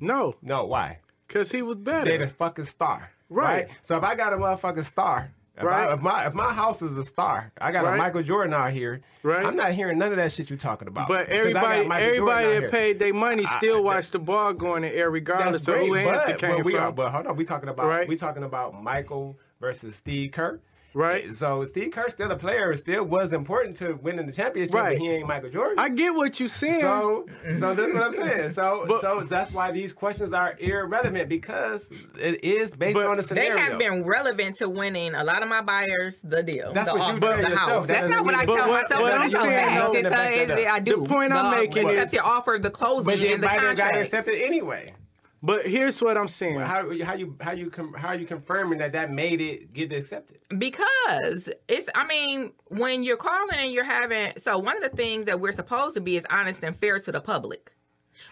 No, 0.00 0.34
No. 0.42 0.64
Why? 0.66 0.98
because 1.26 1.52
he 1.52 1.60
was 1.60 1.76
better. 1.76 2.04
They're 2.06 2.18
better. 2.20 2.26
the 2.30 2.34
fucking 2.34 2.64
star, 2.64 3.10
Right. 3.28 3.68
So 3.82 3.96
if 3.98 4.02
I 4.04 4.14
got 4.14 4.32
a 4.32 4.36
motherfucking 4.36 4.84
star. 4.84 5.30
If, 5.58 5.64
Right. 5.64 5.88
I, 5.88 5.92
if 5.94 6.00
my 6.00 6.26
if 6.26 6.34
my 6.34 6.52
house 6.52 6.82
is 6.82 6.96
a 6.96 7.04
star, 7.04 7.50
I 7.60 7.72
got 7.72 7.84
a 7.84 7.96
Michael 7.96 8.22
Jordan 8.22 8.54
out 8.54 8.70
here. 8.70 9.00
Right. 9.24 9.44
I'm 9.44 9.56
not 9.56 9.72
hearing 9.72 9.98
none 9.98 10.12
of 10.12 10.16
that 10.18 10.30
shit 10.30 10.48
you're 10.50 10.56
talking 10.58 10.86
about. 10.86 11.08
But 11.08 11.28
everybody, 11.30 11.80
everybody 11.90 12.60
that 12.60 12.70
paid 12.70 13.00
their 13.00 13.12
money 13.12 13.44
still 13.44 13.78
I- 13.78 13.80
watched 13.80 14.12
the 14.12 14.20
ball 14.20 14.52
go 14.52 14.76
in 14.76 14.82
the 14.82 14.94
air, 14.94 15.10
regardless 15.10 15.66
of 15.66 15.74
great, 15.74 15.88
who 15.88 15.94
hands 15.94 16.20
but, 16.26 16.30
it 16.30 16.38
came 16.38 16.56
but 16.58 16.64
we 16.64 16.74
from. 16.74 16.82
are, 16.84 16.92
but 16.92 17.10
hold 17.10 17.26
on, 17.26 17.36
we 17.36 17.44
talking 17.44 17.68
about 17.68 17.86
Right. 17.88 18.08
we 18.08 18.14
talking 18.16 18.44
about 18.44 18.80
Michael 18.80 19.36
versus 19.60 19.96
Steve 19.96 20.30
Kerr. 20.30 20.60
Right. 20.98 21.32
So 21.36 21.64
Steve 21.64 21.92
Kerr 21.92 22.08
still 22.10 22.30
a 22.32 22.36
player, 22.36 22.74
still 22.76 23.04
was 23.04 23.32
important 23.32 23.76
to 23.76 23.94
winning 24.02 24.26
the 24.26 24.32
championship, 24.32 24.74
Right. 24.74 24.96
but 24.98 25.02
he 25.02 25.08
ain't 25.10 25.28
Michael 25.28 25.48
Jordan. 25.50 25.78
I 25.78 25.90
get 25.90 26.12
what 26.12 26.40
you're 26.40 26.48
saying. 26.48 26.80
so, 26.80 27.24
so 27.58 27.72
that's 27.72 27.92
what 27.92 28.02
I'm 28.02 28.12
saying. 28.14 28.50
So, 28.50 28.84
But- 28.88 29.00
so 29.02 29.20
that's 29.20 29.52
why 29.52 29.70
these 29.70 29.92
questions 29.92 30.32
are 30.32 30.56
irrelevant 30.58 31.28
because 31.28 31.88
it 32.18 32.42
is 32.42 32.74
based 32.74 32.96
on 32.96 33.16
the 33.16 33.22
scenario. 33.22 33.54
They 33.54 33.60
have 33.60 33.78
been 33.78 34.04
relevant 34.04 34.56
to 34.56 34.68
winning 34.68 35.14
a 35.14 35.22
lot 35.22 35.42
of 35.44 35.48
my 35.48 35.60
buyers 35.62 36.20
the 36.24 36.42
deal, 36.42 36.72
That's 36.72 36.88
the 36.88 36.96
what 36.96 37.06
you 37.08 37.14
offer, 37.14 37.20
tell 37.20 37.30
the 37.36 37.42
yourself. 37.42 37.58
house. 37.58 37.86
That 37.86 37.92
That's 37.94 38.08
doesn't 38.08 38.10
not 38.16 38.24
what 38.24 38.34
I 38.34 38.44
tell 38.44 38.56
But 38.56 38.68
what- 38.68 38.82
myself. 38.82 39.00
what 39.02 39.12
but 39.12 39.20
I'm 39.20 39.30
that's 39.30 39.42
saying, 39.42 39.64
fact. 39.64 39.86
though- 39.86 39.92
It's, 39.98 40.06
uh, 40.08 40.30
it's- 40.58 40.66
I 40.72 40.80
do. 40.80 40.96
The 41.02 41.08
point 41.08 41.32
I'm 41.32 41.50
making 41.56 41.88
accept 41.88 42.06
is- 42.06 42.10
the 42.10 42.18
offer, 42.24 42.58
the 42.60 42.70
closing, 42.70 43.04
but 43.04 43.20
you 43.20 43.34
and 43.34 43.42
the 43.42 43.46
might 43.46 43.60
have 43.60 43.76
got 43.76 43.84
contract. 43.92 44.04
accepted 44.06 44.34
anyway. 44.42 44.94
But 45.42 45.66
here's 45.66 46.02
what 46.02 46.16
I'm 46.16 46.28
saying. 46.28 46.58
How, 46.58 46.90
how 47.04 47.14
you 47.14 47.36
how 47.40 47.52
you 47.52 47.70
com- 47.70 47.94
how 47.94 48.08
are 48.08 48.16
you 48.16 48.26
confirming 48.26 48.78
that 48.78 48.92
that 48.92 49.10
made 49.10 49.40
it 49.40 49.72
get 49.72 49.92
accepted? 49.92 50.40
Because 50.56 51.48
it's, 51.68 51.88
I 51.94 52.06
mean, 52.06 52.52
when 52.66 53.02
you're 53.04 53.16
calling 53.16 53.56
and 53.56 53.72
you're 53.72 53.84
having, 53.84 54.32
so 54.36 54.58
one 54.58 54.76
of 54.76 54.82
the 54.82 54.96
things 54.96 55.26
that 55.26 55.40
we're 55.40 55.52
supposed 55.52 55.94
to 55.94 56.00
be 56.00 56.16
is 56.16 56.26
honest 56.30 56.62
and 56.62 56.76
fair 56.76 56.98
to 56.98 57.12
the 57.12 57.20
public. 57.20 57.72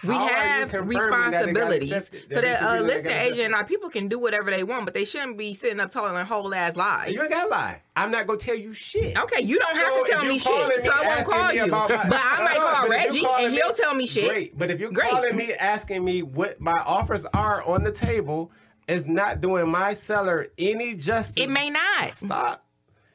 We 0.03 0.15
How 0.15 0.27
have 0.29 0.71
confirming 0.71 0.99
that 0.99 1.05
responsibilities 1.53 2.11
so 2.33 2.41
that 2.41 2.61
reason 2.61 2.67
uh, 2.67 2.81
listing 2.83 3.11
agent, 3.11 3.55
our 3.55 3.65
people 3.65 3.89
can 3.91 4.09
do 4.09 4.19
whatever 4.19 4.51
they 4.51 4.63
want, 4.63 4.85
but 4.85 4.95
they 4.95 5.05
shouldn't 5.05 5.39
be 5.39 5.55
sitting 5.55 5.81
up 5.81 5.91
telling 5.91 6.15
whole 6.27 6.55
ass 6.55 6.77
lies. 6.77 7.13
You 7.13 7.23
ain't 7.23 7.31
gotta 7.31 7.49
lie. 7.49 7.83
I'm 7.97 8.11
not 8.11 8.27
gonna 8.27 8.39
tell 8.39 8.55
you 8.55 8.73
shit. 8.73 9.17
Okay, 9.17 9.43
you 9.43 9.59
don't 9.59 9.75
have 9.77 10.05
to 10.05 10.11
tell 10.11 10.25
me 10.25 10.39
shit, 10.39 10.83
so 10.83 10.91
I 10.93 11.07
won't 11.07 11.27
call 11.27 11.53
you. 11.53 11.67
my- 11.67 11.87
But 11.89 12.21
I 12.23 12.45
might 12.45 12.57
call 12.59 12.89
but 12.89 12.97
if 13.07 13.15
you 13.15 13.23
Reggie 13.27 13.45
and 13.45 13.55
he'll 13.55 13.73
tell 13.73 13.95
me 13.95 14.07
shit. 14.07 14.29
Great, 14.29 14.59
but 14.59 14.71
if 14.71 14.79
you're 14.81 14.91
Great. 14.93 15.09
calling 15.11 15.35
me 15.37 15.53
asking 15.55 16.05
me 16.05 16.23
what 16.23 16.61
my 16.61 16.79
offers 16.85 17.25
are 17.33 17.63
on 17.65 17.83
the 17.83 17.93
table, 17.93 18.51
is 18.89 19.07
not 19.07 19.41
doing 19.41 19.69
my 19.69 19.95
seller 19.95 20.49
any 20.59 20.95
justice. 20.95 21.43
It 21.43 21.51
may 21.51 21.71
not. 21.71 22.17
stop. 22.19 22.65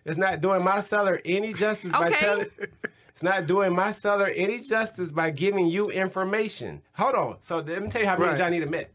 It's 0.03 0.17
not 0.17 0.41
doing 0.41 0.63
my 0.63 0.81
seller 0.81 1.21
any 1.23 1.53
justice 1.53 1.91
by 1.91 2.07
Okay. 2.07 2.15
telling. 2.19 2.47
It's 3.21 3.29
not 3.29 3.45
doing 3.45 3.75
my 3.75 3.91
seller 3.91 4.31
any 4.35 4.61
justice 4.61 5.11
by 5.11 5.29
giving 5.29 5.67
you 5.67 5.91
information. 5.91 6.81
Hold 6.93 7.13
on. 7.13 7.35
So 7.45 7.59
let 7.59 7.79
me 7.83 7.87
tell 7.87 8.01
you 8.01 8.07
how 8.07 8.17
me 8.17 8.25
Right. 8.25 8.39
and 8.39 8.55
Johnita 8.55 8.67
met. 8.67 8.89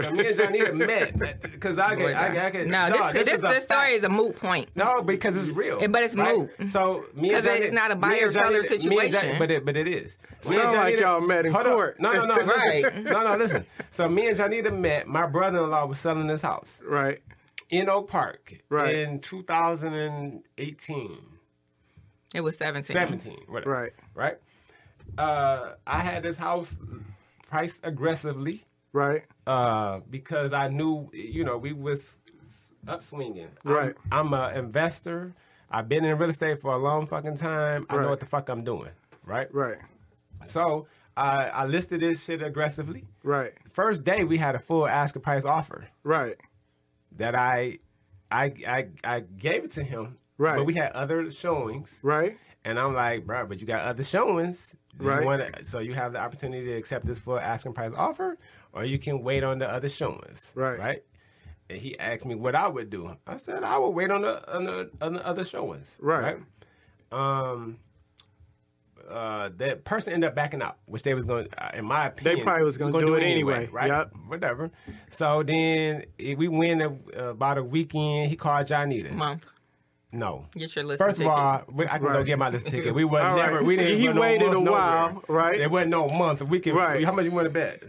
So 0.00 0.12
me 0.12 0.28
and 0.28 0.38
Johnita 0.38 0.72
met 1.18 1.42
because 1.42 1.76
I 1.76 1.96
get, 1.96 2.14
I 2.14 2.28
get, 2.32 2.44
I 2.44 2.50
get. 2.50 2.68
No, 2.68 2.88
dog, 2.88 3.12
this 3.12 3.24
this, 3.24 3.34
is 3.38 3.42
this 3.42 3.64
story 3.64 3.94
is 3.94 4.04
a 4.04 4.08
moot 4.08 4.36
point. 4.36 4.68
No, 4.76 5.02
because 5.02 5.34
it's 5.34 5.48
real. 5.48 5.80
Eh, 5.82 5.88
but 5.88 6.04
it's 6.04 6.14
right? 6.14 6.36
moot. 6.36 6.50
So 6.70 7.04
me 7.16 7.34
and 7.34 7.44
'Cause 7.44 7.52
it's 7.56 7.74
not 7.74 7.90
a 7.90 7.96
buyer-seller 7.96 8.44
Johnny- 8.44 8.52
me 8.52 8.58
and 8.58 8.66
situation. 8.80 9.10
Johnny- 9.12 9.38
but 9.40 9.50
it 9.50 9.64
but 9.64 9.76
it 9.76 9.88
is. 9.88 10.18
Me 10.48 10.54
and 10.54 10.62
Sound 10.62 10.76
like 10.76 11.00
y'all 11.00 11.20
met 11.20 11.44
in 11.44 11.52
hold 11.52 11.66
on. 11.66 11.72
court. 11.72 11.98
No, 11.98 12.12
no, 12.12 12.24
no. 12.24 12.34
listen. 12.36 12.54
Right. 12.84 12.94
No, 13.04 13.24
no, 13.24 13.36
listen. 13.36 13.66
So 13.90 14.08
me 14.08 14.28
and 14.28 14.38
Janita 14.38 14.70
met. 14.78 15.08
My 15.08 15.26
brother-in-law 15.26 15.86
was 15.86 15.98
selling 15.98 16.28
this 16.28 16.42
house 16.42 16.80
right. 16.86 17.18
in 17.70 17.88
Oak 17.88 18.08
Park 18.08 18.54
Right. 18.68 18.94
in 18.94 19.18
2018, 19.18 21.18
It 22.34 22.40
was 22.40 22.56
17. 22.56 22.92
17, 22.94 23.38
whatever. 23.48 23.70
Right. 23.70 23.92
Right. 24.14 24.38
Uh, 25.18 25.74
I 25.86 26.00
had 26.00 26.22
this 26.22 26.36
house 26.36 26.74
priced 27.48 27.80
aggressively 27.82 28.64
Right. 28.92 29.24
uh, 29.46 30.00
because 30.10 30.52
I 30.52 30.68
knew, 30.68 31.10
you 31.12 31.44
know, 31.44 31.58
we 31.58 31.72
was 31.72 32.18
upswinging. 32.86 33.48
I'm- 33.64 33.72
Right. 33.74 33.94
I'm, 34.10 34.32
a 34.32 34.52
investor. 34.54 35.34
I've 35.70 35.88
been 35.88 36.04
in 36.04 36.16
real 36.18 36.30
estate 36.30 36.60
for 36.60 36.72
a 36.72 36.78
long 36.78 37.06
fucking 37.06 37.36
time. 37.36 37.86
Right. 37.90 37.98
I 37.98 38.02
know 38.02 38.10
what 38.10 38.20
the 38.20 38.26
fuck 38.26 38.48
I'm 38.48 38.64
doing. 38.64 38.90
Right. 39.24 39.52
Right. 39.54 39.78
So 40.46 40.86
I 41.16 41.48
I 41.50 41.64
listed 41.66 42.00
this 42.00 42.24
shit 42.24 42.42
aggressively. 42.42 43.04
Right. 43.22 43.52
First 43.72 44.02
day 44.04 44.24
we 44.24 44.36
had 44.38 44.54
a 44.54 44.58
full 44.58 44.86
ask 44.86 45.14
a 45.16 45.20
price 45.20 45.44
offer 45.44 45.86
Right. 46.02 46.36
that 47.16 47.34
I 47.34 47.78
I 48.30 48.52
I, 48.66 48.88
I 49.04 49.20
gave 49.20 49.64
it 49.64 49.72
to 49.72 49.82
him. 49.84 50.18
Right. 50.42 50.56
But 50.56 50.64
we 50.64 50.74
had 50.74 50.90
other 50.92 51.30
showings. 51.30 51.98
Right. 52.02 52.36
And 52.64 52.78
I'm 52.80 52.94
like, 52.94 53.24
bro, 53.26 53.46
but 53.46 53.60
you 53.60 53.66
got 53.66 53.82
other 53.82 54.02
showings. 54.02 54.74
Do 54.98 55.04
you 55.04 55.10
Right. 55.10 55.24
wanna- 55.24 55.64
so 55.64 55.78
you 55.78 55.94
have 55.94 56.12
the 56.12 56.18
opportunity 56.20 56.66
to 56.66 56.72
accept 56.72 57.06
this 57.06 57.20
full 57.20 57.38
asking 57.38 57.74
price 57.74 57.92
offer, 57.96 58.36
or 58.72 58.84
you 58.84 58.98
can 58.98 59.22
wait 59.22 59.44
on 59.44 59.58
the 59.58 59.70
other 59.70 59.88
showings. 59.88 60.50
Right. 60.56 60.78
Right. 60.78 61.04
and 61.70 61.80
he 61.80 61.98
asked 61.98 62.26
me 62.26 62.34
what 62.34 62.54
I 62.56 62.66
would 62.68 62.90
do. 62.90 63.16
I 63.26 63.36
said 63.38 63.62
I 63.64 63.78
would 63.78 63.90
wait 63.90 64.10
on 64.10 64.22
the 64.22 64.34
on 64.54 64.64
the, 64.64 64.90
on 65.00 65.14
the 65.14 65.24
other 65.26 65.44
showings. 65.44 65.96
Right. 66.00 66.36
Um. 67.12 67.78
Uh, 69.08 69.50
that 69.56 69.84
person 69.84 70.12
ended 70.12 70.28
up 70.28 70.34
backing 70.34 70.62
out, 70.62 70.76
which 70.86 71.02
they 71.02 71.12
was 71.14 71.24
going, 71.26 71.46
uh, 71.58 71.70
in 71.74 71.84
my 71.84 72.06
opinion, 72.06 72.38
they 72.38 72.42
probably 72.42 72.62
was 72.64 72.78
gonna 72.78 72.92
do 72.98 73.14
it 73.14 73.22
anyway. 73.22 73.68
right? 73.72 73.88
Yep. 73.88 74.12
Whatever. 74.28 74.70
So 75.10 75.42
then 75.42 76.04
eh, 76.20 76.34
we 76.34 76.48
went 76.48 76.82
uh, 76.82 76.90
about 77.30 77.58
a 77.58 77.64
weekend. 77.64 78.30
He 78.30 78.36
called 78.36 78.66
Johnita. 78.66 79.12
Month. 79.12 79.46
No. 80.12 80.44
Get 80.52 80.76
your 80.76 80.84
list. 80.84 80.98
First 81.02 81.20
of 81.20 81.26
all, 81.26 81.62
we- 81.72 81.86
I 81.86 81.98
can 81.98 82.02
go 82.12 82.22
get 82.22 82.38
my 82.38 82.50
list 82.50 82.66
ticket. 82.66 82.94
We 82.94 83.04
was 83.04 83.22
All 83.22 83.34
right. 83.36 83.46
never. 83.50 83.62
We 83.62 83.76
didn't. 83.76 83.98
He 83.98 84.06
put 84.06 84.14
no 84.16 84.20
waited 84.20 84.40
month 84.52 84.56
a 84.56 84.60
nowhere. 84.64 84.72
while, 84.80 85.24
right? 85.28 85.58
There 85.58 85.68
wasn't 85.70 85.90
no 85.90 86.08
month. 86.08 86.42
We 86.42 86.60
can. 86.60 86.74
Right. 86.74 87.02
How 87.04 87.12
much 87.12 87.24
you 87.24 87.30
want 87.30 87.46
to 87.46 87.50
bet? 87.50 87.82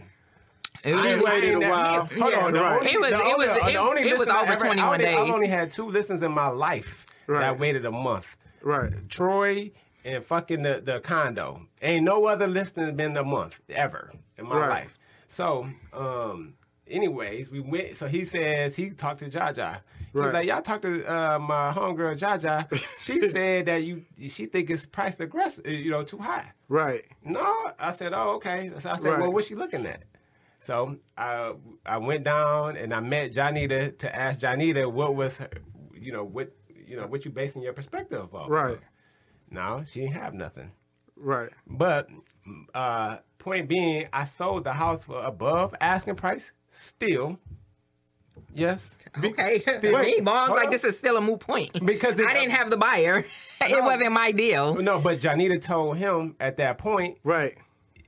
it 0.82 0.94
was, 0.94 1.06
I 1.06 1.20
waited 1.22 1.54
a 1.54 1.60
while. 1.68 2.06
Hold 2.06 2.32
Yeah. 2.32 2.44
on. 2.44 2.52
the 2.52 2.60
Right. 2.60 2.76
only- 2.78 2.90
It 2.92 3.00
was- 3.00 3.10
the 3.10 3.16
it 3.18 3.22
only- 3.22 3.46
was- 3.48 3.56
the 3.58 3.68
it- 3.70 3.76
only 3.76 4.02
it 4.02 4.18
was 4.18 4.28
over 4.28 4.56
21 4.56 5.00
I 5.00 5.06
only, 5.06 5.06
I've 5.28 5.34
only 5.34 5.46
had 5.48 5.70
two 5.72 5.88
listens 5.90 6.22
in 6.22 6.32
my 6.32 6.48
life 6.48 7.06
Right. 7.26 7.40
that 7.40 7.58
waited 7.58 7.84
a 7.86 7.90
month. 7.90 8.26
Right. 8.62 8.92
Troy 9.08 9.70
and 10.04 10.24
fucking 10.24 10.62
the, 10.62 10.82
the 10.84 11.00
condo. 11.00 11.62
Ain't 11.82 12.04
no 12.04 12.26
other 12.26 12.46
listing 12.46 12.94
been 12.96 13.16
a 13.16 13.24
month 13.24 13.60
ever 13.70 14.12
in 14.38 14.46
my 14.46 14.56
Right. 14.58 14.68
life. 14.68 14.98
So, 15.28 15.68
um, 15.92 16.54
anyways, 16.88 17.50
we 17.50 17.60
went. 17.60 17.96
So 17.96 18.06
he 18.06 18.24
says 18.24 18.74
he 18.76 18.90
talked 18.90 19.20
to 19.20 19.30
Jaja. 19.30 19.80
He's 19.98 20.14
Right. 20.22 20.32
like, 20.32 20.46
y'all 20.46 20.62
talked 20.62 20.82
to 20.82 21.04
uh, 21.04 21.38
my 21.40 21.72
homegirl 21.72 22.18
Jaja. 22.18 22.68
She 23.00 23.28
said 23.30 23.66
that 23.66 23.82
you 23.82 24.04
she 24.28 24.46
think 24.46 24.70
it's 24.70 24.86
priced 24.86 25.20
aggressive, 25.20 25.66
you 25.66 25.90
know, 25.90 26.02
too 26.04 26.18
high. 26.18 26.52
Right. 26.68 27.04
No, 27.24 27.52
I 27.78 27.90
said, 27.90 28.12
oh, 28.14 28.34
okay. 28.36 28.70
So 28.78 28.90
I 28.90 28.96
said, 28.96 29.10
Right. 29.12 29.20
well, 29.20 29.32
what's 29.32 29.48
she 29.48 29.54
looking 29.54 29.86
at? 29.86 30.04
So 30.58 30.96
I 31.18 31.52
I 31.84 31.98
went 31.98 32.22
down 32.24 32.76
and 32.76 32.94
I 32.94 33.00
met 33.00 33.32
Janita 33.32 33.98
to 33.98 34.14
ask 34.16 34.38
Janita 34.40 34.90
what 34.90 35.14
was, 35.16 35.38
her, 35.38 35.48
you 35.94 36.12
know, 36.12 36.24
what 36.24 36.52
you 36.86 36.96
know 36.96 37.06
what 37.06 37.24
you 37.24 37.30
basing 37.30 37.62
your 37.62 37.72
perspective 37.72 38.34
off. 38.34 38.48
Right. 38.48 38.74
Of. 38.76 38.84
No, 39.50 39.82
she 39.84 40.00
didn't 40.00 40.14
have 40.14 40.32
nothing. 40.34 40.70
Right. 41.16 41.50
But 41.66 42.08
uh, 42.74 43.18
point 43.38 43.68
being, 43.68 44.06
I 44.12 44.24
sold 44.24 44.64
the 44.64 44.72
house 44.72 45.04
for 45.04 45.22
above 45.24 45.74
asking 45.80 46.16
price. 46.16 46.52
Still, 46.76 47.38
yes. 48.54 48.96
Okay. 49.22 49.60
Still- 49.78 49.98
Me, 50.02 50.20
Bong, 50.20 50.50
like 50.50 50.64
on. 50.66 50.70
this 50.70 50.84
is 50.84 50.98
still 50.98 51.16
a 51.16 51.20
moot 51.20 51.40
point. 51.40 51.72
Because 51.84 52.18
it- 52.18 52.26
I 52.26 52.34
didn't 52.34 52.50
have 52.50 52.70
the 52.70 52.76
buyer. 52.76 53.24
it 53.60 53.82
wasn't 53.82 54.12
my 54.12 54.32
deal. 54.32 54.74
No, 54.74 54.98
but 55.00 55.20
Janita 55.20 55.62
told 55.62 55.96
him 55.96 56.36
at 56.40 56.56
that 56.58 56.78
point 56.78 57.18
Right. 57.24 57.56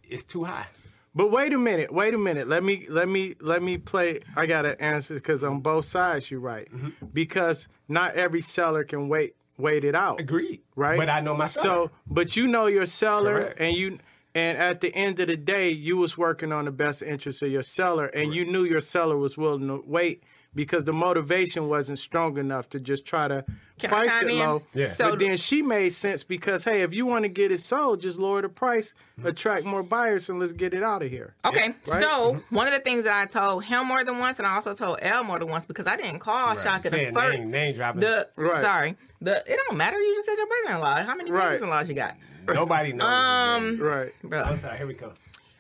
it's 0.05 0.25
too 0.25 0.45
high. 0.45 0.67
But 1.15 1.31
wait 1.31 1.55
a 1.55 1.59
minute, 1.59 1.91
wait 1.95 2.13
a 2.13 2.19
minute. 2.19 2.47
Let 2.47 2.63
me 2.63 2.87
let 2.91 3.09
me 3.09 3.37
let 3.41 3.63
me 3.63 3.79
play. 3.79 4.21
I 4.37 4.45
gotta 4.45 4.79
answer 4.83 5.15
because 5.15 5.43
on 5.45 5.61
both 5.61 5.87
sides 5.87 6.31
you're 6.31 6.41
right. 6.41 6.71
Mm-hmm. 6.71 7.07
Because 7.15 7.69
not 7.89 8.17
every 8.17 8.43
seller 8.43 8.85
can 8.85 9.09
wait 9.09 9.35
wait 9.57 9.83
it 9.85 9.95
out. 9.95 10.21
Agreed. 10.21 10.61
Right. 10.75 10.99
But 10.99 11.09
I 11.09 11.21
know 11.21 11.35
my 11.35 11.47
seller. 11.49 11.87
So, 11.87 11.91
but 12.07 12.37
you 12.37 12.47
know 12.49 12.67
your 12.67 12.85
seller, 12.85 13.41
Correct. 13.45 13.61
and 13.61 13.75
you 13.75 13.99
and 14.37 14.59
at 14.59 14.81
the 14.83 14.95
end 14.95 15.19
of 15.21 15.29
the 15.29 15.37
day, 15.37 15.71
you 15.71 15.97
was 15.97 16.19
working 16.19 16.53
on 16.53 16.67
the 16.67 16.71
best 16.71 17.03
interest 17.03 17.43
of 17.43 17.51
your 17.51 17.63
seller, 17.63 18.07
and 18.07 18.35
you 18.35 18.45
knew 18.45 18.65
your 18.65 18.83
seller 18.83 19.17
was 19.17 19.37
willing 19.39 19.67
to 19.69 19.83
wait 19.87 20.23
because 20.55 20.85
the 20.87 20.93
motivation 20.93 21.69
wasn't 21.69 21.99
strong 21.99 22.39
enough 22.39 22.69
to 22.71 22.81
just 22.81 23.05
try 23.05 23.29
to 23.29 23.45
Can 23.79 23.91
price 23.91 24.11
it 24.23 24.29
in? 24.29 24.39
low. 24.39 24.63
Yeah. 24.75 24.89
So- 24.93 25.11
but 25.11 25.19
then 25.19 25.37
she 25.37 25.61
made 25.63 25.91
sense 25.91 26.25
because 26.25 26.65
hey, 26.65 26.81
if 26.83 26.95
you 26.95 27.05
want 27.07 27.25
to 27.25 27.29
get 27.29 27.51
it 27.53 27.61
sold, 27.61 28.01
just 28.01 28.19
lower 28.19 28.41
the 28.43 28.49
price, 28.49 28.95
Mm-hmm. 29.19 29.29
attract 29.29 29.65
more 29.65 29.83
buyers, 29.83 30.29
and 30.31 30.39
let's 30.39 30.53
get 30.53 30.75
it 30.75 30.83
out 30.83 31.03
of 31.03 31.11
here. 31.11 31.35
Okay, 31.47 31.69
Right? 31.69 32.03
so 32.03 32.41
one 32.51 32.67
of 32.67 32.75
the 32.75 32.81
things 32.81 33.05
that 33.05 33.15
I 33.19 33.25
told 33.27 33.65
him 33.65 33.87
more 33.87 34.05
than 34.05 34.19
once, 34.19 34.39
and 34.39 34.47
I 34.47 34.55
also 34.57 34.75
told 34.75 34.99
Elle 35.01 35.25
more 35.25 35.39
than 35.39 35.49
once, 35.49 35.65
because 35.67 35.87
I 35.87 35.97
didn't 35.97 36.19
call 36.21 36.55
Shaka 36.57 36.91
the 36.91 36.97
Saying 36.97 37.15
first. 37.15 37.39
name, 37.39 37.51
name 37.51 37.75
dropping. 37.75 38.01
The 38.03 38.29
Right. 38.37 38.61
sorry, 38.61 38.97
the 39.23 39.37
it 39.51 39.59
don't 39.67 39.77
matter. 39.79 39.99
You 39.99 40.15
just 40.17 40.27
said 40.27 40.37
your 40.37 40.47
brother-in-law. 40.47 41.05
How 41.05 41.15
many 41.15 41.31
Right. 41.31 41.41
brothers-in-laws 41.43 41.89
you 41.89 41.95
got? 41.95 42.15
Nobody 42.55 42.93
knows. 42.93 43.07
Um, 43.09 43.79
Right. 43.81 44.13
bro. 44.23 44.43
I'm 44.43 44.59
sorry. 44.59 44.79
Here 44.79 44.87
we 44.87 44.95
go. 44.95 45.13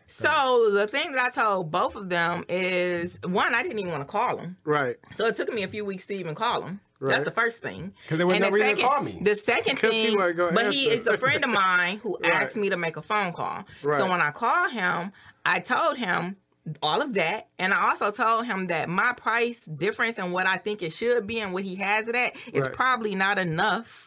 So 0.09 0.71
the 0.73 0.87
thing 0.87 1.13
that 1.13 1.25
I 1.25 1.31
told 1.31 1.71
both 1.71 1.97
of 1.97 2.09
them 2.09 2.45
is 2.49 3.19
one, 3.25 3.55
I 3.55 3.63
didn't 3.63 3.79
even 3.81 3.91
want 3.91 4.07
to 4.07 4.11
call 4.11 4.37
them. 4.37 4.57
Right. 4.65 4.97
So 5.13 5.27
it 5.27 5.35
took 5.35 5.53
me 5.53 5.65
a 5.65 5.69
few 5.69 5.85
weeks 5.85 6.07
to 6.07 6.15
even 6.15 6.35
call 6.35 6.63
him. 6.63 6.81
That's 7.01 7.25
the 7.25 7.31
first 7.31 7.61
thing. 7.63 7.93
'Cause 8.09 8.17
there 8.17 8.27
was 8.27 8.37
And 8.37 8.43
no 8.43 8.49
the 8.49 8.55
reason 8.55 8.69
to 8.69 8.77
second, 8.77 8.89
call 8.89 9.03
me. 9.03 9.19
The 9.21 9.35
second 9.35 9.77
'Cause 9.77 9.93
he 9.93 10.07
thing, 10.07 10.17
wasn't 10.17 10.37
gonna 10.39 10.53
but 10.53 10.73
he 10.73 10.89
is 10.89 11.07
a 11.07 11.19
friend 11.19 11.45
of 11.45 11.51
mine 11.51 11.99
who 11.99 12.17
Right. 12.23 12.33
asked 12.33 12.57
me 12.57 12.71
to 12.71 12.77
make 12.79 12.97
a 12.97 13.03
phone 13.03 13.33
call. 13.35 13.65
Right. 13.83 13.99
So 13.99 14.09
when 14.09 14.21
I 14.23 14.31
called 14.31 14.71
him, 14.71 15.13
I 15.45 15.61
told 15.61 15.99
him 15.99 16.37
all 16.83 17.03
of 17.03 17.13
that, 17.15 17.49
and 17.59 17.75
I 17.75 17.91
also 17.91 18.11
told 18.11 18.47
him 18.47 18.69
that 18.69 18.89
my 18.89 19.13
price 19.13 19.67
difference 19.67 20.19
and 20.19 20.33
what 20.33 20.47
I 20.47 20.57
think 20.57 20.83
it 20.83 20.93
should 20.93 21.27
be 21.27 21.39
and 21.41 21.53
what 21.53 21.65
he 21.65 21.75
has 21.77 22.09
it 22.09 22.15
at 22.15 22.35
is 22.53 22.65
Right. 22.65 22.73
probably 22.73 23.15
not 23.15 23.39
enough 23.39 24.06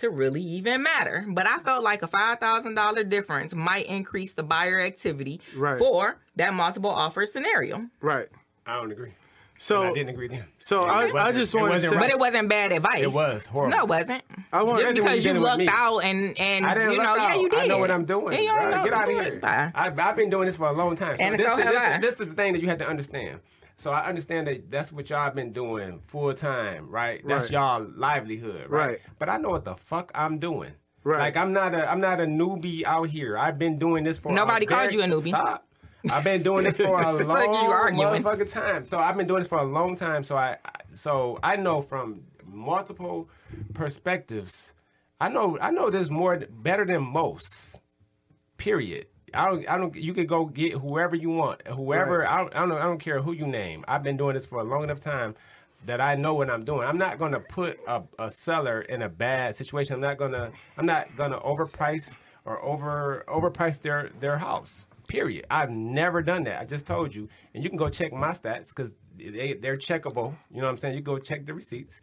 to 0.00 0.10
really 0.10 0.42
even 0.42 0.82
matter. 0.82 1.24
But 1.28 1.46
I 1.46 1.58
felt 1.58 1.82
like 1.82 2.02
a 2.02 2.08
five 2.08 2.38
thousand 2.40 2.74
dollar 2.74 3.04
difference 3.04 3.54
might 3.54 3.86
increase 3.86 4.34
the 4.34 4.42
buyer 4.42 4.80
activity 4.80 5.40
Right. 5.56 5.78
for 5.78 6.16
that 6.36 6.52
multiple 6.54 6.90
offer 6.90 7.24
scenario. 7.26 7.86
Right. 8.00 8.28
I 8.66 8.74
don't 8.76 8.92
agree. 8.92 9.12
So 9.56 9.82
I 9.82 9.92
didn't 9.92 10.08
agree 10.08 10.28
then. 10.28 10.44
So 10.58 10.84
I, 10.84 11.26
I 11.28 11.32
just 11.32 11.54
it 11.54 11.58
want 11.58 11.74
to 11.74 11.80
say, 11.80 11.88
right. 11.88 11.98
But 12.00 12.08
it 12.10 12.18
wasn't 12.18 12.48
bad 12.48 12.72
advice. 12.72 13.02
It 13.02 13.12
was 13.12 13.44
horrible. 13.44 13.76
No, 13.76 13.82
it 13.84 13.88
wasn't. 13.90 14.22
I 14.52 14.62
want 14.62 14.80
Just 14.80 14.94
because 14.94 15.22
you 15.22 15.32
you 15.32 15.34
did 15.34 15.36
it 15.36 15.38
with 15.40 15.66
lucked 15.66 15.68
out 15.68 15.98
and 15.98 16.38
and 16.40 16.64
I 16.64 16.72
didn't 16.72 16.92
you 16.92 16.96
look 16.96 17.04
know, 17.06 17.10
out. 17.12 17.18
yeah, 17.18 17.34
you 17.34 17.48
did. 17.50 17.58
I 17.60 17.66
know 17.66 17.78
what 17.78 17.90
I'm 17.90 18.06
doing. 18.06 18.42
Yeah, 18.42 18.64
you 18.70 18.70
know 18.76 18.84
Get 18.84 18.94
out 18.94 19.02
of 19.08 19.10
here. 19.14 19.24
doing. 19.28 19.40
Bye. 19.40 19.70
I, 19.74 19.88
I've 19.94 20.16
been 20.16 20.30
doing 20.30 20.46
this 20.46 20.56
for 20.56 20.66
a 20.66 20.72
long 20.72 20.96
time. 20.96 21.18
So 21.18 21.22
And 21.24 21.38
this, 21.38 21.44
so 21.44 21.58
is, 21.58 21.62
have 21.64 21.72
this, 21.74 21.82
I. 21.82 21.94
is, 21.96 22.00
this 22.00 22.10
is 22.20 22.28
the 22.30 22.34
thing 22.34 22.54
that 22.54 22.62
you 22.62 22.68
have 22.68 22.78
to 22.78 22.88
understand. 22.88 23.40
So 23.80 23.90
I 23.90 24.06
understand 24.06 24.46
that 24.46 24.70
that's 24.70 24.92
what 24.92 25.08
y'all 25.10 25.30
been 25.30 25.52
doing 25.52 26.00
full 26.06 26.34
time, 26.34 26.90
right? 26.90 27.22
That's 27.26 27.44
Right. 27.44 27.52
y'all 27.52 27.86
livelihood, 27.96 28.68
right? 28.68 28.86
Right. 28.88 28.98
But 29.18 29.28
I 29.30 29.38
know 29.38 29.48
what 29.50 29.64
the 29.64 29.74
fuck 29.74 30.12
I'm 30.14 30.38
doing. 30.38 30.72
Right. 31.02 31.18
Like 31.18 31.36
I'm 31.38 31.52
not 31.54 31.74
a 31.74 31.90
I'm 31.90 32.00
not 32.00 32.20
a 32.20 32.24
newbie 32.26 32.84
out 32.84 33.08
here. 33.08 33.38
I've 33.38 33.58
been 33.58 33.78
doing 33.78 34.04
this 34.04 34.18
for 34.18 34.32
Nobody 34.32 34.66
a 34.66 34.68
called 34.68 34.90
very- 34.90 34.94
you 34.94 35.02
a 35.02 35.06
newbie. 35.06 35.28
Stop. 35.28 35.66
I've 36.10 36.24
been 36.24 36.42
doing 36.42 36.64
this 36.64 36.76
for 36.76 37.00
a 37.02 37.16
The 37.16 37.24
fuck 37.24 37.46
you 37.46 37.52
long 37.52 37.72
arguing? 37.72 38.22
motherfucking 38.22 38.50
time. 38.52 38.86
So 38.86 38.98
I've 38.98 39.16
been 39.16 39.26
doing 39.26 39.40
this 39.40 39.48
for 39.48 39.58
a 39.58 39.64
long 39.64 39.96
time. 39.96 40.24
So 40.24 40.36
I 40.36 40.58
so 40.92 41.38
I 41.42 41.56
know 41.56 41.80
from 41.80 42.22
multiple 42.44 43.30
perspectives. 43.72 44.74
I 45.20 45.28
know 45.30 45.58
I 45.60 45.70
know 45.70 45.88
this 45.90 46.10
more 46.10 46.36
better 46.50 46.84
than 46.84 47.02
most. 47.02 47.78
Period. 48.58 49.06
I 49.34 49.46
don't. 49.46 49.68
I 49.68 49.78
don't. 49.78 49.94
You 49.94 50.14
could 50.14 50.28
go 50.28 50.44
get 50.46 50.72
whoever 50.72 51.16
you 51.16 51.30
want. 51.30 51.66
Whoever. 51.66 52.26
I, 52.26 52.38
don't, 52.38 52.54
I 52.54 52.60
don't. 52.60 52.72
I 52.72 52.82
don't 52.82 52.98
care 52.98 53.20
who 53.20 53.32
you 53.32 53.46
name. 53.46 53.84
I've 53.88 54.02
been 54.02 54.16
doing 54.16 54.34
this 54.34 54.46
for 54.46 54.60
a 54.60 54.64
long 54.64 54.82
enough 54.84 55.00
time 55.00 55.34
that 55.86 56.00
I 56.00 56.14
know 56.14 56.34
what 56.34 56.50
I'm 56.50 56.64
doing. 56.64 56.86
I'm 56.86 56.98
not 56.98 57.18
going 57.18 57.32
to 57.32 57.40
put 57.40 57.80
a, 57.86 58.02
a 58.18 58.30
seller 58.30 58.82
in 58.82 59.02
a 59.02 59.08
bad 59.08 59.56
situation. 59.56 59.94
I'm 59.94 60.00
not 60.00 60.18
going 60.18 60.32
to. 60.32 60.52
I'm 60.76 60.86
not 60.86 61.16
going 61.16 61.30
to 61.30 61.38
overprice 61.38 62.12
or 62.44 62.62
over 62.64 63.24
overprice 63.28 63.80
their 63.80 64.10
their 64.20 64.38
house. 64.38 64.86
Period. 65.08 65.46
I've 65.50 65.70
never 65.70 66.22
done 66.22 66.44
that. 66.44 66.60
I 66.60 66.64
just 66.64 66.86
told 66.86 67.14
you, 67.14 67.28
and 67.54 67.64
you 67.64 67.70
can 67.70 67.78
go 67.78 67.88
check 67.88 68.12
my 68.12 68.30
stats 68.30 68.68
because 68.68 68.94
they 69.16 69.54
they're 69.54 69.76
checkable. 69.76 70.34
You 70.50 70.60
know 70.60 70.66
what 70.66 70.72
I'm 70.72 70.78
saying? 70.78 70.94
You 70.94 71.00
go 71.00 71.18
check 71.18 71.46
the 71.46 71.54
receipts. 71.54 72.00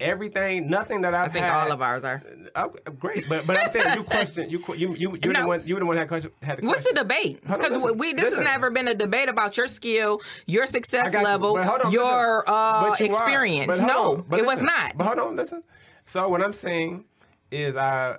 Everything, 0.00 0.68
nothing 0.70 1.00
that 1.00 1.12
I've 1.14 1.30
I 1.30 1.32
think 1.32 1.44
had, 1.44 1.54
all 1.54 1.72
of 1.72 1.82
ours 1.82 2.04
are. 2.04 2.22
Oh, 2.54 2.72
great, 2.98 3.28
but 3.28 3.46
but 3.46 3.56
I'm 3.56 3.70
saying 3.72 3.94
you 3.96 4.04
question 4.04 4.48
you 4.48 4.62
you 4.76 4.94
you 4.94 5.18
you're 5.22 5.32
No. 5.32 5.42
the 5.42 5.46
one 5.48 5.62
you 5.66 5.78
the 5.78 5.84
one 5.86 5.96
that 5.96 6.08
question 6.08 6.30
had 6.42 6.58
the 6.58 6.66
What's 6.66 6.82
the 6.82 6.92
debate? 6.92 7.40
Because 7.42 7.82
we 7.94 8.12
this 8.12 8.24
listen. 8.24 8.38
has 8.38 8.44
never 8.44 8.70
been 8.70 8.86
a 8.88 8.94
debate 8.94 9.28
about 9.28 9.56
your 9.56 9.66
skill, 9.66 10.20
your 10.46 10.66
success 10.66 11.10
got 11.10 11.20
you, 11.20 11.24
level, 11.24 11.56
on, 11.58 11.90
your 11.90 12.48
uh, 12.48 12.94
you 12.98 13.06
experience. 13.06 13.80
No, 13.80 14.24
on, 14.30 14.38
it 14.38 14.46
was 14.46 14.62
not. 14.62 14.96
But 14.96 15.04
hold 15.08 15.18
on, 15.18 15.36
listen. 15.36 15.62
So 16.04 16.28
what 16.28 16.42
I'm 16.42 16.52
saying 16.52 17.04
is, 17.50 17.76
I 17.76 18.18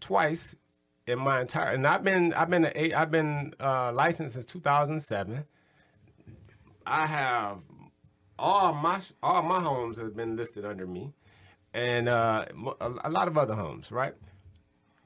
twice 0.00 0.54
in 1.06 1.18
my 1.18 1.40
entire 1.40 1.72
and 1.72 1.86
I've 1.86 2.04
been 2.04 2.32
I've 2.34 2.50
been 2.50 2.70
a, 2.74 2.92
I've 2.92 3.10
been 3.10 3.54
uh, 3.58 3.92
licensed 3.92 4.34
since 4.34 4.46
2007. 4.46 5.44
I 6.86 7.06
have 7.06 7.58
all 8.38 8.72
my 8.72 9.00
all 9.22 9.42
my 9.42 9.60
homes 9.60 9.96
have 9.98 10.16
been 10.16 10.36
listed 10.36 10.64
under 10.64 10.86
me, 10.86 11.12
and 11.74 12.08
uh, 12.08 12.46
a, 12.80 12.92
a 13.04 13.10
lot 13.10 13.28
of 13.28 13.36
other 13.36 13.54
homes, 13.54 13.90
right? 13.92 14.14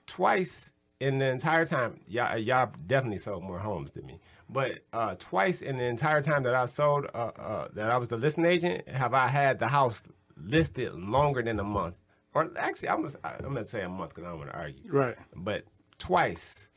Twice 0.06 0.70
in 1.00 1.18
the 1.18 1.26
entire 1.26 1.66
time, 1.66 2.00
y'all, 2.06 2.38
y'all 2.38 2.70
definitely 2.86 3.18
sold 3.18 3.42
more 3.42 3.58
homes 3.58 3.90
than 3.92 4.06
me. 4.06 4.20
But 4.48 4.84
uh, 4.92 5.16
twice 5.18 5.60
in 5.60 5.76
the 5.76 5.84
entire 5.84 6.22
time 6.22 6.44
that 6.44 6.54
I 6.54 6.66
sold, 6.66 7.06
uh, 7.12 7.32
uh, 7.36 7.68
that 7.74 7.90
I 7.90 7.96
was 7.96 8.08
the 8.08 8.16
listing 8.16 8.44
agent, 8.44 8.88
have 8.88 9.12
I 9.12 9.26
had 9.26 9.58
the 9.58 9.66
house 9.66 10.04
listed 10.36 10.94
longer 10.94 11.42
than 11.42 11.58
a 11.58 11.64
month? 11.64 11.96
Or 12.34 12.50
actually, 12.56 12.90
I'm 12.90 13.02
gonna, 13.02 13.14
I'm 13.24 13.52
gonna 13.52 13.64
say 13.64 13.82
a 13.82 13.88
month 13.88 14.10
because 14.10 14.24
I 14.24 14.30
don't 14.30 14.38
want 14.38 14.50
to 14.52 14.56
argue. 14.56 14.92
Right. 14.92 15.16
But 15.34 15.64
twice 15.98 16.68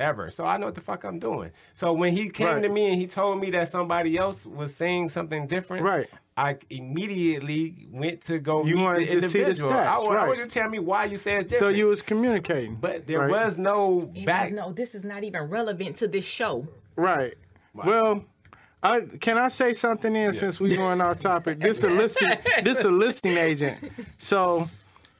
ever. 0.00 0.30
So 0.30 0.44
I 0.44 0.56
know 0.56 0.66
what 0.66 0.74
the 0.74 0.80
fuck 0.80 1.04
I'm 1.04 1.18
doing. 1.18 1.50
So 1.74 1.92
when 1.92 2.16
he 2.16 2.28
came 2.28 2.46
Right. 2.46 2.62
to 2.62 2.68
me 2.68 2.90
and 2.90 3.00
he 3.00 3.06
told 3.06 3.40
me 3.40 3.50
that 3.50 3.70
somebody 3.70 4.16
else 4.16 4.44
was 4.44 4.74
saying 4.74 5.10
something 5.10 5.46
different, 5.46 5.84
Right. 5.84 6.08
I 6.36 6.56
immediately 6.68 7.86
went 7.92 8.20
to 8.22 8.38
go 8.40 8.64
You 8.64 8.74
meet 8.76 8.82
wanted 8.82 9.08
the 9.08 9.20
to 9.20 9.28
see 9.28 9.38
the 9.38 9.44
individual. 9.46 9.72
I, 9.72 9.76
stats, 9.76 10.04
wa- 10.04 10.10
I 10.10 10.14
right. 10.16 10.26
want 10.26 10.38
you 10.40 10.44
to 10.46 10.50
tell 10.50 10.68
me 10.68 10.78
why 10.80 11.04
you 11.04 11.16
said 11.18 11.46
different. 11.48 11.58
So 11.60 11.68
you 11.68 11.86
was 11.86 12.02
communicating. 12.02 12.74
but 12.76 13.06
there 13.06 13.20
right? 13.20 13.30
was 13.30 13.56
no 13.56 14.10
It 14.14 14.26
back. 14.26 14.44
was 14.46 14.52
no, 14.52 14.72
this 14.72 14.94
is 14.94 15.04
not 15.04 15.22
even 15.22 15.42
relevant 15.42 15.96
to 15.96 16.08
this 16.08 16.24
show. 16.24 16.66
Right. 16.96 17.34
Well, 17.72 18.24
I, 18.82 19.00
can 19.20 19.38
I 19.38 19.48
say 19.48 19.72
something 19.72 20.14
in 20.14 20.32
since 20.32 20.58
we're 20.60 20.76
going 20.76 21.00
off 21.00 21.18
topic? 21.20 21.60
This 21.60 21.84
a 21.84 21.88
listing. 22.02 22.32
this 22.64 22.78
is 22.80 22.84
a 22.84 22.90
listing 22.90 23.36
agent. 23.38 23.78
So, 24.18 24.68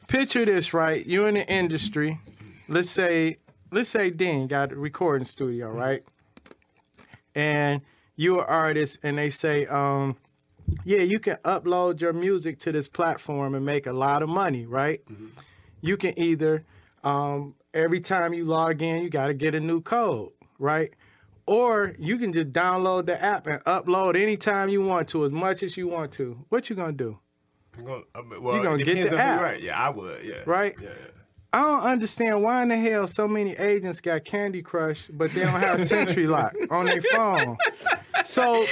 picture 0.09 0.45
this, 0.45 0.75
right? 0.75 1.05
You 1.07 1.27
in 1.27 1.35
the 1.35 1.49
industry. 1.49 2.21
Let's 2.69 2.91
say, 2.91 3.39
let's 3.75 3.89
say 3.89 4.11
Dean 4.11 4.47
got 4.47 4.73
a 4.73 4.77
recording 4.77 5.27
studio, 5.27 5.71
right? 5.71 6.03
And 7.35 7.83
you're 8.17 8.41
an 8.41 8.47
artist, 8.49 9.01
and 9.03 9.19
they 9.19 9.31
say, 9.31 9.67
um, 9.67 10.17
yeah, 10.85 11.01
you 11.01 11.19
can 11.19 11.37
upload 11.45 12.01
your 12.01 12.13
music 12.13 12.61
to 12.61 12.73
this 12.73 12.89
platform 12.89 13.55
and 13.55 13.67
make 13.67 13.87
a 13.87 13.93
lot 13.93 14.23
of 14.23 14.29
money, 14.29 14.67
right? 14.67 15.01
You 15.81 15.97
can 15.97 16.19
either 16.19 16.65
um, 17.03 17.55
every 17.75 18.01
time 18.01 18.33
you 18.33 18.45
log 18.45 18.81
in, 18.81 19.03
you 19.03 19.11
got 19.11 19.27
to 19.27 19.35
get 19.35 19.55
a 19.55 19.61
new 19.61 19.81
code, 19.81 20.31
right? 20.59 20.91
Or 21.47 21.95
you 21.99 22.17
can 22.17 22.33
just 22.33 22.53
download 22.53 23.05
the 23.05 23.23
app 23.23 23.47
and 23.47 23.63
upload 23.65 24.19
anytime 24.19 24.71
you 24.71 24.81
want 24.81 25.09
to, 25.09 25.25
as 25.27 25.33
much 25.33 25.63
as 25.63 25.77
you 25.77 25.89
want 25.89 26.13
to. 26.13 26.39
What 26.49 26.71
you 26.71 26.77
gonna 26.77 26.93
do, 26.93 27.19
I'm 27.77 27.85
gonna, 27.85 28.03
uh, 28.15 28.41
well, 28.41 28.57
You 28.57 28.63
gonna 28.63 28.83
get 28.83 29.11
the 29.11 29.19
app. 29.19 29.43
Right? 29.43 29.61
Yeah, 29.61 29.79
I 29.79 29.91
would. 29.91 30.25
Yeah. 30.25 30.37
right? 30.47 30.75
Yeah. 30.81 30.89
yeah. 30.89 31.11
I 31.55 31.63
don't 31.63 31.83
understand 31.83 32.43
why 32.43 32.63
in 32.63 32.69
the 32.71 32.77
hell 32.77 33.07
so 33.07 33.29
many 33.29 33.53
agents 33.57 34.01
got 34.01 34.25
Candy 34.25 34.61
Crush, 34.61 35.07
but 35.13 35.33
they 35.33 35.43
don't 35.43 35.61
have 35.61 35.79
SentriLock 35.81 36.53
on 36.71 36.87
their 36.87 37.01
phone. 37.01 37.57
So 38.25 38.67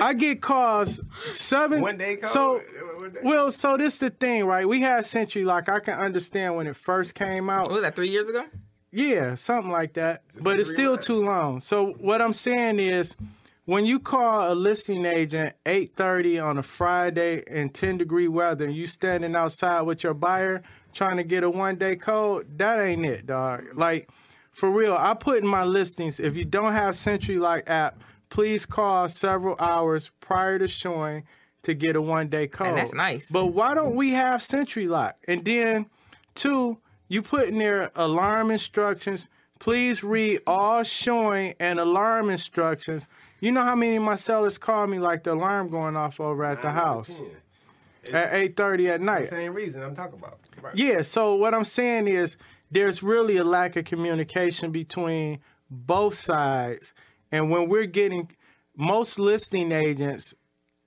I 0.00 0.14
get 0.16 0.40
calls 0.42 1.00
seven. 1.30 1.80
One 1.80 1.98
day 1.98 2.16
call, 2.16 2.30
So 2.30 2.62
One 2.98 3.10
day. 3.12 3.20
well, 3.24 3.50
so 3.50 3.76
this 3.76 3.98
the 3.98 4.10
thing, 4.10 4.44
right? 4.44 4.68
We 4.68 4.80
had 4.80 5.04
SentriLock. 5.04 5.68
I 5.68 5.80
can 5.80 5.94
understand 5.98 6.54
when 6.56 6.66
it 6.66 6.76
first 6.76 7.14
came 7.14 7.50
out. 7.50 7.62
What 7.64 7.72
was 7.72 7.82
that? 7.82 7.96
Three 7.96 8.10
years 8.10 8.28
ago? 8.28 8.44
Yeah, 8.92 9.34
something 9.34 9.72
like 9.72 9.94
that. 9.94 10.22
But 10.40 10.60
it's 10.60 10.68
three 10.70 10.76
still 10.76 10.92
months. 10.92 11.06
too 11.06 11.24
long. 11.24 11.60
So 11.60 11.94
what 11.98 12.22
I'm 12.22 12.32
saying 12.32 12.78
is 12.78 13.16
when 13.66 13.84
you 13.84 13.98
call 13.98 14.50
a 14.50 14.54
listing 14.54 15.04
agent 15.04 15.54
8:30 15.66 16.42
on 16.42 16.56
a 16.56 16.62
Friday 16.62 17.42
in 17.46 17.68
10 17.68 17.98
degree 17.98 18.28
weather 18.28 18.64
and 18.64 18.74
you 18.74 18.86
standing 18.86 19.36
outside 19.36 19.82
with 19.82 20.02
your 20.02 20.14
buyer 20.14 20.62
trying 20.94 21.18
to 21.18 21.24
get 21.24 21.44
a 21.44 21.50
one 21.50 21.76
day 21.76 21.96
code, 21.96 22.58
that 22.58 22.80
ain't 22.80 23.04
it, 23.04 23.26
dog. 23.26 23.64
Like 23.74 24.08
for 24.52 24.70
real, 24.70 24.96
I 24.98 25.12
put 25.14 25.42
in 25.42 25.46
my 25.46 25.64
listings 25.64 26.18
if 26.18 26.34
you 26.34 26.44
don't 26.44 26.72
have 26.72 26.94
SentriLock 26.94 27.68
app, 27.68 28.00
please 28.30 28.64
call 28.64 29.08
several 29.08 29.56
hours 29.58 30.10
prior 30.20 30.58
to 30.58 30.68
showing 30.68 31.24
to 31.64 31.74
get 31.74 31.96
a 31.96 32.00
one 32.00 32.28
day 32.28 32.46
code. 32.46 32.76
that's 32.76 32.94
nice. 32.94 33.28
But 33.28 33.46
why 33.46 33.74
don't 33.74 33.96
we 33.96 34.12
have 34.12 34.40
SentriLock? 34.40 35.14
And 35.26 35.44
then 35.44 35.86
two, 36.34 36.78
you 37.08 37.20
put 37.20 37.48
in 37.48 37.58
there 37.58 37.90
alarm 37.96 38.52
instructions. 38.52 39.28
Please 39.66 40.04
read 40.04 40.42
all 40.46 40.84
showing 40.84 41.52
and 41.58 41.80
alarm 41.80 42.30
instructions. 42.30 43.08
You 43.40 43.50
know 43.50 43.62
how 43.62 43.74
many 43.74 43.96
of 43.96 44.02
my 44.04 44.14
sellers 44.14 44.58
call 44.58 44.86
me 44.86 45.00
like 45.00 45.24
the 45.24 45.32
alarm 45.32 45.70
going 45.70 45.96
off 45.96 46.20
over 46.20 46.44
at 46.44 46.62
the 46.62 46.68
Nine 46.68 46.76
out 46.76 46.98
of 47.00 47.08
house 47.08 47.22
at 48.12 48.32
eight 48.32 48.56
thirty 48.56 48.88
at 48.88 49.00
night. 49.00 49.26
Same 49.26 49.52
reason 49.52 49.82
I'm 49.82 49.96
talking 49.96 50.20
about. 50.20 50.38
Right. 50.62 50.76
Yeah, 50.76 51.02
so 51.02 51.34
what 51.34 51.52
I'm 51.52 51.64
saying 51.64 52.06
is 52.06 52.36
there's 52.70 53.02
really 53.02 53.38
a 53.38 53.42
lack 53.42 53.74
of 53.74 53.86
communication 53.86 54.70
between 54.70 55.40
both 55.68 56.14
sides. 56.14 56.94
And 57.32 57.50
when 57.50 57.68
we're 57.68 57.86
getting 57.86 58.30
most 58.76 59.18
listing 59.18 59.72
agents, 59.72 60.32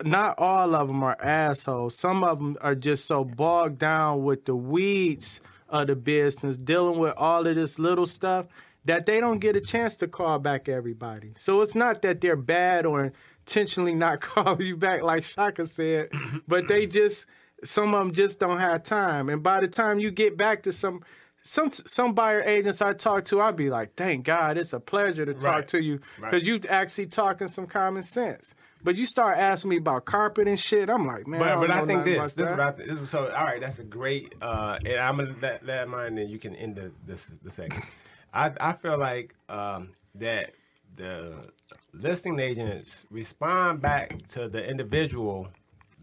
not 0.05 0.39
all 0.39 0.73
of 0.73 0.87
them 0.87 1.03
are 1.03 1.17
assholes. 1.21 1.97
Some 1.97 2.23
of 2.23 2.39
them 2.39 2.55
are 2.61 2.75
just 2.75 3.07
so 3.07 3.25
bogged 3.25 3.79
down 3.79 4.23
with 4.23 4.45
the 4.45 4.55
weeds 4.55 5.41
of 5.67 5.87
the 5.87 5.97
business, 5.97 6.55
dealing 6.55 6.97
with 6.97 7.13
all 7.17 7.45
of 7.45 7.55
this 7.55 7.77
little 7.77 8.05
stuff 8.05 8.47
that 8.89 9.05
they 9.05 9.19
don't 9.19 9.37
get 9.39 9.55
a 9.55 9.61
chance 9.61 9.95
to 9.97 10.07
call 10.07 10.39
back 10.39 10.67
everybody. 10.67 11.31
So 11.35 11.61
it's 11.61 11.75
not 11.75 12.01
that 12.01 12.21
they're 12.21 12.35
bad 12.35 12.85
or 12.87 13.13
intentionally 13.45 13.93
not 13.95 14.19
calling 14.29 14.61
you 14.65 14.75
back, 14.75 15.03
like 15.03 15.23
Shaka 15.23 15.67
said, 15.67 16.09
but 16.47 16.67
they 16.67 16.85
just 16.87 17.25
some 17.63 17.93
of 17.93 17.99
them 17.99 18.13
just 18.13 18.39
don't 18.39 18.59
have 18.59 18.83
time. 18.83 19.29
And 19.29 19.43
by 19.43 19.59
the 19.61 19.67
time 19.67 19.99
you 19.99 20.11
get 20.11 20.37
back 20.37 20.63
to 20.63 20.71
some 20.71 21.03
some 21.43 21.71
some 21.71 22.13
buyer 22.13 22.41
agents 22.41 22.81
I 22.81 22.93
talk 22.93 23.25
to, 23.25 23.39
I'll 23.41 23.53
be 23.53 23.69
like, 23.69 23.95
thank 23.95 24.25
God, 24.25 24.57
it's 24.57 24.73
a 24.73 24.79
pleasure 24.79 25.25
to 25.25 25.33
talk 25.33 25.43
Right. 25.55 25.67
to 25.69 25.81
you 25.81 25.99
Right. 26.19 26.31
because 26.31 26.47
you 26.47 26.59
actually 26.67 27.07
talking 27.07 27.47
some 27.47 27.65
common 27.67 28.03
sense. 28.03 28.55
But 28.81 28.95
you 28.95 29.05
start 29.05 29.37
asking 29.37 29.71
me 29.71 29.77
about 29.77 30.05
carpet 30.05 30.47
and 30.47 30.57
shit, 30.57 30.89
I'm 30.89 31.05
like, 31.05 31.27
man, 31.27 31.41
I 31.41 31.45
But, 31.45 31.49
don't 31.49 31.67
but 31.67 31.71
I 31.71 31.85
think 31.85 32.05
this, 32.05 32.33
this 32.33 32.47
is 32.47 32.51
what 32.51 32.59
I 32.61 32.71
think. 32.71 32.89
This 32.89 32.97
is, 32.97 33.09
so 33.09 33.25
all 33.29 33.43
right, 33.45 33.59
that's 33.59 33.79
a 33.79 33.83
great. 33.83 34.35
Uh, 34.41 34.79
and 34.85 34.99
I'm 34.99 35.17
gonna 35.17 35.35
let 35.41 35.65
that 35.65 35.89
mind. 35.89 36.17
and 36.17 36.29
you 36.29 36.39
can 36.39 36.55
end 36.55 36.75
the 36.77 36.91
this 37.05 37.31
the 37.43 37.51
segment. 37.51 37.83
I 38.33 38.51
I 38.59 38.73
feel 38.73 38.97
like 38.97 39.35
um, 39.49 39.89
that 40.15 40.51
the 40.95 41.33
listing 41.93 42.39
agents 42.39 43.03
respond 43.09 43.81
back 43.81 44.15
to 44.29 44.47
the 44.47 44.63
individual 44.67 45.49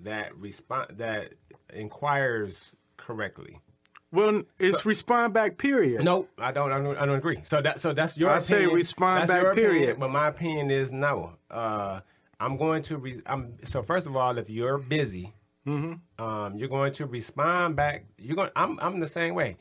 that 0.02 0.36
respond 0.36 0.98
that 0.98 1.32
inquires 1.72 2.72
correctly. 2.96 3.60
Well, 4.12 4.42
it's 4.58 4.86
respond 4.86 5.34
back. 5.34 5.58
Period. 5.58 6.02
Nope, 6.04 6.30
I 6.38 6.52
don't. 6.52 6.72
I 6.72 6.80
don't, 6.80 6.96
I 6.96 7.04
don't 7.06 7.16
agree. 7.18 7.40
So 7.42 7.60
that 7.60 7.80
so 7.80 7.92
that's 7.92 8.16
your. 8.16 8.30
I 8.30 8.38
say 8.38 8.64
respond 8.66 9.22
That's 9.22 9.30
back, 9.30 9.42
your 9.42 9.52
opinion, 9.52 9.72
period. 9.80 10.00
but 10.00 10.10
my 10.10 10.28
opinion 10.28 10.70
is 10.70 10.92
no. 10.92 11.32
Uh, 11.50 12.00
I'm 12.40 12.56
going 12.56 12.82
to. 12.84 12.96
Re- 12.98 13.22
I'm 13.26 13.54
so 13.64 13.82
first 13.82 14.06
of 14.06 14.16
all, 14.16 14.38
if 14.38 14.48
you're 14.50 14.78
busy, 14.78 15.32
Mm-hmm. 15.66 16.24
um, 16.24 16.56
you're 16.56 16.68
going 16.68 16.92
to 16.92 17.06
respond 17.06 17.74
back. 17.74 18.04
You're 18.18 18.36
going. 18.36 18.50
I'm. 18.54 18.78
I'm 18.80 19.00
the 19.00 19.08
same 19.08 19.34
way. 19.34 19.56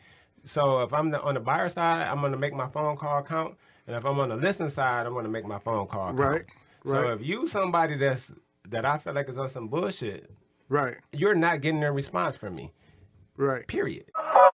So 0.45 0.81
if 0.81 0.93
I'm 0.93 1.09
the, 1.11 1.21
on 1.21 1.33
the 1.33 1.39
buyer 1.39 1.69
side, 1.69 2.07
I'm 2.07 2.19
going 2.21 2.31
to 2.31 2.37
make 2.37 2.53
my 2.53 2.67
phone 2.67 2.95
call 2.97 3.23
count, 3.23 3.55
and 3.87 3.95
if 3.95 4.05
I'm 4.05 4.19
on 4.19 4.29
the 4.29 4.35
listing 4.35 4.69
side, 4.69 5.05
I'm 5.05 5.13
going 5.13 5.25
to 5.25 5.31
make 5.31 5.45
my 5.45 5.59
phone 5.59 5.87
call 5.87 6.07
count. 6.07 6.19
Right, 6.19 6.45
So 6.85 7.01
right. 7.01 7.13
if 7.13 7.25
you 7.25 7.47
somebody 7.47 7.97
that's 7.97 8.33
that 8.69 8.85
I 8.85 8.97
feel 8.99 9.13
like 9.13 9.27
is 9.29 9.37
on 9.37 9.49
some 9.49 9.67
bullshit, 9.67 10.29
Right. 10.69 10.97
you're 11.11 11.35
not 11.35 11.61
getting 11.61 11.83
a 11.83 11.91
response 11.91 12.37
from 12.37 12.55
me. 12.55 12.71
Right. 13.37 13.67
Period. 13.67 14.05